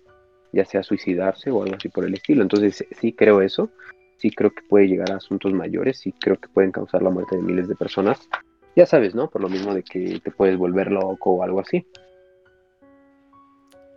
ya 0.53 0.65
sea 0.65 0.83
suicidarse 0.83 1.51
o 1.51 1.63
algo 1.63 1.77
así 1.77 1.89
por 1.89 2.05
el 2.05 2.15
estilo. 2.15 2.43
Entonces, 2.43 2.85
sí 3.01 3.13
creo 3.13 3.43
eso. 3.43 3.71
Sí 4.17 4.31
creo 4.31 4.55
que 4.55 4.63
puede 4.63 4.87
llegar 4.87 5.11
a 5.13 5.17
asuntos 5.17 5.53
mayores, 5.53 5.99
sí 5.99 6.13
creo 6.13 6.39
que 6.39 6.49
pueden 6.49 6.71
causar 6.71 7.03
la 7.03 7.11
muerte 7.11 7.37
de 7.37 7.43
miles 7.43 7.69
de 7.69 7.75
personas. 7.75 8.29
Ya 8.77 8.87
sabes, 8.87 9.15
¿no? 9.15 9.29
Por 9.29 9.43
lo 9.43 9.49
mismo 9.49 9.75
de 9.75 9.83
que 9.83 10.21
te 10.21 10.31
puedes 10.31 10.57
volver 10.57 10.91
loco 10.91 11.33
o 11.33 11.43
algo 11.43 11.61
así. 11.61 11.87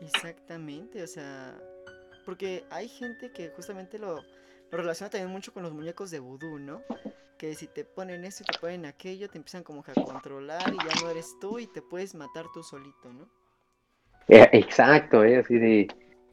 Exactamente, 0.01 1.01
o 1.01 1.07
sea, 1.07 1.57
porque 2.25 2.65
hay 2.69 2.87
gente 2.87 3.31
que 3.31 3.49
justamente 3.49 3.97
lo, 3.97 4.17
lo 4.71 4.77
relaciona 4.77 5.09
también 5.09 5.31
mucho 5.31 5.53
con 5.53 5.63
los 5.63 5.73
muñecos 5.73 6.11
de 6.11 6.19
vudú, 6.19 6.59
¿no? 6.59 6.81
Que 7.37 7.55
si 7.55 7.67
te 7.67 7.85
ponen 7.85 8.25
esto 8.25 8.43
y 8.43 8.53
te 8.53 8.59
ponen 8.59 8.85
aquello, 8.85 9.29
te 9.29 9.37
empiezan 9.37 9.63
como 9.63 9.83
que 9.83 9.91
a 9.91 9.95
controlar 9.95 10.73
y 10.73 10.77
ya 10.77 11.01
no 11.01 11.09
eres 11.09 11.37
tú 11.39 11.59
y 11.59 11.67
te 11.67 11.81
puedes 11.81 12.15
matar 12.15 12.45
tú 12.53 12.63
solito, 12.63 13.13
¿no? 13.13 13.29
Eh, 14.27 14.49
exacto, 14.51 15.23
¿eh? 15.23 15.37
Así 15.37 15.57
de... 15.57 15.87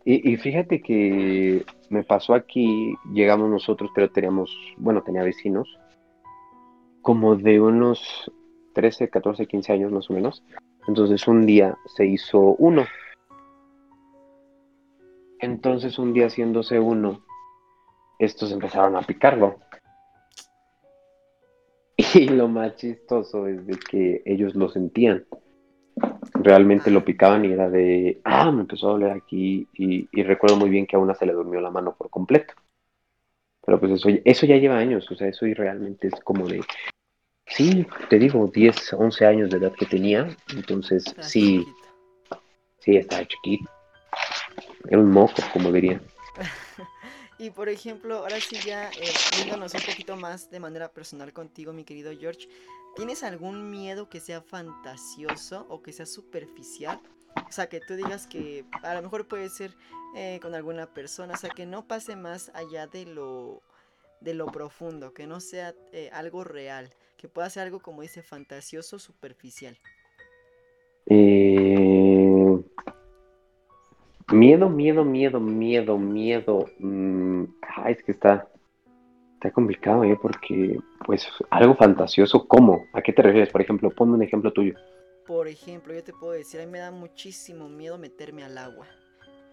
Y, 0.07 0.33
y, 0.33 0.37
fíjate 0.37 0.83
que 0.83 1.65
me 1.89 2.05
pasó 2.05 2.35
aquí, 2.35 2.95
llegamos 3.15 3.49
nosotros, 3.49 3.91
pero 3.95 4.11
teníamos, 4.11 4.55
bueno, 4.77 5.03
tenía 5.03 5.23
vecinos, 5.23 5.67
como 7.01 7.37
de 7.37 7.59
unos 7.59 8.31
13, 8.75 9.09
14, 9.09 9.47
15 9.47 9.73
años 9.73 9.93
más 9.93 10.11
o 10.11 10.13
menos. 10.13 10.43
Entonces 10.87 11.27
un 11.27 11.47
día 11.47 11.79
se 11.87 12.07
hizo 12.07 12.39
uno. 12.59 12.85
Entonces 15.41 15.99
un 15.99 16.13
día 16.13 16.27
haciéndose 16.27 16.79
uno, 16.79 17.25
estos 18.19 18.53
empezaron 18.53 18.97
a 18.97 19.03
picarlo. 19.03 19.59
Y 22.15 22.29
lo 22.29 22.49
más 22.49 22.77
chistoso 22.77 23.47
es 23.47 23.67
de 23.67 23.77
que 23.77 24.23
ellos 24.25 24.55
lo 24.55 24.69
sentían. 24.69 25.25
Realmente 26.35 26.91
lo 26.91 27.05
picaban 27.05 27.45
y 27.45 27.53
era 27.53 27.71
de, 27.71 28.21
ah, 28.25 28.51
me 28.51 28.63
empezó 28.63 28.89
a 28.89 28.93
doler 28.93 29.13
aquí. 29.13 29.69
Y, 29.75 30.09
y 30.13 30.23
recuerdo 30.23 30.57
muy 30.57 30.71
bien 30.71 30.87
que 30.87 30.97
a 30.97 30.99
una 30.99 31.15
se 31.15 31.27
le 31.27 31.33
durmió 31.33 31.61
la 31.61 31.71
mano 31.71 31.95
por 31.95 32.11
completo. 32.11 32.55
Pero 33.65 33.81
pues 33.81 33.93
eso, 33.93 34.09
eso 34.25 34.47
ya 34.47 34.57
lleva 34.57 34.77
años, 34.77 35.11
o 35.11 35.15
sea, 35.15 35.29
eso 35.29 35.47
y 35.47 35.55
realmente 35.55 36.09
es 36.09 36.21
como 36.21 36.47
de, 36.47 36.61
Sí, 37.47 37.87
te 38.09 38.19
digo, 38.19 38.51
10, 38.53 38.95
11 38.95 39.27
años 39.27 39.51
de 39.51 39.59
edad 39.59 39.73
que 39.73 39.87
tenía, 39.87 40.29
entonces 40.55 41.05
sí, 41.21 41.65
sí, 42.79 42.97
estaba 42.97 43.25
chiquito. 43.27 43.71
Era 44.89 44.99
un 44.99 45.11
moco, 45.11 45.35
como 45.53 45.71
diría. 45.71 46.01
y 47.45 47.51
por 47.51 47.69
ejemplo, 47.69 48.19
ahora 48.19 48.41
sí 48.41 48.57
ya 48.65 48.91
eh, 48.91 49.53
un 49.53 49.61
poquito 49.61 50.17
más 50.17 50.51
de 50.51 50.61
manera 50.61 50.91
personal 50.91 51.33
contigo, 51.33 51.73
mi 51.73 51.85
querido 51.85 52.11
George, 52.19 52.49
¿tienes 52.97 53.23
algún 53.23 53.71
miedo 53.71 54.09
que 54.09 54.21
sea 54.21 54.41
fantasioso 54.41 55.67
o 55.69 55.83
que 55.83 55.93
sea 55.93 56.07
superficial? 56.07 57.01
O 57.47 57.53
sea, 57.53 57.69
que 57.69 57.81
tú 57.81 57.97
digas 57.97 58.27
que 58.27 58.65
a 58.83 58.95
lo 58.95 59.03
mejor 59.03 59.29
puede 59.29 59.51
ser 59.51 59.77
eh, 60.17 60.39
con 60.41 60.55
alguna 60.55 60.95
persona, 60.95 61.35
o 61.35 61.37
sea, 61.37 61.51
que 61.51 61.67
no 61.67 61.87
pase 61.87 62.17
más 62.17 62.51
allá 62.55 62.87
de 62.87 63.05
lo, 63.05 63.61
de 64.21 64.33
lo 64.33 64.47
profundo, 64.47 65.13
que 65.13 65.27
no 65.27 65.41
sea 65.41 65.75
eh, 65.93 66.09
algo 66.13 66.45
real 66.45 66.95
que 67.19 67.29
pueda 67.29 67.51
ser 67.51 67.65
algo 67.65 67.81
como 67.81 68.03
dice 68.03 68.23
fantasioso 68.23 68.99
superficial. 68.99 69.79
Eh, 71.07 71.84
miedo, 74.35 74.69
miedo, 74.69 75.05
miedo, 75.05 75.41
miedo, 75.41 75.99
miedo. 75.99 76.67
Mm, 76.79 77.45
ah, 77.63 77.91
es 77.91 78.03
que 78.03 78.13
está, 78.13 78.49
está 79.35 79.51
complicado, 79.51 80.05
¿eh? 80.05 80.19
Porque, 80.21 80.79
pues, 81.07 81.27
algo 81.51 81.75
fantasioso, 81.75 82.47
¿cómo? 82.47 82.85
¿A 82.93 83.01
qué 83.01 83.13
te 83.13 83.23
refieres? 83.23 83.51
Por 83.51 83.63
ejemplo, 83.63 83.91
ponme 83.91 84.15
un 84.15 84.23
ejemplo 84.23 84.53
tuyo. 84.53 84.75
Por 85.27 85.49
ejemplo, 85.49 85.95
yo 85.95 86.05
te 86.05 86.13
puedo 86.13 86.33
decir, 86.33 86.61
a 86.61 86.67
mí 86.67 86.71
me 86.71 86.81
da 86.81 86.91
muchísimo 86.91 87.69
miedo 87.69 87.97
meterme 87.97 88.45
al 88.45 88.59
agua. 88.59 88.87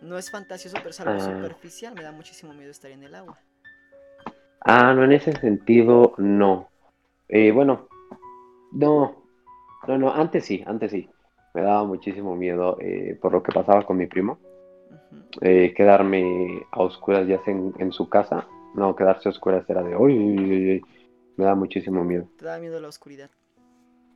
No 0.02 0.18
es 0.18 0.32
fantasioso, 0.32 0.76
pero 0.78 0.90
es 0.90 0.99
algo 0.99 1.14
ah. 1.14 1.20
superficial. 1.20 1.94
Me 1.95 2.03
da 2.03 2.12
muchísimo 2.12 2.53
miedo 2.53 2.72
estar 2.72 2.91
en 2.91 3.03
el 3.03 3.16
agua. 3.16 3.38
Ah, 4.62 4.94
no, 4.94 5.03
en 5.03 5.14
ese 5.14 5.32
sentido, 5.34 6.14
no. 6.18 6.70
Eh, 7.30 7.52
bueno, 7.52 7.88
no, 8.72 9.24
no, 9.88 9.98
no, 9.98 10.14
antes 10.14 10.45
sí, 10.45 10.64
antes 10.66 10.91
sí. 10.91 11.10
Me 11.53 11.62
daba 11.62 11.84
muchísimo 11.84 12.36
miedo 12.36 12.78
eh, 12.80 13.18
por 13.22 13.32
lo 13.32 13.44
que 13.44 13.52
pasaba 13.52 13.84
con 13.84 13.98
mi 13.98 14.08
primo. 14.08 14.40
Eh, 15.42 15.74
quedarme 15.76 16.66
a 16.72 16.82
oscuras 16.82 17.28
ya 17.28 17.44
sea 17.44 17.54
en, 17.54 17.92
su 17.92 18.10
casa. 18.10 18.48
No, 18.76 18.96
quedarse 18.96 19.30
a 19.30 19.32
oscuras 19.32 19.70
era 19.70 19.84
de 19.84 19.96
hoy. 19.96 20.82
Me 21.38 21.46
da 21.46 21.56
muchísimo 21.56 22.04
miedo. 22.04 22.28
¿Te 22.38 22.46
da 22.46 22.60
miedo 22.60 22.80
la 22.80 22.88
oscuridad? 22.88 23.30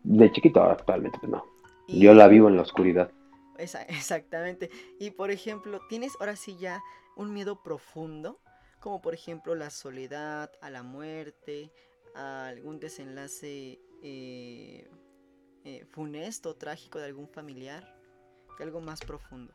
De 0.03 0.31
chiquito, 0.31 0.61
actualmente, 0.61 1.17
pues 1.19 1.31
no. 1.31 1.43
Yo 1.87 2.13
la 2.13 2.27
vivo 2.27 2.47
en 2.47 2.55
la 2.55 2.61
oscuridad. 2.61 3.11
exactamente. 3.87 4.69
Y 4.99 5.11
por 5.11 5.31
ejemplo, 5.31 5.79
¿tienes 5.89 6.13
ahora 6.19 6.35
sí 6.35 6.57
ya 6.57 6.81
un 7.15 7.33
miedo 7.33 7.61
profundo? 7.63 8.39
Como 8.79 9.01
por 9.01 9.13
ejemplo 9.13 9.55
la 9.55 9.69
soledad, 9.69 10.51
a 10.61 10.69
la 10.69 10.83
muerte, 10.83 11.71
algún 12.13 12.79
desenlace 12.79 13.79
eh, 14.03 14.87
eh, 15.63 15.85
funesto, 15.91 16.55
trágico 16.55 16.99
de 16.99 17.05
algún 17.05 17.27
familiar, 17.27 17.83
algo 18.59 18.81
más 18.81 18.99
profundo. 19.01 19.53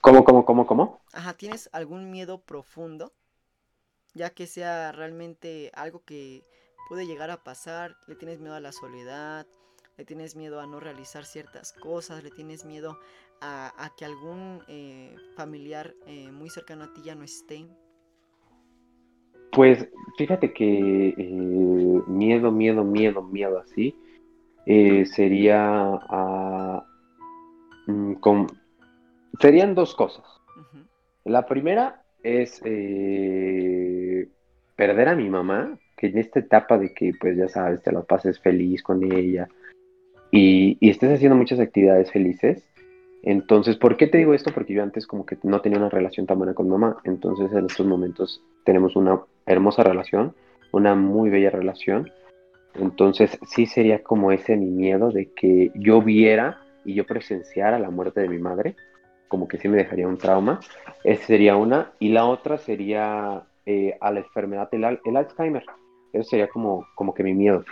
¿Cómo, 0.00 0.24
cómo, 0.24 0.44
cómo, 0.44 0.66
cómo? 0.66 1.00
Ajá, 1.12 1.34
¿tienes 1.34 1.68
algún 1.72 2.10
miedo 2.10 2.40
profundo? 2.40 3.12
ya 4.14 4.30
que 4.30 4.46
sea 4.46 4.92
realmente 4.92 5.70
algo 5.74 6.02
que 6.04 6.42
puede 6.88 7.06
llegar 7.06 7.30
a 7.30 7.42
pasar, 7.44 7.96
le 8.06 8.16
tienes 8.16 8.40
miedo 8.40 8.54
a 8.54 8.60
la 8.60 8.72
soledad, 8.72 9.46
le 9.96 10.04
tienes 10.04 10.34
miedo 10.34 10.60
a 10.60 10.66
no 10.66 10.80
realizar 10.80 11.24
ciertas 11.24 11.72
cosas, 11.72 12.24
le 12.24 12.30
tienes 12.30 12.64
miedo 12.64 12.98
a, 13.40 13.90
que 13.96 14.04
algún 14.04 14.60
eh, 14.68 15.14
familiar 15.36 15.94
eh, 16.06 16.30
muy 16.32 16.50
cercano 16.50 16.84
a 16.84 16.92
ti 16.92 17.02
ya 17.02 17.14
no 17.14 17.24
esté. 17.24 17.66
Pues 19.52 19.88
fíjate 20.16 20.52
que 20.52 21.08
eh, 21.08 22.02
miedo, 22.06 22.50
miedo, 22.50 22.84
miedo, 22.84 23.22
miedo 23.22 23.58
así 23.58 23.96
sería 25.06 25.64
a, 26.08 26.86
mm, 27.86 28.14
serían 29.38 29.74
dos 29.74 29.94
cosas. 29.94 30.24
La 31.24 31.46
primera 31.46 32.02
es 32.22 32.60
perder 34.76 35.08
a 35.08 35.14
mi 35.14 35.28
mamá, 35.28 35.78
que 35.96 36.08
en 36.08 36.18
esta 36.18 36.40
etapa 36.40 36.78
de 36.78 36.94
que, 36.94 37.12
pues 37.20 37.36
ya 37.36 37.48
sabes, 37.48 37.82
te 37.82 37.92
la 37.92 38.02
pases 38.02 38.40
feliz 38.40 38.82
con 38.82 39.04
ella 39.12 39.48
y, 40.30 40.78
y 40.80 40.90
estés 40.90 41.12
haciendo 41.12 41.36
muchas 41.36 41.60
actividades 41.60 42.10
felices, 42.10 42.64
entonces, 43.22 43.76
¿por 43.76 43.96
qué 43.96 44.06
te 44.06 44.18
digo 44.18 44.32
esto? 44.32 44.50
Porque 44.52 44.72
yo 44.72 44.82
antes 44.82 45.06
como 45.06 45.26
que 45.26 45.36
no 45.42 45.60
tenía 45.60 45.78
una 45.78 45.90
relación 45.90 46.26
tan 46.26 46.38
buena 46.38 46.54
con 46.54 46.68
mamá. 46.68 46.96
Entonces, 47.04 47.52
en 47.52 47.66
estos 47.66 47.86
momentos 47.86 48.42
tenemos 48.64 48.96
una 48.96 49.20
hermosa 49.46 49.82
relación, 49.82 50.34
una 50.72 50.94
muy 50.94 51.28
bella 51.28 51.50
relación. 51.50 52.10
Entonces, 52.74 53.38
sí 53.46 53.66
sería 53.66 54.02
como 54.02 54.32
ese 54.32 54.56
mi 54.56 54.70
miedo 54.70 55.10
de 55.10 55.30
que 55.32 55.70
yo 55.74 56.00
viera 56.00 56.60
y 56.84 56.94
yo 56.94 57.04
presenciara 57.04 57.78
la 57.78 57.90
muerte 57.90 58.20
de 58.20 58.28
mi 58.28 58.38
madre. 58.38 58.76
Como 59.30 59.48
que 59.48 59.56
sí 59.56 59.68
me 59.68 59.78
dejaría 59.78 60.06
un 60.06 60.18
trauma. 60.18 60.60
Esa 61.04 61.24
sería 61.24 61.56
una. 61.56 61.92
Y 61.98 62.10
la 62.10 62.26
otra 62.26 62.58
sería 62.58 63.44
eh, 63.64 63.96
a 64.00 64.12
la 64.12 64.20
enfermedad 64.20 64.70
del 64.70 65.00
el 65.04 65.16
Alzheimer. 65.16 65.64
Eso 66.12 66.28
sería 66.28 66.48
como, 66.48 66.86
como 66.94 67.14
que 67.14 67.22
mi 67.22 67.32
miedo. 67.32 67.64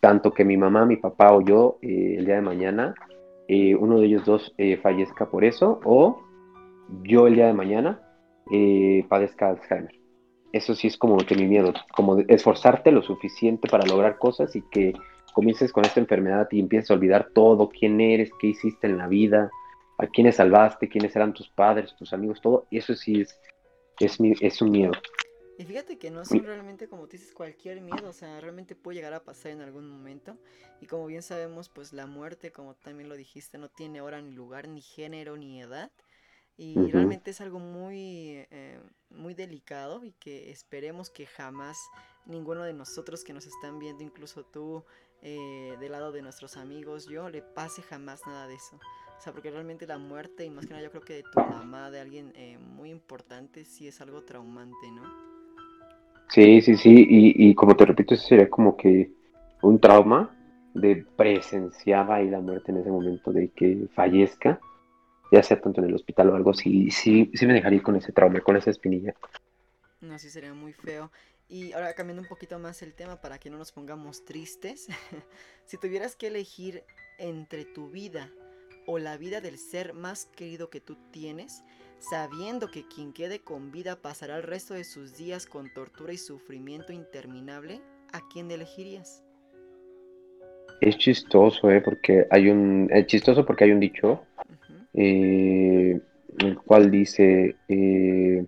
Tanto 0.00 0.34
que 0.34 0.44
mi 0.44 0.56
mamá, 0.58 0.84
mi 0.84 0.96
papá 0.96 1.32
o 1.32 1.40
yo 1.40 1.78
eh, 1.80 2.16
el 2.18 2.26
día 2.26 2.34
de 2.34 2.42
mañana 2.42 2.94
eh, 3.48 3.74
uno 3.74 4.00
de 4.00 4.06
ellos 4.06 4.24
dos 4.26 4.54
eh, 4.58 4.76
fallezca 4.76 5.30
por 5.30 5.44
eso 5.44 5.80
o 5.84 6.22
yo 7.02 7.26
el 7.26 7.36
día 7.36 7.46
de 7.46 7.54
mañana 7.54 8.00
padezca 9.08 9.48
Alzheimer. 9.48 9.94
Eso 10.52 10.74
sí 10.74 10.88
es 10.88 10.98
como 10.98 11.16
que 11.16 11.34
mi 11.34 11.46
miedo, 11.46 11.72
como 11.96 12.18
esforzarte 12.28 12.92
lo 12.92 13.02
suficiente 13.02 13.68
para 13.68 13.86
lograr 13.86 14.18
cosas 14.18 14.54
y 14.54 14.62
que 14.70 14.92
comiences 15.32 15.72
con 15.72 15.84
esta 15.84 16.00
enfermedad 16.00 16.48
y 16.50 16.60
empieces 16.60 16.90
a 16.90 16.94
olvidar 16.94 17.28
todo, 17.34 17.70
quién 17.70 18.00
eres, 18.00 18.30
qué 18.38 18.48
hiciste 18.48 18.86
en 18.86 18.98
la 18.98 19.08
vida, 19.08 19.50
a 19.98 20.06
quiénes 20.06 20.36
salvaste, 20.36 20.88
quiénes 20.88 21.14
eran 21.14 21.32
tus 21.32 21.48
padres, 21.48 21.94
tus 21.96 22.12
amigos, 22.12 22.40
todo. 22.40 22.66
Eso 22.70 22.94
sí 22.94 23.20
es, 23.20 23.38
es, 24.00 24.20
mi, 24.20 24.32
es 24.40 24.60
un 24.60 24.70
miedo. 24.70 24.92
Y 25.56 25.64
fíjate 25.64 25.98
que 25.98 26.10
no 26.10 26.24
son 26.24 26.44
realmente 26.44 26.88
como 26.88 27.06
tú 27.06 27.12
dices 27.12 27.32
cualquier 27.32 27.80
miedo, 27.80 28.08
o 28.08 28.12
sea, 28.12 28.40
realmente 28.40 28.74
puede 28.74 28.96
llegar 28.96 29.14
a 29.14 29.22
pasar 29.22 29.52
en 29.52 29.60
algún 29.60 29.88
momento. 29.88 30.36
Y 30.80 30.86
como 30.86 31.06
bien 31.06 31.22
sabemos, 31.22 31.68
pues 31.68 31.92
la 31.92 32.06
muerte, 32.06 32.50
como 32.50 32.74
también 32.74 33.08
lo 33.08 33.14
dijiste, 33.14 33.56
no 33.56 33.68
tiene 33.68 34.00
hora 34.00 34.20
ni 34.20 34.32
lugar, 34.32 34.66
ni 34.66 34.80
género, 34.80 35.36
ni 35.36 35.60
edad. 35.60 35.92
Y 36.56 36.76
realmente 36.92 37.32
es 37.32 37.40
algo 37.40 37.58
muy, 37.58 38.46
eh, 38.50 38.80
muy 39.10 39.34
delicado 39.34 40.04
y 40.04 40.12
que 40.12 40.50
esperemos 40.50 41.10
que 41.10 41.26
jamás 41.26 41.76
ninguno 42.26 42.62
de 42.62 42.72
nosotros 42.72 43.24
que 43.24 43.32
nos 43.32 43.46
están 43.46 43.80
viendo, 43.80 44.04
incluso 44.04 44.44
tú, 44.44 44.84
eh, 45.22 45.76
del 45.80 45.92
lado 45.92 46.12
de 46.12 46.22
nuestros 46.22 46.56
amigos, 46.56 47.06
yo, 47.06 47.28
le 47.28 47.42
pase 47.42 47.82
jamás 47.82 48.20
nada 48.26 48.46
de 48.46 48.54
eso. 48.54 48.78
O 49.18 49.20
sea, 49.20 49.32
porque 49.32 49.50
realmente 49.50 49.86
la 49.86 49.98
muerte, 49.98 50.44
y 50.44 50.50
más 50.50 50.66
que 50.66 50.72
nada 50.72 50.84
yo 50.84 50.90
creo 50.90 51.02
que 51.02 51.14
de 51.14 51.22
tu 51.22 51.40
mamá, 51.40 51.90
de 51.90 52.00
alguien 52.00 52.32
eh, 52.36 52.58
muy 52.58 52.90
importante, 52.90 53.64
sí 53.64 53.88
es 53.88 54.00
algo 54.00 54.22
traumante, 54.22 54.90
¿no? 54.92 55.02
Sí, 56.28 56.60
sí, 56.62 56.76
sí, 56.76 57.06
y, 57.08 57.54
como 57.54 57.76
te 57.76 57.86
repito, 57.86 58.14
eso 58.14 58.26
sería 58.26 58.50
como 58.50 58.76
que 58.76 59.12
un 59.62 59.78
trauma 59.78 60.34
de 60.74 61.06
presenciar 61.16 62.10
ahí 62.10 62.28
la 62.28 62.40
muerte 62.40 62.72
en 62.72 62.78
ese 62.78 62.90
momento 62.90 63.32
de 63.32 63.50
que 63.50 63.86
fallezca, 63.94 64.58
ya 65.30 65.42
sea 65.42 65.60
tanto 65.60 65.80
en 65.80 65.88
el 65.88 65.94
hospital 65.94 66.30
o 66.30 66.34
algo, 66.34 66.52
sí, 66.52 66.90
sí, 66.90 67.30
sí 67.34 67.46
me 67.46 67.54
dejaría 67.54 67.82
con 67.82 67.96
ese 67.96 68.12
trauma, 68.12 68.40
con 68.40 68.56
esa 68.56 68.70
espinilla. 68.70 69.14
No, 70.00 70.18
sí 70.18 70.28
sería 70.28 70.52
muy 70.54 70.72
feo. 70.72 71.10
Y 71.48 71.72
ahora 71.72 71.94
cambiando 71.94 72.22
un 72.22 72.28
poquito 72.28 72.58
más 72.58 72.82
el 72.82 72.94
tema 72.94 73.20
para 73.20 73.38
que 73.38 73.50
no 73.50 73.58
nos 73.58 73.70
pongamos 73.70 74.24
tristes, 74.24 74.88
si 75.66 75.76
tuvieras 75.76 76.16
que 76.16 76.26
elegir 76.26 76.82
entre 77.18 77.64
tu 77.64 77.90
vida 77.90 78.30
o 78.86 78.98
la 78.98 79.16
vida 79.16 79.40
del 79.40 79.58
ser 79.58 79.94
más 79.94 80.26
querido 80.26 80.70
que 80.70 80.80
tú 80.80 80.96
tienes, 81.10 81.64
sabiendo 81.98 82.70
que 82.70 82.86
quien 82.86 83.12
quede 83.12 83.40
con 83.40 83.70
vida 83.72 83.96
pasará 83.96 84.36
el 84.36 84.42
resto 84.42 84.74
de 84.74 84.84
sus 84.84 85.16
días 85.16 85.46
con 85.46 85.72
tortura 85.72 86.12
y 86.12 86.18
sufrimiento 86.18 86.92
interminable, 86.92 87.80
¿a 88.12 88.20
quién 88.32 88.50
elegirías? 88.50 89.22
Es 90.80 90.98
chistoso, 90.98 91.70
¿eh? 91.70 91.80
Porque 91.80 92.26
hay 92.30 92.50
un... 92.50 92.88
Es 92.90 93.06
chistoso 93.06 93.46
porque 93.46 93.64
hay 93.64 93.72
un 93.72 93.80
dicho, 93.80 94.24
eh, 94.92 96.00
el 96.38 96.58
cual 96.58 96.90
dice, 96.90 97.56
eh, 97.68 98.44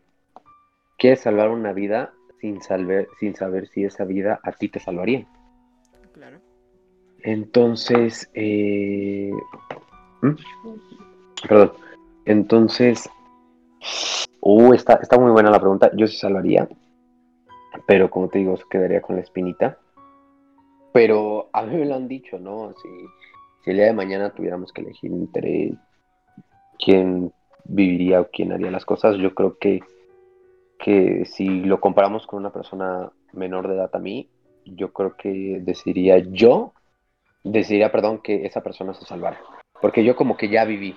quieres 0.99 1.21
salvar 1.21 1.51
una 1.51 1.73
vida 1.73 2.13
sin, 2.41 2.61
salver, 2.61 3.09
sin 3.19 3.35
saber 3.35 3.69
si 3.69 3.85
esa 3.85 4.05
vida 4.05 4.41
a 4.43 4.53
ti 4.53 4.69
te 4.69 4.81
salvaría. 4.81 5.27
Claro. 6.13 6.41
Entonces, 7.23 8.31
eh, 8.35 9.31
¿Mm? 10.23 10.35
perdón, 11.49 11.73
entonces 12.25 13.09
Uh, 14.41 14.75
está, 14.75 15.01
muy 15.19 15.33
buena 15.33 15.51
la 15.51 15.59
pregunta. 15.59 15.91
Yo 15.97 16.07
sí 16.07 16.17
salvaría. 16.17 16.69
Pero 17.87 18.11
como 18.11 18.29
te 18.29 18.39
digo, 18.39 18.55
quedaría 18.71 19.03
con 19.03 19.17
la 19.17 19.23
espinita. 19.23 19.79
Pero 20.93 21.51
a 21.53 21.63
mí 21.63 21.77
me 21.77 21.85
lo 21.85 21.97
han 21.97 22.09
dicho, 22.09 22.39
¿no? 22.39 22.73
Si, 22.81 22.89
si 23.65 23.71
el 23.71 23.77
día 23.77 23.87
de 23.87 23.93
mañana 23.93 24.31
tuviéramos 24.31 24.73
que 24.73 24.83
elegir 24.83 25.11
entre 25.11 25.75
quién 26.79 27.33
viviría 27.65 28.21
o 28.21 28.29
quién 28.29 28.53
haría 28.53 28.71
las 28.71 28.85
cosas, 28.85 29.17
yo 29.17 29.35
creo 29.35 29.59
que, 29.59 29.81
que 30.79 31.25
si 31.27 31.63
lo 31.63 31.81
comparamos 31.81 32.27
con 32.29 32.39
una 32.39 32.53
persona 32.53 33.11
menor 33.33 33.67
de 33.67 33.75
edad 33.75 33.91
a 33.93 33.99
mí, 33.99 34.31
yo 34.65 34.93
creo 34.93 35.17
que 35.17 35.59
decidiría 35.61 36.19
yo, 36.19 36.73
decidiría, 37.43 37.91
perdón, 37.91 38.21
que 38.23 38.47
esa 38.47 38.63
persona 38.63 38.95
se 38.95 39.05
salvara. 39.05 39.41
Porque 39.81 40.05
yo 40.05 40.17
como 40.17 40.37
que 40.37 40.49
ya 40.49 40.65
viví, 40.65 40.97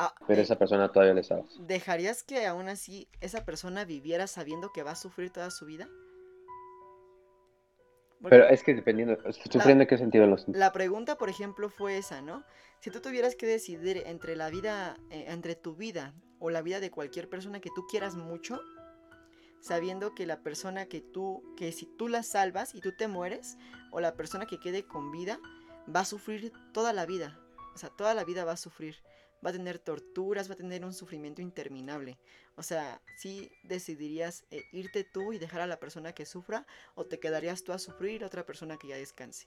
Ah, 0.00 0.14
Pero 0.28 0.40
esa 0.40 0.56
persona 0.56 0.92
todavía 0.92 1.12
le 1.12 1.24
sabes. 1.24 1.46
¿Dejarías 1.58 2.22
que 2.22 2.46
aún 2.46 2.68
así 2.68 3.08
esa 3.20 3.44
persona 3.44 3.84
viviera 3.84 4.28
sabiendo 4.28 4.70
que 4.72 4.84
va 4.84 4.92
a 4.92 4.94
sufrir 4.94 5.32
toda 5.32 5.50
su 5.50 5.66
vida? 5.66 5.88
Pero 8.22 8.48
es 8.48 8.62
que 8.62 8.74
dependiendo, 8.74 9.18
¿sufriendo 9.50 9.82
en 9.82 9.88
qué 9.88 9.98
sentido 9.98 10.28
los... 10.28 10.46
La 10.46 10.72
pregunta, 10.72 11.18
por 11.18 11.28
ejemplo, 11.28 11.68
fue 11.68 11.98
esa, 11.98 12.22
¿no? 12.22 12.44
Si 12.78 12.90
tú 12.90 13.00
tuvieras 13.00 13.34
que 13.34 13.46
decidir 13.46 14.04
entre 14.06 14.36
la 14.36 14.50
vida, 14.50 14.96
eh, 15.10 15.24
entre 15.28 15.56
tu 15.56 15.74
vida 15.74 16.14
o 16.38 16.50
la 16.50 16.62
vida 16.62 16.78
de 16.78 16.92
cualquier 16.92 17.28
persona 17.28 17.58
que 17.58 17.70
tú 17.74 17.84
quieras 17.88 18.14
mucho, 18.14 18.60
sabiendo 19.60 20.14
que 20.14 20.26
la 20.26 20.44
persona 20.44 20.86
que 20.86 21.00
tú, 21.00 21.42
que 21.56 21.72
si 21.72 21.86
tú 21.86 22.06
la 22.06 22.22
salvas 22.22 22.72
y 22.76 22.80
tú 22.80 22.92
te 22.92 23.08
mueres, 23.08 23.58
o 23.90 23.98
la 23.98 24.14
persona 24.14 24.46
que 24.46 24.60
quede 24.60 24.84
con 24.84 25.10
vida, 25.10 25.40
va 25.92 26.00
a 26.00 26.04
sufrir 26.04 26.52
toda 26.72 26.92
la 26.92 27.04
vida. 27.04 27.36
O 27.74 27.78
sea, 27.78 27.90
toda 27.90 28.14
la 28.14 28.24
vida 28.24 28.44
va 28.44 28.52
a 28.52 28.56
sufrir 28.56 28.96
va 29.44 29.50
a 29.50 29.52
tener 29.52 29.78
torturas, 29.78 30.48
va 30.48 30.54
a 30.54 30.56
tener 30.56 30.84
un 30.84 30.92
sufrimiento 30.92 31.42
interminable. 31.42 32.18
O 32.56 32.62
sea, 32.62 33.00
si 33.16 33.50
decidirías 33.62 34.44
eh, 34.50 34.62
irte 34.72 35.04
tú 35.04 35.32
y 35.32 35.38
dejar 35.38 35.60
a 35.60 35.66
la 35.66 35.78
persona 35.78 36.12
que 36.12 36.26
sufra 36.26 36.66
o 36.94 37.04
te 37.04 37.18
quedarías 37.18 37.62
tú 37.64 37.72
a 37.72 37.78
sufrir 37.78 38.24
otra 38.24 38.44
persona 38.44 38.76
que 38.76 38.88
ya 38.88 38.96
descanse. 38.96 39.46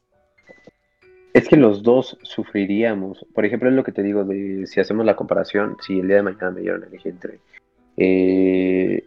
Es 1.33 1.47
que 1.47 1.55
los 1.55 1.81
dos 1.83 2.17
sufriríamos. 2.23 3.25
Por 3.33 3.45
ejemplo, 3.45 3.69
es 3.69 3.75
lo 3.75 3.83
que 3.83 3.93
te 3.93 4.03
digo 4.03 4.23
de 4.23 4.65
si 4.67 4.79
hacemos 4.79 5.05
la 5.05 5.15
comparación, 5.15 5.77
si 5.81 5.99
el 5.99 6.07
día 6.07 6.17
de 6.17 6.23
mañana 6.23 6.51
me 6.51 6.61
dieron 6.61 6.83
a 6.83 6.87
elegir 6.87 7.13
entre, 7.13 7.39
eh, 7.97 9.05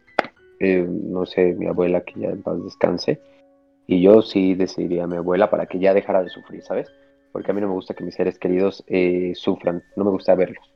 eh, 0.61 0.87
no 0.89 1.27
sé, 1.27 1.53
mi 1.53 1.67
abuela 1.67 2.03
que 2.03 2.21
ya 2.21 2.29
en 2.29 2.43
paz 2.43 2.63
descanse, 2.65 3.21
y 3.87 4.01
yo 4.01 4.23
sí 4.23 4.55
decidiría 4.55 5.05
a 5.05 5.07
mi 5.07 5.17
abuela 5.17 5.51
para 5.51 5.67
que 5.67 5.79
ya 5.79 5.93
dejara 5.93 6.23
de 6.23 6.31
sufrir, 6.31 6.63
¿sabes? 6.63 6.91
Porque 7.35 7.51
a 7.51 7.55
mí 7.55 7.61
no 7.61 7.67
me 7.67 7.75
gusta 7.75 7.93
que 7.93 8.05
mis 8.05 8.15
seres 8.15 8.39
queridos 8.39 8.85
sufran, 9.35 9.83
no 9.97 10.05
me 10.05 10.11
gusta 10.11 10.35
verlos. 10.35 10.73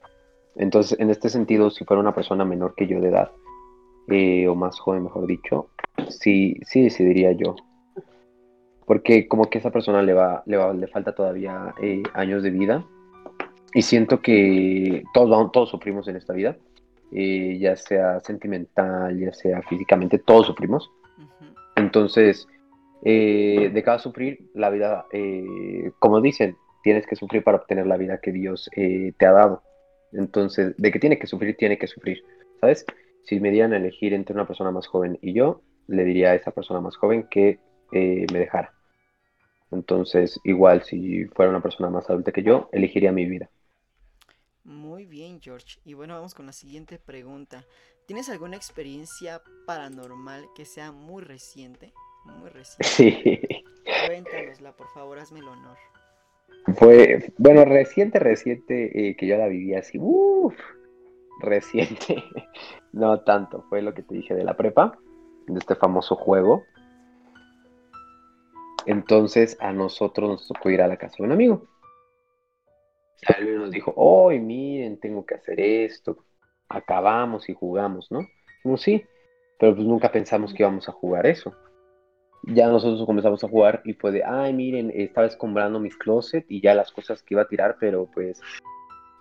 Entonces, 0.56 0.98
en 0.98 1.08
este 1.08 1.30
sentido, 1.30 1.70
si 1.70 1.84
fuera 1.84 2.00
una 2.00 2.14
persona 2.14 2.44
menor 2.44 2.74
que 2.74 2.88
yo 2.88 3.00
de 3.00 3.08
edad, 3.08 3.30
eh, 4.08 4.48
o 4.48 4.54
más 4.54 4.78
joven, 4.80 5.04
mejor 5.04 5.26
dicho, 5.26 5.68
sí, 6.08 6.56
sí 6.62 6.82
decidiría 6.82 7.32
yo. 7.32 7.54
Porque 8.86 9.28
como 9.28 9.44
que 9.44 9.58
a 9.58 9.60
esa 9.60 9.70
persona 9.70 10.02
le 10.02 10.14
va, 10.14 10.42
le, 10.46 10.56
va, 10.56 10.72
le 10.72 10.88
falta 10.88 11.14
todavía 11.14 11.74
eh, 11.80 12.02
años 12.14 12.42
de 12.42 12.50
vida. 12.50 12.84
Y 13.72 13.82
siento 13.82 14.20
que 14.20 15.04
todos, 15.14 15.52
todos 15.52 15.68
sufrimos 15.68 16.08
en 16.08 16.16
esta 16.16 16.32
vida. 16.32 16.56
Eh, 17.12 17.58
ya 17.60 17.76
sea 17.76 18.18
sentimental, 18.20 19.18
ya 19.18 19.32
sea 19.32 19.62
físicamente, 19.62 20.18
todos 20.18 20.46
sufrimos. 20.46 20.90
Entonces, 21.76 22.48
de 23.02 23.82
cada 23.84 23.98
sufrir, 23.98 24.50
la 24.54 24.70
vida, 24.70 25.06
como 25.98 26.20
dicen, 26.20 26.56
tienes 26.82 27.06
que 27.06 27.16
sufrir 27.16 27.44
para 27.44 27.58
obtener 27.58 27.86
la 27.86 27.96
vida 27.96 28.20
que 28.20 28.32
Dios 28.32 28.70
te 28.74 29.26
ha 29.26 29.32
dado. 29.32 29.62
Entonces, 30.12 30.74
de 30.76 30.90
que 30.90 30.98
tiene 30.98 31.18
que 31.18 31.26
sufrir, 31.26 31.56
tiene 31.56 31.78
que 31.78 31.86
sufrir, 31.86 32.22
¿sabes? 32.60 32.84
Si 33.24 33.40
me 33.40 33.50
dieran 33.50 33.74
a 33.74 33.76
elegir 33.76 34.14
entre 34.14 34.34
una 34.34 34.46
persona 34.46 34.70
más 34.70 34.86
joven 34.86 35.18
y 35.20 35.34
yo, 35.34 35.62
le 35.86 36.04
diría 36.04 36.30
a 36.30 36.34
esa 36.34 36.50
persona 36.50 36.80
más 36.80 36.96
joven 36.96 37.26
que 37.30 37.58
eh, 37.92 38.26
me 38.32 38.38
dejara. 38.38 38.72
Entonces, 39.70 40.40
igual 40.44 40.82
si 40.82 41.26
fuera 41.26 41.50
una 41.50 41.62
persona 41.62 41.90
más 41.90 42.08
adulta 42.08 42.32
que 42.32 42.42
yo, 42.42 42.68
elegiría 42.72 43.12
mi 43.12 43.26
vida. 43.26 43.50
Muy 44.64 45.06
bien, 45.06 45.40
George. 45.40 45.78
Y 45.84 45.94
bueno, 45.94 46.14
vamos 46.14 46.34
con 46.34 46.46
la 46.46 46.52
siguiente 46.52 46.98
pregunta. 46.98 47.64
¿Tienes 48.06 48.28
alguna 48.30 48.56
experiencia 48.56 49.42
paranormal 49.66 50.46
que 50.54 50.64
sea 50.64 50.92
muy 50.92 51.22
reciente? 51.22 51.92
Muy 52.38 52.50
reciente. 52.50 52.78
Sí. 52.82 53.64
Cuéntanosla, 54.06 54.72
por 54.72 54.88
favor, 54.88 55.18
hazme 55.18 55.40
el 55.40 55.48
honor. 55.48 55.76
Fue, 56.74 57.32
bueno, 57.38 57.64
reciente, 57.64 58.18
reciente, 58.18 59.08
eh, 59.08 59.16
que 59.16 59.26
yo 59.26 59.38
la 59.38 59.46
viví 59.46 59.74
así, 59.74 59.98
uff, 59.98 60.54
reciente, 61.40 62.22
no 62.92 63.20
tanto, 63.20 63.64
fue 63.68 63.80
lo 63.80 63.94
que 63.94 64.02
te 64.02 64.14
dije 64.14 64.34
de 64.34 64.44
la 64.44 64.56
prepa, 64.56 64.98
de 65.46 65.58
este 65.58 65.74
famoso 65.74 66.16
juego. 66.16 66.64
Entonces 68.86 69.56
a 69.60 69.72
nosotros 69.72 70.28
nos 70.28 70.48
tocó 70.48 70.70
ir 70.70 70.82
a 70.82 70.88
la 70.88 70.96
casa 70.96 71.16
de 71.18 71.24
un 71.24 71.32
amigo. 71.32 71.66
Alguien 73.26 73.58
nos 73.58 73.70
dijo, 73.70 73.92
hoy 73.96 74.38
miren, 74.38 74.98
tengo 74.98 75.26
que 75.26 75.34
hacer 75.34 75.60
esto. 75.60 76.24
Acabamos 76.68 77.48
y 77.48 77.54
jugamos, 77.54 78.10
¿no? 78.10 78.20
Dijimos, 78.56 78.82
sí, 78.82 79.04
pero 79.58 79.74
pues 79.74 79.86
nunca 79.86 80.12
pensamos 80.12 80.52
que 80.52 80.62
íbamos 80.62 80.88
a 80.88 80.92
jugar 80.92 81.26
eso. 81.26 81.54
Ya 82.54 82.68
nosotros 82.68 83.04
comenzamos 83.04 83.44
a 83.44 83.48
jugar 83.48 83.82
y 83.84 83.92
fue 83.92 84.10
de, 84.10 84.24
ay, 84.24 84.54
miren, 84.54 84.90
estaba 84.94 85.26
escombrando 85.26 85.78
mis 85.78 85.96
closet 85.96 86.46
y 86.48 86.62
ya 86.62 86.74
las 86.74 86.90
cosas 86.90 87.22
que 87.22 87.34
iba 87.34 87.42
a 87.42 87.48
tirar, 87.48 87.76
pero 87.78 88.08
pues 88.12 88.40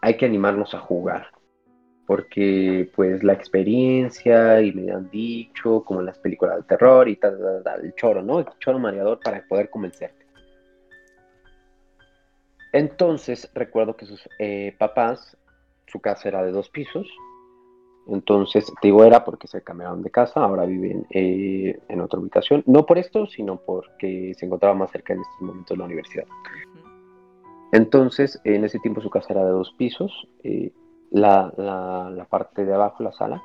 hay 0.02 0.16
que 0.16 0.26
animarnos 0.26 0.74
a 0.74 0.80
jugar. 0.80 1.28
Porque 2.06 2.90
pues 2.96 3.22
la 3.24 3.34
experiencia 3.34 4.62
y 4.62 4.72
me 4.72 4.94
han 4.94 5.10
dicho, 5.10 5.84
como 5.84 6.00
en 6.00 6.06
las 6.06 6.18
películas 6.20 6.58
de 6.58 6.64
terror 6.64 7.10
y 7.10 7.18
tal, 7.18 7.38
tal, 7.38 7.64
tal, 7.64 7.86
el 7.86 7.94
choro, 7.96 8.24
¿no? 8.24 8.40
El 8.40 8.46
choro 8.60 8.80
mareador 8.80 9.20
para 9.22 9.46
poder 9.46 9.70
convencerte. 9.70 10.26
Entonces 12.72 13.50
recuerdo 13.54 13.98
que 13.98 14.06
sus 14.06 14.28
eh, 14.40 14.74
papás, 14.78 15.36
su 15.88 16.00
casa 16.00 16.30
era 16.30 16.44
de 16.44 16.52
dos 16.52 16.70
pisos. 16.70 17.08
Entonces, 18.10 18.66
te 18.82 18.88
digo, 18.88 19.04
era 19.04 19.26
porque 19.26 19.48
se 19.48 19.62
cambiaron 19.64 20.02
de 20.02 20.10
casa, 20.10 20.42
ahora 20.42 20.66
viven 20.66 21.06
eh, 21.10 21.80
en 21.90 22.02
otra 22.02 22.20
ubicación. 22.20 22.64
No 22.66 22.86
por 22.86 22.98
esto, 22.98 23.28
sino 23.28 23.58
porque 23.58 24.34
se 24.38 24.46
encontraba 24.46 24.76
más 24.76 24.92
cerca 24.92 25.14
en 25.14 25.22
estos 25.22 25.42
momentos 25.42 25.76
de 25.76 25.78
la 25.78 25.86
universidad. 25.86 26.26
Entonces, 27.72 28.40
en 28.44 28.64
ese 28.64 28.80
tiempo 28.80 29.02
su 29.02 29.10
casa 29.10 29.34
era 29.34 29.44
de 29.44 29.52
dos 29.52 29.74
pisos. 29.78 30.28
Eh, 30.44 30.72
la, 31.12 31.54
la, 31.58 32.10
la, 32.10 32.26
parte 32.26 32.66
de 32.66 32.74
abajo, 32.74 33.04
la 33.04 33.12
sala, 33.12 33.42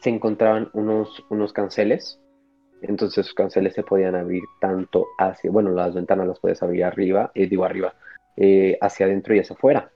se 0.00 0.10
encontraban 0.10 0.70
unos, 0.72 1.24
unos 1.30 1.52
canceles 1.52 2.20
entonces 2.82 3.26
los 3.26 3.34
canceles 3.34 3.74
se 3.74 3.82
podían 3.82 4.14
abrir 4.14 4.42
tanto 4.60 5.06
hacia, 5.18 5.50
bueno, 5.50 5.70
las 5.70 5.94
ventanas 5.94 6.28
las 6.28 6.38
puedes 6.38 6.62
abrir 6.62 6.84
arriba, 6.84 7.30
eh, 7.34 7.48
digo 7.48 7.64
arriba, 7.64 7.94
eh, 8.36 8.78
hacia 8.80 9.06
adentro 9.06 9.34
y 9.34 9.40
hacia 9.40 9.56
afuera. 9.56 9.90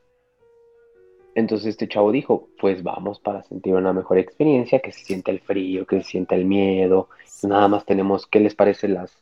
Entonces 1.35 1.69
este 1.69 1.89
chavo 1.89 2.13
dijo, 2.13 2.49
pues 2.61 2.83
vamos 2.83 3.19
para 3.19 3.43
sentir 3.45 3.75
una 3.75 3.93
mejor 3.93 4.19
experiencia, 4.19 4.81
que 4.81 4.93
se 4.93 5.05
sienta 5.05 5.31
el 5.31 5.41
frío, 5.41 5.87
que 5.87 6.03
se 6.03 6.11
sienta 6.11 6.35
el 6.35 6.45
miedo. 6.45 7.09
Nada 7.43 7.69
más 7.69 7.87
tenemos, 7.87 8.27
¿qué 8.27 8.41
les 8.41 8.55
parecen 8.55 8.95
las, 8.95 9.17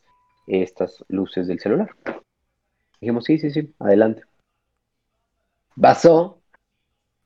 estas 0.47 1.05
luces 1.09 1.47
del 1.47 1.61
celular? 1.61 1.91
Dijimos, 3.01 3.24
sí, 3.24 3.39
sí, 3.39 3.51
sí, 3.51 3.73
adelante. 3.78 4.23
Pasó 5.81 6.39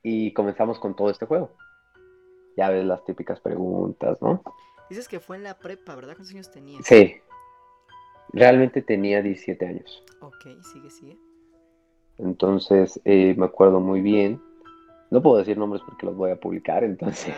y 0.03 0.31
comenzamos 0.33 0.79
con 0.79 0.95
todo 0.95 1.09
este 1.09 1.25
juego. 1.25 1.51
Ya 2.55 2.69
ves 2.69 2.85
las 2.85 3.03
típicas 3.03 3.39
preguntas, 3.39 4.21
¿no? 4.21 4.43
Dices 4.89 5.07
que 5.07 5.19
fue 5.19 5.37
en 5.37 5.43
la 5.43 5.57
prepa, 5.57 5.95
¿verdad? 5.95 6.13
¿Cuántos 6.13 6.33
años 6.33 6.51
tenías? 6.51 6.85
Sí. 6.85 7.15
Realmente 8.31 8.81
tenía 8.81 9.21
17 9.21 9.65
años. 9.65 10.03
Ok, 10.21 10.61
sigue, 10.61 10.89
sigue. 10.89 11.17
Entonces, 12.17 13.01
eh, 13.03 13.33
me 13.37 13.45
acuerdo 13.45 13.79
muy 13.79 14.01
bien. 14.01 14.41
No 15.11 15.21
puedo 15.21 15.37
decir 15.37 15.57
nombres 15.57 15.81
porque 15.85 16.05
los 16.05 16.15
voy 16.15 16.31
a 16.31 16.35
publicar, 16.35 16.83
entonces. 16.83 17.33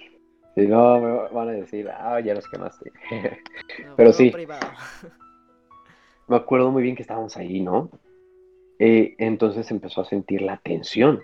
si 0.54 0.66
no, 0.66 1.00
me 1.00 1.28
van 1.32 1.48
a 1.48 1.52
decir, 1.52 1.88
ah, 1.90 2.20
ya 2.20 2.34
los 2.34 2.48
quemaste. 2.48 2.92
Pero 3.96 4.12
sí. 4.12 4.32
me 6.26 6.36
acuerdo 6.36 6.70
muy 6.70 6.82
bien 6.82 6.96
que 6.96 7.02
estábamos 7.02 7.36
ahí, 7.36 7.60
¿no? 7.60 7.90
Eh, 8.78 9.14
entonces 9.18 9.70
empezó 9.70 10.02
a 10.02 10.04
sentir 10.04 10.42
la 10.42 10.58
tensión. 10.58 11.20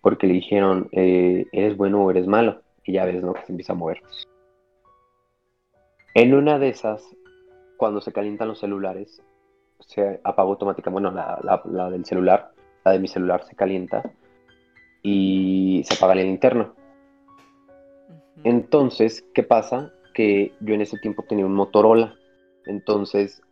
Porque 0.00 0.26
le 0.26 0.34
dijeron, 0.34 0.88
eh, 0.92 1.46
¿eres 1.52 1.76
bueno 1.76 2.04
o 2.04 2.10
eres 2.10 2.26
malo? 2.26 2.62
Y 2.84 2.92
ya 2.92 3.04
ves, 3.04 3.22
¿no? 3.22 3.34
Que 3.34 3.44
se 3.44 3.52
empieza 3.52 3.72
a 3.72 3.76
mover. 3.76 4.00
En 6.14 6.34
una 6.34 6.58
de 6.58 6.68
esas, 6.68 7.04
cuando 7.76 8.00
se 8.00 8.12
calientan 8.12 8.48
los 8.48 8.60
celulares, 8.60 9.22
se 9.80 10.20
apaga 10.24 10.48
automáticamente, 10.48 11.08
bueno, 11.08 11.10
la, 11.10 11.90
del 11.90 12.04
celular, 12.04 12.52
la 12.84 12.92
de 12.92 12.98
mi 12.98 13.08
celular 13.08 13.44
se 13.44 13.54
calienta 13.54 14.02
y 15.08 15.84
se 15.84 15.94
apaga 15.94 16.14
la 16.14 16.22
linterna. 16.22 16.72
Entonces, 18.44 19.24
¿qué 19.34 19.42
pasa? 19.42 19.92
Que 20.14 20.52
yo 20.60 20.74
en 20.74 20.82
ese 20.82 20.98
tiempo 20.98 21.24
tenía 21.28 21.46
un 21.46 21.54
Motorola. 21.54 22.14
Entonces, 22.66 23.42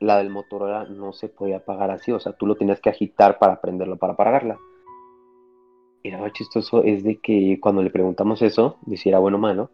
la 0.00 0.18
del 0.18 0.30
Motorola 0.30 0.84
no 0.84 1.12
se 1.12 1.28
podía 1.28 1.58
apagar 1.58 1.90
así. 1.90 2.10
O 2.12 2.20
sea, 2.20 2.32
tú 2.32 2.46
lo 2.46 2.56
tenías 2.56 2.80
que 2.80 2.90
agitar 2.90 3.38
para 3.38 3.60
prenderlo, 3.60 3.96
para 3.96 4.14
apagarla. 4.14 4.58
Y 6.02 6.10
lo 6.10 6.28
chistoso 6.30 6.82
es 6.82 7.04
de 7.04 7.18
que 7.18 7.58
cuando 7.60 7.82
le 7.82 7.90
preguntamos 7.90 8.42
eso, 8.42 8.78
de 8.82 8.96
si 8.96 9.08
era 9.08 9.18
bueno 9.18 9.36
o 9.36 9.40
malo, 9.40 9.70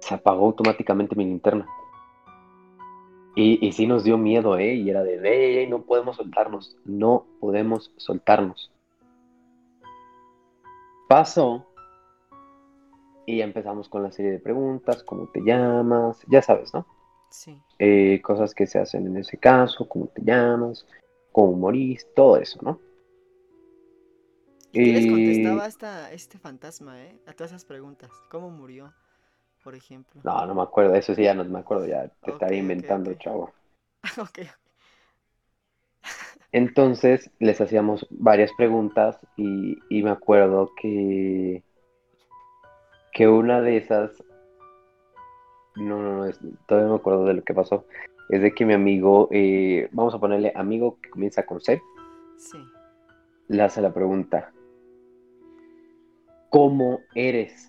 se 0.00 0.14
apagó 0.14 0.46
automáticamente 0.46 1.16
mi 1.16 1.24
linterna. 1.24 1.66
Y, 3.36 3.66
y 3.66 3.72
sí 3.72 3.86
nos 3.86 4.04
dio 4.04 4.16
miedo, 4.16 4.58
¿eh? 4.58 4.74
Y 4.74 4.90
era 4.90 5.02
de, 5.02 5.20
hey, 5.22 5.66
no 5.68 5.82
podemos 5.82 6.16
soltarnos, 6.16 6.76
no 6.84 7.26
podemos 7.40 7.92
soltarnos. 7.96 8.73
Pasó 11.08 11.66
y 13.26 13.40
empezamos 13.40 13.88
con 13.88 14.02
la 14.02 14.12
serie 14.12 14.32
de 14.32 14.38
preguntas, 14.38 15.02
¿cómo 15.02 15.28
te 15.32 15.40
llamas? 15.40 16.18
Ya 16.28 16.42
sabes, 16.42 16.72
¿no? 16.74 16.86
Sí. 17.30 17.60
Eh, 17.78 18.20
cosas 18.22 18.54
que 18.54 18.66
se 18.66 18.78
hacen 18.78 19.06
en 19.06 19.16
ese 19.16 19.38
caso, 19.38 19.88
¿cómo 19.88 20.06
te 20.08 20.22
llamas? 20.22 20.86
¿Cómo 21.32 21.52
morís? 21.52 22.06
Todo 22.14 22.36
eso, 22.36 22.58
¿no? 22.62 22.78
¿Qué 24.72 24.86
les 24.86 25.06
contestaba 25.06 25.66
este 26.12 26.38
fantasma, 26.38 27.00
eh? 27.00 27.16
A 27.26 27.32
todas 27.32 27.52
esas 27.52 27.64
preguntas. 27.64 28.10
¿Cómo 28.28 28.50
murió? 28.50 28.92
por 29.64 29.74
ejemplo? 29.74 30.20
No, 30.22 30.46
no 30.46 30.54
me 30.54 30.62
acuerdo, 30.62 30.94
eso 30.94 31.14
sí 31.14 31.22
ya 31.22 31.34
no 31.34 31.44
me 31.44 31.58
acuerdo, 31.58 31.86
ya 31.86 32.06
te 32.22 32.30
estaría 32.30 32.58
inventando, 32.58 33.14
chavo. 33.14 33.52
ok. 34.18 34.40
Entonces 36.54 37.32
les 37.40 37.60
hacíamos 37.60 38.06
varias 38.10 38.52
preguntas 38.56 39.18
y, 39.36 39.76
me 39.90 40.10
acuerdo 40.10 40.70
que, 40.80 41.64
que 43.12 43.26
una 43.26 43.60
de 43.60 43.76
esas, 43.76 44.22
no, 45.74 46.00
no, 46.00 46.24
no, 46.24 46.32
todavía 46.68 46.86
no 46.86 46.94
me 46.94 47.00
acuerdo 47.00 47.24
de 47.24 47.34
lo 47.34 47.42
que 47.42 47.54
pasó, 47.54 47.86
es 48.28 48.40
de 48.40 48.54
que 48.54 48.64
mi 48.64 48.72
amigo, 48.72 49.26
eh, 49.32 49.88
vamos 49.90 50.14
a 50.14 50.20
ponerle 50.20 50.52
amigo 50.54 50.96
que 51.02 51.10
comienza 51.10 51.44
con 51.44 51.60
C, 51.60 51.82
sí. 52.36 52.58
le 53.48 53.60
hace 53.60 53.82
la 53.82 53.92
pregunta, 53.92 54.52
¿cómo 56.50 57.00
eres? 57.16 57.68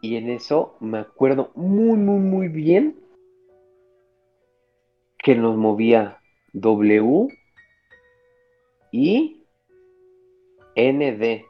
Y 0.00 0.16
en 0.16 0.30
eso 0.30 0.78
me 0.80 1.00
acuerdo 1.00 1.52
muy, 1.54 1.98
muy, 1.98 2.18
muy 2.18 2.48
bien 2.48 3.07
que 5.18 5.34
nos 5.34 5.56
movía 5.56 6.18
W 6.52 7.28
y 8.92 9.42
ND. 10.76 11.44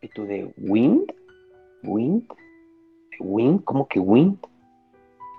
¿Y 0.00 0.08
tú 0.14 0.24
de 0.24 0.52
Wind? 0.56 1.12
¿Wind? 1.82 2.24
¿Wind? 3.20 3.64
¿Cómo 3.64 3.86
que 3.88 4.00
Wind? 4.00 4.38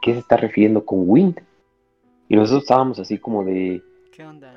¿Qué 0.02 0.14
se 0.14 0.20
está 0.20 0.38
refiriendo 0.38 0.86
con 0.86 1.10
Wind? 1.10 1.42
Y 2.28 2.36
nosotros 2.36 2.64
estábamos 2.64 3.00
así 3.00 3.18
como 3.18 3.44
de... 3.44 3.82
¿Qué 4.12 4.24
onda? 4.24 4.54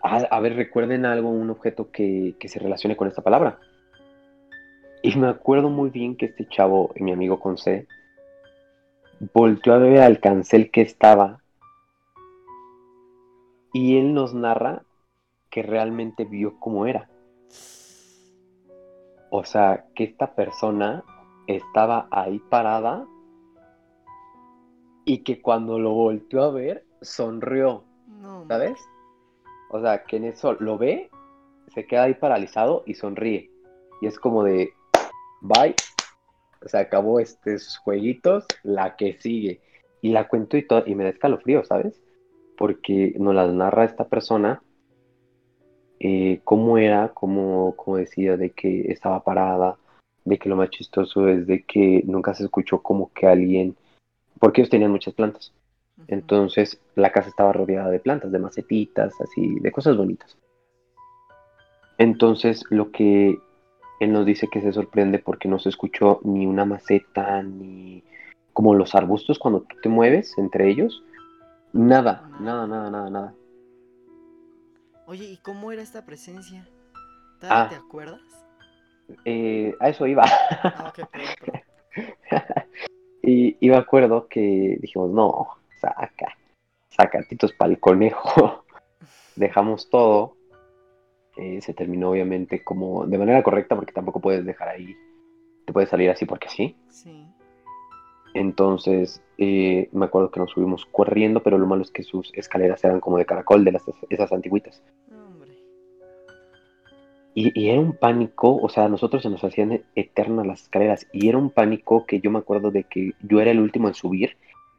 a 0.00 0.40
ver, 0.40 0.54
recuerden 0.54 1.04
algo, 1.04 1.28
un 1.28 1.50
objeto 1.50 1.90
que, 1.90 2.36
que 2.38 2.48
se 2.48 2.60
relacione 2.60 2.96
con 2.96 3.08
esta 3.08 3.20
palabra. 3.20 3.58
Y 5.02 5.16
me 5.16 5.28
acuerdo 5.28 5.70
muy 5.70 5.90
bien 5.90 6.16
que 6.16 6.26
este 6.26 6.46
chavo, 6.48 6.92
mi 6.96 7.12
amigo 7.12 7.40
con 7.40 7.58
C, 7.58 7.86
volteó 9.34 9.74
a 9.74 9.78
ver 9.78 10.00
al 10.00 10.20
cancel 10.20 10.70
que 10.70 10.82
estaba 10.82 11.40
y 13.72 13.98
él 13.98 14.14
nos 14.14 14.34
narra 14.34 14.82
que 15.50 15.62
realmente 15.62 16.24
vio 16.24 16.58
cómo 16.58 16.86
era. 16.86 17.08
O 19.30 19.44
sea, 19.44 19.86
que 19.94 20.04
esta 20.04 20.34
persona 20.34 21.04
estaba 21.46 22.08
ahí 22.10 22.38
parada 22.50 23.06
y 25.04 25.18
que 25.18 25.40
cuando 25.40 25.78
lo 25.78 25.92
volteó 25.92 26.42
a 26.44 26.50
ver, 26.50 26.84
sonrió. 27.00 27.84
¿Sabes? 28.48 28.78
O 29.70 29.80
sea, 29.80 30.04
que 30.04 30.16
en 30.16 30.24
eso 30.24 30.54
lo 30.54 30.78
ve, 30.78 31.10
se 31.74 31.86
queda 31.86 32.04
ahí 32.04 32.14
paralizado 32.14 32.82
y 32.86 32.94
sonríe. 32.94 33.50
Y 34.00 34.06
es 34.06 34.18
como 34.18 34.44
de, 34.44 34.72
bye, 35.40 35.74
se 36.66 36.78
acabó 36.78 37.20
estos 37.20 37.78
jueguitos, 37.78 38.46
la 38.62 38.96
que 38.96 39.18
sigue. 39.20 39.60
Y 40.00 40.10
la 40.10 40.28
cuento 40.28 40.56
y, 40.56 40.66
todo, 40.66 40.84
y 40.86 40.94
me 40.94 41.04
da 41.04 41.10
escalofrío, 41.10 41.64
¿sabes? 41.64 42.02
Porque 42.58 43.14
nos 43.18 43.34
las 43.34 43.52
narra 43.52 43.84
esta 43.84 44.04
persona, 44.08 44.60
eh, 46.00 46.40
cómo 46.44 46.76
era, 46.76 47.08
cómo, 47.14 47.74
cómo 47.76 47.96
decía 47.96 48.36
de 48.36 48.50
que 48.50 48.92
estaba 48.92 49.22
parada, 49.24 49.76
de 50.24 50.38
que 50.38 50.48
lo 50.48 50.56
más 50.56 50.70
chistoso 50.70 51.28
es 51.28 51.46
de 51.46 51.62
que 51.62 52.02
nunca 52.04 52.34
se 52.34 52.44
escuchó 52.44 52.82
como 52.82 53.10
que 53.12 53.26
alguien, 53.26 53.76
porque 54.38 54.60
ellos 54.60 54.70
tenían 54.70 54.90
muchas 54.90 55.14
plantas. 55.14 55.52
Entonces 56.06 56.80
la 56.94 57.10
casa 57.10 57.28
estaba 57.28 57.52
rodeada 57.52 57.90
de 57.90 57.98
plantas, 57.98 58.30
de 58.30 58.38
macetitas, 58.38 59.14
así, 59.20 59.58
de 59.60 59.72
cosas 59.72 59.96
bonitas. 59.96 60.36
Entonces 61.96 62.64
lo 62.70 62.92
que 62.92 63.38
él 63.98 64.12
nos 64.12 64.24
dice 64.24 64.48
que 64.48 64.60
se 64.60 64.72
sorprende 64.72 65.18
porque 65.18 65.48
no 65.48 65.58
se 65.58 65.70
escuchó 65.70 66.20
ni 66.22 66.46
una 66.46 66.64
maceta, 66.64 67.42
ni 67.42 68.04
como 68.52 68.74
los 68.74 68.94
arbustos 68.94 69.38
cuando 69.38 69.62
tú 69.62 69.76
te 69.82 69.88
mueves 69.88 70.36
entre 70.38 70.68
ellos. 70.68 71.02
Nada, 71.72 72.28
nada, 72.40 72.66
nada, 72.66 72.90
nada, 72.90 73.10
nada. 73.10 73.34
Oye, 75.06 75.24
¿y 75.24 75.36
cómo 75.38 75.72
era 75.72 75.82
esta 75.82 76.04
presencia? 76.04 76.68
Ah. 77.42 77.66
¿Te 77.68 77.76
acuerdas? 77.76 78.20
Eh, 79.24 79.74
a 79.80 79.88
eso 79.88 80.06
iba. 80.06 80.24
Ah, 80.26 80.92
y, 83.22 83.56
y, 83.60 83.70
me 83.70 83.76
acuerdo 83.76 84.28
que 84.28 84.76
dijimos, 84.80 85.10
no, 85.10 85.48
saca, 85.80 86.36
saca 86.90 87.22
titos 87.28 87.52
para 87.52 87.70
el 87.70 87.80
conejo. 87.80 88.64
Dejamos 89.36 89.88
todo 89.88 90.38
eh, 91.38 91.60
se 91.60 91.72
terminó 91.72 92.10
obviamente 92.10 92.64
como 92.64 93.06
de 93.06 93.16
manera 93.16 93.44
correcta 93.44 93.76
porque 93.76 93.92
tampoco 93.92 94.20
puedes 94.20 94.44
dejar 94.44 94.70
ahí, 94.70 94.96
te 95.64 95.72
puedes 95.72 95.88
salir 95.88 96.10
así 96.10 96.24
porque 96.24 96.48
sí. 96.48 96.76
Sí. 96.88 97.27
Entonces, 98.34 99.22
eh, 99.38 99.88
me 99.92 100.06
acuerdo 100.06 100.30
que 100.30 100.40
nos 100.40 100.50
subimos 100.50 100.86
corriendo, 100.86 101.42
pero 101.42 101.58
lo 101.58 101.66
malo 101.66 101.82
es 101.82 101.90
que 101.90 102.02
sus 102.02 102.32
escaleras 102.34 102.84
eran 102.84 103.00
como 103.00 103.18
de 103.18 103.26
caracol, 103.26 103.64
de 103.64 103.72
las, 103.72 103.84
esas 104.10 104.32
antiguitas. 104.32 104.82
Y, 107.34 107.52
y, 107.60 107.70
era 107.70 107.80
un 107.80 107.92
pánico, 107.92 108.56
o 108.56 108.68
sea, 108.68 108.86
a 108.86 108.88
nosotros 108.88 109.22
se 109.22 109.30
nos 109.30 109.44
hacían 109.44 109.84
eternas 109.94 110.46
las 110.46 110.62
escaleras, 110.62 111.06
y 111.12 111.28
era 111.28 111.38
un 111.38 111.50
pánico 111.50 112.04
que 112.04 112.20
yo 112.20 112.30
me 112.30 112.38
acuerdo 112.38 112.70
de 112.70 112.84
que 112.84 113.12
yo 113.22 113.40
era 113.40 113.52
el 113.52 113.60
último 113.60 113.86
en 113.86 113.94
subir, 113.94 114.36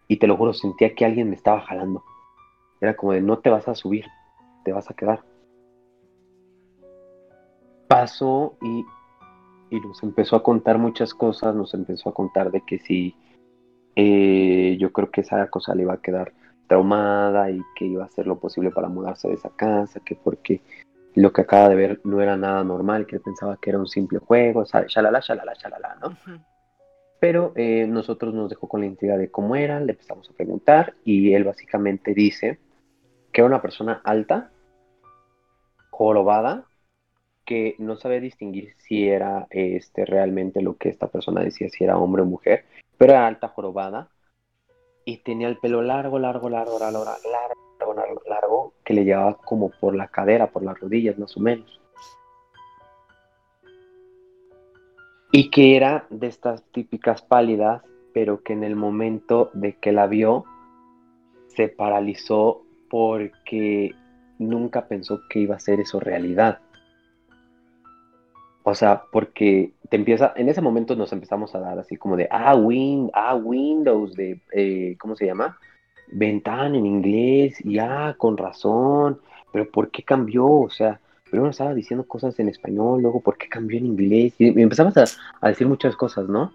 y 0.07 0.17
te 0.17 0.27
lo 0.27 0.35
juro, 0.35 0.53
sentía 0.53 0.93
que 0.93 1.05
alguien 1.05 1.29
me 1.29 1.35
estaba 1.35 1.61
jalando. 1.61 2.03
Era 2.81 2.95
como 2.95 3.13
de, 3.13 3.21
no 3.21 3.39
te 3.39 3.49
vas 3.49 3.67
a 3.67 3.75
subir, 3.75 4.05
te 4.65 4.73
vas 4.73 4.89
a 4.89 4.93
quedar 4.93 5.23
pasó 7.89 8.55
y, 8.61 8.85
nos 9.71 10.01
empezó 10.03 10.35
a 10.35 10.43
contar 10.43 10.77
muchas 10.77 11.13
cosas, 11.13 11.55
nos 11.55 11.73
empezó 11.73 12.09
a 12.09 12.13
contar 12.13 12.51
de 12.51 12.61
que 12.61 12.79
sí, 12.79 13.15
eh, 13.95 14.77
yo 14.79 14.91
creo 14.91 15.11
que 15.11 15.21
esa 15.21 15.47
cosa 15.49 15.75
le 15.75 15.83
iba 15.83 15.93
a 15.93 16.01
quedar 16.01 16.33
traumada 16.67 17.49
y 17.49 17.61
que 17.75 17.85
iba 17.85 18.03
a 18.03 18.07
hacer 18.07 18.27
lo 18.27 18.39
posible 18.39 18.71
para 18.71 18.87
mudarse 18.87 19.27
de 19.27 19.33
esa 19.33 19.49
casa, 19.49 19.99
que 20.05 20.15
porque 20.15 20.61
lo 21.15 21.33
que 21.33 21.41
acaba 21.41 21.69
de 21.69 21.75
ver 21.75 22.01
no 22.03 22.21
era 22.21 22.37
nada 22.37 22.63
normal, 22.63 23.05
que 23.05 23.17
él 23.17 23.21
pensaba 23.21 23.57
que 23.57 23.71
era 23.71 23.79
un 23.79 23.87
simple 23.87 24.19
juego, 24.19 24.63
shalala, 24.63 25.19
shalala, 25.19 25.53
shalala, 25.53 25.97
¿no? 26.01 26.15
Pero 27.19 27.51
eh, 27.55 27.85
nosotros 27.87 28.33
nos 28.33 28.49
dejó 28.49 28.69
con 28.69 28.81
la 28.81 28.87
intriga 28.87 29.17
de 29.17 29.29
cómo 29.29 29.55
era, 29.55 29.79
le 29.79 29.91
empezamos 29.91 30.29
a 30.29 30.33
preguntar 30.33 30.93
y 31.03 31.33
él 31.33 31.43
básicamente 31.43 32.13
dice 32.13 32.59
que 33.33 33.41
era 33.41 33.47
una 33.47 33.61
persona 33.61 34.01
alta, 34.03 34.51
jorobada, 35.89 36.65
que 37.45 37.75
no 37.79 37.97
sabía 37.97 38.21
distinguir 38.21 38.73
si 38.77 39.09
era 39.09 39.47
este, 39.49 40.05
realmente 40.05 40.61
lo 40.61 40.77
que 40.77 40.89
esta 40.89 41.07
persona 41.07 41.41
decía, 41.41 41.67
si 41.69 41.83
era 41.83 41.97
hombre 41.97 42.21
o 42.21 42.25
mujer, 42.25 42.65
pero 42.99 43.13
era 43.13 43.25
alta 43.25 43.47
jorobada 43.47 44.09
y 45.05 45.17
tenía 45.23 45.47
el 45.47 45.57
pelo 45.57 45.81
largo, 45.81 46.19
largo, 46.19 46.49
largo, 46.49 46.77
largo, 46.77 47.05
largo, 47.05 47.93
largo, 47.95 48.21
largo, 48.27 48.73
que 48.83 48.93
le 48.93 49.05
llevaba 49.05 49.37
como 49.37 49.71
por 49.71 49.95
la 49.95 50.09
cadera, 50.09 50.51
por 50.51 50.63
las 50.63 50.77
rodillas 50.77 51.17
más 51.17 51.35
o 51.37 51.39
menos. 51.39 51.79
Y 55.31 55.49
que 55.49 55.77
era 55.77 56.05
de 56.09 56.27
estas 56.27 56.61
típicas 56.73 57.21
pálidas, 57.21 57.83
pero 58.13 58.43
que 58.43 58.51
en 58.51 58.65
el 58.65 58.75
momento 58.75 59.49
de 59.53 59.77
que 59.77 59.93
la 59.93 60.05
vio, 60.05 60.43
se 61.47 61.69
paralizó 61.69 62.63
porque 62.89 63.95
nunca 64.39 64.87
pensó 64.87 65.21
que 65.29 65.39
iba 65.39 65.55
a 65.55 65.59
ser 65.59 65.79
eso 65.79 66.01
realidad. 66.01 66.59
O 68.69 68.75
sea, 68.75 69.01
porque 69.11 69.71
te 69.89 69.95
empieza, 69.97 70.31
en 70.35 70.47
ese 70.47 70.61
momento 70.61 70.95
nos 70.95 71.11
empezamos 71.11 71.55
a 71.55 71.59
dar 71.59 71.79
así 71.79 71.97
como 71.97 72.15
de, 72.15 72.27
ah, 72.29 72.55
win, 72.55 73.09
ah, 73.13 73.35
Windows, 73.35 74.13
de, 74.13 74.39
eh, 74.53 74.95
¿cómo 74.99 75.15
se 75.15 75.25
llama? 75.25 75.57
Ventana 76.11 76.77
en 76.77 76.85
inglés, 76.85 77.65
y 77.65 77.79
ah, 77.79 78.15
con 78.15 78.37
razón, 78.37 79.19
pero 79.51 79.69
¿por 79.71 79.89
qué 79.89 80.03
cambió? 80.03 80.45
O 80.47 80.69
sea, 80.69 80.99
primero 81.31 81.49
estaba 81.49 81.73
diciendo 81.73 82.05
cosas 82.07 82.39
en 82.39 82.49
español, 82.49 83.01
luego 83.01 83.21
¿por 83.21 83.39
qué 83.39 83.49
cambió 83.49 83.79
en 83.79 83.87
inglés? 83.87 84.35
Y 84.37 84.61
empezamos 84.61 84.95
a, 84.97 85.47
decir 85.47 85.67
muchas 85.67 85.95
cosas, 85.95 86.29
¿no? 86.29 86.53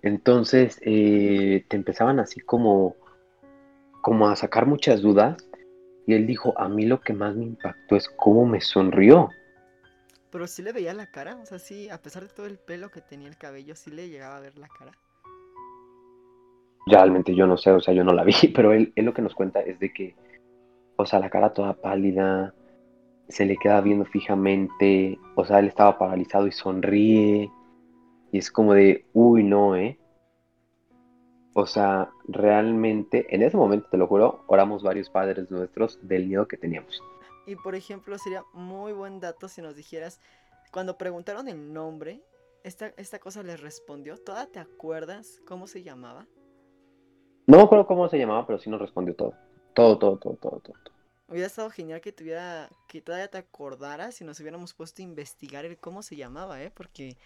Entonces, 0.00 0.80
eh, 0.86 1.64
te 1.68 1.76
empezaban 1.76 2.18
así 2.18 2.40
como, 2.40 2.96
como 4.00 4.26
a 4.28 4.36
sacar 4.36 4.64
muchas 4.64 5.02
dudas, 5.02 5.36
y 6.06 6.14
él 6.14 6.26
dijo, 6.26 6.58
a 6.58 6.70
mí 6.70 6.86
lo 6.86 7.02
que 7.02 7.12
más 7.12 7.36
me 7.36 7.44
impactó 7.44 7.94
es 7.94 8.08
cómo 8.08 8.46
me 8.46 8.62
sonrió. 8.62 9.28
Pero 10.32 10.46
sí 10.46 10.62
le 10.62 10.72
veía 10.72 10.94
la 10.94 11.06
cara, 11.06 11.36
o 11.36 11.46
sea, 11.46 11.58
sí, 11.58 11.90
a 11.90 12.00
pesar 12.00 12.22
de 12.22 12.30
todo 12.30 12.46
el 12.46 12.58
pelo 12.58 12.90
que 12.90 13.02
tenía 13.02 13.28
el 13.28 13.36
cabello, 13.36 13.76
sí 13.76 13.90
le 13.90 14.08
llegaba 14.08 14.38
a 14.38 14.40
ver 14.40 14.58
la 14.58 14.66
cara. 14.66 14.92
Realmente 16.86 17.34
yo 17.34 17.46
no 17.46 17.58
sé, 17.58 17.70
o 17.70 17.80
sea, 17.80 17.92
yo 17.92 18.02
no 18.02 18.14
la 18.14 18.24
vi, 18.24 18.32
pero 18.54 18.72
él, 18.72 18.92
él 18.96 19.04
lo 19.04 19.12
que 19.12 19.22
nos 19.22 19.34
cuenta 19.34 19.60
es 19.60 19.78
de 19.78 19.92
que, 19.92 20.16
o 20.96 21.04
sea, 21.04 21.20
la 21.20 21.28
cara 21.28 21.52
toda 21.52 21.74
pálida, 21.74 22.54
se 23.28 23.44
le 23.44 23.58
queda 23.58 23.82
viendo 23.82 24.06
fijamente, 24.06 25.18
o 25.36 25.44
sea, 25.44 25.58
él 25.58 25.66
estaba 25.66 25.98
paralizado 25.98 26.46
y 26.46 26.52
sonríe, 26.52 27.50
y 28.32 28.38
es 28.38 28.50
como 28.50 28.72
de, 28.72 29.04
uy, 29.12 29.44
no, 29.44 29.76
¿eh? 29.76 29.98
O 31.52 31.66
sea, 31.66 32.08
realmente, 32.26 33.26
en 33.28 33.42
ese 33.42 33.58
momento, 33.58 33.86
te 33.90 33.98
lo 33.98 34.06
juro, 34.06 34.44
oramos 34.46 34.82
varios 34.82 35.10
padres 35.10 35.50
nuestros 35.50 35.98
del 36.02 36.26
miedo 36.26 36.48
que 36.48 36.56
teníamos. 36.56 37.02
Y 37.46 37.56
por 37.56 37.74
ejemplo, 37.74 38.16
sería 38.18 38.44
muy 38.52 38.92
buen 38.92 39.20
dato 39.20 39.48
si 39.48 39.62
nos 39.62 39.76
dijeras, 39.76 40.20
cuando 40.70 40.96
preguntaron 40.96 41.48
el 41.48 41.72
nombre, 41.72 42.22
esta, 42.64 42.92
esta 42.96 43.18
cosa 43.18 43.42
les 43.42 43.60
respondió. 43.60 44.16
¿Toda 44.16 44.46
te 44.46 44.60
acuerdas 44.60 45.40
cómo 45.46 45.66
se 45.66 45.82
llamaba? 45.82 46.26
No 47.46 47.56
me 47.56 47.62
acuerdo 47.64 47.86
cómo 47.86 48.08
se 48.08 48.18
llamaba, 48.18 48.46
pero 48.46 48.58
sí 48.58 48.70
nos 48.70 48.80
respondió 48.80 49.14
todo. 49.14 49.34
Todo, 49.74 49.98
todo, 49.98 50.16
todo, 50.16 50.36
todo, 50.36 50.60
todo. 50.60 50.74
Hubiera 51.28 51.46
estado 51.46 51.70
genial 51.70 52.00
que 52.00 52.12
tuviera, 52.12 52.68
que 52.86 53.00
todavía 53.00 53.28
te 53.28 53.38
acordaras 53.38 54.14
si 54.14 54.24
nos 54.24 54.38
hubiéramos 54.40 54.74
puesto 54.74 55.02
a 55.02 55.04
investigar 55.04 55.64
el 55.64 55.78
cómo 55.78 56.02
se 56.02 56.16
llamaba, 56.16 56.62
¿eh? 56.62 56.70
Porque 56.72 57.16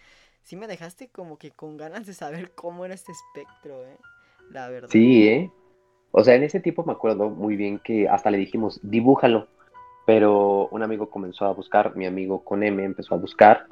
sí 0.43 0.55
me 0.55 0.65
dejaste 0.65 1.09
como 1.09 1.37
que 1.37 1.51
con 1.51 1.77
ganas 1.77 2.05
de 2.07 2.13
saber 2.13 2.51
cómo 2.55 2.85
era 2.85 2.93
este 2.93 3.11
espectro, 3.11 3.85
¿eh? 3.85 3.97
La 4.49 4.69
verdad. 4.69 4.89
Sí, 4.89 5.27
¿eh? 5.27 5.51
O 6.11 6.23
sea, 6.23 6.35
en 6.35 6.43
ese 6.43 6.61
tipo 6.61 6.83
me 6.83 6.93
acuerdo 6.93 7.29
muy 7.29 7.57
bien 7.57 7.79
que 7.79 8.07
hasta 8.07 8.31
le 8.31 8.37
dijimos, 8.37 8.79
dibújalo 8.81 9.47
pero 10.07 10.69
un 10.69 10.83
amigo 10.83 11.09
comenzó 11.09 11.43
a 11.43 11.51
buscar, 11.51 11.97
mi 11.97 12.05
amigo 12.05 12.41
con 12.41 12.63
M 12.63 12.81
empezó 12.81 13.13
a 13.13 13.17
buscar 13.17 13.65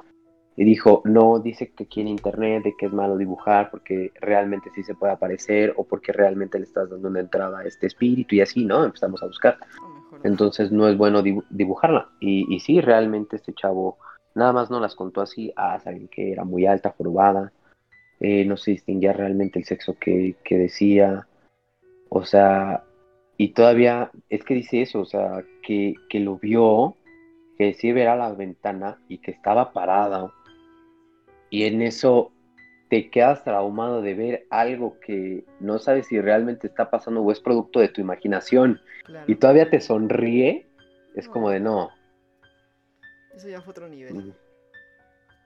y 0.54 0.64
dijo, 0.64 1.00
no, 1.06 1.38
dice 1.38 1.72
que 1.72 1.84
aquí 1.84 2.02
en 2.02 2.08
internet 2.08 2.62
de 2.62 2.74
que 2.76 2.84
es 2.84 2.92
malo 2.92 3.16
dibujar 3.16 3.70
porque 3.70 4.12
realmente 4.20 4.68
sí 4.74 4.82
se 4.82 4.94
puede 4.94 5.14
aparecer 5.14 5.72
o 5.78 5.84
porque 5.84 6.12
realmente 6.12 6.58
le 6.58 6.66
estás 6.66 6.90
dando 6.90 7.08
una 7.08 7.20
entrada 7.20 7.60
a 7.60 7.64
este 7.64 7.86
espíritu 7.86 8.34
y 8.34 8.42
así, 8.42 8.66
¿no? 8.66 8.84
Empezamos 8.84 9.22
a 9.22 9.26
buscar. 9.28 9.56
Entonces 10.24 10.70
no 10.70 10.86
es 10.88 10.98
bueno 10.98 11.22
dibujarla. 11.22 12.10
Y, 12.20 12.54
y, 12.54 12.60
sí, 12.60 12.82
realmente 12.82 13.36
este 13.36 13.54
chavo 13.54 13.96
nada 14.34 14.52
más 14.52 14.70
no 14.70 14.78
las 14.78 14.94
contó 14.94 15.22
así, 15.22 15.54
ah, 15.56 15.80
saben 15.80 16.06
que 16.08 16.32
era 16.32 16.44
muy 16.44 16.66
alta, 16.66 16.94
jorobada, 16.98 17.50
eh, 18.20 18.44
no 18.44 18.58
se 18.58 18.72
distinguía 18.72 19.14
realmente 19.14 19.58
el 19.58 19.64
sexo 19.64 19.96
que, 19.98 20.36
que 20.44 20.58
decía, 20.58 21.26
o 22.10 22.26
sea, 22.26 22.82
y 23.38 23.48
todavía 23.48 24.10
es 24.30 24.44
que 24.44 24.54
dice 24.54 24.82
eso, 24.82 25.00
o 25.00 25.04
sea, 25.04 25.44
que, 25.62 25.94
lo 26.14 26.38
vio, 26.38 26.96
que 27.58 27.74
sí 27.74 27.92
verá 27.92 28.16
la 28.16 28.32
ventana 28.32 28.98
y 29.08 29.18
que 29.18 29.30
estaba 29.30 29.72
parada. 29.72 30.32
Y 31.50 31.64
en 31.64 31.82
eso 31.82 32.32
te 32.88 33.10
quedas 33.10 33.44
traumado 33.44 34.00
de 34.00 34.14
ver 34.14 34.46
algo 34.50 34.98
que 35.00 35.44
no 35.60 35.78
sabes 35.78 36.06
si 36.06 36.20
realmente 36.20 36.68
está 36.68 36.90
pasando 36.90 37.20
o 37.20 37.30
es 37.30 37.40
producto 37.40 37.80
de 37.80 37.88
tu 37.88 38.00
imaginación. 38.00 38.80
Y 39.26 39.34
todavía 39.34 39.68
te 39.68 39.80
sonríe, 39.80 40.66
es 41.14 41.28
como 41.28 41.50
de 41.50 41.60
no. 41.60 41.90
Eso 43.34 43.48
ya 43.48 43.60
fue 43.60 43.72
otro 43.72 43.88
nivel. 43.88 44.34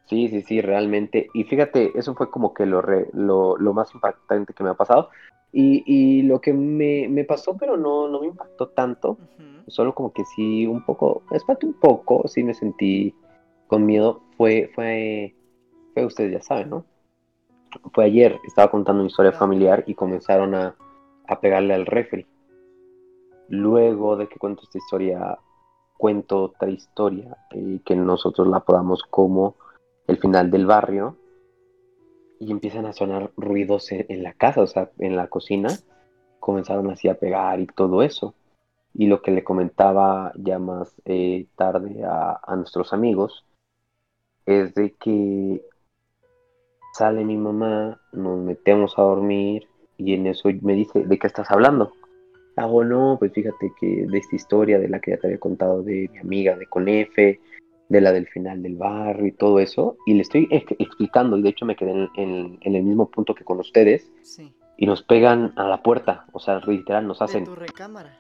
Sí, 0.07 0.29
sí, 0.29 0.43
sí, 0.43 0.61
realmente. 0.61 1.29
Y 1.35 1.45
fíjate, 1.45 1.91
eso 1.97 2.15
fue 2.15 2.31
como 2.31 2.55
que 2.55 2.67
lo, 2.67 2.83
lo, 3.13 3.57
lo 3.57 3.73
más 3.73 3.93
impactante 3.95 4.55
que 4.55 4.63
me 4.63 4.71
ha 4.71 4.75
pasado. 4.75 5.11
Y, 5.53 6.23
lo 6.23 6.41
que 6.41 6.53
me, 6.53 7.25
pasó, 7.25 7.57
pero 7.57 7.77
no, 7.77 8.09
no 8.09 8.21
me 8.21 8.29
impactó 8.29 8.69
tanto, 8.69 9.19
solo 9.67 9.95
como 9.95 10.13
que 10.13 10.25
sí, 10.25 10.67
un 10.67 10.85
poco, 10.85 11.23
espantó 11.33 11.67
un 11.67 11.75
poco, 11.75 12.29
sí 12.29 12.45
me 12.45 12.55
sentí 12.55 13.15
con 13.67 13.85
miedo, 13.85 14.23
fue, 14.37 14.71
fue 14.75 15.35
que 15.95 16.05
ustedes 16.05 16.33
ya 16.33 16.41
saben, 16.41 16.71
¿no? 16.71 16.85
Fue 17.93 18.05
ayer, 18.05 18.39
estaba 18.45 18.71
contando 18.71 19.01
una 19.01 19.11
historia 19.11 19.33
familiar 19.33 19.85
y 19.87 19.95
comenzaron 19.95 20.55
a, 20.55 20.77
a 21.27 21.41
pegarle 21.41 21.75
al 21.75 21.87
refri. 21.87 22.27
Luego 23.49 24.17
de 24.17 24.29
que 24.29 24.39
cuento 24.39 24.63
esta 24.63 24.79
historia, 24.79 25.39
cuento 25.97 26.45
otra 26.45 26.71
historia 26.71 27.37
eh, 27.53 27.81
que 27.85 27.95
nosotros 27.97 28.49
la 28.49 28.61
podamos 28.61 29.03
como 29.05 29.55
el 30.07 30.19
final 30.19 30.51
del 30.51 30.67
barrio 30.67 31.17
y 32.41 32.51
empiezan 32.51 32.87
a 32.87 32.95
sonar 32.95 33.31
ruidos 33.37 33.93
en, 33.93 34.23
la 34.23 34.33
casa, 34.33 34.63
o 34.63 34.67
sea, 34.67 34.91
en 34.99 35.15
la 35.15 35.29
cocina, 35.29 35.69
comenzaron 36.41 36.91
así 36.91 37.07
a 37.07 37.15
pegar 37.15 37.61
y 37.61 37.67
todo 37.67 38.03
eso. 38.03 38.35
Y 38.95 39.07
lo 39.07 39.21
que 39.23 39.31
le 39.31 39.45
comentaba 39.45 40.33
ya 40.35 40.59
más 40.59 41.01
eh, 41.05 41.47
tarde 41.55 42.03
a, 42.03 42.41
a 42.43 42.57
nuestros 42.57 42.93
amigos 42.95 43.45
es 44.47 44.75
de 44.75 44.95
que 44.95 45.63
sale 46.95 47.25
mi 47.25 47.37
mamá, 47.37 48.01
nos 48.13 48.39
metemos 48.39 48.99
a 48.99 49.03
dormir 49.03 49.69
y 49.99 50.15
en 50.15 50.27
eso 50.27 50.49
me 50.63 50.75
dice, 50.75 51.05
¿de 51.05 51.19
qué 51.19 51.27
estás 51.27 51.51
hablando? 51.51 51.93
Hago, 52.57 52.85
no, 52.85 53.17
pues 53.19 53.33
fíjate 53.33 53.73
que 53.79 54.07
de 54.07 54.19
esta 54.19 54.35
historia 54.35 54.79
de 54.79 54.89
la 54.89 54.99
que 55.01 55.13
ya 55.13 55.19
te 55.19 55.27
había 55.27 55.39
contado 55.39 55.83
de 55.83 56.09
mi 56.13 56.19
amiga 56.19 56.57
de 56.57 56.67
Conefe, 56.67 57.41
de 57.91 58.01
la 58.01 58.13
del 58.13 58.29
final 58.29 58.63
del 58.63 58.77
barrio 58.77 59.27
y 59.27 59.33
todo 59.33 59.59
eso, 59.59 59.97
y 60.07 60.15
le 60.15 60.23
estoy 60.23 60.49
explicando, 60.51 61.37
y 61.37 61.43
de 61.43 61.49
hecho 61.49 61.67
me 61.67 61.75
quedé 61.75 62.09
en, 62.17 62.59
el 62.63 62.83
mismo 62.85 63.11
punto 63.11 63.35
que 63.35 63.45
con 63.45 63.59
ustedes, 63.59 64.11
y 64.77 64.87
nos 64.87 65.03
pegan 65.03 65.53
a 65.57 65.65
la 65.65 65.83
puerta, 65.83 66.25
o 66.33 66.39
sea, 66.39 66.61
literal, 66.61 67.07
nos 67.07 67.21
hacen... 67.21 67.45
tu 67.45 67.57
recámara? 67.57 68.17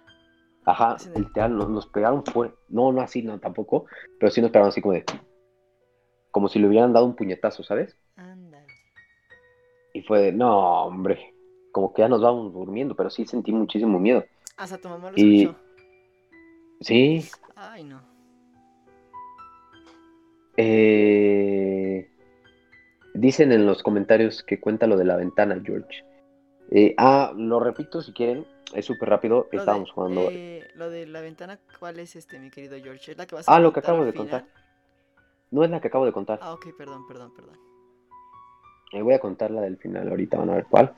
Ajá, 0.66 0.96
literal, 1.16 1.56
nos, 1.56 1.70
nos 1.70 1.86
pegaron 1.86 2.24
fuerte, 2.24 2.58
no, 2.68 2.92
no 2.92 3.00
así, 3.00 3.22
no, 3.22 3.38
tampoco, 3.38 3.86
pero 4.18 4.30
sí 4.30 4.42
nos 4.42 4.50
pegaron 4.50 4.68
así 4.68 4.82
como 4.82 4.94
de... 4.94 5.04
Como 6.32 6.48
si 6.48 6.58
le 6.58 6.68
hubieran 6.68 6.92
dado 6.92 7.06
un 7.06 7.16
puñetazo, 7.16 7.62
¿sabes? 7.62 7.96
Ándale. 8.16 8.66
Y 9.94 10.02
fue 10.02 10.20
de, 10.20 10.32
no, 10.32 10.84
hombre, 10.84 11.32
como 11.72 11.92
que 11.92 12.02
ya 12.02 12.08
nos 12.08 12.20
vamos 12.20 12.52
durmiendo, 12.52 12.96
pero 12.96 13.08
sí 13.08 13.24
sentí 13.24 13.52
muchísimo 13.52 13.98
miedo. 13.98 14.24
Hasta 14.56 14.78
tu 14.78 14.88
mamá 14.88 15.10
lo 15.10 15.16
escuchó. 15.16 15.56
Sí. 16.80 17.24
Ay, 17.56 17.84
no. 17.84 18.09
Eh, 20.62 22.06
dicen 23.14 23.50
en 23.50 23.64
los 23.64 23.82
comentarios 23.82 24.42
que 24.42 24.60
cuenta 24.60 24.86
lo 24.86 24.98
de 24.98 25.06
la 25.06 25.16
ventana, 25.16 25.58
George. 25.64 26.04
Eh, 26.70 26.94
ah, 26.98 27.32
lo 27.34 27.60
repito 27.60 28.02
si 28.02 28.12
quieren, 28.12 28.46
es 28.74 28.84
súper 28.84 29.08
rápido. 29.08 29.48
Estábamos 29.52 29.90
jugando. 29.90 30.28
Eh, 30.30 30.68
lo 30.74 30.90
de 30.90 31.06
la 31.06 31.22
ventana, 31.22 31.58
¿cuál 31.78 31.98
es 31.98 32.14
este, 32.14 32.38
mi 32.38 32.50
querido 32.50 32.76
George? 32.78 33.12
¿Es 33.12 33.16
la 33.16 33.26
que 33.26 33.36
vas 33.36 33.48
a 33.48 33.54
Ah, 33.54 33.58
lo 33.58 33.72
que 33.72 33.80
acabo 33.80 34.04
de 34.04 34.12
contar. 34.12 34.44
No 35.50 35.64
es 35.64 35.70
la 35.70 35.80
que 35.80 35.88
acabo 35.88 36.04
de 36.04 36.12
contar. 36.12 36.38
Ah, 36.42 36.52
ok, 36.52 36.66
perdón, 36.76 37.06
perdón, 37.08 37.32
perdón. 37.34 37.56
voy 39.02 39.14
a 39.14 39.18
contar 39.18 39.50
la 39.50 39.62
del 39.62 39.78
final 39.78 40.10
ahorita, 40.10 40.36
van 40.36 40.50
a 40.50 40.56
ver 40.56 40.66
cuál. 40.68 40.92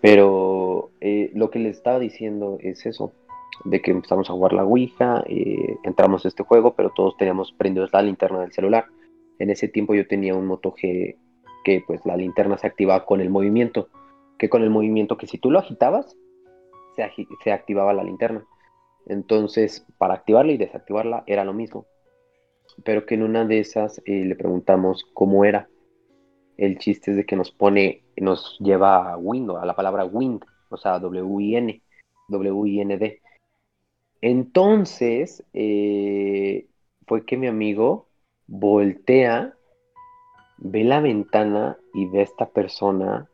Pero 0.00 0.92
lo 1.00 1.50
que 1.50 1.58
les 1.58 1.76
estaba 1.76 1.98
diciendo 1.98 2.58
es 2.60 2.86
eso 2.86 3.12
de 3.64 3.80
que 3.80 3.90
empezamos 3.90 4.28
a 4.28 4.32
jugar 4.32 4.52
la 4.52 4.64
Ouija, 4.64 5.22
eh, 5.26 5.76
entramos 5.84 6.24
a 6.24 6.28
este 6.28 6.42
juego, 6.42 6.74
pero 6.74 6.90
todos 6.90 7.16
teníamos 7.16 7.52
prendidos 7.52 7.92
la 7.92 8.02
linterna 8.02 8.40
del 8.40 8.52
celular. 8.52 8.86
En 9.38 9.50
ese 9.50 9.68
tiempo 9.68 9.94
yo 9.94 10.06
tenía 10.06 10.34
un 10.34 10.46
Moto 10.46 10.72
G 10.72 11.16
que 11.64 11.82
pues 11.86 12.04
la 12.04 12.16
linterna 12.16 12.58
se 12.58 12.66
activaba 12.66 13.06
con 13.06 13.20
el 13.20 13.30
movimiento, 13.30 13.88
que 14.38 14.48
con 14.48 14.62
el 14.62 14.70
movimiento 14.70 15.16
que 15.16 15.26
si 15.26 15.38
tú 15.38 15.50
lo 15.50 15.58
agitabas, 15.58 16.16
se, 16.96 17.52
activaba 17.52 17.92
la 17.92 18.04
linterna. 18.04 18.44
Entonces, 19.06 19.86
para 19.98 20.14
activarla 20.14 20.52
y 20.52 20.58
desactivarla 20.58 21.24
era 21.26 21.44
lo 21.44 21.52
mismo. 21.52 21.86
Pero 22.84 23.06
que 23.06 23.14
en 23.14 23.22
una 23.22 23.44
de 23.44 23.60
esas 23.60 24.00
eh, 24.04 24.24
le 24.24 24.36
preguntamos 24.36 25.04
cómo 25.14 25.44
era. 25.44 25.68
El 26.56 26.78
chiste 26.78 27.12
es 27.12 27.16
de 27.16 27.24
que 27.24 27.36
nos 27.36 27.50
pone, 27.50 28.04
nos 28.16 28.58
lleva 28.60 29.12
a 29.12 29.16
Windows, 29.16 29.60
a 29.62 29.66
la 29.66 29.74
palabra 29.74 30.04
Wind, 30.04 30.44
o 30.68 30.76
sea, 30.76 30.98
W-I-N, 30.98 31.82
W-I-N-D. 32.28 33.21
Entonces, 34.22 35.44
eh, 35.52 36.68
fue 37.08 37.26
que 37.26 37.36
mi 37.36 37.48
amigo 37.48 38.06
voltea, 38.46 39.54
ve 40.58 40.84
la 40.84 41.00
ventana 41.00 41.76
y 41.92 42.06
ve 42.06 42.20
a 42.20 42.22
esta 42.22 42.48
persona, 42.50 43.28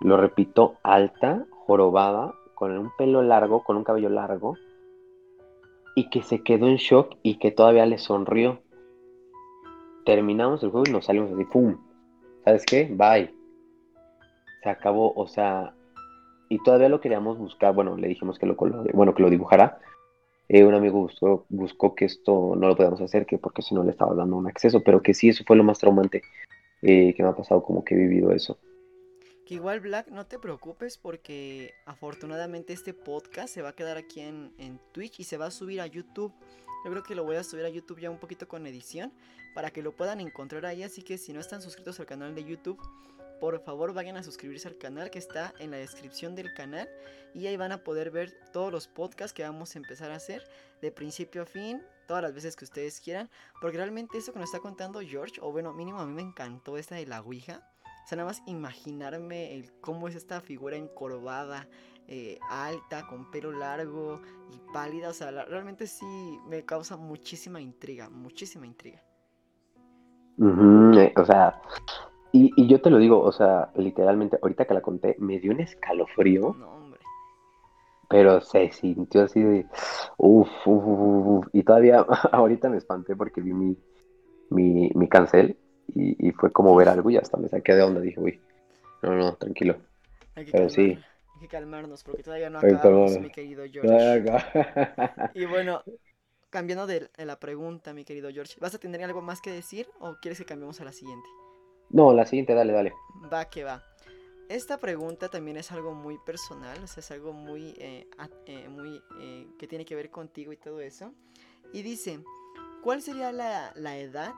lo 0.00 0.16
repito, 0.16 0.74
alta, 0.82 1.46
jorobada, 1.64 2.34
con 2.56 2.76
un 2.76 2.90
pelo 2.98 3.22
largo, 3.22 3.62
con 3.62 3.76
un 3.76 3.84
cabello 3.84 4.08
largo, 4.08 4.56
y 5.94 6.10
que 6.10 6.22
se 6.22 6.42
quedó 6.42 6.66
en 6.66 6.76
shock 6.76 7.16
y 7.22 7.38
que 7.38 7.52
todavía 7.52 7.86
le 7.86 7.98
sonrió. 7.98 8.62
Terminamos 10.04 10.60
el 10.64 10.70
juego 10.70 10.86
y 10.88 10.92
nos 10.92 11.04
salimos 11.04 11.30
así, 11.32 11.44
¡pum! 11.44 11.76
¿Sabes 12.44 12.64
qué? 12.66 12.88
Bye. 12.90 13.32
Se 14.64 14.70
acabó, 14.70 15.12
o 15.14 15.28
sea, 15.28 15.72
y 16.48 16.58
todavía 16.64 16.88
lo 16.88 17.00
queríamos 17.00 17.38
buscar, 17.38 17.72
bueno, 17.74 17.96
le 17.96 18.08
dijimos 18.08 18.40
que 18.40 18.46
lo, 18.46 18.56
bueno, 18.56 19.14
que 19.14 19.22
lo 19.22 19.30
dibujara, 19.30 19.78
eh, 20.52 20.66
un 20.66 20.74
amigo 20.74 20.98
buscó, 20.98 21.46
buscó, 21.48 21.94
que 21.94 22.04
esto 22.04 22.54
no 22.56 22.68
lo 22.68 22.76
podíamos 22.76 23.00
hacer, 23.00 23.24
que 23.24 23.38
porque 23.38 23.62
si 23.62 23.74
no 23.74 23.82
le 23.82 23.90
estaba 23.90 24.14
dando 24.14 24.36
un 24.36 24.46
acceso, 24.46 24.82
pero 24.82 25.00
que 25.00 25.14
sí, 25.14 25.30
eso 25.30 25.44
fue 25.46 25.56
lo 25.56 25.64
más 25.64 25.78
traumante 25.78 26.20
eh, 26.82 27.14
que 27.14 27.22
me 27.22 27.30
ha 27.30 27.34
pasado, 27.34 27.62
como 27.62 27.82
que 27.82 27.94
he 27.94 27.96
vivido 27.96 28.32
eso. 28.32 28.58
Que 29.46 29.54
igual, 29.54 29.80
Black, 29.80 30.08
no 30.08 30.26
te 30.26 30.38
preocupes 30.38 30.98
porque 30.98 31.70
afortunadamente 31.86 32.74
este 32.74 32.92
podcast 32.92 33.48
se 33.48 33.62
va 33.62 33.70
a 33.70 33.72
quedar 33.72 33.96
aquí 33.96 34.20
en, 34.20 34.52
en 34.58 34.78
Twitch 34.92 35.20
y 35.20 35.24
se 35.24 35.38
va 35.38 35.46
a 35.46 35.50
subir 35.50 35.80
a 35.80 35.86
YouTube. 35.86 36.34
Yo 36.84 36.90
creo 36.90 37.02
que 37.02 37.14
lo 37.14 37.24
voy 37.24 37.36
a 37.36 37.44
subir 37.44 37.64
a 37.64 37.70
YouTube 37.70 38.00
ya 38.00 38.10
un 38.10 38.18
poquito 38.18 38.46
con 38.46 38.66
edición 38.66 39.10
para 39.54 39.70
que 39.70 39.80
lo 39.80 39.92
puedan 39.92 40.20
encontrar 40.20 40.66
ahí. 40.66 40.82
Así 40.82 41.02
que 41.02 41.16
si 41.16 41.32
no 41.32 41.40
están 41.40 41.62
suscritos 41.62 41.98
al 41.98 42.04
canal 42.04 42.34
de 42.34 42.44
YouTube, 42.44 42.78
por 43.42 43.58
favor 43.58 43.92
vayan 43.92 44.16
a 44.16 44.22
suscribirse 44.22 44.68
al 44.68 44.78
canal 44.78 45.10
que 45.10 45.18
está 45.18 45.52
en 45.58 45.72
la 45.72 45.76
descripción 45.76 46.36
del 46.36 46.54
canal 46.54 46.88
y 47.34 47.48
ahí 47.48 47.56
van 47.56 47.72
a 47.72 47.82
poder 47.82 48.12
ver 48.12 48.30
todos 48.52 48.70
los 48.70 48.86
podcasts 48.86 49.32
que 49.32 49.42
vamos 49.42 49.74
a 49.74 49.80
empezar 49.80 50.12
a 50.12 50.14
hacer 50.14 50.44
de 50.80 50.92
principio 50.92 51.42
a 51.42 51.44
fin, 51.44 51.82
todas 52.06 52.22
las 52.22 52.32
veces 52.32 52.54
que 52.54 52.64
ustedes 52.64 53.00
quieran, 53.00 53.28
porque 53.60 53.78
realmente 53.78 54.16
eso 54.16 54.32
que 54.32 54.38
nos 54.38 54.50
está 54.50 54.60
contando 54.60 55.00
George, 55.00 55.40
o 55.40 55.50
bueno, 55.50 55.72
mínimo 55.72 55.98
a 55.98 56.06
mí 56.06 56.12
me 56.12 56.22
encantó 56.22 56.78
esta 56.78 56.94
de 56.94 57.04
la 57.04 57.20
Ouija, 57.20 57.68
o 58.04 58.06
sea, 58.06 58.14
nada 58.14 58.28
más 58.28 58.44
imaginarme 58.46 59.56
el 59.56 59.72
cómo 59.80 60.06
es 60.06 60.14
esta 60.14 60.40
figura 60.40 60.76
encorvada, 60.76 61.66
eh, 62.06 62.38
alta, 62.48 63.08
con 63.08 63.28
pelo 63.32 63.50
largo 63.50 64.22
y 64.52 64.72
pálida, 64.72 65.08
o 65.08 65.14
sea, 65.14 65.32
realmente 65.32 65.88
sí 65.88 66.38
me 66.46 66.64
causa 66.64 66.96
muchísima 66.96 67.60
intriga, 67.60 68.08
muchísima 68.08 68.66
intriga. 68.66 69.02
O 71.16 71.24
sea, 71.24 71.60
y, 72.32 72.66
yo 72.66 72.80
te 72.80 72.88
lo 72.88 72.98
digo, 72.98 73.20
o 73.20 73.30
sea, 73.30 73.70
literalmente, 73.76 74.38
ahorita 74.40 74.64
que 74.64 74.74
la 74.74 74.80
conté, 74.80 75.16
me 75.18 75.38
dio 75.38 75.52
un 75.52 75.60
escalofrío. 75.60 76.56
No, 76.58 76.70
hombre. 76.70 77.00
Pero 78.08 78.40
se 78.40 78.72
sintió 78.72 79.24
así 79.24 79.40
de. 79.40 79.66
Uf, 80.16 80.48
uf, 80.66 80.84
uf, 80.86 81.46
Y 81.52 81.62
todavía, 81.62 82.00
ahorita 82.32 82.70
me 82.70 82.78
espanté 82.78 83.14
porque 83.16 83.42
vi 83.42 83.52
mi, 83.52 83.76
mi, 84.48 84.90
mi 84.94 85.08
cancel 85.08 85.56
y, 85.94 86.32
fue 86.32 86.50
como 86.50 86.74
ver 86.74 86.88
algo 86.88 87.10
y 87.10 87.18
hasta 87.18 87.36
me 87.36 87.48
saqué 87.48 87.74
de 87.74 87.82
onda. 87.82 88.00
Dije, 88.00 88.18
uy, 88.18 88.40
no, 89.02 89.14
no, 89.14 89.34
tranquilo. 89.34 89.76
Pero 90.34 90.70
sí. 90.70 90.98
Hay 91.34 91.40
que 91.40 91.48
calmarnos 91.48 92.02
porque 92.02 92.22
todavía 92.22 92.48
no 92.48 92.60
acabamos, 92.60 93.18
mi 93.18 93.30
querido 93.30 93.64
George. 93.70 94.24
y 95.34 95.44
bueno, 95.44 95.82
cambiando 96.48 96.86
de 96.86 97.10
la 97.18 97.38
pregunta, 97.38 97.92
mi 97.92 98.04
querido 98.06 98.30
George, 98.30 98.54
¿vas 98.58 98.74
a 98.74 98.78
tener 98.78 99.02
algo 99.04 99.20
más 99.20 99.42
que 99.42 99.50
decir 99.50 99.86
o 100.00 100.16
quieres 100.22 100.38
que 100.38 100.46
cambiemos 100.46 100.80
a 100.80 100.84
la 100.84 100.92
siguiente? 100.92 101.28
No, 101.92 102.12
la 102.14 102.24
siguiente, 102.26 102.54
dale, 102.54 102.72
dale. 102.72 102.92
Va 103.32 103.44
que 103.44 103.64
va. 103.64 103.82
Esta 104.48 104.78
pregunta 104.78 105.28
también 105.28 105.56
es 105.56 105.72
algo 105.72 105.94
muy 105.94 106.18
personal, 106.18 106.76
o 106.82 106.86
sea, 106.86 107.00
es 107.00 107.10
algo 107.10 107.32
muy, 107.32 107.74
eh, 107.78 108.06
eh, 108.46 108.68
muy 108.68 109.00
eh, 109.20 109.46
que 109.58 109.66
tiene 109.66 109.84
que 109.84 109.94
ver 109.94 110.10
contigo 110.10 110.52
y 110.52 110.56
todo 110.56 110.80
eso. 110.80 111.12
Y 111.72 111.82
dice, 111.82 112.20
¿cuál 112.82 113.00
sería 113.00 113.32
la, 113.32 113.72
la, 113.76 113.96
edad 113.96 114.34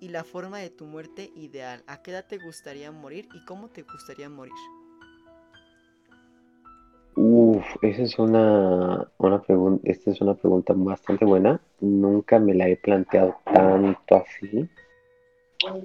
y 0.00 0.08
la 0.08 0.24
forma 0.24 0.58
de 0.58 0.70
tu 0.70 0.86
muerte 0.86 1.30
ideal? 1.34 1.82
¿A 1.86 2.02
qué 2.02 2.12
edad 2.12 2.26
te 2.26 2.38
gustaría 2.38 2.90
morir 2.92 3.28
y 3.34 3.44
cómo 3.44 3.68
te 3.68 3.82
gustaría 3.82 4.28
morir? 4.30 4.54
Uf, 7.14 7.64
esa 7.82 8.02
es 8.02 8.18
una, 8.18 9.06
una 9.18 9.42
pregunta, 9.42 9.82
esta 9.90 10.10
es 10.10 10.20
una 10.22 10.34
pregunta 10.34 10.72
bastante 10.74 11.26
buena. 11.26 11.60
Nunca 11.80 12.38
me 12.38 12.54
la 12.54 12.68
he 12.68 12.76
planteado 12.76 13.36
tanto 13.44 14.16
así. 14.16 14.68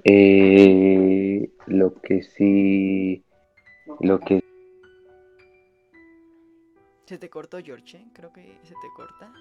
Eh, 0.04 1.50
lo 1.68 1.94
que 1.96 2.24
sí, 2.24 3.24
lo 4.00 4.20
que... 4.20 4.44
¿Se 7.06 7.18
te 7.18 7.30
cortó, 7.30 7.60
George? 7.64 8.06
Creo 8.14 8.34
que 8.34 8.42
se 8.64 8.74
te 8.74 8.88
corta. 8.96 9.32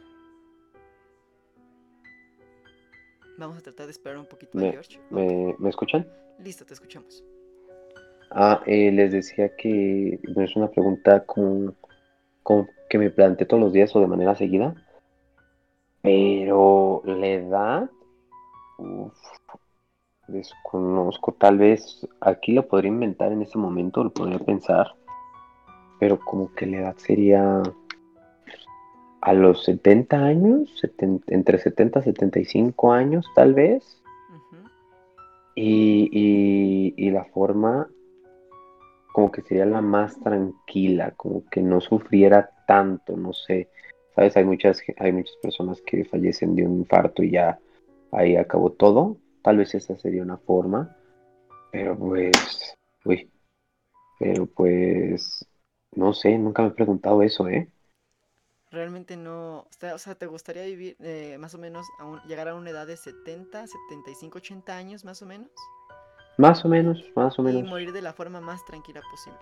Vamos 3.38 3.58
a 3.58 3.60
tratar 3.60 3.86
de 3.86 3.92
esperar 3.92 4.18
un 4.18 4.26
poquito 4.26 4.58
a 4.58 4.70
George. 4.70 4.98
¿me, 5.10 5.68
escuchan? 5.68 6.06
Listo, 6.38 6.64
te 6.64 6.74
escuchamos. 6.74 7.22
Ah, 8.30 8.62
eh, 8.66 8.90
les 8.92 9.12
decía 9.12 9.54
que 9.56 10.18
no 10.34 10.42
es 10.42 10.56
una 10.56 10.70
pregunta 10.70 11.24
con, 11.24 11.76
que 12.88 12.98
me 12.98 13.10
planteo 13.10 13.46
todos 13.46 13.62
los 13.62 13.72
días 13.72 13.94
o 13.94 14.00
de 14.00 14.06
manera 14.06 14.34
seguida, 14.34 14.74
pero 16.02 17.02
la 17.04 17.26
edad, 17.26 17.90
Desconozco, 20.28 21.32
tal 21.32 21.58
vez 21.58 22.06
aquí 22.20 22.52
lo 22.52 22.66
podría 22.66 22.90
inventar 22.90 23.32
en 23.32 23.42
ese 23.42 23.58
momento, 23.58 24.02
lo 24.02 24.10
podría 24.10 24.38
pensar, 24.38 24.94
pero 26.00 26.18
como 26.18 26.52
que 26.54 26.66
la 26.66 26.78
edad 26.78 26.96
sería 26.96 27.62
a 29.20 29.32
los 29.32 29.64
70 29.64 30.16
años, 30.18 30.82
entre 31.26 31.58
70 31.58 32.00
y 32.00 32.02
75 32.02 32.92
años 32.92 33.26
tal 33.34 33.54
vez. 33.54 34.02
y, 35.54 36.92
y, 36.96 37.10
la 37.10 37.24
forma 37.24 37.88
como 39.12 39.32
que 39.32 39.40
sería 39.42 39.64
la 39.64 39.80
más 39.80 40.20
tranquila, 40.20 41.12
como 41.16 41.42
que 41.50 41.62
no 41.62 41.80
sufriera 41.80 42.50
tanto, 42.66 43.16
no 43.16 43.32
sé. 43.32 43.70
Sabes, 44.14 44.36
hay 44.36 44.44
muchas, 44.44 44.82
hay 44.98 45.12
muchas 45.12 45.36
personas 45.42 45.80
que 45.80 46.04
fallecen 46.04 46.54
de 46.54 46.66
un 46.66 46.80
infarto 46.80 47.22
y 47.22 47.30
ya 47.30 47.58
ahí 48.12 48.36
acabó 48.36 48.72
todo. 48.72 49.16
Tal 49.46 49.58
vez 49.58 49.72
esa 49.76 49.96
sería 49.96 50.24
una 50.24 50.38
forma. 50.38 50.96
Pero 51.70 51.96
pues, 51.96 52.74
uy, 53.04 53.30
pero 54.18 54.46
pues, 54.46 55.46
no 55.92 56.12
sé, 56.14 56.36
nunca 56.36 56.62
me 56.62 56.68
he 56.70 56.72
preguntado 56.72 57.22
eso, 57.22 57.48
¿eh? 57.48 57.70
realmente 58.72 59.16
no, 59.16 59.68
o 59.94 59.98
sea, 59.98 60.16
¿te 60.16 60.26
gustaría 60.26 60.64
vivir 60.64 60.96
eh, 60.98 61.36
más 61.38 61.54
o 61.54 61.58
menos, 61.58 61.86
a 62.00 62.26
llegar 62.26 62.48
a 62.48 62.56
una 62.56 62.70
edad 62.70 62.88
de 62.88 62.96
70, 62.96 63.68
75, 63.68 64.38
80 64.38 64.76
años 64.76 65.04
más 65.04 65.22
o 65.22 65.26
menos? 65.26 65.48
Más 66.38 66.64
o 66.64 66.68
menos, 66.68 67.04
más 67.14 67.38
o 67.38 67.42
menos. 67.44 67.62
Y 67.62 67.70
morir 67.70 67.92
de 67.92 68.02
la 68.02 68.12
forma 68.12 68.40
más 68.40 68.64
tranquila 68.64 69.00
posible. 69.12 69.38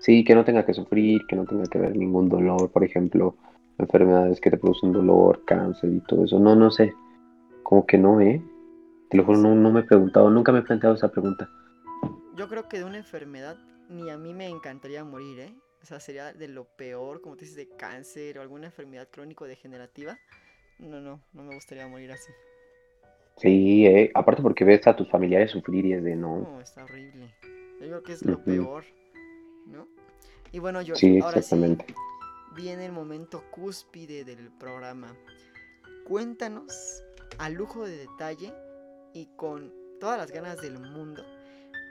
Sí, 0.00 0.24
que 0.24 0.34
no 0.34 0.44
tenga 0.44 0.66
que 0.66 0.74
sufrir, 0.74 1.22
que 1.26 1.36
no 1.36 1.46
tenga 1.46 1.64
que 1.64 1.78
haber 1.78 1.96
ningún 1.96 2.28
dolor, 2.28 2.70
por 2.70 2.84
ejemplo, 2.84 3.34
enfermedades 3.78 4.42
que 4.42 4.50
te 4.50 4.58
producen 4.58 4.92
dolor, 4.92 5.42
cáncer 5.46 5.88
y 5.90 6.00
todo 6.00 6.26
eso. 6.26 6.38
No, 6.38 6.54
no 6.54 6.70
sé. 6.70 6.92
Como 7.62 7.86
que 7.86 7.96
no, 7.96 8.20
¿eh? 8.20 8.42
Te 9.16 9.22
lo 9.22 9.24
juro, 9.28 9.38
no, 9.38 9.54
no 9.54 9.72
me 9.72 9.80
he 9.80 9.84
preguntado, 9.84 10.28
nunca 10.28 10.52
me 10.52 10.58
he 10.58 10.62
planteado 10.62 10.94
esa 10.94 11.10
pregunta. 11.10 11.48
Yo 12.36 12.50
creo 12.50 12.68
que 12.68 12.76
de 12.76 12.84
una 12.84 12.98
enfermedad 12.98 13.56
ni 13.88 14.10
a 14.10 14.18
mí 14.18 14.34
me 14.34 14.46
encantaría 14.46 15.04
morir, 15.04 15.40
¿eh? 15.40 15.54
O 15.82 15.86
sea, 15.86 16.00
sería 16.00 16.34
de 16.34 16.48
lo 16.48 16.64
peor, 16.64 17.22
como 17.22 17.34
te 17.34 17.46
dices, 17.46 17.56
de 17.56 17.66
cáncer 17.78 18.36
o 18.36 18.42
alguna 18.42 18.66
enfermedad 18.66 19.08
crónico-degenerativa. 19.10 20.18
No, 20.80 21.00
no, 21.00 21.22
no 21.32 21.42
me 21.44 21.54
gustaría 21.54 21.88
morir 21.88 22.12
así. 22.12 22.30
Sí, 23.38 23.86
eh, 23.86 24.10
aparte 24.14 24.42
porque 24.42 24.66
ves 24.66 24.86
a 24.86 24.94
tus 24.94 25.08
familiares 25.08 25.50
sufrir 25.50 25.86
y 25.86 25.94
es 25.94 26.04
de 26.04 26.14
no. 26.14 26.40
No, 26.40 26.60
está 26.60 26.84
horrible. 26.84 27.34
Yo 27.80 27.86
creo 27.86 28.02
que 28.02 28.12
es 28.12 28.22
lo 28.22 28.44
peor, 28.44 28.84
¿no? 29.66 29.88
Y 30.52 30.58
bueno, 30.58 30.82
yo 30.82 30.94
sí, 30.94 31.20
ahora 31.20 31.38
exactamente. 31.38 31.86
sí 31.88 31.94
viene 32.54 32.84
el 32.84 32.92
momento 32.92 33.44
cúspide 33.50 34.24
del 34.24 34.50
programa. 34.58 35.16
Cuéntanos 36.06 37.02
a 37.38 37.48
lujo 37.48 37.86
de 37.86 37.96
detalle 37.96 38.52
y 39.16 39.26
con 39.36 39.72
todas 39.98 40.18
las 40.18 40.30
ganas 40.30 40.60
del 40.60 40.78
mundo 40.78 41.24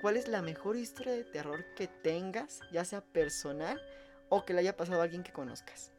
¿Cuál 0.06 0.18
es 0.18 0.28
la 0.28 0.44
mejor 0.44 0.76
historia 0.76 1.14
de 1.14 1.24
terror 1.24 1.66
que 1.76 1.88
tengas, 1.88 2.62
ya 2.72 2.86
sea 2.86 3.02
personal 3.02 3.80
o 4.30 4.46
que 4.46 4.54
le 4.54 4.60
haya 4.60 4.78
pasado 4.78 5.02
a 5.02 5.04
alguien 5.04 5.24
que 5.24 5.32
conozcas? 5.32 5.92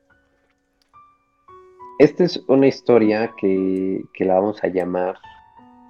Esta 1.98 2.22
es 2.22 2.36
una 2.46 2.68
historia 2.68 3.32
que, 3.36 4.04
la 4.20 4.34
vamos 4.34 4.62
a 4.62 4.68
llamar, 4.68 5.16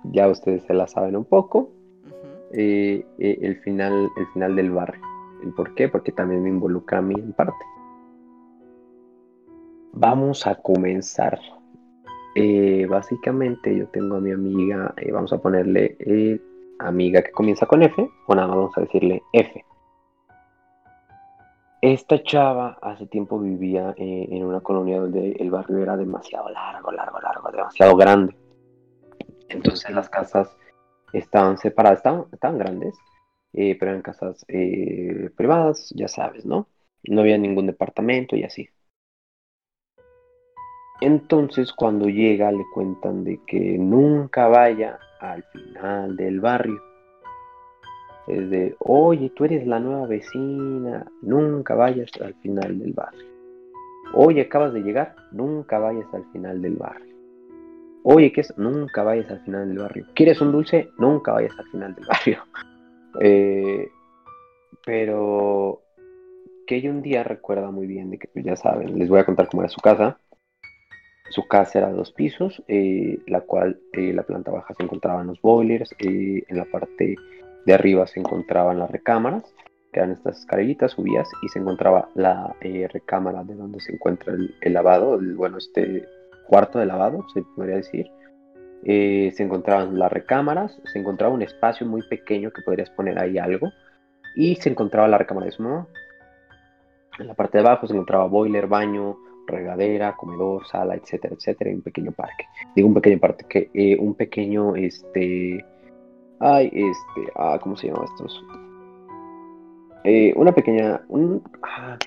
ya 0.04 0.28
ustedes 0.28 0.62
se 0.62 0.72
la 0.72 0.86
saben 0.86 1.14
un 1.14 1.26
poco, 1.26 1.70
eh, 2.52 3.04
eh, 3.18 3.38
el, 3.42 3.60
final, 3.60 4.08
el 4.16 4.26
final 4.28 4.56
del 4.56 4.70
barrio. 4.70 5.02
¿Y 5.42 5.50
por 5.50 5.74
qué? 5.74 5.90
Porque 5.90 6.10
también 6.12 6.42
me 6.42 6.48
involucra 6.48 7.00
a 7.00 7.02
mí 7.02 7.16
en 7.18 7.34
parte. 7.34 7.64
Vamos 9.92 10.46
a 10.46 10.54
comenzar. 10.54 11.38
Eh, 12.38 12.86
básicamente 12.86 13.74
yo 13.74 13.88
tengo 13.88 14.16
a 14.16 14.20
mi 14.20 14.30
amiga, 14.30 14.94
vamos 15.10 15.32
a 15.32 15.38
ponerle 15.38 15.96
amiga 16.78 17.22
que 17.22 17.32
comienza 17.32 17.66
con 17.66 17.82
F, 17.82 18.10
o 18.26 18.34
nada 18.34 18.48
vamos 18.48 18.76
a 18.76 18.82
decirle 18.82 19.22
F. 19.32 19.64
Esta 21.82 22.22
chava 22.22 22.78
hace 22.82 23.06
tiempo 23.06 23.38
vivía 23.38 23.94
eh, 23.96 24.28
en 24.30 24.44
una 24.44 24.60
colonia 24.60 24.98
donde 24.98 25.32
el 25.32 25.50
barrio 25.50 25.78
era 25.78 25.96
demasiado 25.96 26.48
largo, 26.48 26.90
largo, 26.90 27.20
largo, 27.20 27.50
demasiado 27.50 27.96
grande. 27.96 28.34
Entonces 29.48 29.90
las 29.90 30.08
casas 30.08 30.56
estaban 31.12 31.58
separadas, 31.58 32.02
estaban, 32.32 32.58
grandes, 32.58 32.94
eh, 33.52 33.76
pero 33.78 33.92
eran 33.92 34.02
casas 34.02 34.44
eh, 34.48 35.30
privadas, 35.36 35.92
ya 35.94 36.08
sabes, 36.08 36.44
¿no? 36.44 36.68
No 37.04 37.20
había 37.20 37.38
ningún 37.38 37.66
departamento 37.66 38.36
y 38.36 38.42
así. 38.42 38.68
Entonces 41.00 41.72
cuando 41.72 42.08
llega 42.08 42.50
le 42.50 42.64
cuentan 42.72 43.24
de 43.24 43.40
que 43.46 43.78
nunca 43.78 44.48
vaya 44.48 44.98
al 45.20 45.42
final 45.44 46.16
del 46.16 46.40
barrio. 46.40 46.80
Es 48.26 48.50
de, 48.50 48.74
oye, 48.80 49.30
tú 49.30 49.44
eres 49.44 49.66
la 49.66 49.78
nueva 49.78 50.06
vecina, 50.06 51.06
nunca 51.22 51.74
vayas 51.74 52.10
al 52.20 52.34
final 52.36 52.78
del 52.78 52.92
barrio. 52.92 53.24
Oye, 54.14 54.42
acabas 54.42 54.72
de 54.72 54.80
llegar, 54.80 55.14
nunca 55.32 55.78
vayas 55.78 56.06
al 56.12 56.24
final 56.32 56.60
del 56.60 56.76
barrio. 56.76 57.14
Oye, 58.02 58.32
¿qué 58.32 58.40
es? 58.40 58.56
Nunca 58.56 59.02
vayas 59.02 59.30
al 59.30 59.40
final 59.40 59.68
del 59.68 59.78
barrio. 59.78 60.06
¿Quieres 60.14 60.40
un 60.40 60.52
dulce? 60.52 60.90
Nunca 60.98 61.32
vayas 61.32 61.58
al 61.58 61.66
final 61.66 61.94
del 61.94 62.06
barrio. 62.08 62.42
Eh, 63.20 63.88
pero 64.84 65.82
que 66.66 66.76
ella 66.76 66.90
un 66.90 67.02
día 67.02 67.22
recuerda 67.22 67.70
muy 67.70 67.86
bien 67.86 68.10
de 68.10 68.18
que, 68.18 68.28
pues 68.28 68.44
ya 68.44 68.56
saben, 68.56 68.98
les 68.98 69.08
voy 69.08 69.20
a 69.20 69.24
contar 69.24 69.48
cómo 69.48 69.62
era 69.62 69.68
su 69.68 69.80
casa. 69.80 70.18
Su 71.30 71.46
casa 71.46 71.78
era 71.78 71.88
de 71.88 71.94
dos 71.94 72.12
pisos, 72.12 72.62
eh, 72.68 73.18
la 73.26 73.40
cual 73.40 73.80
eh, 73.92 74.12
la 74.12 74.22
planta 74.22 74.50
baja 74.50 74.74
se 74.74 74.82
encontraban 74.82 75.26
los 75.26 75.40
boilers, 75.40 75.92
eh, 75.98 76.44
en 76.46 76.56
la 76.56 76.64
parte 76.64 77.16
de 77.64 77.74
arriba 77.74 78.06
se 78.06 78.20
encontraban 78.20 78.78
las 78.78 78.90
recámaras, 78.90 79.42
que 79.92 80.00
eran 80.00 80.12
estas 80.12 80.38
escaleritas, 80.38 80.92
subías 80.92 81.28
y 81.42 81.48
se 81.48 81.58
encontraba 81.58 82.10
la 82.14 82.54
recámara 82.92 83.42
de 83.42 83.54
donde 83.54 83.80
se 83.80 83.92
encuentra 83.92 84.34
el, 84.34 84.72
lavado, 84.72 85.18
bueno, 85.34 85.58
este 85.58 86.04
cuarto 86.46 86.78
de 86.78 86.86
lavado, 86.86 87.26
se 87.34 87.42
podría 87.56 87.76
decir. 87.76 88.10
se 88.84 89.42
encontraban 89.42 89.98
las 89.98 90.12
recámaras, 90.12 90.80
se 90.84 90.98
encontraba 90.98 91.34
un 91.34 91.42
espacio 91.42 91.86
muy 91.86 92.02
pequeño 92.08 92.52
que 92.52 92.62
podrías 92.62 92.90
poner 92.90 93.18
ahí 93.18 93.38
algo, 93.38 93.72
y 94.36 94.56
se 94.56 94.68
encontraba 94.68 95.08
la 95.08 95.18
recámara 95.18 95.46
de 95.46 95.52
su 95.52 95.62
mamá. 95.62 95.88
En 97.18 97.26
la 97.26 97.34
parte 97.34 97.58
de 97.58 97.66
abajo 97.66 97.86
se 97.86 97.94
encontraba 97.94 98.26
boiler, 98.26 98.66
baño, 98.66 99.16
regadera, 99.46 100.16
comedor, 100.16 100.66
sala, 100.66 100.94
etcétera, 100.94 101.34
etcétera, 101.34 101.70
y 101.70 101.74
un 101.74 101.82
pequeño 101.82 102.12
parque. 102.12 102.46
Digo 102.74 102.88
un 102.88 102.94
pequeño 102.94 103.18
parque, 103.18 103.44
que 103.48 103.70
eh, 103.74 103.96
un 103.98 104.14
pequeño, 104.14 104.76
este, 104.76 105.64
ay, 106.40 106.66
este, 106.72 107.32
ah, 107.36 107.58
¿cómo 107.62 107.76
se 107.76 107.88
llama 107.88 108.04
estos? 108.04 108.44
Eh, 110.04 110.32
una 110.36 110.52
pequeña, 110.52 111.00
un, 111.08 111.42
ah, 111.62 111.98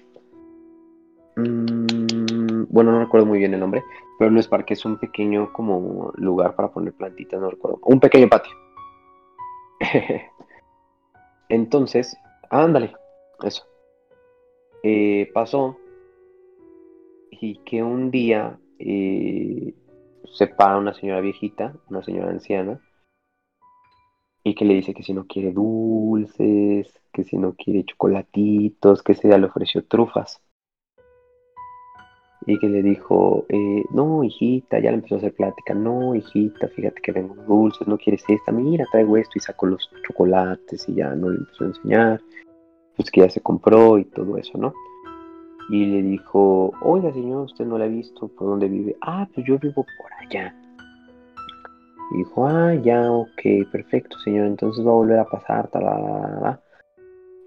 mm, 1.36 2.66
bueno, 2.70 2.92
no 2.92 3.00
recuerdo 3.00 3.26
muy 3.26 3.40
bien 3.40 3.54
el 3.54 3.60
nombre, 3.60 3.84
pero 4.18 4.32
no 4.32 4.40
es 4.40 4.48
parque, 4.48 4.74
es 4.74 4.86
un 4.86 4.98
pequeño 4.98 5.52
como 5.54 6.12
lugar 6.16 6.56
para 6.56 6.70
poner 6.70 6.94
plantitas, 6.94 7.40
no 7.40 7.50
recuerdo, 7.50 7.80
un 7.84 8.00
pequeño 8.00 8.30
patio. 8.30 8.54
Entonces, 11.50 12.16
ándale, 12.50 12.94
eso. 13.44 13.64
Eh, 14.84 15.30
pasó 15.34 15.78
y 17.42 17.58
que 17.64 17.84
un 17.84 18.12
día 18.12 18.60
eh, 18.80 19.74
se 20.34 20.48
para 20.48 20.78
una 20.78 20.94
señora 20.94 21.22
viejita, 21.22 21.76
una 21.90 22.04
señora 22.04 22.30
anciana, 22.30 22.80
y 24.44 24.56
que 24.56 24.66
le 24.66 24.76
dice 24.76 24.94
que 24.94 25.04
si 25.04 25.14
no 25.14 25.26
quiere 25.28 25.52
dulces, 25.52 27.02
que 27.12 27.24
si 27.24 27.38
no 27.38 27.54
quiere 27.56 27.84
chocolatitos, 27.84 29.04
que 29.04 29.14
ese 29.14 29.28
día 29.28 29.38
le 29.38 29.48
ofreció 29.48 29.86
trufas. 29.86 30.42
Y 32.46 32.58
que 32.58 32.68
le 32.68 32.82
dijo, 32.82 33.46
eh, 33.50 33.84
no, 33.92 34.24
hijita, 34.24 34.80
ya 34.80 34.92
le 34.92 34.98
empezó 34.98 35.16
a 35.16 35.18
hacer 35.20 35.36
plática, 35.36 35.74
no, 35.74 36.16
hijita, 36.16 36.68
fíjate 36.70 37.02
que 37.02 37.12
vengo 37.12 37.36
dulces, 37.36 37.88
no 37.88 37.98
quieres 37.98 38.24
esta, 38.28 38.52
mira, 38.52 38.86
traigo 38.92 39.18
esto 39.18 39.34
y 39.36 39.42
sacó 39.42 39.66
los 39.66 39.90
chocolates 40.08 40.88
y 40.88 40.96
ya 40.96 41.14
no 41.16 41.30
le 41.30 41.38
empezó 41.38 41.66
a 41.66 41.68
enseñar, 41.68 42.22
pues 42.96 43.12
que 43.12 43.22
ya 43.22 43.30
se 43.30 43.42
compró 43.42 43.98
y 43.98 44.06
todo 44.06 44.38
eso, 44.38 44.58
¿no? 44.58 44.74
Y 45.70 45.86
le 45.86 46.02
dijo, 46.02 46.74
oiga 46.82 47.14
señor, 47.14 47.46
usted 47.46 47.66
no 47.66 47.78
la 47.78 47.86
ha 47.86 47.90
visto, 47.90 48.28
¿por 48.28 48.48
dónde 48.48 48.68
vive? 48.68 48.96
Ah, 49.02 49.28
pues 49.34 49.46
yo 49.46 49.60
vivo 49.60 49.86
por 50.02 50.14
allá. 50.20 50.56
Y 52.12 52.18
dijo, 52.18 52.48
ah, 52.48 52.74
ya, 52.74 53.12
ok, 53.12 53.70
perfecto 53.72 54.18
señor, 54.20 54.48
entonces 54.48 54.86
va 54.86 54.92
a 54.92 54.96
volver 54.96 55.20
a 55.20 55.30
pasar, 55.30 55.70
tal, 55.70 56.60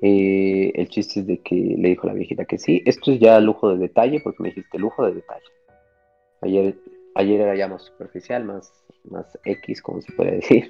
eh, 0.04 0.72
el 0.74 0.88
chiste 0.88 1.20
es 1.20 1.26
de 1.26 1.38
que 1.38 1.54
le 1.54 1.90
dijo 1.90 2.08
la 2.08 2.14
viejita 2.14 2.44
que 2.44 2.58
sí. 2.58 2.82
Esto 2.84 3.12
es 3.12 3.20
ya 3.20 3.38
lujo 3.40 3.70
de 3.70 3.78
detalle, 3.78 4.20
porque 4.20 4.42
me 4.42 4.48
dijiste 4.48 4.78
lujo 4.78 5.06
de 5.06 5.14
detalle. 5.14 5.46
Ayer, 6.40 6.76
ayer 7.14 7.40
era 7.40 7.54
ya 7.54 7.68
más 7.68 7.82
superficial, 7.82 8.44
más, 8.44 8.72
más 9.04 9.38
X, 9.44 9.80
como 9.80 10.00
se 10.00 10.12
puede 10.12 10.32
decir. 10.32 10.68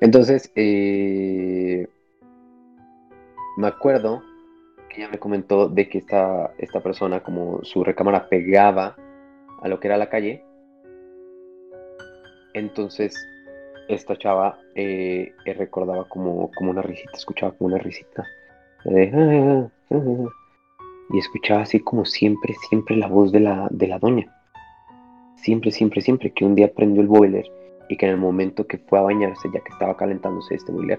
Entonces, 0.00 0.52
eh, 0.54 1.88
me 3.56 3.66
acuerdo 3.66 4.22
ella 4.96 5.08
me 5.08 5.18
comentó 5.18 5.68
de 5.68 5.88
que 5.88 5.98
esta, 5.98 6.52
esta 6.58 6.80
persona, 6.80 7.22
como 7.22 7.62
su 7.62 7.84
recámara 7.84 8.28
pegaba 8.28 8.96
a 9.62 9.68
lo 9.68 9.78
que 9.80 9.88
era 9.88 9.96
la 9.96 10.08
calle, 10.08 10.44
entonces 12.54 13.14
esta 13.88 14.16
chava 14.16 14.58
eh, 14.74 15.32
recordaba 15.44 16.08
como, 16.08 16.50
como 16.56 16.70
una 16.70 16.82
risita, 16.82 17.12
escuchaba 17.16 17.52
como 17.52 17.68
una 17.68 17.78
risita. 17.78 18.24
y 21.10 21.18
escuchaba 21.18 21.62
así 21.62 21.80
como 21.80 22.04
siempre, 22.04 22.54
siempre 22.68 22.96
la 22.96 23.08
voz 23.08 23.32
de 23.32 23.40
la, 23.40 23.68
de 23.70 23.88
la 23.88 23.98
doña. 23.98 24.34
Siempre, 25.36 25.70
siempre, 25.70 26.00
siempre 26.00 26.32
que 26.32 26.44
un 26.44 26.54
día 26.54 26.72
prendió 26.72 27.00
el 27.00 27.08
boiler 27.08 27.46
y 27.88 27.96
que 27.96 28.06
en 28.06 28.12
el 28.12 28.18
momento 28.18 28.66
que 28.66 28.78
fue 28.78 28.98
a 28.98 29.02
bañarse, 29.02 29.48
ya 29.52 29.60
que 29.60 29.72
estaba 29.72 29.96
calentándose 29.96 30.54
este 30.54 30.72
boiler, 30.72 30.98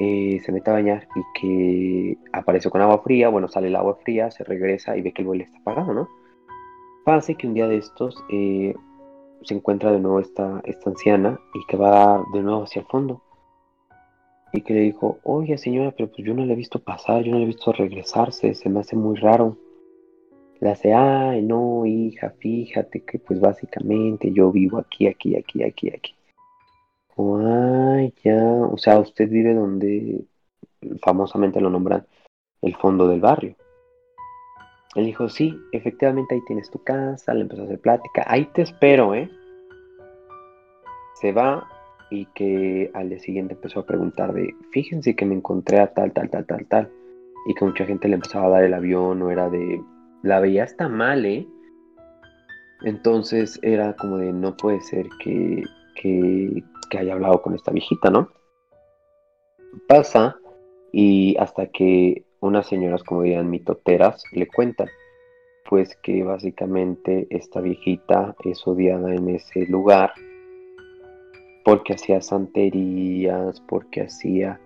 eh, 0.00 0.40
se 0.44 0.52
mete 0.52 0.70
a 0.70 0.74
bañar 0.74 1.08
y 1.14 1.40
que 1.40 2.18
apareció 2.32 2.70
con 2.70 2.80
agua 2.80 3.02
fría, 3.02 3.28
bueno, 3.28 3.48
sale 3.48 3.68
el 3.68 3.76
agua 3.76 3.98
fría, 4.02 4.30
se 4.30 4.44
regresa 4.44 4.96
y 4.96 5.02
ve 5.02 5.12
que 5.12 5.22
el 5.22 5.28
boiler 5.28 5.46
está 5.46 5.58
apagado, 5.58 5.92
¿no? 5.92 6.08
Pasa 7.04 7.34
que 7.34 7.46
un 7.46 7.54
día 7.54 7.66
de 7.66 7.78
estos 7.78 8.22
eh, 8.30 8.74
se 9.42 9.54
encuentra 9.54 9.90
de 9.90 9.98
nuevo 9.98 10.20
esta, 10.20 10.60
esta 10.64 10.90
anciana 10.90 11.40
y 11.54 11.66
que 11.66 11.76
va 11.76 12.22
de 12.32 12.40
nuevo 12.42 12.64
hacia 12.64 12.80
el 12.80 12.86
fondo. 12.86 13.22
Y 14.52 14.62
que 14.62 14.74
le 14.74 14.80
dijo, 14.80 15.18
oye 15.24 15.58
señora, 15.58 15.92
pero 15.92 16.10
pues 16.10 16.26
yo 16.26 16.34
no 16.34 16.44
le 16.44 16.52
he 16.52 16.56
visto 16.56 16.78
pasar, 16.78 17.22
yo 17.22 17.32
no 17.32 17.38
le 17.38 17.44
he 17.44 17.48
visto 17.48 17.72
regresarse, 17.72 18.54
se 18.54 18.68
me 18.68 18.80
hace 18.80 18.96
muy 18.96 19.16
raro. 19.16 19.56
Le 20.60 20.70
hace, 20.70 20.92
ay, 20.92 21.42
no, 21.42 21.86
hija, 21.86 22.34
fíjate 22.38 23.04
que 23.04 23.18
pues 23.18 23.40
básicamente 23.40 24.32
yo 24.32 24.50
vivo 24.50 24.78
aquí, 24.78 25.06
aquí, 25.06 25.36
aquí, 25.36 25.62
aquí, 25.62 25.90
aquí. 25.90 26.17
Ya, 28.22 28.42
o 28.44 28.76
sea, 28.78 28.98
usted 28.98 29.28
vive 29.28 29.54
donde 29.54 30.24
famosamente 31.02 31.60
lo 31.60 31.70
nombran 31.70 32.06
el 32.62 32.76
fondo 32.76 33.08
del 33.08 33.20
barrio. 33.20 33.56
Él 34.94 35.06
dijo, 35.06 35.28
sí, 35.28 35.56
efectivamente 35.72 36.34
ahí 36.34 36.40
tienes 36.46 36.70
tu 36.70 36.82
casa, 36.82 37.34
le 37.34 37.42
empezó 37.42 37.62
a 37.62 37.64
hacer 37.66 37.80
plática, 37.80 38.24
ahí 38.26 38.46
te 38.46 38.62
espero, 38.62 39.14
¿eh? 39.14 39.30
Se 41.14 41.32
va 41.32 41.68
y 42.10 42.26
que 42.26 42.90
al 42.94 43.10
día 43.10 43.18
siguiente 43.18 43.54
empezó 43.54 43.80
a 43.80 43.86
preguntar 43.86 44.32
de, 44.32 44.54
fíjense 44.70 45.14
que 45.14 45.26
me 45.26 45.34
encontré 45.34 45.80
a 45.80 45.92
tal, 45.92 46.12
tal, 46.12 46.30
tal, 46.30 46.46
tal, 46.46 46.66
tal, 46.66 46.90
y 47.46 47.54
que 47.54 47.64
mucha 47.64 47.84
gente 47.84 48.08
le 48.08 48.14
empezaba 48.14 48.46
a 48.46 48.50
dar 48.50 48.64
el 48.64 48.74
avión 48.74 49.20
o 49.22 49.30
era 49.30 49.50
de, 49.50 49.80
la 50.22 50.40
veía 50.40 50.64
hasta 50.64 50.88
mal, 50.88 51.26
¿eh? 51.26 51.46
Entonces 52.82 53.58
era 53.62 53.94
como 53.94 54.18
de, 54.18 54.32
no 54.32 54.56
puede 54.56 54.80
ser 54.80 55.06
que, 55.22 55.64
que, 56.00 56.62
haya 56.98 57.12
hablado 57.12 57.42
con 57.42 57.54
esta 57.54 57.70
viejita, 57.70 58.10
¿no? 58.10 58.30
Pasa 59.86 60.36
y 60.92 61.36
hasta 61.38 61.66
que 61.66 62.24
unas 62.40 62.66
señoras, 62.66 63.02
como 63.02 63.22
dirían 63.22 63.50
mitoteras, 63.50 64.22
le 64.32 64.46
cuentan, 64.46 64.88
pues 65.68 65.96
que 66.02 66.22
básicamente 66.22 67.26
esta 67.30 67.60
viejita 67.60 68.34
es 68.44 68.66
odiada 68.66 69.14
en 69.14 69.28
ese 69.28 69.66
lugar 69.66 70.12
porque 71.64 71.92
hacía 71.92 72.22
santerías, 72.22 73.60
porque 73.68 74.02
hacía 74.02 74.58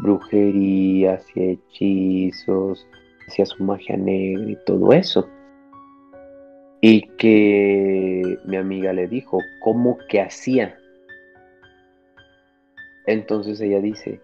brujerías 0.00 1.24
y 1.34 1.52
hechizos, 1.52 2.86
hacía 3.26 3.46
su 3.46 3.64
magia 3.64 3.96
negra 3.96 4.50
y 4.50 4.58
todo 4.66 4.92
eso. 4.92 5.26
Y 6.82 7.02
que 7.16 8.38
mi 8.44 8.56
amiga 8.56 8.92
le 8.92 9.06
dijo, 9.06 9.38
¿cómo 9.60 9.98
que 10.08 10.20
hacía? 10.20 10.79
Entonces 13.10 13.60
ella 13.60 13.80
dice, 13.80 14.20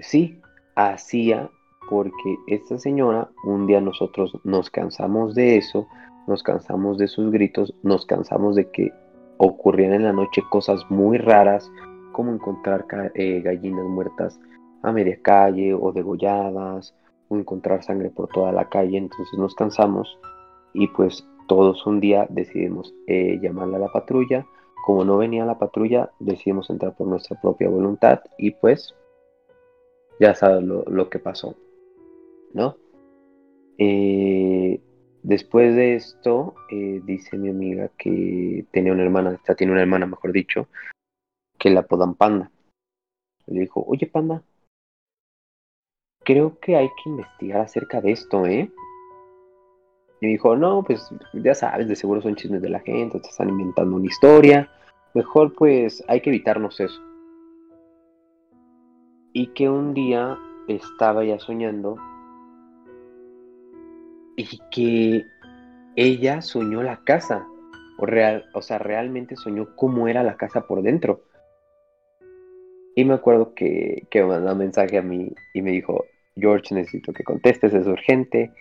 sí, 0.00 0.38
hacía 0.74 1.48
porque 1.88 2.36
esta 2.46 2.76
señora, 2.76 3.30
un 3.44 3.66
día 3.66 3.80
nosotros 3.80 4.38
nos 4.44 4.68
cansamos 4.68 5.34
de 5.34 5.56
eso, 5.56 5.88
nos 6.26 6.42
cansamos 6.42 6.98
de 6.98 7.08
sus 7.08 7.30
gritos, 7.30 7.74
nos 7.82 8.04
cansamos 8.04 8.56
de 8.56 8.70
que 8.70 8.92
ocurrían 9.38 9.94
en 9.94 10.02
la 10.02 10.12
noche 10.12 10.42
cosas 10.50 10.82
muy 10.90 11.16
raras, 11.16 11.72
como 12.12 12.30
encontrar 12.30 12.84
eh, 13.14 13.40
gallinas 13.40 13.86
muertas 13.86 14.38
a 14.82 14.92
media 14.92 15.18
calle 15.22 15.72
o 15.72 15.90
degolladas, 15.90 16.94
o 17.28 17.38
encontrar 17.38 17.82
sangre 17.82 18.10
por 18.10 18.28
toda 18.28 18.52
la 18.52 18.68
calle, 18.68 18.98
entonces 18.98 19.38
nos 19.38 19.54
cansamos 19.54 20.18
y 20.74 20.88
pues 20.88 21.26
todos 21.46 21.86
un 21.86 22.00
día 22.00 22.26
decidimos 22.28 22.94
eh, 23.06 23.38
llamarle 23.40 23.76
a 23.76 23.80
la 23.80 23.88
patrulla, 23.88 24.44
como 24.84 25.04
no 25.04 25.18
venía 25.18 25.44
la 25.44 25.58
patrulla, 25.58 26.10
decidimos 26.18 26.70
entrar 26.70 26.96
por 26.96 27.06
nuestra 27.06 27.40
propia 27.40 27.68
voluntad 27.68 28.20
y 28.38 28.52
pues 28.52 28.94
ya 30.20 30.34
sabes 30.34 30.64
lo 30.64 31.10
que 31.10 31.18
pasó. 31.18 31.54
¿no? 32.52 32.76
Eh, 33.78 34.80
después 35.22 35.74
de 35.74 35.94
esto, 35.94 36.54
eh, 36.70 37.00
dice 37.04 37.36
mi 37.36 37.50
amiga 37.50 37.90
que 37.96 38.66
tenía 38.72 38.92
una 38.92 39.04
hermana, 39.04 39.40
o 39.46 39.54
tiene 39.54 39.72
una 39.72 39.82
hermana, 39.82 40.06
mejor 40.06 40.32
dicho, 40.32 40.68
que 41.58 41.70
la 41.70 41.80
apodan 41.80 42.14
Panda. 42.14 42.50
Le 43.46 43.60
dijo, 43.60 43.84
oye 43.86 44.06
Panda, 44.06 44.42
creo 46.24 46.58
que 46.58 46.76
hay 46.76 46.88
que 47.02 47.10
investigar 47.10 47.60
acerca 47.60 48.00
de 48.00 48.12
esto, 48.12 48.46
¿eh? 48.46 48.70
Y 50.20 50.26
dijo, 50.26 50.56
no, 50.56 50.82
pues 50.82 51.08
ya 51.32 51.54
sabes, 51.54 51.88
de 51.88 51.96
seguro 51.96 52.20
son 52.20 52.34
chismes 52.34 52.62
de 52.62 52.70
la 52.70 52.80
gente, 52.80 53.20
te 53.20 53.28
están 53.28 53.50
inventando 53.50 53.96
una 53.96 54.06
historia. 54.06 54.68
Mejor 55.14 55.54
pues 55.54 56.04
hay 56.08 56.20
que 56.20 56.30
evitarnos 56.30 56.80
eso. 56.80 57.00
Y 59.32 59.48
que 59.48 59.68
un 59.68 59.94
día 59.94 60.36
estaba 60.66 61.24
ya 61.24 61.38
soñando 61.38 61.96
y 64.36 64.60
que 64.70 65.24
ella 65.96 66.40
soñó 66.42 66.82
la 66.82 67.02
casa, 67.04 67.46
o, 67.98 68.06
real, 68.06 68.44
o 68.54 68.62
sea, 68.62 68.78
realmente 68.78 69.34
soñó 69.34 69.74
cómo 69.74 70.06
era 70.06 70.22
la 70.22 70.36
casa 70.36 70.66
por 70.66 70.82
dentro. 70.82 71.22
Y 72.94 73.04
me 73.04 73.14
acuerdo 73.14 73.54
que, 73.54 74.06
que 74.10 74.22
me 74.22 74.28
mandó 74.28 74.52
un 74.52 74.58
mensaje 74.58 74.98
a 74.98 75.02
mí 75.02 75.32
y 75.54 75.62
me 75.62 75.72
dijo, 75.72 76.04
George, 76.36 76.74
necesito 76.74 77.12
que 77.12 77.24
contestes, 77.24 77.74
es 77.74 77.86
urgente, 77.86 78.52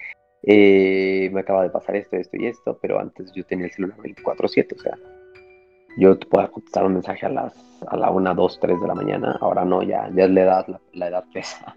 eh, 0.43 1.29
me 1.31 1.41
acaba 1.41 1.63
de 1.63 1.69
pasar 1.69 1.95
esto, 1.95 2.15
esto 2.15 2.37
y 2.37 2.47
esto, 2.47 2.77
pero 2.81 2.99
antes 2.99 3.31
yo 3.33 3.43
tenía 3.45 3.65
el 3.65 3.71
celular 3.71 3.97
24/7, 3.99 4.75
o 4.75 4.79
sea, 4.79 4.97
yo 5.97 6.17
te 6.17 6.25
puedo 6.27 6.49
contestar 6.51 6.85
un 6.85 6.93
mensaje 6.93 7.25
a 7.25 7.29
las 7.29 7.53
a 7.87 7.95
la 7.95 8.09
1, 8.09 8.33
2, 8.33 8.59
3 8.59 8.81
de 8.81 8.87
la 8.87 8.95
mañana, 8.95 9.37
ahora 9.39 9.63
no, 9.63 9.83
ya, 9.83 10.09
ya 10.15 10.25
es 10.25 10.31
la 10.31 10.41
edad, 10.41 10.67
la, 10.67 10.81
la 10.93 11.07
edad 11.09 11.25
pesa. 11.31 11.75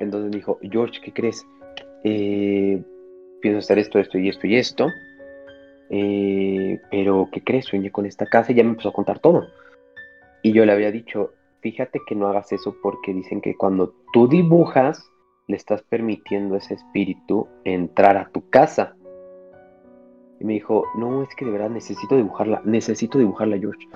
Entonces 0.00 0.30
me 0.30 0.36
dijo, 0.36 0.58
George, 0.62 1.00
¿qué 1.02 1.12
crees? 1.12 1.46
eh, 2.04 2.82
pienso 3.40 3.58
hacer 3.58 3.78
esto, 3.78 3.98
esto 3.98 4.18
y 4.18 4.28
esto 4.28 4.46
y 4.46 4.56
esto. 4.56 4.88
Eh, 5.90 6.80
pero, 6.90 7.28
¿qué 7.32 7.42
crees? 7.42 7.66
Sueñé 7.66 7.90
con 7.90 8.06
esta 8.06 8.26
casa 8.26 8.52
y 8.52 8.54
ya 8.54 8.64
me 8.64 8.70
empezó 8.70 8.90
a 8.90 8.92
contar 8.92 9.18
todo. 9.18 9.46
Y 10.42 10.52
yo 10.52 10.64
le 10.64 10.72
había 10.72 10.92
dicho, 10.92 11.32
fíjate 11.60 12.00
que 12.06 12.14
no 12.14 12.28
hagas 12.28 12.52
eso 12.52 12.76
porque 12.82 13.12
dicen 13.12 13.40
que 13.40 13.56
cuando 13.56 13.94
tú 14.12 14.28
dibujas, 14.28 15.10
le 15.46 15.56
estás 15.56 15.82
permitiendo 15.82 16.54
a 16.54 16.58
ese 16.58 16.74
espíritu 16.74 17.48
entrar 17.64 18.16
a 18.16 18.28
tu 18.30 18.48
casa. 18.50 18.96
Y 20.40 20.44
me 20.44 20.54
dijo, 20.54 20.84
no, 20.96 21.22
es 21.22 21.34
que 21.36 21.44
de 21.44 21.50
verdad 21.50 21.70
necesito 21.70 22.16
dibujarla, 22.16 22.62
necesito 22.64 23.18
dibujarla, 23.18 23.58
George. 23.58 23.86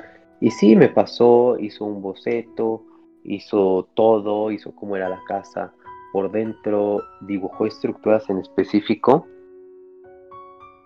Y 0.41 0.51
sí, 0.51 0.77
me 0.77 0.89
pasó, 0.89 1.59
hizo 1.59 1.85
un 1.85 2.01
boceto, 2.01 2.85
hizo 3.25 3.89
todo, 3.95 4.51
hizo 4.51 4.75
cómo 4.75 4.97
era 4.97 5.09
la 5.09 5.21
casa 5.27 5.75
por 6.13 6.31
dentro 6.31 7.03
dibujó 7.21 7.67
estructuras 7.67 8.29
en 8.31 8.39
específico 8.39 9.27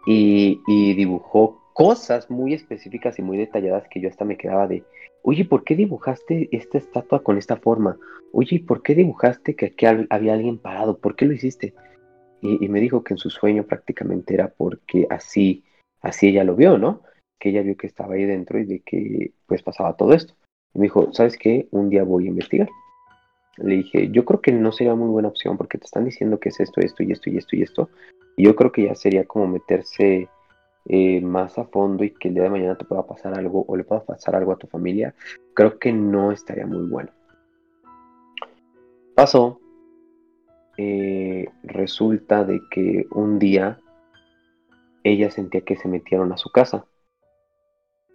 y, 0.07 0.61
dibujó 0.95 1.63
cosas 1.75 2.31
muy 2.31 2.55
específicas 2.55 3.19
y 3.19 3.23
muy 3.23 3.37
detalladas 3.37 3.87
que 3.91 4.01
yo 4.01 4.09
hasta 4.09 4.25
me 4.25 4.39
quedaba 4.39 4.67
de, 4.67 4.85
oye, 5.23 5.45
¿por 5.45 5.65
qué 5.65 5.75
dibujaste 5.75 6.49
esta 6.53 6.79
estatua 6.79 7.23
con 7.23 7.37
esta 7.37 7.57
forma? 7.57 7.99
Oye, 8.33 8.65
¿por 8.67 8.83
qué 8.83 8.95
dibujaste 8.95 9.55
que 9.57 9.67
aquí 9.67 9.85
había 9.85 10.35
alguien 10.35 10.59
parado? 10.59 10.97
¿Por 10.97 11.17
qué 11.17 11.27
lo 11.27 11.35
hiciste? 11.35 11.75
Y, 12.41 12.69
me 12.69 12.81
dijo 12.81 13.03
que 13.03 13.15
en 13.15 13.19
su 13.19 13.31
sueño 13.31 13.65
prácticamente 13.65 14.35
era 14.35 14.49
porque 14.49 15.07
así, 15.09 15.65
así 16.03 16.29
ella 16.29 16.45
lo 16.45 16.55
vio, 16.55 16.77
¿no? 16.79 17.03
Que 17.41 17.49
ella 17.49 17.63
vio 17.63 17.77
que 17.77 17.87
estaba 17.87 18.15
ahí 18.15 18.25
dentro 18.25 18.59
y 18.59 18.67
de 18.67 18.81
que 18.81 19.33
pues 19.47 19.63
pasaba 19.63 19.97
todo 19.97 20.13
esto. 20.13 20.35
Y 20.75 20.79
me 20.79 20.85
dijo, 20.85 21.13
¿sabes 21.13 21.39
qué? 21.39 21.69
Un 21.71 21.89
día 21.89 22.05
voy 22.05 22.27
a 22.27 22.29
investigar. 22.29 22.69
Le 23.57 23.77
dije, 23.77 24.11
yo 24.11 24.27
creo 24.27 24.43
que 24.43 24.53
no 24.53 24.73
sería 24.73 24.95
muy 24.95 25.09
buena 25.09 25.29
opción 25.29 25.57
porque 25.57 25.79
te 25.79 25.87
están 25.87 26.05
diciendo 26.05 26.39
que 26.39 26.51
es 26.51 26.61
esto, 26.61 26.83
esto 26.83 27.03
y 27.03 27.13
esto 27.13 27.31
y 27.31 27.39
esto 27.39 27.57
y 27.57 27.63
esto. 27.63 27.89
Y 28.37 28.45
yo 28.45 28.55
creo 28.55 28.71
que 28.71 28.85
ya 28.85 28.95
sería 28.95 29.25
como 29.25 29.47
meterse 29.47 30.29
eh, 30.87 31.21
más 31.21 31.59
a 31.59 31.65
fondo 31.65 32.05
y 32.05 32.11
que 32.11 32.29
el 32.29 32.35
día 32.35 32.45
de 32.45 32.51
mañana 32.51 32.77
te 32.77 32.85
pueda 32.85 33.07
pasar 33.07 33.39
algo 33.39 33.65
o 33.67 33.77
le 33.77 33.85
pueda 33.85 34.05
pasar 34.05 34.37
algo 34.37 34.53
a 34.53 34.57
tu 34.57 34.67
familia. 34.67 35.15
Creo 35.55 35.79
que 35.79 35.93
no 35.93 36.33
estaría 36.33 36.67
muy 36.67 36.87
bueno. 36.87 37.11
Pasó. 39.15 39.61
Eh, 40.77 41.49
resulta 41.63 42.45
de 42.45 42.61
que 42.71 43.07
un 43.13 43.39
día 43.39 43.79
ella 45.05 45.31
sentía 45.31 45.61
que 45.61 45.77
se 45.77 45.89
metieron 45.89 46.33
a 46.33 46.37
su 46.37 46.51
casa. 46.51 46.85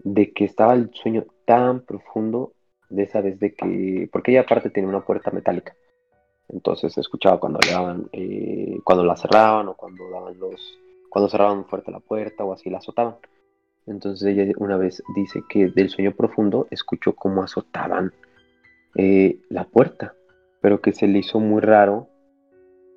De 0.03 0.31
que 0.33 0.45
estaba 0.45 0.73
el 0.73 0.91
sueño 0.93 1.25
tan 1.45 1.81
profundo 1.81 2.53
de 2.89 3.03
esa 3.03 3.21
vez 3.21 3.39
de 3.39 3.53
que, 3.53 4.09
porque 4.11 4.31
ella 4.31 4.41
aparte 4.41 4.69
tiene 4.69 4.89
una 4.89 5.05
puerta 5.05 5.31
metálica, 5.31 5.75
entonces 6.49 6.97
escuchaba 6.97 7.39
cuando 7.39 7.59
le 7.59 7.71
daban, 7.71 8.09
eh, 8.11 8.79
cuando 8.83 9.03
la 9.03 9.15
cerraban 9.15 9.67
o 9.67 9.75
cuando 9.75 10.09
daban 10.09 10.37
los, 10.39 10.79
cuando 11.09 11.29
cerraban 11.29 11.65
fuerte 11.65 11.91
la 11.91 11.99
puerta 11.99 12.43
o 12.43 12.53
así 12.53 12.69
la 12.69 12.79
azotaban. 12.79 13.15
Entonces 13.85 14.27
ella 14.27 14.51
una 14.57 14.77
vez 14.77 15.03
dice 15.15 15.41
que 15.49 15.67
del 15.69 15.89
sueño 15.89 16.13
profundo 16.13 16.67
escuchó 16.69 17.13
cómo 17.15 17.43
azotaban 17.43 18.13
eh, 18.95 19.39
la 19.49 19.65
puerta, 19.65 20.13
pero 20.61 20.81
que 20.81 20.93
se 20.93 21.07
le 21.07 21.19
hizo 21.19 21.39
muy 21.39 21.61
raro 21.61 22.07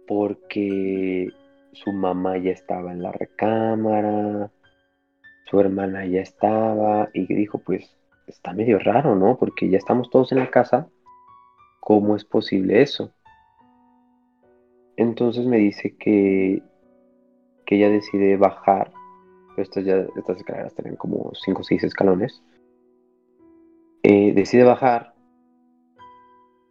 porque 0.06 1.30
su 1.72 1.92
mamá 1.92 2.36
ya 2.38 2.50
estaba 2.50 2.92
en 2.92 3.02
la 3.02 3.12
recámara, 3.12 4.50
su 5.46 5.60
hermana 5.60 6.04
ya 6.06 6.20
estaba 6.20 7.08
y 7.14 7.26
dijo 7.32 7.58
pues 7.58 7.96
está 8.26 8.52
medio 8.52 8.78
raro, 8.78 9.14
¿no? 9.14 9.36
Porque 9.38 9.68
ya 9.68 9.78
estamos 9.78 10.10
todos 10.10 10.32
en 10.32 10.38
la 10.38 10.50
casa, 10.50 10.88
¿cómo 11.80 12.16
es 12.16 12.24
posible 12.24 12.82
eso? 12.82 13.12
Entonces 14.96 15.46
me 15.46 15.58
dice 15.58 15.96
que, 15.96 16.62
que 17.66 17.76
ella 17.76 17.88
decide 17.88 18.36
bajar, 18.36 18.92
estas, 19.56 19.84
ya, 19.84 20.06
estas 20.16 20.38
escaleras 20.38 20.74
tienen 20.74 20.96
como 20.96 21.32
5 21.34 21.60
o 21.60 21.64
6 21.64 21.84
escalones, 21.84 22.42
eh, 24.02 24.32
decide 24.34 24.64
bajar 24.64 25.14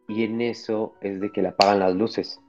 y 0.07 0.25
en 0.25 0.41
eso 0.41 0.95
es 1.01 1.21
de 1.21 1.31
que 1.31 1.41
le 1.41 1.49
apagan 1.49 1.79
las 1.79 1.95
luces. 1.95 2.41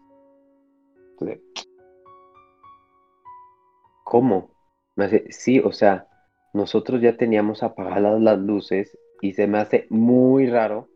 ¿Cómo? 4.02 4.50
Me 4.96 5.04
hace, 5.04 5.30
sí, 5.30 5.60
o 5.60 5.72
sea, 5.72 6.08
nosotros 6.52 7.00
ya 7.00 7.16
teníamos 7.16 7.62
apagadas 7.62 8.20
las 8.20 8.38
luces 8.38 8.98
y 9.20 9.34
se 9.34 9.46
me 9.46 9.58
hace 9.58 9.86
muy 9.90 10.50
raro 10.50 10.88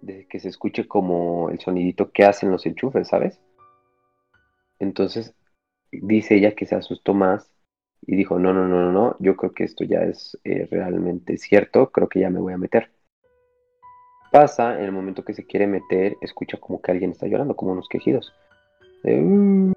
de 0.00 0.26
que 0.26 0.40
se 0.40 0.48
escuche 0.48 0.88
como 0.88 1.50
el 1.50 1.60
sonidito 1.60 2.10
que 2.10 2.24
hacen 2.24 2.50
los 2.50 2.64
enchufes, 2.64 3.08
¿sabes? 3.08 3.40
Entonces 4.78 5.35
dice 5.92 6.36
ella 6.36 6.54
que 6.54 6.66
se 6.66 6.74
asustó 6.74 7.14
más 7.14 7.52
y 8.02 8.16
dijo, 8.16 8.38
no, 8.38 8.52
no, 8.52 8.68
no, 8.68 8.80
no, 8.80 8.92
no, 8.92 9.16
yo 9.18 9.36
creo 9.36 9.52
que 9.52 9.64
esto 9.64 9.84
ya 9.84 10.00
es 10.00 10.38
eh, 10.44 10.68
realmente 10.70 11.36
cierto, 11.38 11.90
creo 11.90 12.08
que 12.08 12.20
ya 12.20 12.30
me 12.30 12.40
voy 12.40 12.52
a 12.52 12.58
meter. 12.58 12.90
Pasa, 14.30 14.78
en 14.78 14.84
el 14.84 14.92
momento 14.92 15.24
que 15.24 15.34
se 15.34 15.46
quiere 15.46 15.66
meter, 15.66 16.16
escucha 16.20 16.58
como 16.58 16.80
que 16.80 16.90
alguien 16.92 17.12
está 17.12 17.26
llorando, 17.26 17.56
como 17.56 17.72
unos 17.72 17.88
quejidos. 17.88 18.32
Uh". 19.04 19.72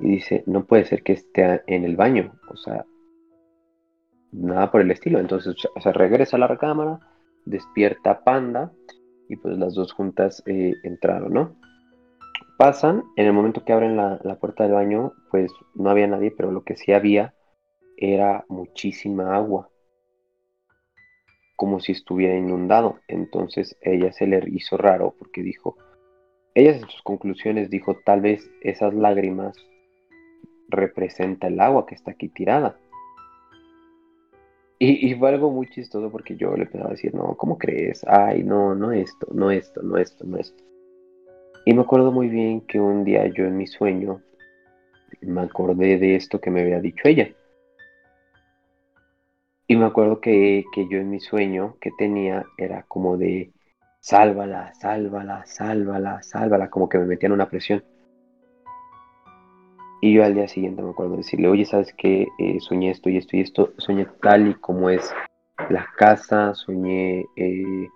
Y 0.00 0.08
dice, 0.08 0.42
no 0.46 0.64
puede 0.64 0.84
ser 0.84 1.02
que 1.02 1.12
esté 1.12 1.62
en 1.66 1.84
el 1.84 1.96
baño, 1.96 2.34
o 2.50 2.56
sea, 2.56 2.84
nada 4.32 4.70
por 4.70 4.80
el 4.80 4.90
estilo. 4.90 5.18
Entonces 5.18 5.54
se 5.82 5.92
regresa 5.92 6.36
a 6.36 6.40
la 6.40 6.46
recámara, 6.46 7.00
despierta 7.44 8.22
Panda 8.24 8.72
y 9.28 9.36
pues 9.36 9.56
las 9.58 9.74
dos 9.74 9.92
juntas 9.92 10.42
eh, 10.46 10.74
entraron, 10.82 11.32
¿no? 11.32 11.56
Pasan, 12.56 13.02
en 13.16 13.26
el 13.26 13.32
momento 13.32 13.64
que 13.64 13.72
abren 13.72 13.96
la, 13.96 14.38
puerta 14.40 14.62
del 14.62 14.74
baño, 14.74 15.12
pues 15.30 15.52
no 15.74 15.90
había 15.90 16.06
nadie, 16.06 16.30
pero 16.30 16.52
lo 16.52 16.62
que 16.62 16.76
sí 16.76 16.92
había 16.92 17.34
era 17.96 18.44
muchísima 18.48 19.34
agua, 19.34 19.70
como 21.56 21.80
si 21.80 21.90
estuviera 21.90 22.36
inundado. 22.36 23.00
Entonces 23.08 23.76
ella 23.80 24.12
se 24.12 24.28
le 24.28 24.40
hizo 24.46 24.76
raro 24.76 25.14
porque 25.18 25.42
dijo, 25.42 25.76
ella 26.54 26.76
en 26.76 26.88
sus 26.88 27.02
conclusiones 27.02 27.70
dijo, 27.70 27.96
tal 28.04 28.20
vez 28.20 28.48
esas 28.60 28.94
lágrimas 28.94 29.56
representa 30.68 31.48
el 31.48 31.58
agua 31.58 31.86
que 31.86 31.96
está 31.96 32.12
aquí 32.12 32.28
tirada. 32.28 32.78
Y, 34.78 35.10
y, 35.10 35.14
fue 35.16 35.30
algo 35.30 35.50
muy 35.50 35.68
chistoso 35.70 36.10
porque 36.10 36.36
yo 36.36 36.54
le 36.56 36.64
empezaba 36.64 36.90
a 36.90 36.92
decir, 36.92 37.14
no, 37.14 37.36
¿cómo 37.36 37.58
crees? 37.58 38.04
Ay, 38.06 38.44
no, 38.44 38.74
no 38.74 38.92
esto, 38.92 39.26
no 39.32 39.50
esto, 39.50 39.82
no 39.82 39.96
esto, 39.96 40.24
no 40.24 40.36
esto. 40.36 40.62
Y 41.66 41.72
me 41.72 41.82
acuerdo 41.82 42.12
muy 42.12 42.28
bien 42.28 42.60
que 42.60 42.78
un 42.78 43.04
día 43.04 43.26
yo 43.28 43.44
en 43.44 43.56
mi 43.56 43.66
sueño 43.66 44.20
me 45.22 45.40
acordé 45.40 45.98
de 45.98 46.16
esto 46.16 46.40
que 46.40 46.50
me 46.50 46.60
había 46.60 46.80
dicho 46.80 47.08
ella. 47.08 47.28
Y 49.66 49.76
me 49.76 49.86
acuerdo 49.86 50.20
que, 50.20 50.64
yo 50.76 50.98
en 50.98 51.10
mi 51.10 51.20
sueño 51.20 51.76
que 51.80 51.90
tenía 51.96 52.44
era 52.58 52.82
como 52.82 53.16
de 53.16 53.50
sálvala, 54.00 54.74
sálvala, 54.74 55.46
sálvala, 55.46 56.22
sálvala, 56.22 56.68
como 56.68 56.88
que 56.88 56.98
me 56.98 57.06
metían 57.06 57.32
una 57.32 57.48
presión. 57.48 57.82
Y 60.02 60.12
yo 60.12 60.22
al 60.22 60.34
día 60.34 60.48
siguiente 60.48 60.82
me 60.82 60.90
acuerdo 60.90 61.12
de 61.12 61.18
decirle, 61.18 61.48
oye, 61.48 61.64
¿sabes 61.64 61.94
qué? 61.96 62.28
Eh, 62.38 62.60
soñé 62.60 62.90
esto 62.90 63.08
y 63.08 63.16
esto 63.16 63.38
y 63.38 63.40
esto, 63.40 63.72
soñé 63.78 64.06
tal 64.20 64.48
y 64.48 64.54
como 64.54 64.90
es 64.90 65.14
la 65.70 65.86
casa, 65.96 66.54
soñé 66.54 67.24
eh, 67.36 67.88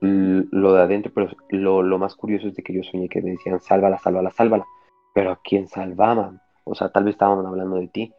lo 0.00 0.72
de 0.72 0.82
adentro, 0.82 1.12
pero 1.14 1.30
lo, 1.82 1.98
más 1.98 2.14
curioso 2.14 2.48
es 2.48 2.54
de 2.54 2.62
que 2.62 2.72
yo 2.72 2.82
soñé 2.82 3.08
que 3.08 3.20
me 3.20 3.32
decían, 3.32 3.60
sálvala, 3.60 3.98
sálvala, 3.98 4.30
sálvala. 4.30 4.64
Pero 5.14 5.32
¿a 5.32 5.40
quién 5.42 5.68
salvaban? 5.68 6.40
O 6.64 6.74
sea, 6.74 6.90
tal 6.90 7.04
vez 7.04 7.14
estaban 7.14 7.44
hablando 7.44 7.76
de 7.76 7.88
ti. 7.88 8.14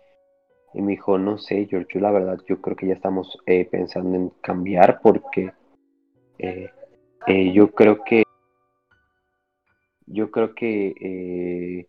Y 0.73 0.81
me 0.81 0.91
dijo, 0.91 1.17
no 1.17 1.37
sé, 1.37 1.65
George, 1.69 1.99
la 1.99 2.11
verdad, 2.11 2.39
yo 2.47 2.61
creo 2.61 2.75
que 2.77 2.87
ya 2.87 2.93
estamos 2.93 3.37
eh, 3.45 3.65
pensando 3.65 4.15
en 4.15 4.29
cambiar 4.41 5.01
porque 5.01 5.51
eh, 6.37 6.69
eh, 7.27 7.53
yo 7.53 7.71
creo 7.71 8.03
que 8.03 8.23
yo 10.05 10.31
creo 10.31 10.53
que 10.55 11.87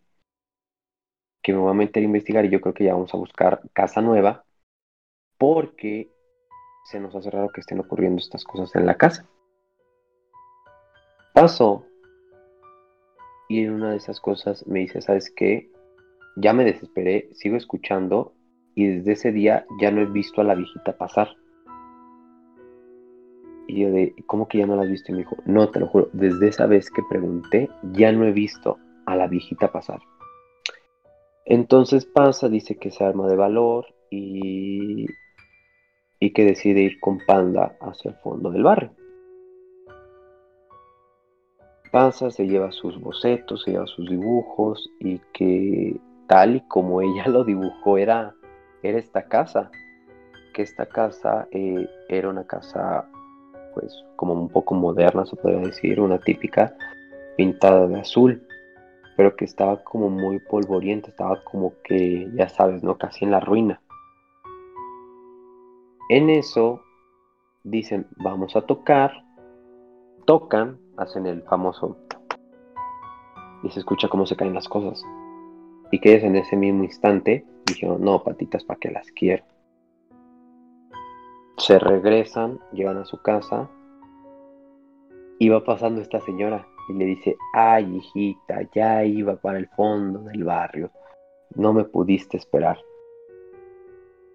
que 1.42 1.52
me 1.52 1.58
voy 1.58 1.70
a 1.70 1.74
meter 1.74 2.02
a 2.02 2.06
investigar 2.06 2.44
y 2.44 2.50
yo 2.50 2.60
creo 2.60 2.74
que 2.74 2.84
ya 2.84 2.94
vamos 2.94 3.12
a 3.12 3.16
buscar 3.16 3.60
casa 3.72 4.00
nueva 4.00 4.44
porque 5.38 6.08
se 6.84 7.00
nos 7.00 7.14
hace 7.16 7.30
raro 7.30 7.50
que 7.50 7.60
estén 7.60 7.80
ocurriendo 7.80 8.20
estas 8.20 8.44
cosas 8.44 8.74
en 8.76 8.86
la 8.86 8.96
casa. 8.96 9.28
Pasó 11.32 11.86
y 13.48 13.60
en 13.60 13.72
una 13.72 13.90
de 13.90 13.96
esas 13.96 14.20
cosas 14.20 14.66
me 14.66 14.80
dice, 14.80 15.00
¿sabes 15.00 15.32
qué? 15.34 15.70
Ya 16.36 16.52
me 16.52 16.64
desesperé, 16.64 17.30
sigo 17.32 17.56
escuchando 17.56 18.34
y 18.74 18.86
desde 18.86 19.12
ese 19.12 19.32
día 19.32 19.64
ya 19.80 19.90
no 19.90 20.02
he 20.02 20.06
visto 20.06 20.40
a 20.40 20.44
la 20.44 20.54
viejita 20.54 20.96
pasar. 20.96 21.28
Y 23.66 23.80
yo 23.80 23.90
de, 23.90 24.14
¿cómo 24.26 24.46
que 24.46 24.58
ya 24.58 24.66
no 24.66 24.76
la 24.76 24.82
has 24.82 24.90
visto? 24.90 25.10
Y 25.10 25.14
me 25.14 25.18
dijo, 25.20 25.36
no, 25.46 25.70
te 25.70 25.80
lo 25.80 25.86
juro, 25.86 26.10
desde 26.12 26.48
esa 26.48 26.66
vez 26.66 26.90
que 26.90 27.02
pregunté, 27.08 27.70
ya 27.92 28.12
no 28.12 28.26
he 28.26 28.32
visto 28.32 28.78
a 29.06 29.16
la 29.16 29.26
viejita 29.26 29.72
pasar. 29.72 30.00
Entonces 31.46 32.04
pasa, 32.04 32.48
dice 32.48 32.76
que 32.76 32.90
se 32.90 33.04
arma 33.04 33.26
de 33.26 33.36
valor 33.36 33.86
y, 34.10 35.06
y 36.20 36.32
que 36.32 36.44
decide 36.44 36.80
ir 36.80 37.00
con 37.00 37.18
Panda 37.26 37.76
hacia 37.80 38.10
el 38.10 38.16
fondo 38.18 38.50
del 38.50 38.62
barrio 38.62 39.01
pasa, 41.92 42.30
se 42.30 42.48
lleva 42.48 42.72
sus 42.72 42.98
bocetos, 43.00 43.62
se 43.62 43.72
lleva 43.72 43.86
sus 43.86 44.08
dibujos 44.08 44.90
y 44.98 45.20
que 45.32 46.00
tal 46.26 46.56
y 46.56 46.60
como 46.62 47.00
ella 47.02 47.28
lo 47.28 47.44
dibujó 47.44 47.98
era, 47.98 48.34
era 48.82 48.98
esta 48.98 49.28
casa, 49.28 49.70
que 50.52 50.62
esta 50.62 50.86
casa 50.86 51.46
eh, 51.52 51.88
era 52.08 52.28
una 52.28 52.44
casa 52.44 53.08
pues 53.74 54.04
como 54.16 54.34
un 54.34 54.48
poco 54.48 54.74
moderna 54.74 55.24
se 55.24 55.36
podría 55.36 55.60
decir, 55.60 56.00
una 56.00 56.18
típica 56.18 56.76
pintada 57.36 57.86
de 57.86 58.00
azul, 58.00 58.42
pero 59.16 59.36
que 59.36 59.44
estaba 59.44 59.82
como 59.82 60.10
muy 60.10 60.38
polvorienta, 60.40 61.08
estaba 61.08 61.42
como 61.44 61.74
que 61.84 62.28
ya 62.34 62.48
sabes, 62.48 62.82
¿no? 62.82 62.98
Casi 62.98 63.24
en 63.24 63.30
la 63.30 63.40
ruina. 63.40 63.80
En 66.10 66.28
eso 66.28 66.82
dicen, 67.64 68.06
vamos 68.16 68.56
a 68.56 68.62
tocar, 68.62 69.24
tocan 70.26 70.81
hacen 70.96 71.26
el 71.26 71.42
famoso 71.42 71.96
y 73.62 73.70
se 73.70 73.80
escucha 73.80 74.08
cómo 74.08 74.26
se 74.26 74.36
caen 74.36 74.54
las 74.54 74.68
cosas. 74.68 75.02
Y 75.90 76.00
que 76.00 76.14
es 76.14 76.24
en 76.24 76.36
ese 76.36 76.56
mismo 76.56 76.84
instante 76.84 77.44
dijeron, 77.66 78.02
no, 78.02 78.22
patitas, 78.22 78.64
¿para 78.64 78.80
que 78.80 78.90
las 78.90 79.10
quiero? 79.12 79.44
Se 81.58 81.78
regresan, 81.78 82.58
llegan 82.72 82.98
a 82.98 83.04
su 83.04 83.20
casa 83.22 83.70
y 85.38 85.48
va 85.48 85.64
pasando 85.64 86.00
esta 86.00 86.20
señora 86.20 86.66
y 86.88 86.94
le 86.94 87.04
dice, 87.04 87.36
ay 87.54 87.96
hijita, 87.96 88.68
ya 88.74 89.04
iba 89.04 89.36
para 89.36 89.58
el 89.58 89.68
fondo 89.68 90.20
del 90.20 90.44
barrio, 90.44 90.90
no 91.54 91.72
me 91.72 91.84
pudiste 91.84 92.36
esperar. 92.36 92.78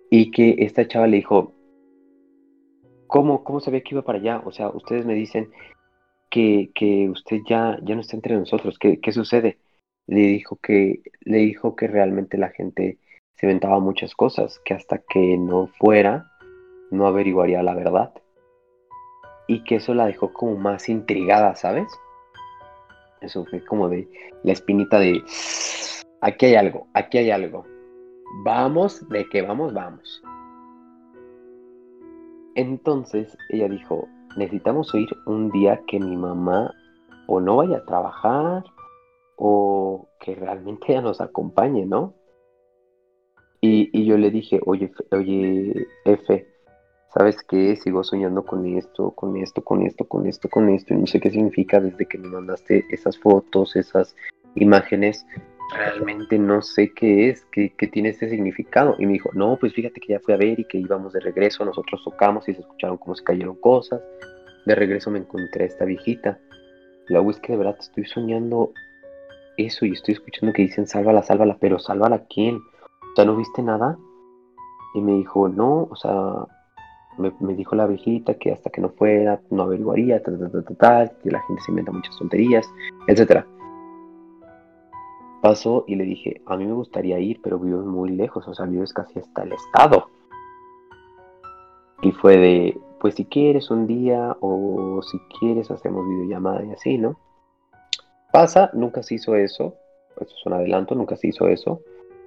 Y 0.10 0.32
que 0.32 0.56
esta 0.60 0.88
chava 0.88 1.08
le 1.08 1.18
dijo, 1.18 1.52
¿cómo, 3.08 3.44
cómo 3.44 3.60
sabía 3.60 3.82
que 3.82 3.96
iba 3.96 4.04
para 4.04 4.20
allá? 4.20 4.42
O 4.46 4.52
sea, 4.52 4.70
ustedes 4.70 5.06
me 5.06 5.14
dicen 5.14 5.52
que, 6.30 7.10
usted 7.12 7.42
ya, 7.48 7.78
ya 7.84 7.96
no 7.96 8.02
está 8.02 8.16
entre 8.16 8.38
nosotros. 8.38 8.78
¿Qué, 8.80 9.12
sucede? 9.12 9.58
Le 10.08 10.22
dijo 10.22 10.58
que, 10.58 11.02
le 11.22 11.38
dijo 11.40 11.76
que 11.76 11.88
realmente 11.88 12.38
la 12.38 12.50
gente 12.50 12.98
se 13.36 13.46
inventaba 13.46 13.80
muchas 13.80 14.16
cosas, 14.16 14.60
que 14.66 14.74
hasta 14.74 15.00
que 15.00 15.38
no 15.38 15.68
fuera, 15.68 16.32
no 16.92 17.08
averiguaría 17.08 17.62
la 17.64 17.76
verdad. 17.76 18.14
Y 19.48 19.64
que 19.64 19.76
eso 19.76 19.94
la 19.94 20.08
dejó 20.08 20.34
como 20.34 20.58
más 20.58 20.90
intrigada, 20.90 21.56
¿sabes? 21.56 21.88
Eso 23.22 23.46
fue 23.46 23.64
como 23.66 23.90
de 23.90 24.08
la 24.44 24.52
espinita 24.52 25.00
de, 25.00 25.24
aquí 26.22 26.48
hay 26.48 26.56
algo, 26.56 26.88
aquí 26.94 27.18
hay 27.18 27.32
algo. 27.32 27.66
Vamos, 28.44 29.08
de 29.10 29.28
que 29.30 29.42
vamos, 29.42 29.74
vamos. 29.74 30.22
Entonces 32.56 33.38
ella 33.50 33.70
dijo, 33.70 34.08
necesitamos 34.38 34.94
oír 34.94 35.10
un 35.26 35.52
día 35.52 35.82
que 35.88 36.00
mi 36.00 36.16
mamá 36.16 36.74
o 37.28 37.40
no 37.42 37.58
vaya 37.58 37.78
a 37.78 37.86
trabajar 37.86 38.64
o 39.36 40.08
que 40.20 40.36
realmente 40.36 40.86
ella 40.90 41.02
nos 41.02 41.22
acompañe, 41.22 41.86
¿no? 41.86 42.14
Y, 43.60 43.90
Y, 43.92 44.06
yo 44.06 44.18
le 44.18 44.30
dije, 44.30 44.62
oye, 44.66 44.92
oye, 45.12 45.88
F, 46.06 46.48
¿sabes 47.12 47.42
qué? 47.44 47.76
Sigo 47.76 48.04
soñando 48.04 48.46
con 48.46 48.66
esto, 48.78 49.12
con 49.12 49.36
esto, 49.36 49.64
con 49.64 49.82
esto, 49.82 50.06
con 50.06 50.28
esto, 50.28 50.48
con 50.48 50.70
esto, 50.70 50.94
y 50.94 50.98
no 50.98 51.08
sé 51.08 51.20
qué 51.20 51.32
significa 51.32 51.80
desde 51.80 52.06
que 52.06 52.20
me 52.20 52.30
mandaste 52.30 52.86
esas 52.92 53.18
fotos, 53.18 53.76
esas 53.76 54.16
imágenes, 54.54 55.26
realmente 55.76 56.38
no 56.38 56.62
sé 56.62 56.94
qué 56.94 57.30
es, 57.30 57.46
qué, 57.52 57.74
qué, 57.78 57.88
tiene 57.88 58.10
este 58.10 58.30
significado. 58.30 58.96
Y 59.00 59.06
me 59.06 59.14
dijo, 59.14 59.30
no, 59.34 59.58
pues 59.60 59.74
fíjate 59.74 60.00
que 60.00 60.14
ya 60.14 60.20
fui 60.20 60.34
a 60.34 60.38
ver 60.38 60.60
y 60.60 60.66
que 60.66 60.78
íbamos 60.78 61.14
de 61.14 61.20
regreso, 61.20 61.66
nosotros 61.66 62.02
tocamos 62.04 62.48
y 62.48 62.54
se 62.54 62.62
escucharon 62.62 62.98
cómo 62.98 63.16
se 63.16 63.24
cayeron 63.24 63.56
cosas. 63.56 64.02
De 64.66 64.76
regreso 64.76 65.12
me 65.12 65.20
encontré 65.20 65.64
a 65.64 65.68
esta 65.68 65.86
viejita. 65.86 66.40
La 67.08 67.22
es 67.22 67.40
que 67.40 67.54
de 67.54 67.58
verdad 67.58 67.78
estoy 67.80 68.06
soñando 68.06 68.72
eso 69.58 69.86
y 69.86 69.94
estoy 69.94 70.14
escuchando 70.14 70.54
que 70.54 70.64
dicen 70.64 70.88
sálvala, 70.88 71.24
sálvala, 71.24 71.58
pero 71.60 71.80
sálvala 71.80 72.18
a 72.18 72.26
quién? 72.26 72.58
O 72.58 73.16
sea, 73.16 73.26
¿no 73.26 73.36
viste 73.36 73.62
nada? 73.62 73.98
Y 74.94 75.02
me 75.02 75.14
dijo, 75.14 75.48
no, 75.48 75.88
o 75.90 75.96
sea, 75.96 76.46
me, 77.18 77.54
dijo 77.56 77.76
la 77.76 77.88
viejita 77.88 78.36
que 78.36 78.52
hasta 78.52 78.70
que 78.70 78.82
no 78.82 78.90
fuera, 78.90 79.42
no 79.50 79.64
averiguaría, 79.64 80.22
tal, 80.22 80.38
tal, 80.40 80.52
tal, 80.52 80.78
tal, 80.78 81.12
que 81.24 81.32
la 81.32 81.42
gente 81.42 81.62
se 81.64 81.72
inventa 81.72 81.92
muchas 81.92 82.18
tonterías, 82.18 82.70
etcétera. 83.08 83.46
Pasó 85.42 85.86
y 85.88 85.96
le 85.96 86.04
dije, 86.04 86.42
a 86.46 86.58
mí 86.58 86.66
me 86.66 86.74
gustaría 86.74 87.20
ir, 87.20 87.42
pero 87.42 87.60
vivo 87.60 87.82
muy 87.82 88.10
lejos, 88.10 88.48
o 88.48 88.54
sea, 88.54 88.66
vives 88.66 88.94
casi 88.94 89.20
hasta 89.20 89.44
el 89.44 89.54
estado. 89.54 90.10
Y 92.02 92.12
fue 92.12 92.38
de, 92.38 92.80
pues 93.00 93.16
si 93.16 93.26
quieres 93.26 93.70
un 93.70 93.88
día 93.88 94.36
o 94.42 95.02
si 95.04 95.20
quieres 95.40 95.70
hacemos 95.72 96.08
videollamada 96.08 96.64
y 96.64 96.72
así, 96.72 96.98
¿no? 96.98 97.20
Pasa, 98.32 98.70
nunca 98.74 99.04
se 99.04 99.16
hizo 99.16 99.36
eso, 99.36 99.76
eso 100.20 100.36
es 100.36 100.46
un 100.46 100.54
adelanto, 100.54 100.96
nunca 100.96 101.16
se 101.16 101.28
hizo 101.28 101.48
eso, 101.48 101.82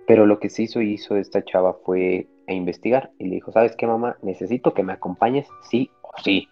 pero 0.06 0.26
lo 0.26 0.40
que 0.40 0.48
sí 0.48 0.64
hizo, 0.64 0.80
hizo 0.80 1.16
esta 1.16 1.44
chava 1.44 1.74
fue 1.84 2.28
a 2.48 2.52
investigar 2.52 3.10
y 3.18 3.28
le 3.28 3.36
dijo, 3.36 3.52
¿sabes 3.52 3.76
qué 3.76 3.86
mamá? 3.86 4.16
Necesito 4.22 4.74
que 4.74 4.82
me 4.82 4.92
acompañes 4.92 5.46
sí 5.68 5.90
o 6.02 6.10
sí. 6.22 6.48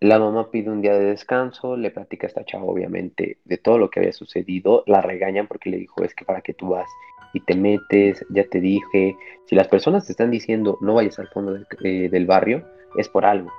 La 0.00 0.18
mamá 0.18 0.50
pide 0.50 0.70
un 0.70 0.82
día 0.82 0.92
de 0.92 1.06
descanso, 1.06 1.74
le 1.76 1.90
platica 1.90 2.26
a 2.26 2.28
esta 2.28 2.44
chava 2.44 2.64
obviamente 2.64 3.38
de 3.44 3.56
todo 3.56 3.78
lo 3.78 3.88
que 3.88 4.00
había 4.00 4.12
sucedido, 4.12 4.84
la 4.86 5.00
regañan 5.00 5.46
porque 5.46 5.70
le 5.70 5.78
dijo, 5.78 6.02
es 6.02 6.14
que 6.14 6.26
para 6.26 6.42
qué 6.42 6.52
tú 6.52 6.68
vas 6.68 6.88
y 7.32 7.40
te 7.40 7.56
metes, 7.56 8.24
ya 8.28 8.44
te 8.44 8.60
dije, 8.60 9.16
si 9.46 9.54
las 9.54 9.68
personas 9.68 10.04
te 10.04 10.12
están 10.12 10.30
diciendo 10.30 10.76
no 10.82 10.94
vayas 10.94 11.18
al 11.18 11.28
fondo 11.28 11.54
del, 11.54 11.66
eh, 11.82 12.10
del 12.10 12.26
barrio, 12.26 12.62
es 12.98 13.08
por 13.08 13.24
algo. 13.24 13.50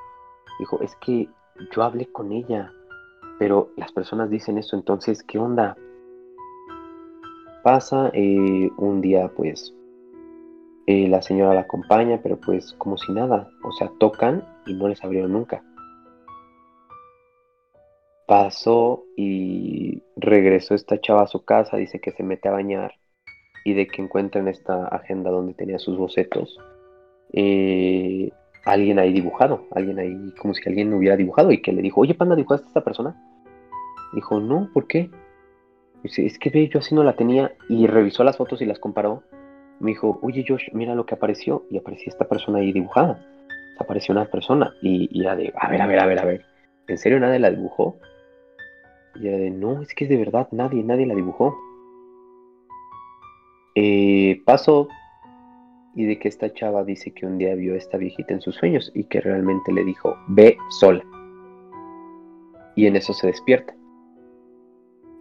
Dijo, 0.60 0.80
es 0.82 0.96
que 0.98 1.28
yo 1.76 1.82
hablé 1.82 2.06
con 2.06 2.32
ella, 2.32 2.72
pero 3.40 3.72
las 3.76 3.92
personas 3.92 4.30
dicen 4.30 4.60
eso, 4.60 4.76
entonces, 4.76 5.24
¿qué 5.24 5.40
onda? 5.40 5.76
Pasa 7.64 8.12
eh, 8.14 8.70
un 8.78 9.02
día, 9.02 9.32
pues, 9.36 9.74
eh, 10.86 11.08
la 11.08 11.22
señora 11.22 11.56
la 11.56 11.62
acompaña, 11.62 12.20
pero 12.22 12.38
pues 12.38 12.74
como 12.78 12.98
si 12.98 13.12
nada, 13.12 13.50
o 13.64 13.72
sea, 13.72 13.92
tocan 14.00 14.44
y 14.68 14.74
no 14.76 14.88
les 14.88 15.04
abrieron 15.04 15.34
nunca. 15.34 15.64
Pasó 18.28 19.06
y 19.16 20.04
regresó 20.16 20.76
esta 20.76 21.00
chava 21.00 21.24
a 21.24 21.28
su 21.28 21.46
casa, 21.46 21.78
dice 21.78 22.00
que 22.00 22.12
se 22.12 22.24
mete 22.24 22.50
a 22.50 22.52
bañar 22.52 22.94
y 23.66 23.74
de 23.74 23.88
que 23.88 24.02
encuentra 24.02 24.42
en 24.42 24.50
esta 24.50 24.88
agenda 24.88 25.32
donde 25.32 25.54
tenía 25.54 25.80
sus 25.80 25.98
bocetos 25.98 26.58
eh, 27.34 28.32
alguien 28.66 29.00
ahí 29.00 29.14
dibujado, 29.14 29.66
alguien 29.72 30.00
ahí 30.00 30.34
como 30.40 30.54
si 30.54 30.68
alguien 30.68 30.94
hubiera 30.94 31.16
dibujado 31.16 31.52
y 31.52 31.62
que 31.62 31.72
le 31.72 31.82
dijo, 31.82 32.02
oye, 32.02 32.14
Panda, 32.14 32.36
¿dibujaste 32.36 32.66
a 32.66 32.70
esta 32.70 32.84
persona? 32.84 33.16
Dijo, 34.14 34.40
no, 34.40 34.70
¿por 34.74 34.88
qué? 34.88 35.10
Dice, 36.04 36.26
es 36.26 36.38
que 36.38 36.50
ve, 36.50 36.68
yo 36.68 36.80
así 36.80 36.94
no 36.96 37.04
la 37.04 37.16
tenía 37.16 37.52
y 37.70 37.88
revisó 37.88 38.24
las 38.24 38.38
fotos 38.38 38.62
y 38.62 38.66
las 38.66 38.80
comparó. 38.80 39.24
Me 39.80 39.92
dijo, 39.92 40.20
oye 40.22 40.44
Josh, 40.48 40.70
mira 40.74 40.96
lo 40.96 41.06
que 41.06 41.16
apareció 41.16 41.66
y 41.70 41.78
aparecía 41.78 42.12
esta 42.12 42.28
persona 42.28 42.60
ahí 42.60 42.72
dibujada. 42.72 43.26
Apareció 43.80 44.12
una 44.14 44.26
persona 44.26 44.74
y, 44.82 45.08
y 45.12 45.22
de, 45.22 45.54
a 45.56 45.70
ver, 45.70 45.82
a 45.82 45.88
ver, 45.88 46.00
a 46.00 46.06
ver, 46.06 46.20
a 46.20 46.26
ver. 46.26 46.46
¿En 46.88 46.98
serio 46.98 47.20
nadie 47.20 47.40
la 47.40 47.52
dibujó? 47.52 47.98
Y 49.20 49.28
era 49.28 49.38
de, 49.38 49.50
no, 49.50 49.82
es 49.82 49.94
que 49.94 50.06
es 50.06 50.10
de 50.10 50.18
verdad, 50.18 50.48
nadie, 50.52 50.84
nadie 50.84 51.06
la 51.06 51.16
dibujó. 51.16 51.56
Eh, 53.76 54.42
pasó 54.46 54.88
y 55.98 56.06
de 56.06 56.20
que 56.20 56.28
esta 56.28 56.54
chava 56.54 56.84
dice 56.84 57.12
que 57.12 57.26
un 57.26 57.40
día 57.40 57.56
vio 57.56 57.74
a 57.74 57.78
esta 57.78 57.98
viejita 57.98 58.34
en 58.34 58.42
sus 58.42 58.56
sueños 58.56 58.92
y 58.94 59.06
que 59.06 59.20
realmente 59.20 59.72
le 59.72 59.84
dijo, 59.84 60.16
ve 60.28 60.56
sola. 60.70 61.04
Y 62.76 62.86
en 62.86 62.96
eso 62.96 63.14
se 63.14 63.26
despierta. 63.28 63.76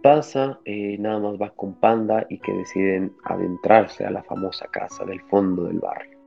Pasa, 0.03 0.59
eh, 0.65 0.97
nada 0.99 1.19
más 1.19 1.41
va 1.41 1.49
con 1.49 1.73
Panda 1.79 2.27
y 2.29 2.37
que 2.37 2.53
deciden 2.53 3.11
adentrarse 3.23 4.05
a 4.05 4.11
la 4.11 4.21
famosa 4.21 4.67
casa 4.67 5.03
del 5.03 5.19
fondo 5.21 5.63
del 5.63 5.79
barrio. 5.79 6.19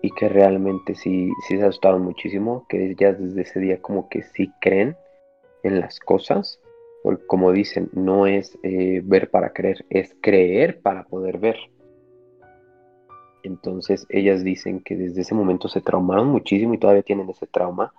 Y 0.00 0.12
que 0.12 0.28
realmente 0.28 0.94
sí, 0.94 1.28
sí 1.48 1.56
se 1.56 1.64
asustaron 1.64 2.02
muchísimo, 2.02 2.66
que 2.68 2.94
ya 2.94 3.12
desde 3.12 3.42
ese 3.42 3.58
día 3.58 3.82
como 3.82 4.08
que 4.08 4.22
sí 4.22 4.48
creen 4.60 4.96
en 5.62 5.80
las 5.80 6.00
cosas. 6.00 6.60
Como 7.26 7.52
dicen, 7.52 7.88
no 7.92 8.26
es 8.26 8.58
eh, 8.62 9.00
ver 9.04 9.30
para 9.30 9.52
creer, 9.52 9.84
es 9.88 10.14
creer 10.20 10.80
para 10.80 11.04
poder 11.04 11.38
ver. 11.38 11.56
Entonces 13.42 14.06
ellas 14.10 14.44
dicen 14.44 14.80
que 14.80 14.96
desde 14.96 15.22
ese 15.22 15.34
momento 15.34 15.68
se 15.68 15.80
traumaron 15.80 16.28
muchísimo 16.28 16.74
y 16.74 16.78
todavía 16.78 17.02
tienen 17.02 17.30
ese 17.30 17.46
trauma. 17.46 17.92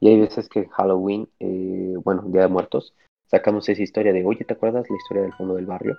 Y 0.00 0.08
hay 0.08 0.20
veces 0.20 0.48
que 0.48 0.66
Halloween, 0.68 1.28
eh, 1.40 1.94
bueno, 2.02 2.22
Día 2.26 2.42
de 2.42 2.48
Muertos, 2.48 2.94
sacamos 3.26 3.68
esa 3.68 3.82
historia 3.82 4.12
de, 4.12 4.24
oye, 4.24 4.44
¿te 4.44 4.54
acuerdas 4.54 4.88
la 4.88 4.96
historia 4.96 5.22
del 5.22 5.32
fondo 5.34 5.54
del 5.54 5.66
barrio? 5.66 5.96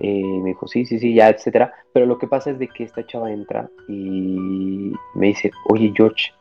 Eh, 0.00 0.40
me 0.42 0.50
dijo, 0.50 0.66
sí, 0.66 0.86
sí, 0.86 0.98
sí, 0.98 1.14
ya, 1.14 1.28
etcétera. 1.28 1.72
Pero 1.92 2.06
lo 2.06 2.18
que 2.18 2.26
pasa 2.26 2.50
es 2.50 2.58
de 2.58 2.68
que 2.68 2.84
esta 2.84 3.06
chava 3.06 3.32
entra 3.32 3.68
y 3.88 4.92
me 5.14 5.28
dice, 5.28 5.50
oye, 5.68 5.92
George, 5.94 6.32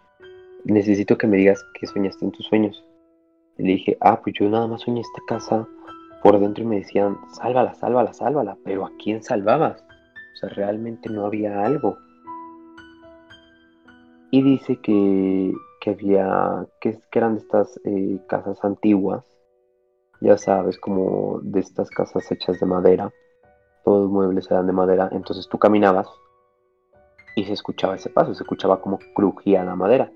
necesito 0.63 1.17
que 1.17 1.27
me 1.27 1.37
digas 1.37 1.63
qué 1.73 1.85
soñaste 1.87 2.25
en 2.25 2.31
tus 2.31 2.45
sueños. 2.45 2.83
Y 3.59 3.63
le 3.63 3.73
dije, 3.73 3.97
ah, 4.01 4.19
pues 4.21 4.35
yo 4.39 4.49
nada 4.49 4.67
más 4.67 4.81
soñé 4.81 5.01
esta 5.01 5.21
casa 5.27 5.67
por 6.23 6.39
dentro 6.39 6.63
y 6.63 6.67
me 6.67 6.77
decían, 6.77 7.17
sálvala, 7.33 7.75
sálvala, 7.75 8.13
sálvala. 8.13 8.57
Pero 8.63 8.85
¿a 8.85 8.91
quién 8.97 9.21
salvabas? 9.21 9.83
sea, 10.39 10.49
realmente 10.49 11.09
no 11.09 11.25
había 11.25 11.63
algo. 11.63 11.97
Y 14.31 14.41
dice 14.43 14.77
que, 14.77 15.51
que 15.81 15.89
había, 15.91 16.67
que, 16.79 16.99
eran 17.13 17.35
de 17.35 17.41
estas 17.41 17.79
eh, 17.83 18.19
casas 18.27 18.63
antiguas, 18.63 19.25
ya 20.21 20.37
sabes, 20.37 20.77
como 20.77 21.39
de 21.41 21.59
estas 21.61 21.89
casas 21.89 22.31
hechas 22.31 22.59
de 22.59 22.65
madera, 22.65 23.11
todos 23.83 24.03
los 24.03 24.11
muebles 24.11 24.49
eran 24.51 24.67
de 24.67 24.73
madera, 24.73 25.09
entonces 25.11 25.47
tú 25.49 25.57
caminabas 25.57 26.07
y 27.35 27.45
se 27.45 27.53
escuchaba 27.53 27.95
ese 27.95 28.09
paso, 28.09 28.35
se 28.35 28.43
escuchaba 28.43 28.81
como 28.81 28.99
crujía 29.15 29.63
la 29.63 29.75
madera. 29.75 30.11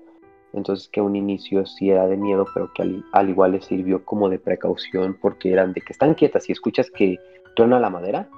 Entonces 0.54 0.88
que 0.88 1.00
un 1.00 1.16
inicio 1.16 1.66
sí 1.66 1.90
era 1.90 2.06
de 2.06 2.16
miedo, 2.16 2.46
pero 2.54 2.70
que 2.74 2.82
al, 2.82 3.04
al, 3.12 3.28
igual 3.28 3.52
le 3.52 3.60
sirvió 3.60 4.04
como 4.04 4.28
de 4.28 4.38
precaución 4.38 5.18
porque 5.20 5.52
eran 5.52 5.72
de 5.72 5.80
que 5.80 5.92
están 5.92 6.14
quietas 6.14 6.48
y 6.48 6.52
escuchas 6.52 6.90
que 6.90 7.18
truena 7.56 7.80
la 7.80 7.90
madera, 7.90 8.28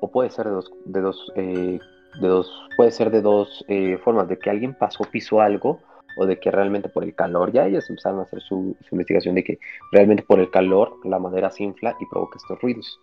o 0.00 0.10
puede 0.10 0.30
ser 0.30 0.46
de 0.46 0.52
dos, 0.52 0.70
de 0.84 1.00
dos, 1.00 1.32
eh, 1.36 1.78
de 2.20 2.28
dos 2.28 2.68
puede 2.76 2.90
ser 2.90 3.10
de 3.10 3.22
dos 3.22 3.64
eh, 3.68 3.98
formas, 3.98 4.28
de 4.28 4.38
que 4.38 4.50
alguien 4.50 4.74
pasó, 4.74 5.04
pisó 5.10 5.40
algo, 5.40 5.80
o 6.16 6.26
de 6.26 6.38
que 6.38 6.50
realmente 6.50 6.88
por 6.88 7.04
el 7.04 7.14
calor, 7.14 7.52
ya 7.52 7.66
ellos 7.66 7.88
empezaron 7.90 8.20
a 8.20 8.22
hacer 8.22 8.40
su, 8.40 8.74
investigación 8.90 9.34
de 9.34 9.44
que 9.44 9.58
realmente 9.92 10.22
por 10.22 10.40
el 10.40 10.50
calor 10.50 10.98
la 11.04 11.18
madera 11.18 11.50
se 11.50 11.64
infla 11.64 11.94
y 12.00 12.06
provoca 12.06 12.38
estos 12.38 12.60
ruidos. 12.60 13.00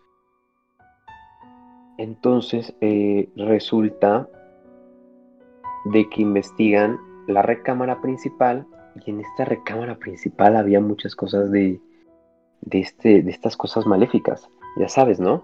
Entonces 2.00 2.74
eh, 2.82 3.30
resulta 3.36 4.28
de 5.86 6.10
que 6.10 6.24
investigan 6.24 6.98
la 7.28 7.41
recámara 7.41 8.02
principal 8.02 8.66
y 9.06 9.12
en 9.12 9.22
esta 9.22 9.45
recámara 9.45 9.95
principal 9.95 10.56
había 10.56 10.80
muchas 10.80 11.16
cosas 11.16 11.52
de, 11.52 11.80
de, 12.62 12.80
este, 12.80 13.22
de 13.22 13.32
estas 13.32 13.58
cosas 13.58 13.86
maléficas. 13.86 14.50
Ya 14.78 14.90
sabes, 14.90 15.20
¿no? 15.20 15.44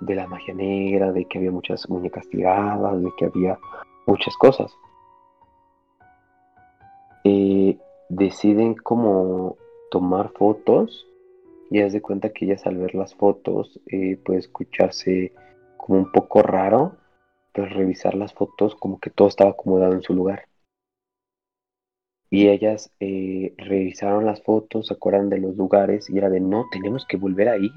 de 0.00 0.14
la 0.14 0.26
magia 0.26 0.54
negra, 0.54 1.12
de 1.12 1.26
que 1.26 1.38
había 1.38 1.50
muchas 1.50 1.88
muñecas 1.88 2.28
tiradas, 2.28 3.02
de 3.02 3.10
que 3.16 3.26
había 3.26 3.58
muchas 4.06 4.34
cosas. 4.36 4.74
Eh, 7.24 7.78
deciden 8.08 8.74
como 8.74 9.56
tomar 9.90 10.30
fotos 10.30 11.06
y 11.70 11.80
haz 11.80 11.92
de 11.92 12.00
cuenta 12.00 12.30
que 12.30 12.46
ellas 12.46 12.66
al 12.66 12.78
ver 12.78 12.94
las 12.94 13.14
fotos 13.14 13.80
eh, 13.86 14.18
puede 14.24 14.40
escucharse 14.40 15.32
como 15.76 15.98
un 15.98 16.12
poco 16.12 16.42
raro, 16.42 16.96
pero 17.52 17.68
revisar 17.68 18.14
las 18.14 18.32
fotos 18.32 18.74
como 18.74 18.98
que 18.98 19.10
todo 19.10 19.28
estaba 19.28 19.50
acomodado 19.50 19.92
en 19.92 20.02
su 20.02 20.14
lugar. 20.14 20.46
Y 22.30 22.48
ellas 22.48 22.92
eh, 23.00 23.54
revisaron 23.58 24.24
las 24.24 24.42
fotos, 24.42 24.86
se 24.86 24.94
acuerdan 24.94 25.30
de 25.30 25.38
los 25.38 25.56
lugares 25.56 26.08
y 26.08 26.16
era 26.16 26.30
de 26.30 26.40
no, 26.40 26.66
tenemos 26.70 27.04
que 27.06 27.16
volver 27.16 27.48
a 27.48 27.56
ir 27.56 27.72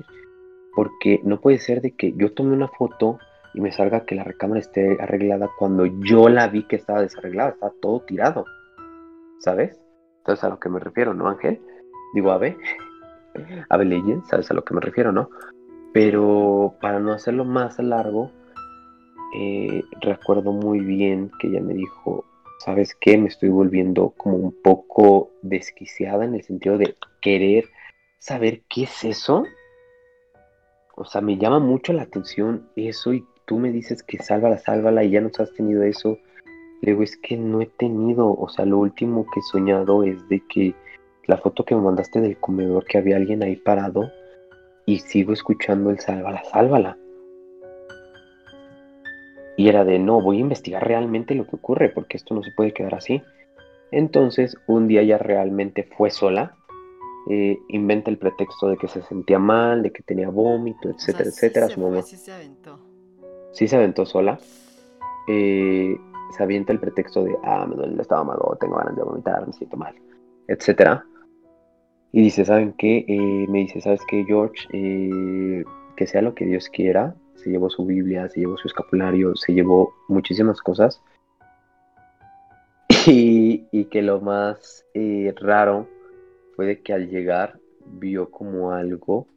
porque 0.76 1.22
no 1.24 1.40
puede 1.40 1.60
ser 1.60 1.82
de 1.82 1.92
que 1.96 2.14
yo 2.14 2.34
tome 2.34 2.54
una 2.54 2.68
foto 2.68 3.20
y 3.54 3.62
me 3.62 3.72
salga 3.72 4.06
que 4.06 4.16
la 4.16 4.24
recámara 4.24 4.60
esté 4.60 4.98
arreglada 5.00 5.50
cuando 5.58 5.86
yo 5.86 6.30
la 6.30 6.48
vi 6.48 6.64
que 6.64 6.76
estaba 6.76 7.02
desarreglada, 7.02 7.52
estaba 7.52 7.74
todo 7.82 8.02
tirado, 8.02 8.46
¿sabes? 9.40 9.80
Entonces 10.20 10.44
a 10.44 10.50
lo 10.50 10.60
que 10.60 10.70
me 10.70 10.80
refiero, 10.80 11.14
¿no, 11.14 11.28
Ángel? 11.28 11.62
Digo, 12.14 12.32
Ave, 12.32 12.58
Ave 13.70 13.86
Legend, 13.86 14.26
¿sabes 14.26 14.50
a 14.50 14.54
lo 14.56 14.64
que 14.64 14.74
me 14.74 14.82
refiero, 14.82 15.12
no? 15.12 15.30
Pero 15.94 16.76
para 16.82 17.00
no 17.00 17.12
hacerlo 17.12 17.46
más 17.46 17.78
largo, 17.78 18.32
eh, 19.36 19.84
recuerdo 20.02 20.52
muy 20.52 20.80
bien 20.80 21.30
que 21.40 21.48
ella 21.48 21.62
me 21.62 21.76
dijo, 21.76 22.26
¿sabes 22.64 22.96
qué? 23.00 23.18
Me 23.18 23.28
estoy 23.28 23.50
volviendo 23.50 24.14
como 24.18 24.38
un 24.38 24.56
poco 24.64 25.32
desquiciada 25.42 26.24
en 26.24 26.36
el 26.36 26.44
sentido 26.44 26.78
de 26.78 26.96
querer 27.22 27.66
saber 28.20 28.62
qué 28.70 28.84
es 28.84 29.04
eso. 29.04 29.44
O 30.96 31.06
sea, 31.06 31.22
me 31.22 31.38
llama 31.38 31.60
mucho 31.60 31.92
la 31.92 32.04
atención 32.04 32.70
eso 32.76 33.14
y 33.14 33.26
tú 33.46 33.58
me 33.58 33.72
dices 33.72 34.04
que 34.04 34.20
sálvala, 34.20 34.58
sálvala 34.60 35.04
y 35.04 35.12
ya 35.12 35.22
no 35.22 35.30
has 35.38 35.54
tenido 35.54 35.84
eso. 35.84 36.18
Le 36.82 36.92
digo, 36.92 37.04
es 37.04 37.18
que 37.18 37.36
no 37.36 37.62
he 37.62 37.66
tenido, 37.66 38.34
o 38.34 38.48
sea, 38.50 38.66
lo 38.66 38.78
último 38.80 39.26
que 39.34 39.40
he 39.40 39.44
soñado 39.44 40.04
es 40.04 40.28
de 40.30 40.42
que 40.48 40.74
la 41.28 41.38
foto 41.38 41.66
que 41.66 41.76
me 41.76 41.82
mandaste 41.82 42.22
del 42.22 42.38
comedor, 42.38 42.86
que 42.86 42.98
había 42.98 43.18
alguien 43.18 43.44
ahí 43.44 43.56
parado 43.56 44.10
y 44.86 45.00
sigo 45.00 45.34
escuchando 45.34 45.90
el 45.90 46.00
sálvala, 46.00 46.44
sálvala. 46.46 46.98
Y 49.58 49.70
era 49.70 49.86
de, 49.86 50.00
no, 50.00 50.22
voy 50.22 50.38
a 50.38 50.42
investigar 50.42 50.86
realmente 50.88 51.36
lo 51.36 51.46
que 51.48 51.56
ocurre, 51.56 51.90
porque 51.90 52.18
esto 52.18 52.34
no 52.34 52.44
se 52.44 52.52
puede 52.52 52.74
quedar 52.74 52.96
así. 52.96 53.22
Entonces, 53.92 54.58
un 54.68 54.88
día 54.88 55.04
ya 55.04 55.18
realmente 55.20 55.84
fue 55.98 56.10
sola, 56.10 56.56
eh, 57.30 57.58
inventa 57.70 58.10
el 58.10 58.18
pretexto 58.18 58.68
de 58.68 58.78
que 58.78 58.88
se 58.88 59.02
sentía 59.04 59.40
mal, 59.40 59.84
de 59.84 59.92
que 59.92 60.02
tenía 60.04 60.30
vómito, 60.30 60.90
etcétera, 60.90 61.30
etcétera. 61.30 61.68
Sí 61.68 61.74
Su 61.76 61.82
mamá 61.82 62.02
sí 62.02 62.18
se 62.18 62.32
aventó. 62.34 62.80
sí 63.52 63.68
se 63.68 63.76
aventó 63.76 64.06
sola. 64.06 64.40
eh, 65.28 65.96
se 66.32 66.44
avienta 66.44 66.74
el 66.74 66.80
pretexto 66.80 67.24
de, 67.24 67.38
ah, 67.44 67.66
me 67.70 67.76
duele 67.76 67.94
el 67.94 68.00
estómago, 68.00 68.58
tengo 68.60 68.76
ganas 68.78 68.96
de 68.96 69.04
vomitar, 69.04 69.46
me 69.46 69.54
siento 69.54 69.78
mal, 69.78 69.94
etcétera. 70.48 71.06
Y 72.12 72.22
dice, 72.24 72.44
¿saben 72.44 72.74
qué? 72.74 73.06
Eh, 73.08 73.46
me 73.50 73.60
dice, 73.60 73.80
¿sabes 73.82 74.02
qué, 74.08 74.24
George? 74.26 74.68
Eh, 74.74 75.64
que 75.96 76.08
sea 76.08 76.22
lo 76.24 76.34
que 76.34 76.46
Dios 76.46 76.70
quiera. 76.70 77.16
Se 77.44 77.50
llevó 77.50 77.70
su 77.70 77.86
Biblia, 77.86 78.30
se 78.30 78.40
llevó 78.40 78.58
su 78.58 78.68
escapulario, 78.68 79.36
se 79.36 79.54
llevó 79.54 79.94
muchísimas 80.08 80.62
cosas. 80.62 81.02
Y, 83.06 83.68
y 83.72 83.86
que 83.86 84.02
lo 84.02 84.22
más 84.22 84.86
eh, 84.94 85.34
raro 85.36 85.90
fue 86.56 86.66
de 86.66 86.82
que 86.82 86.94
al 86.94 87.10
llegar 87.10 87.60
vio 87.86 88.32
como 88.32 88.72
algo 88.72 89.28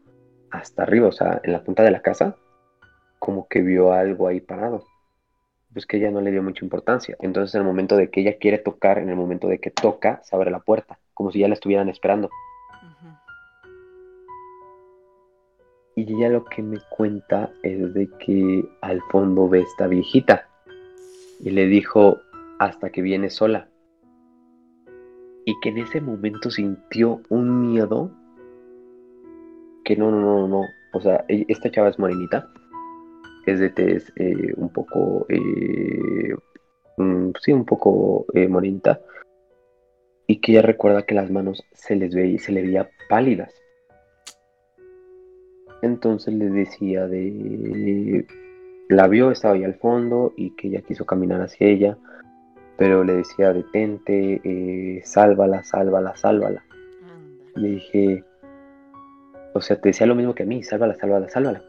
hasta 0.50 0.84
arriba, 0.84 1.08
o 1.08 1.12
sea, 1.12 1.40
en 1.42 1.52
la 1.52 1.64
punta 1.64 1.82
de 1.82 1.90
la 1.90 2.00
casa, 2.00 2.36
como 3.18 3.48
que 3.48 3.62
vio 3.62 3.92
algo 3.92 4.28
ahí 4.28 4.40
parado. 4.40 4.84
Pues 5.72 5.84
que 5.84 5.96
ella 5.96 6.12
no 6.12 6.20
le 6.20 6.30
dio 6.30 6.42
mucha 6.42 6.64
importancia. 6.64 7.16
Entonces, 7.20 7.54
en 7.54 7.62
el 7.62 7.66
momento 7.66 7.96
de 7.96 8.08
que 8.08 8.20
ella 8.20 8.38
quiere 8.38 8.58
tocar, 8.58 8.98
en 8.98 9.08
el 9.08 9.16
momento 9.16 9.48
de 9.48 9.58
que 9.58 9.70
toca, 9.70 10.20
se 10.22 10.36
abre 10.36 10.50
la 10.50 10.60
puerta, 10.60 10.98
como 11.12 11.32
si 11.32 11.40
ya 11.40 11.48
la 11.48 11.54
estuvieran 11.54 11.88
esperando. 11.88 12.30
Y 15.98 16.12
ella 16.12 16.28
lo 16.28 16.44
que 16.44 16.62
me 16.62 16.78
cuenta 16.90 17.50
es 17.62 17.94
de 17.94 18.06
que 18.18 18.68
al 18.82 19.00
fondo 19.10 19.48
ve 19.48 19.60
esta 19.60 19.86
viejita. 19.86 20.46
Y 21.40 21.48
le 21.50 21.66
dijo, 21.66 22.18
hasta 22.58 22.90
que 22.90 23.00
viene 23.00 23.30
sola. 23.30 23.70
Y 25.46 25.58
que 25.60 25.70
en 25.70 25.78
ese 25.78 26.02
momento 26.02 26.50
sintió 26.50 27.22
un 27.30 27.72
miedo. 27.72 28.10
Que 29.84 29.96
no, 29.96 30.10
no, 30.10 30.20
no, 30.20 30.46
no. 30.48 30.62
O 30.92 31.00
sea, 31.00 31.24
e- 31.28 31.46
esta 31.48 31.70
chava 31.70 31.88
es 31.88 31.98
morenita. 31.98 32.46
Es 33.46 33.58
de 33.58 33.70
tez 33.70 34.12
eh, 34.16 34.52
un 34.56 34.68
poco... 34.68 35.24
eh, 35.30 36.34
mm, 36.98 37.30
sí, 37.40 37.52
un 37.52 37.64
poco 37.64 38.26
eh, 38.34 38.48
morenita. 38.48 39.00
Y 40.26 40.42
que 40.42 40.52
ella 40.52 40.62
recuerda 40.62 41.06
que 41.06 41.14
las 41.14 41.30
manos 41.30 41.64
se 41.72 41.96
les 41.96 42.14
veía, 42.14 42.38
se 42.38 42.52
le 42.52 42.60
veía 42.60 42.90
pálidas. 43.08 43.54
Entonces 45.82 46.34
le 46.34 46.50
decía 46.50 47.06
de... 47.06 48.26
La 48.88 49.08
vio, 49.08 49.30
estaba 49.30 49.54
ahí 49.54 49.64
al 49.64 49.74
fondo 49.74 50.32
y 50.36 50.50
que 50.50 50.68
ella 50.68 50.80
quiso 50.82 51.04
caminar 51.04 51.40
hacia 51.40 51.66
ella, 51.66 51.98
pero 52.76 53.02
le 53.02 53.16
decía 53.16 53.52
detente, 53.52 54.40
eh, 54.44 55.02
sálvala, 55.04 55.64
sálvala, 55.64 56.14
sálvala. 56.16 56.64
Anda. 57.02 57.60
Le 57.60 57.68
dije, 57.68 58.24
o 59.54 59.60
sea, 59.60 59.80
te 59.80 59.88
decía 59.88 60.06
lo 60.06 60.14
mismo 60.14 60.34
que 60.34 60.44
a 60.44 60.46
mí, 60.46 60.62
sálvala, 60.62 60.94
sálvala, 60.94 61.28
sálvala. 61.28 61.62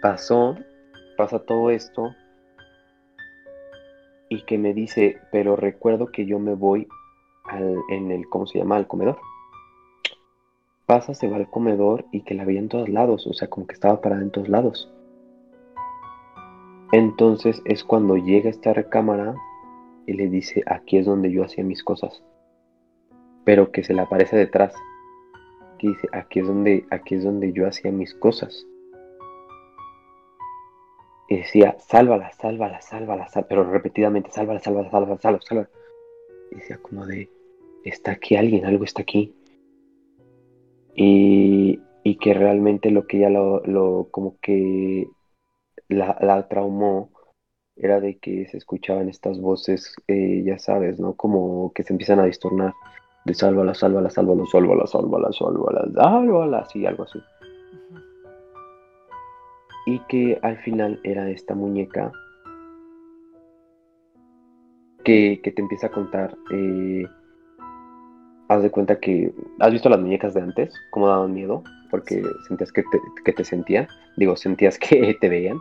Pasó, 0.00 0.56
pasa 1.16 1.40
todo 1.40 1.70
esto 1.70 2.14
y 4.28 4.42
que 4.42 4.58
me 4.58 4.74
dice, 4.74 5.18
pero 5.32 5.56
recuerdo 5.56 6.06
que 6.06 6.26
yo 6.26 6.38
me 6.38 6.54
voy 6.54 6.86
al, 7.44 7.76
en 7.90 8.10
el, 8.10 8.28
¿cómo 8.28 8.46
se 8.46 8.58
llama? 8.58 8.76
Al 8.76 8.86
comedor. 8.86 9.18
Pasa, 10.86 11.14
se 11.14 11.28
va 11.28 11.36
al 11.36 11.50
comedor 11.50 12.06
y 12.12 12.22
que 12.22 12.34
la 12.34 12.44
veía 12.44 12.60
en 12.60 12.68
todos 12.68 12.88
lados, 12.88 13.26
o 13.26 13.32
sea, 13.32 13.48
como 13.48 13.66
que 13.66 13.74
estaba 13.74 14.00
parada 14.00 14.22
en 14.22 14.30
todos 14.30 14.48
lados. 14.48 14.88
Entonces 16.92 17.60
es 17.64 17.82
cuando 17.82 18.16
llega 18.16 18.48
esta 18.48 18.72
recámara 18.72 19.34
y 20.06 20.12
le 20.12 20.28
dice, 20.28 20.62
aquí 20.66 20.98
es 20.98 21.06
donde 21.06 21.32
yo 21.32 21.44
hacía 21.44 21.64
mis 21.64 21.82
cosas. 21.82 22.22
Pero 23.44 23.72
que 23.72 23.82
se 23.82 23.94
le 23.94 24.02
aparece 24.02 24.36
detrás. 24.36 24.74
Que 25.78 25.88
dice, 25.88 26.08
aquí 26.12 26.40
es 26.40 26.46
donde, 26.46 26.86
aquí 26.90 27.16
es 27.16 27.24
donde 27.24 27.52
yo 27.52 27.66
hacía 27.66 27.90
mis 27.90 28.14
cosas. 28.14 28.64
Y 31.28 31.38
decía, 31.38 31.76
sálvala, 31.80 32.30
sálvala, 32.32 32.80
sálvala, 32.80 33.28
sálvala, 33.28 33.48
pero 33.48 33.64
repetidamente, 33.64 34.30
sálvala, 34.30 34.60
sálvala, 34.60 34.90
sálvala, 34.90 35.18
sálvala, 35.20 35.42
sálvala. 35.42 35.70
Y 36.52 36.54
decía 36.54 36.78
como 36.78 37.04
de, 37.04 37.28
está 37.84 38.12
aquí 38.12 38.36
alguien, 38.36 38.64
algo 38.64 38.84
está 38.84 39.02
aquí. 39.02 39.34
Y, 40.96 41.80
y 42.02 42.16
que 42.16 42.32
realmente 42.32 42.90
lo 42.90 43.06
que 43.06 43.18
ella 43.18 43.28
lo, 43.28 44.08
como 44.10 44.38
que 44.40 45.06
la, 45.88 46.16
la 46.20 46.48
traumó 46.48 47.10
era 47.76 48.00
de 48.00 48.18
que 48.18 48.46
se 48.46 48.56
escuchaban 48.56 49.10
estas 49.10 49.38
voces, 49.38 49.94
eh, 50.08 50.42
ya 50.44 50.58
sabes, 50.58 50.98
¿no? 50.98 51.12
Como 51.14 51.72
que 51.74 51.82
se 51.82 51.92
empiezan 51.92 52.18
a 52.20 52.24
distornar. 52.24 52.72
De 53.26 53.34
sálvala, 53.34 53.74
sálvala, 53.74 54.08
sálvala, 54.08 54.46
sálvala, 54.46 54.86
sálvala, 54.86 55.32
sálvala, 55.32 55.92
sálvala, 55.94 56.58
así, 56.60 56.86
algo 56.86 57.02
así. 57.02 57.18
Y 59.86 59.98
que 60.08 60.38
al 60.42 60.56
final 60.58 61.00
era 61.04 61.28
esta 61.28 61.54
muñeca 61.54 62.10
que, 65.04 65.40
que 65.42 65.50
te 65.50 65.60
empieza 65.60 65.88
a 65.88 65.90
contar. 65.90 66.36
eh, 66.52 67.04
haz 68.48 68.62
de 68.62 68.70
cuenta 68.70 68.98
que. 68.98 69.32
¿Has 69.60 69.72
visto 69.72 69.88
las 69.88 70.00
muñecas 70.00 70.34
de 70.34 70.42
antes? 70.42 70.74
¿Cómo 70.90 71.08
daban 71.08 71.34
miedo? 71.34 71.62
Porque 71.90 72.22
sentías 72.48 72.72
que 72.72 72.82
te, 72.82 73.00
que 73.24 73.32
te 73.32 73.44
sentían. 73.44 73.88
Digo, 74.16 74.36
sentías 74.36 74.78
que 74.78 75.14
te 75.20 75.28
veían. 75.28 75.58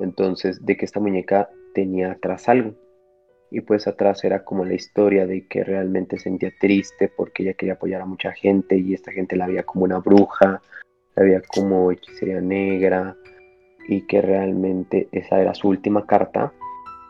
Entonces, 0.00 0.64
de 0.64 0.76
que 0.76 0.84
esta 0.84 1.00
muñeca 1.00 1.50
tenía 1.74 2.12
atrás 2.12 2.48
algo. 2.48 2.74
Y 3.50 3.60
pues 3.60 3.86
atrás 3.86 4.24
era 4.24 4.44
como 4.44 4.64
la 4.64 4.74
historia 4.74 5.26
de 5.26 5.46
que 5.46 5.62
realmente 5.62 6.18
sentía 6.18 6.50
triste 6.58 7.12
porque 7.14 7.42
ella 7.42 7.52
quería 7.52 7.74
apoyar 7.74 8.00
a 8.00 8.06
mucha 8.06 8.32
gente 8.32 8.78
y 8.78 8.94
esta 8.94 9.12
gente 9.12 9.36
la 9.36 9.46
veía 9.46 9.64
como 9.64 9.84
una 9.84 9.98
bruja, 9.98 10.62
la 11.14 11.22
veía 11.22 11.42
como 11.42 11.92
hechicería 11.92 12.40
negra 12.40 13.14
y 13.88 14.06
que 14.06 14.22
realmente 14.22 15.08
esa 15.12 15.38
era 15.38 15.52
su 15.52 15.68
última 15.68 16.06
carta 16.06 16.50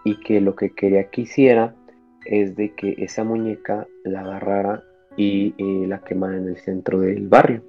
y 0.04 0.18
que 0.18 0.40
lo 0.40 0.56
que 0.56 0.70
quería 0.70 1.08
que 1.10 1.22
hiciera 1.22 1.76
es 2.24 2.56
de 2.56 2.74
que 2.74 2.96
esa 2.98 3.22
muñeca 3.22 3.86
la 4.02 4.22
agarrara 4.22 4.82
y 5.16 5.54
eh, 5.58 5.86
la 5.86 5.98
quemara 6.00 6.36
en 6.36 6.48
el 6.48 6.56
centro 6.58 7.00
del 7.00 7.28
barrio. 7.28 7.62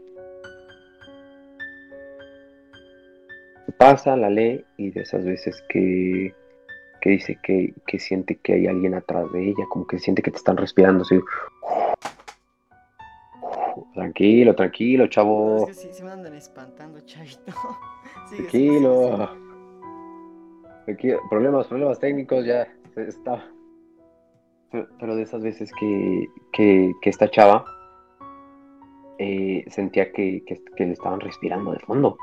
Pasa, 3.77 4.15
la 4.15 4.29
lee 4.29 4.63
y 4.77 4.91
de 4.91 5.01
esas 5.01 5.25
veces 5.25 5.61
que, 5.67 6.33
que 7.01 7.09
dice 7.09 7.37
que, 7.43 7.73
que 7.87 7.99
siente 7.99 8.37
que 8.37 8.53
hay 8.53 8.67
alguien 8.67 8.93
atrás 8.93 9.29
de 9.33 9.49
ella, 9.49 9.65
como 9.69 9.85
que 9.87 9.99
siente 9.99 10.21
que 10.21 10.31
te 10.31 10.37
están 10.37 10.55
respirando 10.57 11.01
así. 11.03 11.19
Tranquilo, 13.93 14.55
tranquilo, 14.55 15.03
No, 15.05 15.09
chavo. 15.09 15.57
es 15.63 15.65
que 15.67 15.73
sí, 15.73 15.89
sí 15.91 16.03
me 16.03 16.11
andan 16.11 16.33
espantando, 16.35 16.99
chavito. 17.01 17.51
Sigue, 18.29 18.43
Tranquilo. 18.43 19.17
sigue, 19.17 19.27
sigue. 19.27 20.83
Tranquilo. 20.85 21.19
Problemas, 21.29 21.67
problemas 21.67 21.99
técnicos, 21.99 22.45
ya 22.45 22.67
se- 22.93 23.07
está. 23.07 23.43
Pero, 24.99 25.15
de 25.15 25.21
esas 25.21 25.43
veces 25.43 25.71
que, 25.79 26.27
que, 26.51 26.93
esta 27.03 27.29
chava 27.29 27.63
eh, 29.19 29.63
sentía 29.67 30.11
que, 30.11 30.43
que, 30.45 30.63
que 30.75 30.85
le 30.85 30.93
estaban 30.93 31.19
respirando 31.19 31.71
de 31.71 31.79
fondo. 31.79 32.17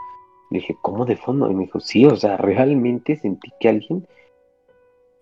Le 0.51 0.59
dije, 0.59 0.77
¿cómo 0.83 1.05
de 1.05 1.17
fondo? 1.17 1.49
Y 1.49 1.55
me 1.55 1.67
dijo, 1.67 1.79
sí, 1.79 2.05
o 2.07 2.17
sea, 2.17 2.37
realmente 2.37 3.15
sentí 3.15 3.53
que 3.61 3.69
alguien 3.69 4.05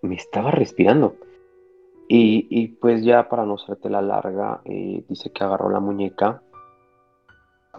me 0.00 0.14
estaba 0.14 0.50
respirando. 0.50 1.16
Y, 2.08 2.46
y 2.48 2.68
pues 2.68 3.04
ya 3.04 3.28
para 3.28 3.44
no 3.44 3.56
hacerte 3.56 3.90
la 3.90 4.00
larga, 4.00 4.62
eh, 4.64 5.04
dice 5.06 5.30
que 5.30 5.44
agarró 5.44 5.68
la 5.68 5.80
muñeca, 5.80 6.42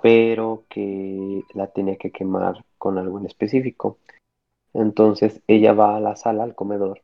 pero 0.04 0.66
que 0.70 1.42
la 1.56 1.66
tenía 1.68 1.96
que 1.98 2.12
quemar 2.12 2.64
con 2.78 3.00
algo 3.00 3.18
en 3.18 3.26
específico. 3.26 3.98
Entonces 4.74 5.42
ella 5.48 5.74
va 5.74 5.96
a 5.96 6.00
la 6.00 6.16
sala, 6.16 6.44
al 6.44 6.54
comedor, 6.54 7.02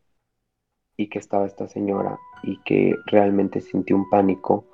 y 0.98 1.08
que 1.08 1.20
estaba 1.20 1.46
esta 1.46 1.68
señora 1.68 2.20
y 2.44 2.58
que 2.64 2.96
realmente 3.08 3.62
sintió 3.62 3.96
un 3.96 4.10
pánico 4.10 4.66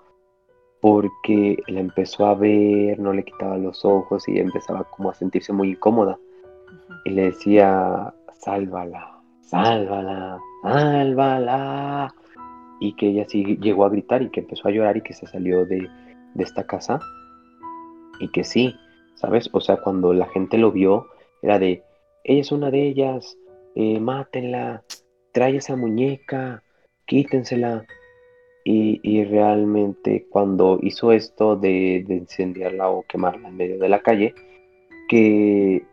porque 0.82 1.58
la 1.68 1.80
empezó 1.80 2.26
a 2.26 2.36
ver, 2.36 3.00
no 3.00 3.14
le 3.14 3.24
quitaba 3.24 3.58
los 3.58 3.86
ojos 3.86 4.28
y 4.28 4.40
empezaba 4.40 4.84
como 4.86 5.12
a 5.12 5.14
sentirse 5.14 5.54
muy 5.54 5.72
incómoda. 5.72 6.18
Y 7.06 7.12
le 7.12 7.26
decía, 7.26 8.14
sálvala, 8.40 9.22
sálvala, 9.42 10.40
sálvala. 10.64 12.14
Y 12.80 12.96
que 12.96 13.10
ella 13.10 13.26
sí 13.28 13.58
llegó 13.62 13.86
a 13.86 13.90
gritar 13.90 14.24
y 14.24 14.32
que 14.32 14.40
empezó 14.40 14.68
a 14.68 14.72
llorar 14.72 14.98
y 14.98 15.02
que 15.02 15.14
se 15.14 15.28
salió 15.28 15.66
de, 15.66 15.88
de 16.34 16.44
esta 16.44 16.66
casa. 16.66 17.00
Y 18.20 18.30
que 18.30 18.44
sí, 18.44 18.74
¿sabes? 19.14 19.50
O 19.54 19.62
sea, 19.62 19.78
cuando 19.78 20.14
la 20.14 20.26
gente 20.30 20.58
lo 20.58 20.72
vio, 20.72 21.06
era 21.44 21.60
de, 21.60 21.84
ella 22.24 22.42
es 22.42 22.52
una 22.52 22.72
de 22.72 22.88
ellas, 22.88 23.38
eh, 23.76 24.00
mátenla, 24.00 24.84
trae 25.32 25.58
esa 25.58 25.76
muñeca, 25.76 26.64
quítensela. 27.06 27.86
Y, 28.64 29.24
realmente 29.24 30.28
cuando 30.30 30.78
hizo 30.84 31.12
esto 31.12 31.56
de, 31.56 32.06
de, 32.08 32.16
incendiarla 32.16 32.90
o 32.90 33.04
quemarla 33.04 33.48
en 33.48 33.58
medio 33.58 33.80
de 33.80 33.90
la 33.90 34.04
calle, 34.04 34.36
que, 35.10 35.84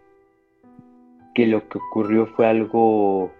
que 1.34 1.46
lo 1.46 1.66
que 1.66 1.78
ocurrió 1.78 2.26
fue 2.26 2.46
algo 2.46 3.32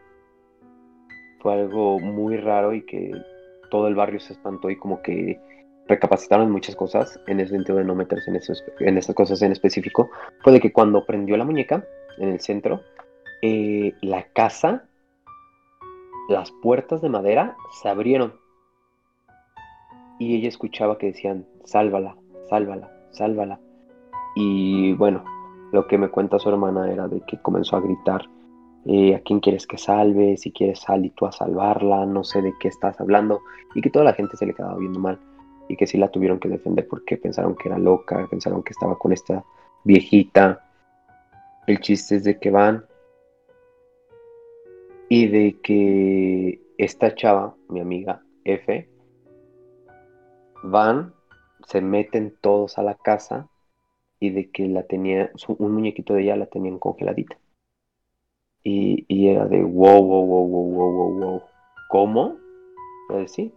fue 1.41 1.55
algo 1.55 1.99
muy 2.01 2.37
raro 2.37 2.75
y 2.75 2.83
que 2.83 3.13
todo 3.71 3.89
el 3.89 3.95
barrio 3.95 4.21
se 4.21 4.33
espantó 4.33 4.71
y 4.71 4.77
como 4.77 5.03
que 5.03 5.39
recapacitaron 5.87 6.51
muchas 6.51 6.77
cosas 6.77 7.19
en 7.27 7.41
el 7.41 7.49
sentido 7.49 7.79
de 7.79 7.85
no 7.85 7.95
meterse 7.95 8.31
en, 8.31 8.37
esos, 8.37 8.63
en 8.81 8.99
esas 8.99 9.15
cosas 9.15 9.41
en 9.43 9.53
específico, 9.53 10.11
fue 10.43 10.53
de 10.53 10.61
que 10.61 10.73
cuando 10.73 11.07
prendió 11.07 11.37
la 11.37 11.45
muñeca 11.45 11.85
en 12.19 12.31
el 12.31 12.41
centro, 12.41 12.83
eh, 13.41 13.95
la 14.03 14.25
casa, 14.25 14.85
las 16.29 16.51
puertas 16.51 17.01
de 17.01 17.09
madera 17.09 17.57
se 17.81 17.89
abrieron 17.89 18.35
y 20.19 20.37
ella 20.37 20.49
escuchaba 20.49 20.99
que 20.99 21.07
decían, 21.07 21.47
sálvala, 21.65 22.17
sálvala, 22.49 22.91
sálvala. 23.11 23.61
Y 24.35 24.93
bueno, 24.95 25.25
lo 25.73 25.87
que 25.87 25.97
me 25.97 26.09
cuenta 26.09 26.39
su 26.39 26.49
hermana 26.49 26.91
era 26.91 27.09
de 27.09 27.21
que 27.23 27.41
comenzó 27.41 27.77
a 27.77 27.81
gritar, 27.81 28.23
eh, 28.85 29.15
¿a 29.15 29.21
quién 29.21 29.41
quieres 29.41 29.67
que 29.67 29.79
salve? 29.79 30.37
Si 30.37 30.51
quieres 30.51 30.81
sal 30.81 31.05
y 31.05 31.11
tú 31.11 31.27
a 31.27 31.33
salvarla, 31.33 32.05
no 32.05 32.25
sé 32.25 32.43
de 32.43 32.53
qué 32.59 32.69
estás 32.69 33.01
hablando. 33.01 33.41
Y 33.75 33.81
que 33.81 33.91
toda 33.91 34.05
la 34.05 34.13
gente 34.13 34.37
se 34.37 34.47
le 34.47 34.55
quedaba 34.55 34.77
viendo 34.77 34.99
mal 34.99 35.19
y 35.69 35.77
que 35.77 35.87
sí 35.87 35.99
la 35.99 36.09
tuvieron 36.09 36.41
que 36.41 36.49
defender 36.49 36.89
porque 36.89 37.17
pensaron 37.17 37.55
que 37.55 37.69
era 37.69 37.79
loca, 37.79 38.27
pensaron 38.31 38.63
que 38.63 38.73
estaba 38.73 38.99
con 38.99 39.13
esta 39.13 39.45
viejita. 39.85 40.65
El 41.67 41.81
chiste 41.81 42.17
es 42.17 42.25
de 42.25 42.39
que 42.39 42.51
van 42.51 42.85
y 45.09 45.27
de 45.29 45.59
que 45.63 46.61
esta 46.77 47.15
chava, 47.15 47.55
mi 47.69 47.81
amiga 47.81 48.23
F, 48.45 48.89
van, 50.63 51.15
se 51.67 51.81
meten 51.81 52.35
todos 52.41 52.79
a 52.79 52.83
la 52.83 52.95
casa 52.95 53.49
y 54.21 54.31
de 54.31 54.51
que 54.51 54.69
la 54.69 54.83
tenía, 54.85 55.31
un 55.47 55.73
muñequito 55.73 56.15
de 56.15 56.23
ella 56.23 56.37
la 56.37 56.47
tenían 56.47 56.79
congeladita. 56.79 57.37
Y, 58.63 59.05
y 59.09 59.29
era 59.29 59.47
de 59.47 59.63
wow, 59.63 60.03
wow, 60.03 60.27
wow, 60.27 60.49
wow, 60.49 60.71
wow, 60.71 60.93
wow, 60.93 61.19
wow. 61.19 61.43
¿Cómo? 61.89 62.37
Pues 63.09 63.33
sí. 63.33 63.53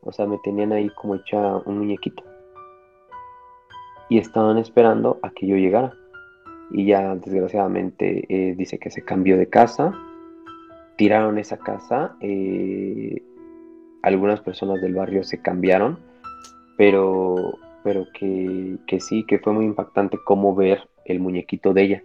O 0.00 0.12
sea, 0.12 0.26
me 0.26 0.38
tenían 0.38 0.72
ahí 0.72 0.88
como 0.90 1.16
hecha 1.16 1.56
un 1.66 1.78
muñequito. 1.78 2.22
Y 4.08 4.18
estaban 4.18 4.58
esperando 4.58 5.18
a 5.22 5.30
que 5.30 5.46
yo 5.46 5.56
llegara. 5.56 5.92
Y 6.70 6.86
ya 6.86 7.14
desgraciadamente 7.16 8.24
eh, 8.28 8.54
dice 8.54 8.78
que 8.78 8.90
se 8.90 9.04
cambió 9.04 9.36
de 9.36 9.48
casa. 9.48 9.92
Tiraron 10.96 11.38
esa 11.38 11.58
casa. 11.58 12.16
Eh, 12.20 13.22
algunas 14.02 14.40
personas 14.40 14.80
del 14.80 14.94
barrio 14.94 15.24
se 15.24 15.40
cambiaron 15.40 16.12
pero, 16.76 17.58
pero 17.84 18.06
que, 18.12 18.76
que 18.86 19.00
sí, 19.00 19.24
que 19.24 19.38
fue 19.38 19.52
muy 19.52 19.64
impactante 19.64 20.18
cómo 20.24 20.54
ver 20.54 20.88
el 21.04 21.20
muñequito 21.20 21.72
de 21.72 21.82
ella. 21.82 22.02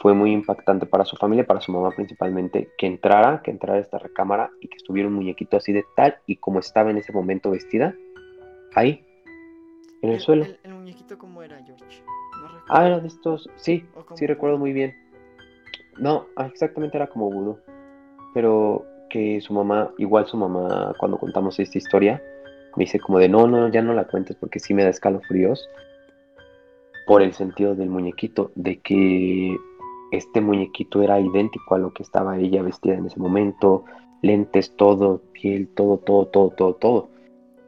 Fue 0.00 0.14
muy 0.14 0.32
impactante 0.32 0.86
para 0.86 1.04
su 1.04 1.16
familia, 1.16 1.46
para 1.46 1.60
su 1.60 1.72
mamá 1.72 1.90
principalmente, 1.90 2.68
que 2.78 2.86
entrara, 2.86 3.42
que 3.42 3.50
entrara 3.50 3.78
a 3.78 3.80
esta 3.80 3.98
recámara 3.98 4.50
y 4.60 4.68
que 4.68 4.76
estuviera 4.76 5.08
un 5.08 5.14
muñequito 5.14 5.56
así 5.56 5.72
de 5.72 5.84
tal 5.96 6.16
y 6.26 6.36
como 6.36 6.58
estaba 6.58 6.90
en 6.90 6.98
ese 6.98 7.12
momento 7.12 7.50
vestida, 7.50 7.94
ahí, 8.74 9.04
en 10.02 10.10
el, 10.10 10.20
suelo. 10.20 10.46
El, 10.62 10.74
muñequito 10.74 11.16
cómo 11.16 11.42
era, 11.42 11.62
George? 11.64 12.02
ah, 12.68 12.86
era 12.86 13.00
de 13.00 13.08
estos, 13.08 13.48
sí, 13.56 13.84
sí 14.14 14.26
recuerdo 14.26 14.58
muy 14.58 14.72
bien. 14.72 14.94
No, 15.98 16.26
ah, 16.36 16.46
exactamente 16.46 16.96
era 16.96 17.06
como 17.06 17.30
Voodoo. 17.30 17.58
Pero 18.34 18.84
que 19.10 19.40
su 19.40 19.52
mamá, 19.52 19.90
igual 19.98 20.26
su 20.26 20.36
mamá, 20.36 20.94
cuando 20.98 21.18
contamos 21.18 21.58
esta 21.60 21.78
historia, 21.78 22.22
me 22.76 22.84
dice 22.84 22.98
como 22.98 23.18
de 23.18 23.28
no, 23.28 23.46
no, 23.46 23.68
ya 23.68 23.82
no 23.82 23.94
la 23.94 24.06
cuentes 24.06 24.36
porque 24.36 24.58
sí 24.58 24.74
me 24.74 24.82
da 24.82 24.90
escalofríos. 24.90 25.68
Por 27.06 27.22
el 27.22 27.34
sentido 27.34 27.74
del 27.74 27.90
muñequito, 27.90 28.50
de 28.54 28.80
que 28.80 29.56
este 30.10 30.40
muñequito 30.40 31.02
era 31.02 31.20
idéntico 31.20 31.74
a 31.74 31.78
lo 31.78 31.92
que 31.92 32.02
estaba 32.02 32.38
ella 32.38 32.62
vestida 32.62 32.94
en 32.94 33.06
ese 33.06 33.20
momento, 33.20 33.84
lentes, 34.22 34.74
todo, 34.74 35.20
piel, 35.32 35.68
todo, 35.68 35.98
todo, 35.98 36.26
todo, 36.26 36.50
todo, 36.50 36.74
todo. 36.74 37.08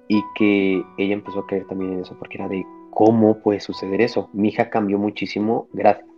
Y 0.09 0.23
que 0.35 0.82
ella 0.98 1.15
empezó 1.15 1.40
a 1.40 1.47
creer 1.47 1.66
también 1.66 1.93
en 1.93 2.01
eso, 2.01 2.16
porque 2.19 2.39
era 2.39 2.48
de 2.48 2.65
cómo 2.90 3.40
puede 3.40 3.61
suceder 3.61 4.01
eso. 4.01 4.31
Mi 4.32 4.48
hija 4.48 4.70
cambió 4.70 4.98
muchísimo, 4.98 5.69
gracias. 5.73 6.15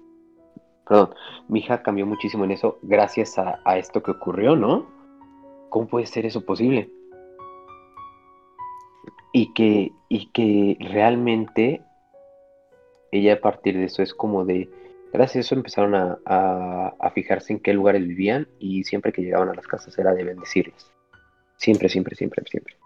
Perdón, 0.88 1.14
mi 1.48 1.60
hija 1.60 1.82
cambió 1.82 2.06
muchísimo 2.06 2.44
en 2.44 2.52
eso 2.52 2.78
gracias 2.82 3.38
a, 3.38 3.60
a 3.64 3.78
esto 3.78 4.02
que 4.02 4.12
ocurrió, 4.12 4.56
¿no? 4.56 4.86
¿Cómo 5.68 5.86
puede 5.86 6.06
ser 6.06 6.24
eso 6.24 6.44
posible? 6.44 6.90
Y 9.32 9.52
que, 9.52 9.92
y 10.08 10.30
que 10.30 10.78
realmente 10.80 11.82
ella 13.12 13.34
a 13.34 13.40
partir 13.40 13.76
de 13.76 13.84
eso 13.84 14.02
es 14.02 14.14
como 14.14 14.44
de, 14.44 14.68
gracias 15.12 15.36
a 15.36 15.40
eso 15.40 15.54
empezaron 15.54 15.94
a, 15.94 17.10
fijarse 17.14 17.52
en 17.52 17.60
qué 17.60 17.72
lugares 17.72 18.06
vivían 18.06 18.48
y 18.58 18.84
siempre 18.84 19.12
que 19.12 19.22
llegaban 19.22 19.48
a 19.48 19.54
las 19.54 19.66
casas 19.66 19.98
era 19.98 20.14
de 20.14 20.24
bendecirles. 20.24 20.90
Siempre, 21.56 21.88
siempre, 21.88 22.14
siempre, 22.14 22.44
siempre. 22.48 22.76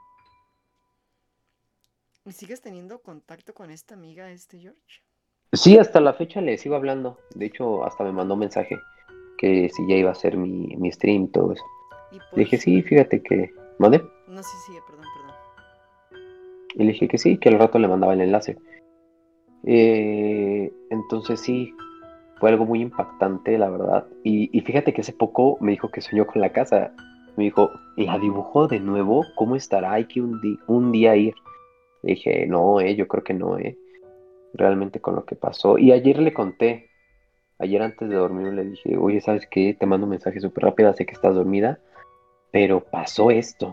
¿Y 2.24 2.32
sigues 2.32 2.62
teniendo 2.62 3.02
contacto 3.02 3.52
con 3.52 3.70
esta 3.70 3.94
amiga, 3.94 4.30
este 4.30 4.58
George? 4.58 5.02
Sí, 5.52 5.76
hasta 5.76 6.00
la 6.00 6.14
fecha 6.14 6.40
le 6.40 6.56
sigo 6.56 6.76
hablando. 6.76 7.18
De 7.34 7.46
hecho, 7.46 7.84
hasta 7.84 8.04
me 8.04 8.12
mandó 8.12 8.34
un 8.34 8.40
mensaje 8.40 8.78
que 9.36 9.68
si 9.68 9.86
ya 9.86 9.96
iba 9.96 10.10
a 10.10 10.14
ser 10.14 10.36
mi, 10.36 10.76
mi 10.76 10.90
stream, 10.90 11.28
todo 11.28 11.52
eso. 11.52 11.64
Le 12.32 12.44
dije, 12.44 12.56
sí, 12.56 12.82
fíjate 12.82 13.22
que. 13.22 13.50
¿Mande? 13.78 14.02
No, 14.28 14.42
sí, 14.42 14.56
sí, 14.66 14.72
perdón, 14.86 15.04
perdón. 15.16 16.22
Y 16.74 16.84
le 16.84 16.92
dije 16.92 17.08
que 17.08 17.18
sí, 17.18 17.36
que 17.36 17.50
al 17.50 17.58
rato 17.58 17.78
le 17.78 17.88
mandaba 17.88 18.14
el 18.14 18.22
enlace. 18.22 18.56
Eh, 19.64 20.72
entonces 20.90 21.40
sí, 21.40 21.74
fue 22.40 22.50
algo 22.50 22.64
muy 22.64 22.80
impactante, 22.80 23.58
la 23.58 23.68
verdad. 23.68 24.06
Y, 24.24 24.58
fíjate 24.62 24.94
que 24.94 25.02
hace 25.02 25.12
poco 25.12 25.58
me 25.60 25.72
dijo 25.72 25.90
que 25.90 26.00
soñó 26.00 26.26
con 26.26 26.40
la 26.40 26.52
casa. 26.52 26.94
Me 27.36 27.44
dijo, 27.44 27.70
¿la 27.96 28.18
dibujó 28.18 28.68
de 28.68 28.80
nuevo? 28.80 29.24
¿Cómo 29.36 29.56
estará? 29.56 29.92
Hay 29.92 30.06
que 30.06 30.20
un, 30.20 30.40
un 30.66 30.92
día 30.92 31.14
ir. 31.16 31.34
Le 32.02 32.14
dije, 32.14 32.46
no, 32.46 32.80
eh, 32.80 32.96
yo 32.96 33.06
creo 33.06 33.22
que 33.22 33.34
no, 33.34 33.58
eh. 33.58 33.76
Realmente 34.54 35.00
con 35.00 35.14
lo 35.14 35.24
que 35.24 35.36
pasó. 35.36 35.78
Y 35.78 35.92
ayer 35.92 36.18
le 36.18 36.32
conté. 36.32 36.90
Ayer 37.58 37.82
antes 37.82 38.08
de 38.08 38.16
dormir 38.16 38.52
le 38.52 38.64
dije, 38.64 38.96
oye, 38.96 39.20
¿sabes 39.20 39.46
qué? 39.50 39.76
Te 39.78 39.86
mando 39.86 40.06
un 40.06 40.10
mensaje 40.10 40.40
súper 40.40 40.64
rápido, 40.64 40.92
sé 40.94 41.06
que 41.06 41.12
estás 41.12 41.34
dormida 41.34 41.78
pero 42.52 42.80
pasó 42.80 43.30
esto. 43.32 43.72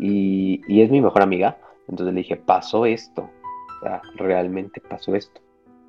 Y, 0.00 0.60
es 0.82 0.90
mi 0.90 1.00
mejor 1.00 1.22
amiga. 1.22 1.58
Entonces 1.86 2.14
le 2.14 2.22
dije, 2.22 2.36
pasó 2.36 2.86
esto. 2.86 3.22
O 3.22 3.80
sea, 3.82 4.02
realmente 4.16 4.80
pasó 4.80 5.14
esto. 5.14 5.40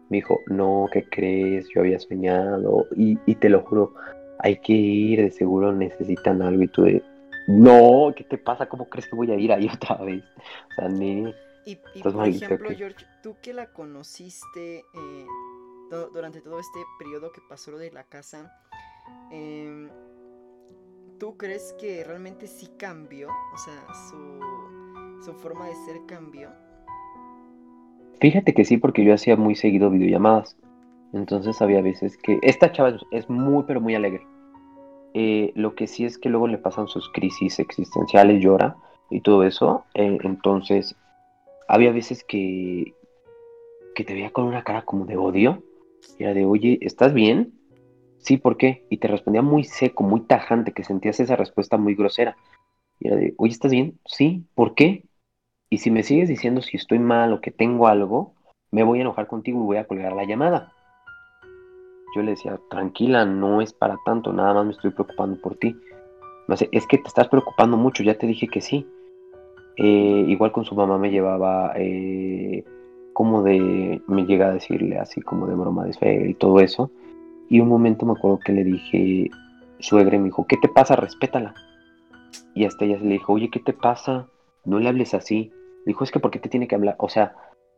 Me 0.10 0.18
dijo, 0.18 0.40
no, 0.48 0.88
¿qué 0.92 1.06
crees? 1.10 1.68
Yo 1.74 1.82
había 1.82 1.98
soñado. 2.00 2.86
Y, 2.96 3.16
te 3.36 3.50
lo 3.50 3.62
juro, 3.62 3.94
hay 4.40 4.58
que 4.58 4.74
ir, 4.74 5.22
de 5.22 5.32
seguro 5.32 5.72
necesitan 5.72 6.42
algo. 6.42 6.64
Y 6.64 6.68
tú 6.68 6.84
de, 6.84 7.02
no, 7.48 8.14
¿qué 8.16 8.26
te 8.26 8.38
pasa? 8.38 8.68
¿Cómo 8.68 8.86
crees 8.86 9.08
que 9.08 9.16
voy 9.16 9.32
a 9.32 9.36
ir 9.36 9.52
ahí 9.52 9.70
otra 9.74 9.96
vez? 10.04 10.24
O 10.24 10.76
sea. 10.76 11.34
Y, 11.66 11.76
por 12.02 12.28
ejemplo, 12.28 12.70
George, 12.76 13.06
tú 13.22 13.36
que 13.42 13.54
la 13.54 13.72
conociste 13.72 14.78
eh, 14.94 15.26
durante 16.14 16.42
todo 16.42 16.60
este 16.60 16.80
periodo 16.98 17.32
que 17.32 17.42
pasó 17.48 17.78
de 17.78 17.92
la 17.92 18.04
casa, 18.04 18.52
eh, 19.32 19.90
¿Tú 21.20 21.36
crees 21.36 21.76
que 21.78 22.06
realmente 22.06 22.48
sí 22.48 22.70
cambió? 22.78 23.28
O 23.28 23.58
sea, 23.58 23.94
su, 24.10 25.34
forma 25.34 25.68
de 25.68 25.76
ser 25.86 25.98
cambió. 26.08 26.50
Fíjate 28.22 28.54
que 28.54 28.64
sí, 28.64 28.78
porque 28.78 29.04
yo 29.04 29.14
hacía 29.14 29.36
muy 29.36 29.56
seguido 29.56 29.90
videollamadas. 29.90 30.58
Entonces 31.12 31.62
había 31.62 31.82
veces 31.82 32.18
que... 32.18 32.40
Esta 32.42 32.72
chava 32.72 32.98
es 33.12 33.30
muy, 33.30 33.64
pero 33.68 33.82
muy 33.82 33.96
alegre. 33.96 34.26
Eh, 35.14 35.52
lo 35.56 35.76
que 35.76 35.88
sí 35.88 36.06
es 36.06 36.18
que 36.18 36.30
luego 36.30 36.48
le 36.48 36.58
pasan 36.58 36.88
sus 36.88 37.10
crisis 37.12 37.60
existenciales, 37.60 38.42
llora 38.42 38.78
y 39.10 39.20
todo 39.20 39.44
eso. 39.44 39.84
Eh, 39.96 40.20
entonces, 40.24 40.96
había 41.70 41.92
veces 41.92 42.24
que, 42.24 42.96
que 43.94 44.04
te 44.04 44.14
veía 44.14 44.32
con 44.32 44.46
una 44.46 44.64
cara 44.64 44.82
como 44.82 45.06
de 45.06 45.18
odio. 45.18 45.64
Y 46.18 46.24
era 46.24 46.34
de, 46.34 46.44
oye, 46.44 46.80
¿estás 46.82 47.14
bien? 47.14 47.54
Sí, 48.18 48.38
¿por 48.38 48.58
qué? 48.58 48.86
Y 48.90 48.98
te 48.98 49.08
respondía 49.08 49.44
muy 49.44 49.64
seco, 49.64 50.04
muy 50.04 50.22
tajante, 50.22 50.74
que 50.74 50.84
sentías 50.84 51.20
esa 51.20 51.36
respuesta 51.36 51.78
muy 51.78 51.94
grosera. 51.94 52.36
Y 53.00 53.08
era 53.08 53.18
de, 53.18 53.36
oye, 53.38 53.52
¿estás 53.52 53.72
bien? 53.72 54.00
Sí, 54.06 54.46
¿por 54.56 54.74
qué? 54.74 55.06
Y 55.70 55.78
si 55.78 55.92
me 55.92 56.02
sigues 56.02 56.28
diciendo 56.28 56.64
si 56.64 56.76
estoy 56.76 56.98
mal 56.98 57.34
o 57.34 57.40
que 57.40 57.52
tengo 57.52 57.88
algo, 57.88 58.34
me 58.72 58.84
voy 58.84 58.98
a 58.98 59.02
enojar 59.04 59.28
contigo 59.28 59.62
y 59.62 59.66
voy 59.66 59.78
a 59.78 59.86
colgar 59.86 60.14
la 60.14 60.26
llamada. 60.26 60.74
Yo 62.16 62.24
le 62.24 62.32
decía, 62.32 62.60
tranquila, 62.72 63.26
no 63.26 63.62
es 63.62 63.74
para 63.74 63.98
tanto, 64.06 64.34
nada 64.34 64.56
más 64.56 64.66
me 64.66 64.72
estoy 64.72 64.90
preocupando 64.90 65.40
por 65.40 65.56
ti. 65.56 65.76
No 66.48 66.58
sé, 66.58 66.68
es 66.72 66.88
que 66.88 66.98
te 66.98 67.08
estás 67.08 67.28
preocupando 67.28 67.78
mucho, 67.78 68.02
ya 68.02 68.18
te 68.18 68.26
dije 68.26 68.48
que 68.48 68.60
sí. 68.60 68.88
Eh, 69.82 70.26
igual 70.28 70.52
con 70.52 70.66
su 70.66 70.76
mamá 70.76 70.98
me 70.98 71.10
llevaba 71.10 71.72
eh, 71.78 72.66
como 73.14 73.44
de, 73.44 74.02
me 74.08 74.26
llega 74.26 74.48
a 74.48 74.54
decirle 74.54 74.98
así 74.98 75.22
como 75.22 75.48
de 75.48 75.56
broma 75.56 75.86
de 75.86 75.94
fe 75.94 76.30
y 76.32 76.34
todo 76.34 76.60
eso. 76.60 76.92
Y 77.48 77.62
un 77.62 77.70
momento 77.70 78.06
me 78.06 78.12
acuerdo 78.12 78.40
que 78.40 78.52
le 78.52 78.66
dije, 78.66 79.30
suegra, 79.80 80.18
me 80.18 80.26
dijo, 80.26 80.46
¿qué 80.48 80.58
te 80.58 80.68
pasa? 80.68 80.98
Respétala. 80.98 81.56
Y 82.54 82.66
hasta 82.66 82.84
ella 82.84 83.00
se 83.00 83.06
le 83.06 83.14
dijo, 83.14 83.32
oye, 83.32 83.50
¿qué 83.50 83.62
te 83.62 83.72
pasa? 83.72 84.28
No 84.66 84.80
le 84.80 84.90
hables 84.90 85.14
así. 85.14 85.50
dijo, 85.86 86.04
es 86.04 86.12
que 86.12 86.20
¿por 86.20 86.30
qué 86.30 86.40
te 86.40 86.50
tiene 86.50 86.68
que 86.68 86.76
hablar? 86.76 86.96
O 87.00 87.08
sea, 87.08 87.34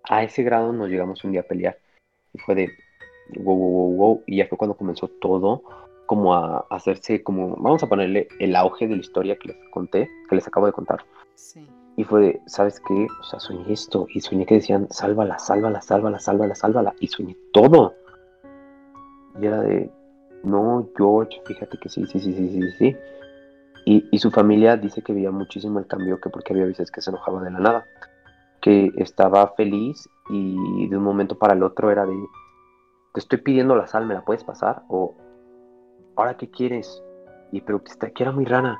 a 0.09 0.23
ese 0.23 0.41
grado 0.41 0.73
nos 0.73 0.89
llegamos 0.89 1.23
un 1.23 1.33
día 1.33 1.41
a 1.41 1.45
pelear. 1.45 1.77
Y 2.33 2.39
fue 2.39 2.55
de, 2.55 2.69
wow, 3.37 3.55
wow, 3.55 3.69
wow, 3.69 3.95
wow. 3.95 4.23
Y 4.25 4.37
ya 4.37 4.47
fue 4.47 4.57
cuando 4.57 4.75
comenzó 4.75 5.07
todo 5.07 5.61
como 6.07 6.33
a 6.33 6.65
hacerse 6.71 7.21
como, 7.21 7.55
vamos 7.57 7.83
a 7.83 7.87
ponerle 7.87 8.27
el 8.39 8.55
auge 8.55 8.87
de 8.87 8.95
la 8.95 9.01
historia 9.01 9.37
que 9.37 9.49
les 9.49 9.57
conté, 9.69 10.09
que 10.27 10.35
les 10.35 10.47
acabo 10.47 10.65
de 10.65 10.73
contar. 10.73 11.05
Sí. 11.35 11.65
Y 11.97 12.03
fue 12.03 12.41
¿sabes 12.45 12.79
qué? 12.79 13.07
O 13.19 13.23
sea, 13.23 13.39
soñé 13.39 13.73
esto 13.73 14.07
y 14.13 14.21
soñé 14.21 14.45
que 14.45 14.55
decían, 14.55 14.87
sálvala, 14.89 15.37
sálvala, 15.39 15.81
sálvala, 15.81 16.19
sálvala, 16.19 16.55
sálvala. 16.55 16.93
Y 16.99 17.07
soñé 17.07 17.35
todo. 17.53 17.93
Y 19.39 19.45
era 19.45 19.61
de, 19.61 19.91
no, 20.43 20.87
George, 20.97 21.41
fíjate 21.45 21.77
que 21.77 21.89
sí, 21.89 22.05
sí, 22.07 22.19
sí, 22.19 22.33
sí, 22.33 22.49
sí, 22.49 22.71
sí. 22.77 22.97
Y, 23.85 24.07
y, 24.11 24.19
su 24.19 24.29
familia 24.29 24.77
dice 24.77 25.01
que 25.01 25.11
veía 25.11 25.31
muchísimo 25.31 25.79
el 25.79 25.87
cambio, 25.87 26.19
que 26.19 26.29
porque 26.29 26.53
había 26.53 26.65
veces 26.65 26.91
que 26.91 27.01
se 27.01 27.09
enojaba 27.09 27.41
de 27.41 27.49
la 27.49 27.59
nada, 27.59 27.85
que 28.61 28.91
estaba 28.97 29.47
feliz 29.55 30.07
y 30.29 30.87
de 30.87 30.97
un 30.97 31.03
momento 31.03 31.37
para 31.37 31.55
el 31.55 31.63
otro 31.63 31.89
era 31.89 32.05
de, 32.05 32.15
te 33.13 33.19
estoy 33.19 33.39
pidiendo 33.39 33.75
la 33.75 33.87
sal, 33.87 34.05
¿me 34.05 34.13
la 34.13 34.23
puedes 34.23 34.43
pasar? 34.43 34.83
O, 34.87 35.15
¿ahora 36.15 36.37
qué 36.37 36.49
quieres? 36.49 37.03
Y 37.51 37.61
pero 37.61 37.83
que, 37.83 38.13
que 38.13 38.23
era 38.23 38.31
muy 38.31 38.45
rana. 38.45 38.79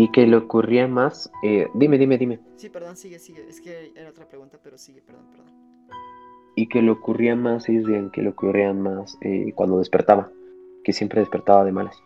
Y 0.00 0.12
que 0.12 0.28
le 0.28 0.36
ocurría 0.36 0.86
más, 0.86 1.28
eh, 1.42 1.66
dime, 1.74 1.98
dime, 1.98 2.18
dime. 2.18 2.38
Sí, 2.54 2.68
perdón, 2.68 2.96
sigue, 2.96 3.18
sigue, 3.18 3.48
es 3.48 3.60
que 3.60 3.90
era 3.96 4.10
otra 4.10 4.28
pregunta, 4.28 4.56
pero 4.62 4.78
sigue, 4.78 5.02
perdón, 5.02 5.26
perdón. 5.28 5.52
Y 6.54 6.68
que 6.68 6.80
le 6.82 6.92
ocurría 6.92 7.34
más, 7.34 7.68
ellos 7.68 7.84
decían 7.84 8.12
que 8.12 8.22
le 8.22 8.28
ocurrían 8.28 8.80
más 8.80 9.18
eh, 9.22 9.52
cuando 9.56 9.80
despertaba, 9.80 10.30
que 10.84 10.92
siempre 10.92 11.18
despertaba 11.18 11.64
de 11.64 11.72
malas. 11.72 12.00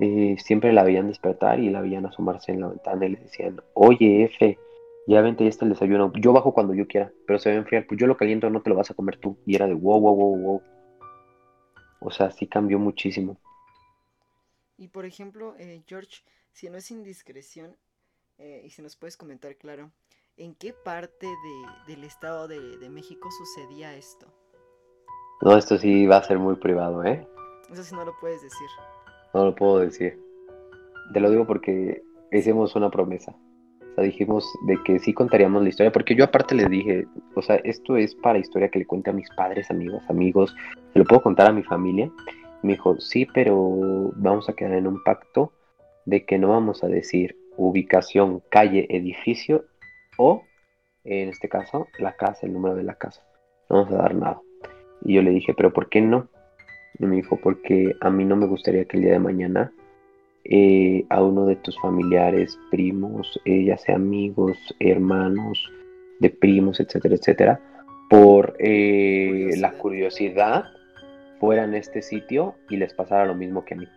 Eh, 0.00 0.34
siempre 0.40 0.72
la 0.72 0.82
veían 0.82 1.06
despertar 1.06 1.60
y 1.60 1.70
la 1.70 1.82
veían 1.82 2.04
asomarse 2.04 2.50
en 2.50 2.62
la 2.62 2.66
ventana 2.66 3.06
y 3.06 3.10
le 3.10 3.20
decían, 3.20 3.62
oye, 3.74 4.24
F, 4.24 4.58
ya 5.06 5.20
vente, 5.20 5.44
ya 5.44 5.50
está 5.50 5.64
el 5.64 5.70
desayuno. 5.70 6.12
Yo 6.16 6.32
bajo 6.32 6.52
cuando 6.52 6.74
yo 6.74 6.88
quiera, 6.88 7.12
pero 7.28 7.38
se 7.38 7.50
va 7.50 7.54
a 7.54 7.58
enfriar. 7.58 7.86
Pues 7.86 8.00
yo 8.00 8.08
lo 8.08 8.16
caliento, 8.16 8.50
no 8.50 8.60
te 8.60 8.70
lo 8.70 8.74
vas 8.74 8.90
a 8.90 8.94
comer 8.94 9.18
tú. 9.18 9.38
Y 9.46 9.54
era 9.54 9.68
de 9.68 9.74
wow, 9.74 10.00
wow, 10.00 10.16
wow, 10.16 10.36
wow. 10.36 10.62
O 12.00 12.10
sea, 12.10 12.32
sí 12.32 12.48
cambió 12.48 12.80
muchísimo. 12.80 13.36
Y 14.76 14.88
por 14.88 15.04
ejemplo, 15.04 15.54
eh, 15.60 15.84
George, 15.86 16.24
si 16.52 16.68
no 16.68 16.78
es 16.78 16.90
indiscreción, 16.90 17.76
eh, 18.38 18.62
y 18.64 18.70
si 18.70 18.82
nos 18.82 18.96
puedes 18.96 19.16
comentar, 19.16 19.56
claro, 19.56 19.90
¿en 20.36 20.54
qué 20.54 20.72
parte 20.72 21.26
de, 21.26 21.92
del 21.92 22.04
Estado 22.04 22.48
de, 22.48 22.78
de, 22.78 22.90
México 22.90 23.28
sucedía 23.30 23.94
esto? 23.94 24.26
No, 25.42 25.56
esto 25.56 25.78
sí 25.78 26.06
va 26.06 26.18
a 26.18 26.22
ser 26.22 26.38
muy 26.38 26.56
privado, 26.56 27.04
¿eh? 27.04 27.26
Eso 27.70 27.82
sí 27.82 27.94
no 27.94 28.04
lo 28.04 28.12
puedes 28.20 28.42
decir. 28.42 28.68
No 29.34 29.46
lo 29.46 29.54
puedo 29.54 29.78
decir. 29.78 30.18
Te 31.12 31.20
lo 31.20 31.30
digo 31.30 31.46
porque 31.46 32.02
hicimos 32.30 32.76
una 32.76 32.90
promesa. 32.90 33.34
O 33.92 33.94
sea, 33.94 34.04
dijimos 34.04 34.46
de 34.66 34.78
que 34.84 34.98
sí 34.98 35.12
contaríamos 35.12 35.62
la 35.62 35.68
historia, 35.68 35.92
porque 35.92 36.14
yo 36.14 36.24
aparte 36.24 36.54
les 36.54 36.68
dije, 36.70 37.06
o 37.34 37.42
sea, 37.42 37.56
esto 37.64 37.96
es 37.96 38.14
para 38.14 38.38
historia 38.38 38.70
que 38.70 38.78
le 38.78 38.86
cuente 38.86 39.10
a 39.10 39.12
mis 39.12 39.28
padres, 39.36 39.70
amigos, 39.70 40.02
amigos, 40.08 40.54
se 40.92 40.98
lo 40.98 41.04
puedo 41.04 41.22
contar 41.22 41.48
a 41.48 41.52
mi 41.52 41.62
familia. 41.62 42.10
Me 42.62 42.72
dijo, 42.72 42.98
sí, 43.00 43.26
pero 43.34 44.12
vamos 44.16 44.48
a 44.48 44.52
quedar 44.54 44.74
en 44.74 44.86
un 44.86 45.02
pacto 45.02 45.52
de 46.04 46.24
que 46.24 46.38
no 46.38 46.48
vamos 46.48 46.84
a 46.84 46.88
decir 46.88 47.36
ubicación, 47.56 48.42
calle, 48.50 48.86
edificio 48.90 49.64
o, 50.18 50.42
en 51.04 51.28
este 51.28 51.48
caso, 51.48 51.86
la 51.98 52.16
casa, 52.16 52.46
el 52.46 52.52
número 52.52 52.74
de 52.74 52.82
la 52.82 52.94
casa. 52.94 53.22
No 53.68 53.76
vamos 53.76 53.92
a 53.94 53.98
dar 53.98 54.14
nada. 54.14 54.40
Y 55.04 55.14
yo 55.14 55.22
le 55.22 55.30
dije, 55.30 55.54
pero 55.54 55.72
¿por 55.72 55.88
qué 55.88 56.00
no? 56.00 56.28
Y 56.98 57.06
me 57.06 57.16
dijo, 57.16 57.36
porque 57.36 57.94
a 58.00 58.10
mí 58.10 58.24
no 58.24 58.36
me 58.36 58.46
gustaría 58.46 58.84
que 58.84 58.96
el 58.96 59.04
día 59.04 59.12
de 59.12 59.18
mañana 59.18 59.72
eh, 60.44 61.04
a 61.08 61.22
uno 61.22 61.46
de 61.46 61.56
tus 61.56 61.78
familiares, 61.80 62.58
primos, 62.70 63.40
eh, 63.44 63.64
ya 63.64 63.78
sea 63.78 63.94
amigos, 63.94 64.56
hermanos, 64.80 65.70
de 66.18 66.30
primos, 66.30 66.80
etcétera, 66.80 67.14
etcétera, 67.14 67.60
por 68.10 68.56
eh, 68.58 69.50
la 69.58 69.72
curiosidad, 69.72 70.64
fueran 71.38 71.74
a 71.74 71.78
este 71.78 72.02
sitio 72.02 72.54
y 72.68 72.76
les 72.76 72.94
pasara 72.94 73.26
lo 73.26 73.34
mismo 73.34 73.64
que 73.64 73.74
a 73.74 73.76
mí. 73.76 73.88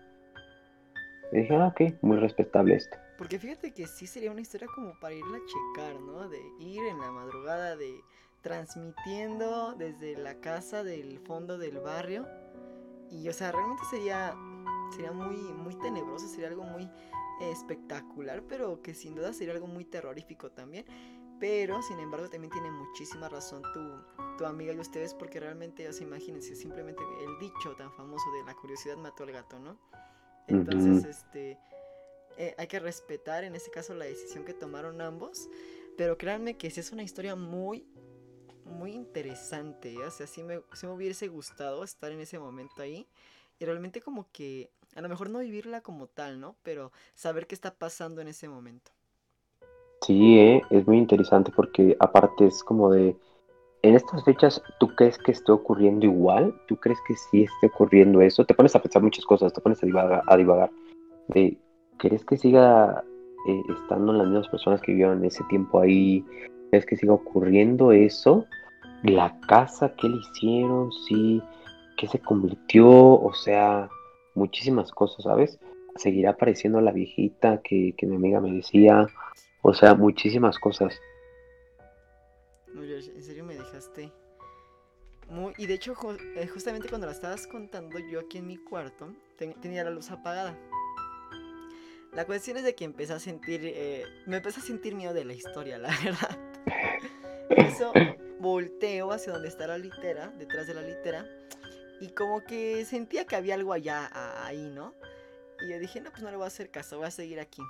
Y 1.36 1.40
dije, 1.42 1.54
ah, 1.54 1.68
ok, 1.68 2.02
muy 2.02 2.16
respetable 2.16 2.76
esto. 2.76 2.98
Porque 3.18 3.38
fíjate 3.40 3.74
que 3.74 3.88
sí 3.88 4.08
sería 4.08 4.32
una 4.32 4.40
historia 4.40 4.70
como 4.74 4.98
para 5.02 5.16
irla 5.16 5.38
a 5.38 5.42
checar, 5.46 6.00
¿no? 6.00 6.30
De 6.30 6.40
ir 6.60 6.82
en 6.86 6.98
la 6.98 7.12
madrugada, 7.12 7.76
de 7.76 8.02
transmitiendo 8.42 9.74
desde 9.74 10.16
la 10.16 10.40
casa 10.40 10.86
del 10.86 11.20
fondo 11.20 11.58
del 11.58 11.80
barrio. 11.80 12.26
Y, 13.12 13.28
o 13.28 13.34
sea, 13.34 13.52
realmente 13.52 13.84
sería 13.90 14.34
sería 14.94 15.12
muy, 15.12 15.36
muy 15.36 15.76
tenebroso, 15.76 16.26
sería 16.30 16.48
algo 16.48 16.64
muy 16.64 16.90
espectacular, 17.42 18.42
pero 18.48 18.82
que 18.82 18.94
sin 18.94 19.14
duda 19.14 19.34
sería 19.34 19.54
algo 19.54 19.68
muy 19.68 19.84
terrorífico 19.84 20.52
también. 20.52 20.86
Pero, 21.38 21.82
sin 21.82 22.00
embargo, 22.00 22.30
también 22.30 22.52
tiene 22.52 22.72
muchísima 22.72 23.28
razón 23.28 23.62
tu, 23.74 24.38
tu 24.38 24.46
amiga 24.46 24.72
y 24.72 24.80
ustedes, 24.80 25.14
porque 25.14 25.42
realmente, 25.42 25.86
o 25.90 25.92
sea, 25.92 26.08
imagínense, 26.08 26.56
simplemente 26.56 27.04
el 27.26 27.40
dicho 27.40 27.76
tan 27.76 27.92
famoso 27.92 28.32
de 28.32 28.46
la 28.46 28.54
curiosidad 28.56 28.96
mató 28.96 29.24
al 29.24 29.34
gato, 29.34 29.60
¿no? 29.60 29.78
Entonces, 30.48 31.06
este, 31.06 31.58
eh, 32.38 32.56
hay 32.58 32.68
que 32.68 32.80
respetar 32.80 33.44
en 33.44 33.56
este 33.56 33.72
caso 33.72 33.94
la 33.96 34.06
decisión 34.06 34.46
que 34.46 34.54
tomaron 34.54 35.02
ambos, 35.02 35.50
pero 35.98 36.18
créanme 36.18 36.58
que 36.58 36.70
sí 36.70 36.80
es 36.80 36.92
una 36.92 37.04
historia 37.04 37.36
muy, 37.36 37.88
muy 38.66 38.92
interesante, 38.92 39.94
¿eh? 39.94 40.06
o 40.06 40.12
sea, 40.12 40.28
sí 40.28 40.44
me, 40.44 40.62
sí 40.74 40.86
me 40.86 40.94
hubiese 40.94 41.28
gustado 41.28 41.84
estar 41.84 42.12
en 42.12 42.20
ese 42.20 42.40
momento 42.40 42.82
ahí 42.82 43.08
y 43.60 43.66
realmente 43.66 44.02
como 44.02 44.28
que 44.32 44.70
a 44.96 45.02
lo 45.02 45.10
mejor 45.10 45.30
no 45.30 45.40
vivirla 45.40 45.82
como 45.82 46.08
tal, 46.08 46.40
¿no? 46.40 46.56
Pero 46.64 46.92
saber 47.14 47.48
qué 47.48 47.56
está 47.56 47.74
pasando 47.74 48.22
en 48.22 48.28
ese 48.28 48.48
momento. 48.48 48.92
Sí, 50.02 50.38
¿eh? 50.38 50.62
es 50.70 50.86
muy 50.88 50.98
interesante 50.98 51.52
porque 51.56 51.96
aparte 52.00 52.48
es 52.48 52.64
como 52.64 52.92
de, 52.92 53.16
en 53.88 53.96
estas 53.96 54.24
fechas, 54.24 54.62
¿tú 54.80 54.88
crees 54.96 55.18
que 55.18 55.32
esté 55.32 55.52
ocurriendo 55.52 56.06
igual? 56.06 56.54
¿Tú 56.68 56.76
crees 56.78 57.00
que 57.08 57.16
sí 57.16 57.44
esté 57.44 57.68
ocurriendo 57.68 58.22
eso? 58.22 58.46
Te 58.46 58.54
pones 58.54 58.76
a 58.76 58.82
pensar 58.82 59.02
muchas 59.02 59.26
cosas, 59.26 59.54
te 59.54 59.62
pones 59.62 59.82
a 59.84 59.86
divagar, 59.86 60.24
a 60.26 60.38
divagar 60.38 60.70
¿crees 61.98 62.24
que 62.26 62.38
siga 62.38 63.04
eh, 63.48 63.62
estando 63.82 64.14
las 64.14 64.28
mismas 64.28 64.48
personas 64.50 64.82
que 64.82 64.92
vivieron 64.92 65.24
ese 65.24 65.44
tiempo 65.46 65.80
ahí? 65.80 66.24
¿Crees 66.70 66.86
que 66.86 66.98
siga 66.98 67.14
ocurriendo 67.14 67.92
eso? 67.92 68.46
La 69.04 69.40
casa, 69.48 69.94
¿qué 69.98 70.10
le 70.10 70.18
hicieron? 70.18 70.92
Sí, 71.08 71.42
¿qué 71.98 72.08
se 72.08 72.20
convirtió? 72.20 72.90
O 72.90 73.34
sea, 73.34 73.90
muchísimas 74.34 74.92
cosas, 74.92 75.24
¿sabes? 75.24 75.60
Seguirá 75.96 76.32
apareciendo 76.32 76.82
la 76.82 76.92
viejita 76.92 77.62
que, 77.62 77.96
mi 78.02 78.16
amiga 78.16 78.42
me 78.42 78.52
decía, 78.52 79.08
o 79.62 79.74
sea, 79.74 79.96
muchísimas 79.96 80.60
cosas. 80.60 81.00
Muy... 85.36 85.54
Y 85.58 85.68
de 85.68 85.76
hecho, 85.76 85.96
eh, 86.36 86.48
justamente 86.48 86.90
cuando 86.90 87.08
la 87.08 87.14
estabas 87.14 87.46
contando, 87.48 88.00
yo 88.00 88.22
aquí 88.22 88.40
en 88.40 88.48
mi 88.48 88.58
cuarto 88.58 89.14
tenía 89.38 89.84
la 89.84 89.92
luz 89.92 90.10
apagada. 90.12 90.58
La 92.14 92.26
cuestión 92.26 92.58
es 92.58 92.64
de 92.64 92.76
que 92.76 92.86
empecé 92.86 93.14
a 93.14 93.20
sentir, 93.20 93.62
eh, 93.64 94.06
me 94.26 94.38
empecé 94.38 94.62
a 94.62 94.64
sentir 94.64 94.96
miedo 94.96 95.14
de 95.14 95.26
la 95.26 95.34
historia, 95.34 95.78
la 95.80 95.90
verdad. 96.04 96.40
eso 97.50 97.92
volteo 98.40 99.12
hacia 99.12 99.34
donde 99.34 99.50
está 99.50 99.68
la 99.68 99.78
litera, 99.78 100.30
detrás 100.38 100.68
de 100.68 100.74
la 100.74 100.82
litera, 100.82 101.26
y 102.00 102.10
como 102.10 102.44
que 102.44 102.86
sentía 102.86 103.26
que 103.26 103.36
había 103.36 103.56
algo 103.56 103.74
allá, 103.74 104.10
ahí, 104.46 104.70
¿no? 104.70 104.94
Y 105.62 105.72
yo 105.72 105.80
dije, 105.80 106.02
no, 106.02 106.12
pues 106.12 106.24
no 106.24 106.30
le 106.30 106.38
voy 106.38 106.46
a 106.46 106.48
hacer 106.48 106.70
caso, 106.70 106.98
voy 106.98 107.08
a 107.08 107.12
seguir 107.12 107.40
aquí. 107.40 107.62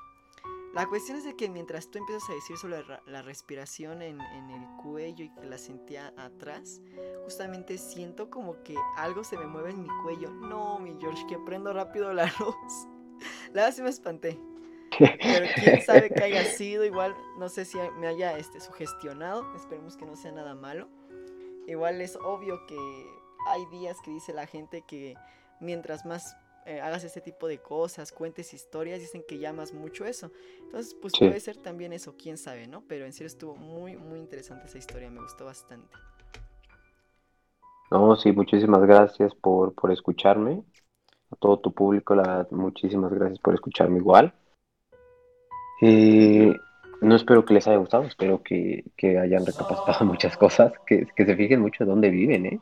La 0.76 0.88
cuestión 0.88 1.18
es 1.18 1.24
de 1.24 1.38
que 1.38 1.48
mientras 1.48 1.90
tú 1.90 2.00
empiezas 2.00 2.30
a 2.30 2.34
decir 2.34 2.58
sobre 2.58 2.84
la, 3.08 3.22
respiración 3.22 4.02
en, 4.02 4.20
en, 4.20 4.50
el 4.52 4.68
cuello 4.84 5.24
y 5.24 5.30
que 5.30 5.46
la 5.46 5.58
sentía 5.58 6.14
atrás, 6.18 6.82
justamente 7.24 7.78
siento 7.78 8.30
como 8.30 8.62
que 8.62 8.76
algo 8.98 9.24
se 9.24 9.38
me 9.38 9.48
mueve 9.48 9.70
en 9.72 9.84
mi 9.84 9.88
cuello. 10.04 10.32
No, 10.32 10.78
mi 10.80 10.98
George, 11.00 11.26
que 11.30 11.40
prendo 11.40 11.72
rápido 11.72 12.12
la 12.14 12.26
luz. 12.40 12.88
La 13.54 13.62
verdad 13.62 13.72
sí 13.74 13.82
me 13.84 13.90
espanté. 13.90 14.38
Pero 15.00 15.48
quién 15.56 15.82
sabe 15.82 16.10
que 16.10 16.22
haya 16.22 16.44
sido, 16.58 16.84
igual 16.84 17.16
no 17.38 17.48
sé 17.48 17.64
si 17.64 17.78
me 18.00 18.08
haya 18.08 18.38
este, 18.38 18.60
sugestionado, 18.60 19.56
esperemos 19.56 19.96
que 19.96 20.06
no 20.06 20.18
sea 20.18 20.34
nada 20.34 20.56
malo. 20.56 20.90
Igual 21.68 22.02
es 22.02 22.18
obvio 22.18 22.60
que 22.68 22.78
hay 23.48 23.66
días 23.68 23.96
que 24.04 24.12
dice 24.12 24.34
la 24.34 24.46
gente 24.46 24.84
que 24.86 25.16
mientras 25.62 26.06
más 26.06 26.36
eh, 26.66 26.82
hagas 26.82 27.04
este 27.04 27.22
tipo 27.22 27.48
de 27.48 27.60
cosas, 27.60 28.12
cuentes 28.12 28.54
historias, 28.54 29.00
dicen 29.00 29.24
que 29.28 29.38
llamas 29.38 29.72
mucho 29.72 30.04
eso. 30.06 30.32
Entonces, 30.64 30.96
pues 31.00 31.14
puede 31.18 31.40
ser 31.40 31.58
también 31.58 31.94
eso, 31.94 32.16
quién 32.18 32.38
sabe, 32.38 32.68
¿no? 32.68 32.84
Pero 32.88 33.06
en 33.06 33.14
serio 33.14 33.28
estuvo 33.28 33.56
muy, 33.56 33.96
muy 33.96 34.20
interesante 34.20 34.66
esa 34.66 34.80
historia, 34.80 35.12
me 35.12 35.22
gustó 35.22 35.46
bastante. 35.46 35.96
No, 37.92 38.16
sí, 38.16 38.32
muchísimas 38.32 38.82
gracias 38.82 39.36
por, 39.36 39.76
por 39.76 39.92
escucharme. 39.92 40.64
A 41.32 41.36
todo 41.36 41.60
tu 41.60 41.72
público, 41.72 42.16
la, 42.16 42.48
muchísimas 42.50 43.12
gracias 43.14 43.40
por 43.40 43.54
escucharme 43.54 44.00
igual. 44.00 44.34
Eh, 45.82 46.52
no 47.02 47.16
espero 47.16 47.46
que 47.46 47.54
les 47.54 47.68
haya 47.68 47.78
gustado, 47.78 48.06
espero 48.06 48.42
que, 48.42 48.86
que 48.98 49.20
hayan 49.20 49.46
recapacitado 49.46 50.06
muchas 50.06 50.36
cosas, 50.36 50.74
que, 50.88 51.06
que, 51.16 51.26
se 51.26 51.36
fijen 51.36 51.62
mucho 51.62 51.86
dónde 51.86 52.10
viven, 52.10 52.46
¿eh? 52.48 52.60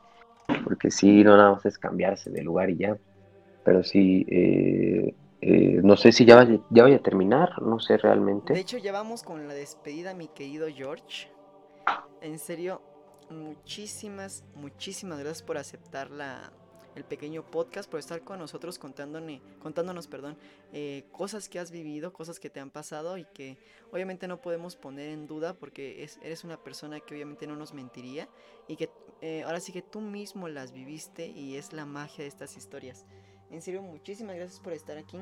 Porque 0.65 0.91
sí, 0.91 1.23
no 1.23 1.37
nada 1.37 1.53
más 1.53 1.65
es 1.65 1.77
cambiarse 1.77 2.29
de 2.29 2.43
lugar 2.43 2.69
y 2.69 2.77
ya. 2.77 2.97
Pero 3.63 3.83
sí, 3.83 4.25
eh, 4.29 5.13
eh, 5.41 5.79
no 5.83 5.97
sé 5.97 6.11
si 6.11 6.25
ya 6.25 6.35
vaya, 6.35 6.59
ya 6.69 6.83
vaya 6.83 6.97
a 6.97 7.03
terminar, 7.03 7.61
no 7.61 7.79
sé 7.79 7.97
realmente. 7.97 8.53
De 8.53 8.59
hecho, 8.59 8.77
ya 8.77 8.91
vamos 8.91 9.23
con 9.23 9.47
la 9.47 9.53
despedida, 9.53 10.13
mi 10.13 10.27
querido 10.27 10.67
George. 10.67 11.29
En 12.21 12.39
serio, 12.39 12.81
muchísimas, 13.29 14.43
muchísimas 14.55 15.19
gracias 15.19 15.43
por 15.43 15.57
aceptar 15.57 16.11
la, 16.11 16.51
el 16.95 17.03
pequeño 17.03 17.43
podcast, 17.43 17.89
por 17.89 17.99
estar 17.99 18.21
con 18.21 18.39
nosotros 18.39 18.77
contándome, 18.79 19.41
contándonos 19.59 20.07
perdón, 20.07 20.37
eh, 20.71 21.05
cosas 21.11 21.49
que 21.49 21.59
has 21.59 21.71
vivido, 21.71 22.13
cosas 22.13 22.39
que 22.39 22.49
te 22.49 22.59
han 22.59 22.69
pasado 22.69 23.17
y 23.17 23.25
que 23.25 23.57
obviamente 23.91 24.27
no 24.27 24.41
podemos 24.41 24.75
poner 24.75 25.09
en 25.09 25.27
duda 25.27 25.53
porque 25.53 26.03
es, 26.03 26.19
eres 26.23 26.43
una 26.43 26.57
persona 26.57 26.99
que 26.99 27.15
obviamente 27.15 27.47
no 27.47 27.55
nos 27.55 27.73
mentiría 27.73 28.27
y 28.67 28.75
que 28.75 28.89
eh, 29.21 29.43
ahora 29.43 29.59
sí 29.59 29.71
que 29.71 29.81
tú 29.81 30.01
mismo 30.01 30.47
las 30.47 30.71
viviste 30.71 31.27
y 31.27 31.55
es 31.55 31.73
la 31.73 31.85
magia 31.85 32.23
de 32.23 32.27
estas 32.27 32.57
historias. 32.57 33.05
En 33.53 33.61
serio, 33.61 33.83
muchísimas 33.83 34.35
gracias 34.35 34.59
por 34.59 34.73
estar 34.73 34.97
aquí. 34.97 35.19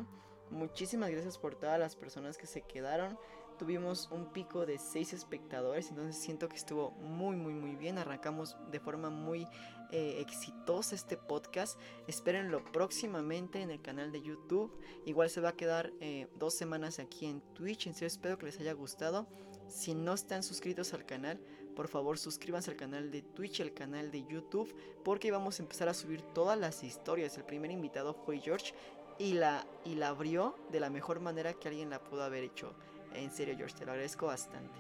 Muchísimas 0.52 1.12
gracias 1.12 1.38
por 1.38 1.56
todas 1.56 1.78
las 1.78 1.98
personas 1.98 2.38
que 2.38 2.48
se 2.48 2.62
quedaron. 2.62 3.20
Tuvimos 3.60 4.10
un 4.10 4.32
pico 4.32 4.66
de 4.66 4.80
6 4.80 5.12
espectadores, 5.12 5.90
entonces 5.90 6.16
siento 6.16 6.48
que 6.48 6.56
estuvo 6.56 6.92
muy 6.92 7.36
muy 7.36 7.54
muy 7.54 7.76
bien, 7.76 7.98
arrancamos 7.98 8.56
de 8.72 8.80
forma 8.80 9.10
muy 9.10 9.46
eh, 9.92 10.22
exitosa 10.22 10.96
este 10.96 11.18
podcast, 11.18 11.78
espérenlo 12.08 12.64
próximamente 12.72 13.62
en 13.62 13.70
el 13.70 13.82
canal 13.82 14.14
de 14.14 14.22
YouTube, 14.22 14.72
igual 15.06 15.30
se 15.30 15.42
va 15.42 15.50
a 15.50 15.56
quedar 15.58 15.92
eh, 16.00 16.28
dos 16.40 16.56
semanas 16.56 17.00
aquí 17.00 17.26
en 17.26 17.42
Twitch, 17.54 17.88
en 17.88 17.94
serio 17.94 18.08
espero 18.08 18.38
que 18.38 18.46
les 18.46 18.60
haya 18.62 18.74
gustado, 18.74 19.28
si 19.68 19.94
no 19.94 20.14
están 20.14 20.42
suscritos 20.42 20.94
al 20.94 21.06
canal, 21.06 21.40
por 21.82 21.88
favor 21.88 22.20
suscríbanse 22.20 22.70
al 22.70 22.78
canal 22.78 23.10
de 23.10 23.24
Twitch, 23.24 23.60
el 23.60 23.74
canal 23.74 24.12
de 24.12 24.24
YouTube, 24.24 24.72
porque 25.04 25.32
vamos 25.32 25.60
a 25.60 25.64
empezar 25.64 25.90
a 25.90 25.96
subir 25.96 26.22
todas 26.22 26.56
las 26.56 26.84
historias. 26.84 27.36
El 27.40 27.44
primer 27.44 27.72
invitado 27.72 28.14
fue 28.14 28.38
George 28.38 28.76
y 29.18 29.34
la, 29.34 29.66
y 29.84 29.96
la 29.96 30.10
abrió 30.10 30.54
de 30.72 30.80
la 30.80 30.92
mejor 30.92 31.22
manera 31.22 31.54
que 31.54 31.70
alguien 31.70 31.90
la 31.90 31.98
pudo 31.98 32.22
haber 32.22 32.44
hecho. 32.44 32.76
En 33.16 33.32
serio, 33.32 33.56
George, 33.58 33.74
te 33.80 33.88
lo 33.88 33.94
agradezco 33.94 34.28
bastante. 34.28 34.78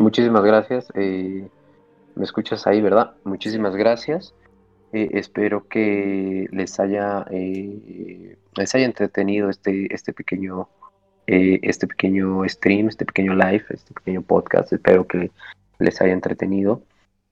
muchísimas 0.00 0.42
gracias. 0.42 0.88
Eh, 0.96 1.48
me 2.16 2.24
escuchas 2.24 2.66
ahí, 2.66 2.80
¿verdad? 2.80 3.14
Muchísimas 3.22 3.76
gracias. 3.76 4.34
Eh, 4.92 5.10
espero 5.12 5.68
que 5.68 6.48
les 6.50 6.80
haya 6.80 7.24
eh, 7.30 8.36
les 8.56 8.74
haya 8.74 8.84
entretenido 8.84 9.48
este 9.48 9.94
este 9.94 10.12
pequeño 10.12 10.68
este 11.28 11.86
pequeño 11.86 12.48
stream, 12.48 12.88
este 12.88 13.04
pequeño 13.04 13.34
live, 13.34 13.64
este 13.70 13.94
pequeño 13.94 14.22
podcast. 14.22 14.72
Espero 14.72 15.06
que 15.06 15.30
les 15.78 16.00
haya 16.00 16.12
entretenido. 16.12 16.82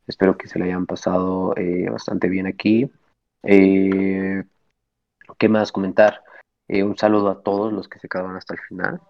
Espero 0.07 0.37
que 0.37 0.49
se 0.49 0.59
le 0.59 0.67
hayan 0.67 0.87
pasado 0.87 1.55
bastante 1.91 2.29
bien 2.29 2.47
aquí. 2.47 2.91
¿Qué 3.43 4.45
más 5.49 5.73
comentar? 5.73 6.23
un 6.69 6.97
saludo 6.97 7.31
a 7.31 7.43
todos 7.43 7.73
los 7.73 7.89
que 7.89 7.99
se 8.01 8.09
quedaron 8.09 8.37
hasta 8.37 8.55
el 8.55 8.61
final. 8.61 9.01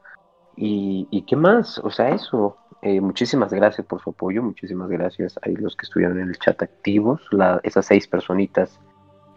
Y, 0.56 1.24
qué 1.26 1.36
más, 1.36 1.78
o 1.78 1.90
sea, 1.90 2.10
eso. 2.10 2.56
Eh, 2.82 3.00
muchísimas 3.00 3.52
gracias 3.52 3.86
por 3.86 4.02
su 4.02 4.10
apoyo, 4.10 4.42
muchísimas 4.42 4.88
gracias 4.88 5.38
a 5.42 5.48
los 5.48 5.76
que 5.76 5.86
estuvieron 5.86 6.20
en 6.20 6.28
el 6.28 6.38
chat 6.38 6.62
activos, 6.62 7.20
esas 7.62 7.86
seis 7.86 8.06
personitas 8.06 8.78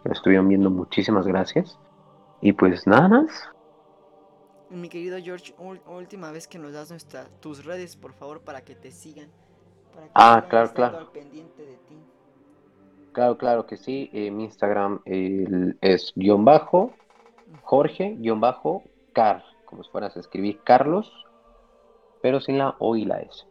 que 0.04 0.12
estuvieron 0.12 0.48
viendo, 0.48 0.70
muchísimas 0.70 1.26
gracias. 1.26 1.78
Y 2.40 2.52
pues 2.52 2.86
nada 2.86 3.08
más. 3.08 3.50
Mi 4.70 4.88
querido 4.88 5.18
George, 5.18 5.54
última 5.86 6.30
vez 6.30 6.46
que 6.46 6.58
nos 6.58 6.72
das 6.72 6.90
nuestra, 6.90 7.24
tus 7.40 7.64
redes, 7.64 7.96
por 7.96 8.12
favor, 8.12 8.42
para 8.42 8.62
que 8.62 8.74
te 8.74 8.92
sigan. 8.92 9.30
Ah, 10.14 10.46
claro, 10.48 10.72
claro. 10.72 11.10
Claro, 13.12 13.38
claro 13.38 13.66
que 13.66 13.76
sí. 13.76 14.08
Eh, 14.12 14.30
mi 14.30 14.44
Instagram 14.44 15.00
es 15.04 16.12
guion 16.14 16.44
bajo, 16.44 16.92
Jorge, 17.62 18.16
guion 18.18 18.40
bajo, 18.40 18.82
car 19.12 19.44
como 19.70 19.84
si 19.84 19.90
fueras 19.90 20.16
a 20.16 20.20
escribir 20.20 20.60
Carlos, 20.64 21.10
pero 22.20 22.40
sin 22.40 22.58
la 22.58 22.74
O 22.80 22.96
y 22.96 23.04
la 23.04 23.20
S. 23.20 23.46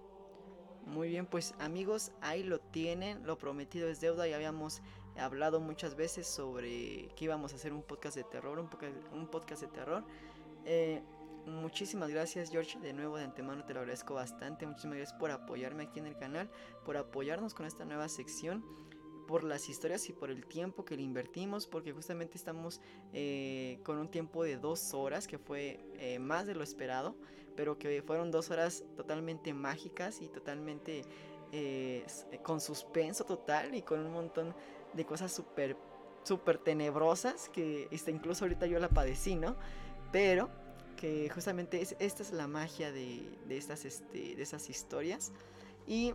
Muy 0.86 1.08
bien, 1.10 1.26
pues 1.26 1.56
amigos, 1.60 2.12
ahí 2.22 2.44
lo 2.44 2.60
tienen, 2.60 3.26
lo 3.26 3.38
prometido 3.38 3.88
es 3.88 4.02
deuda, 4.02 4.28
ya 4.28 4.36
habíamos 4.36 4.82
hablado 5.18 5.60
muchas 5.60 5.96
veces 5.96 6.28
sobre 6.28 7.10
que 7.16 7.26
íbamos 7.26 7.54
a 7.54 7.56
hacer 7.56 7.74
un 7.74 7.84
podcast 7.84 8.18
de 8.18 8.24
terror, 8.24 8.60
un 8.60 9.28
podcast, 9.28 9.62
de 9.62 9.68
terror. 9.68 10.04
Eh, 10.66 11.02
muchísimas 11.46 12.10
gracias 12.10 12.50
George, 12.50 12.80
de 12.80 12.94
nuevo 12.94 13.18
de 13.18 13.24
antemano 13.24 13.66
te 13.66 13.74
lo 13.74 13.80
agradezco 13.82 14.14
bastante, 14.14 14.66
muchísimas 14.66 14.98
gracias 14.98 15.20
por 15.20 15.32
apoyarme 15.32 15.84
aquí 15.84 16.00
en 16.00 16.06
el 16.06 16.18
canal, 16.18 16.50
por 16.86 16.98
apoyarnos 16.98 17.54
con 17.54 17.66
esta 17.66 17.86
nueva 17.86 18.10
sección 18.10 18.64
por 19.28 19.44
las 19.44 19.70
historias 19.70 20.10
y 20.10 20.14
por 20.14 20.32
el 20.32 20.48
tiempo 20.48 20.86
que 20.86 20.96
le 20.96 21.04
invertimos, 21.04 21.68
porque 21.68 21.92
justamente 21.92 22.36
estamos 22.36 22.82
eh, 23.14 23.80
con 23.84 24.00
un 24.00 24.10
tiempo 24.10 24.44
de 24.44 24.58
dos 24.58 24.96
horas, 24.96 25.28
que 25.28 25.38
fue 25.38 25.80
eh, 26.00 26.18
más 26.18 26.48
de 26.48 26.56
lo 26.56 26.64
esperado, 26.64 27.16
pero 27.56 27.78
que 27.78 28.02
fueron 28.02 28.32
dos 28.32 28.50
horas 28.50 28.84
totalmente 28.96 29.54
mágicas 29.54 30.22
y 30.22 30.30
totalmente 30.30 31.04
eh, 31.52 32.06
con 32.42 32.60
suspenso 32.60 33.24
total 33.24 33.76
y 33.76 33.84
con 33.84 34.00
un 34.00 34.12
montón 34.12 34.56
de 34.94 35.06
cosas 35.06 35.32
súper 35.32 35.78
súper 36.24 36.58
tenebrosas 36.58 37.50
que 37.50 37.88
este, 37.92 38.12
incluso 38.12 38.46
ahorita 38.46 38.66
yo 38.68 38.80
la 38.80 38.90
padecí, 38.90 39.36
¿no? 39.36 39.56
Pero 40.12 40.50
que 41.00 41.30
justamente 41.30 41.82
es, 41.82 41.96
esta 42.00 42.24
es 42.24 42.32
la 42.34 42.48
magia 42.48 42.92
de, 42.92 43.22
de 43.48 43.58
estas, 43.58 43.86
este, 43.86 44.36
de 44.36 44.44
historias. 44.70 45.32
Y 45.88 46.14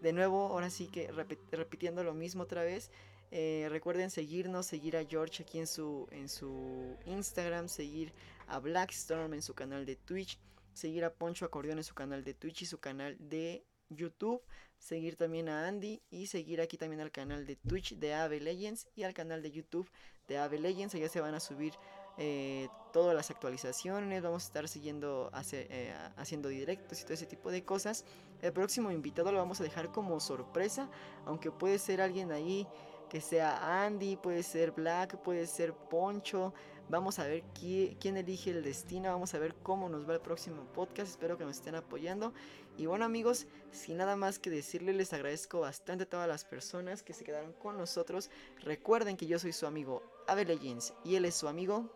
de 0.00 0.12
nuevo, 0.12 0.46
ahora 0.46 0.70
sí 0.70 0.86
que 0.86 1.10
repitiendo 1.50 2.04
lo 2.04 2.14
mismo 2.14 2.44
otra 2.44 2.62
vez. 2.62 2.92
Eh, 3.32 3.66
recuerden 3.68 4.10
seguirnos, 4.10 4.66
seguir 4.66 4.96
a 4.96 5.04
George 5.04 5.42
aquí 5.42 5.58
en 5.58 5.66
su, 5.66 6.06
en 6.12 6.28
su 6.28 6.96
Instagram, 7.06 7.68
seguir 7.68 8.12
a 8.46 8.60
Blackstorm 8.60 9.34
en 9.34 9.42
su 9.42 9.54
canal 9.54 9.84
de 9.84 9.96
Twitch, 9.96 10.38
seguir 10.72 11.04
a 11.04 11.12
Poncho 11.12 11.44
Acordeón 11.44 11.78
en 11.78 11.84
su 11.84 11.94
canal 11.94 12.22
de 12.22 12.34
Twitch 12.34 12.62
y 12.62 12.66
su 12.66 12.78
canal 12.78 13.16
de 13.18 13.64
YouTube, 13.88 14.40
seguir 14.78 15.16
también 15.16 15.48
a 15.48 15.66
Andy 15.66 16.00
y 16.10 16.28
seguir 16.28 16.60
aquí 16.60 16.78
también 16.78 17.00
al 17.00 17.10
canal 17.10 17.44
de 17.44 17.56
Twitch 17.56 17.96
de 17.96 18.14
Ave 18.14 18.38
Legends 18.38 18.86
y 18.94 19.02
al 19.02 19.14
canal 19.14 19.42
de 19.42 19.50
YouTube 19.50 19.90
de 20.28 20.38
Ave 20.38 20.60
Legends. 20.60 20.94
Allá 20.94 21.08
se 21.08 21.20
van 21.20 21.34
a 21.34 21.40
subir 21.40 21.72
eh, 22.18 22.68
todas 22.92 23.14
las 23.14 23.30
actualizaciones, 23.30 24.22
vamos 24.22 24.44
a 24.44 24.46
estar 24.46 24.68
siguiendo 24.68 25.30
eh, 25.52 25.94
haciendo 26.16 26.48
directos 26.48 27.00
y 27.00 27.04
todo 27.04 27.14
ese 27.14 27.26
tipo 27.26 27.50
de 27.50 27.64
cosas. 27.64 28.04
El 28.40 28.52
próximo 28.52 28.90
invitado 28.90 29.32
lo 29.32 29.38
vamos 29.38 29.60
a 29.60 29.64
dejar 29.64 29.92
como 29.92 30.18
sorpresa, 30.20 30.88
aunque 31.26 31.50
puede 31.50 31.78
ser 31.78 32.00
alguien 32.00 32.32
ahí 32.32 32.66
que 33.08 33.20
sea 33.20 33.84
Andy, 33.84 34.16
puede 34.16 34.42
ser 34.42 34.72
Black, 34.72 35.18
puede 35.18 35.46
ser 35.46 35.72
Poncho. 35.74 36.52
Vamos 36.88 37.18
a 37.18 37.26
ver 37.26 37.42
quién, 37.58 38.16
elige 38.16 38.50
el 38.50 38.62
destino, 38.62 39.10
vamos 39.10 39.34
a 39.34 39.38
ver 39.38 39.56
cómo 39.56 39.88
nos 39.88 40.08
va 40.08 40.14
el 40.14 40.20
próximo 40.20 40.64
podcast. 40.72 41.10
Espero 41.10 41.36
que 41.36 41.44
nos 41.44 41.56
estén 41.56 41.74
apoyando. 41.74 42.32
Y 42.76 42.86
bueno 42.86 43.04
amigos, 43.04 43.46
sin 43.72 43.96
nada 43.96 44.16
más 44.16 44.38
que 44.38 44.50
decirles, 44.50 44.94
les 44.94 45.12
agradezco 45.12 45.60
bastante 45.60 46.04
a 46.04 46.08
todas 46.08 46.28
las 46.28 46.44
personas 46.44 47.02
que 47.02 47.12
se 47.12 47.24
quedaron 47.24 47.52
con 47.54 47.76
nosotros. 47.76 48.30
Recuerden 48.62 49.16
que 49.16 49.26
yo 49.26 49.38
soy 49.38 49.52
su 49.52 49.66
amigo 49.66 50.02
Ave 50.28 50.44
Legends 50.44 50.94
y 51.04 51.16
él 51.16 51.24
es 51.24 51.34
su 51.34 51.48
amigo 51.48 51.90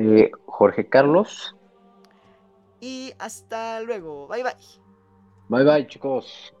eh, 0.00 0.30
Jorge 0.46 0.88
Carlos. 0.88 1.54
Y 2.80 3.12
hasta 3.18 3.80
luego. 3.82 4.26
Bye 4.28 4.42
bye. 4.42 4.54
Bye 5.48 5.64
bye 5.64 5.86
chicos. 5.86 6.52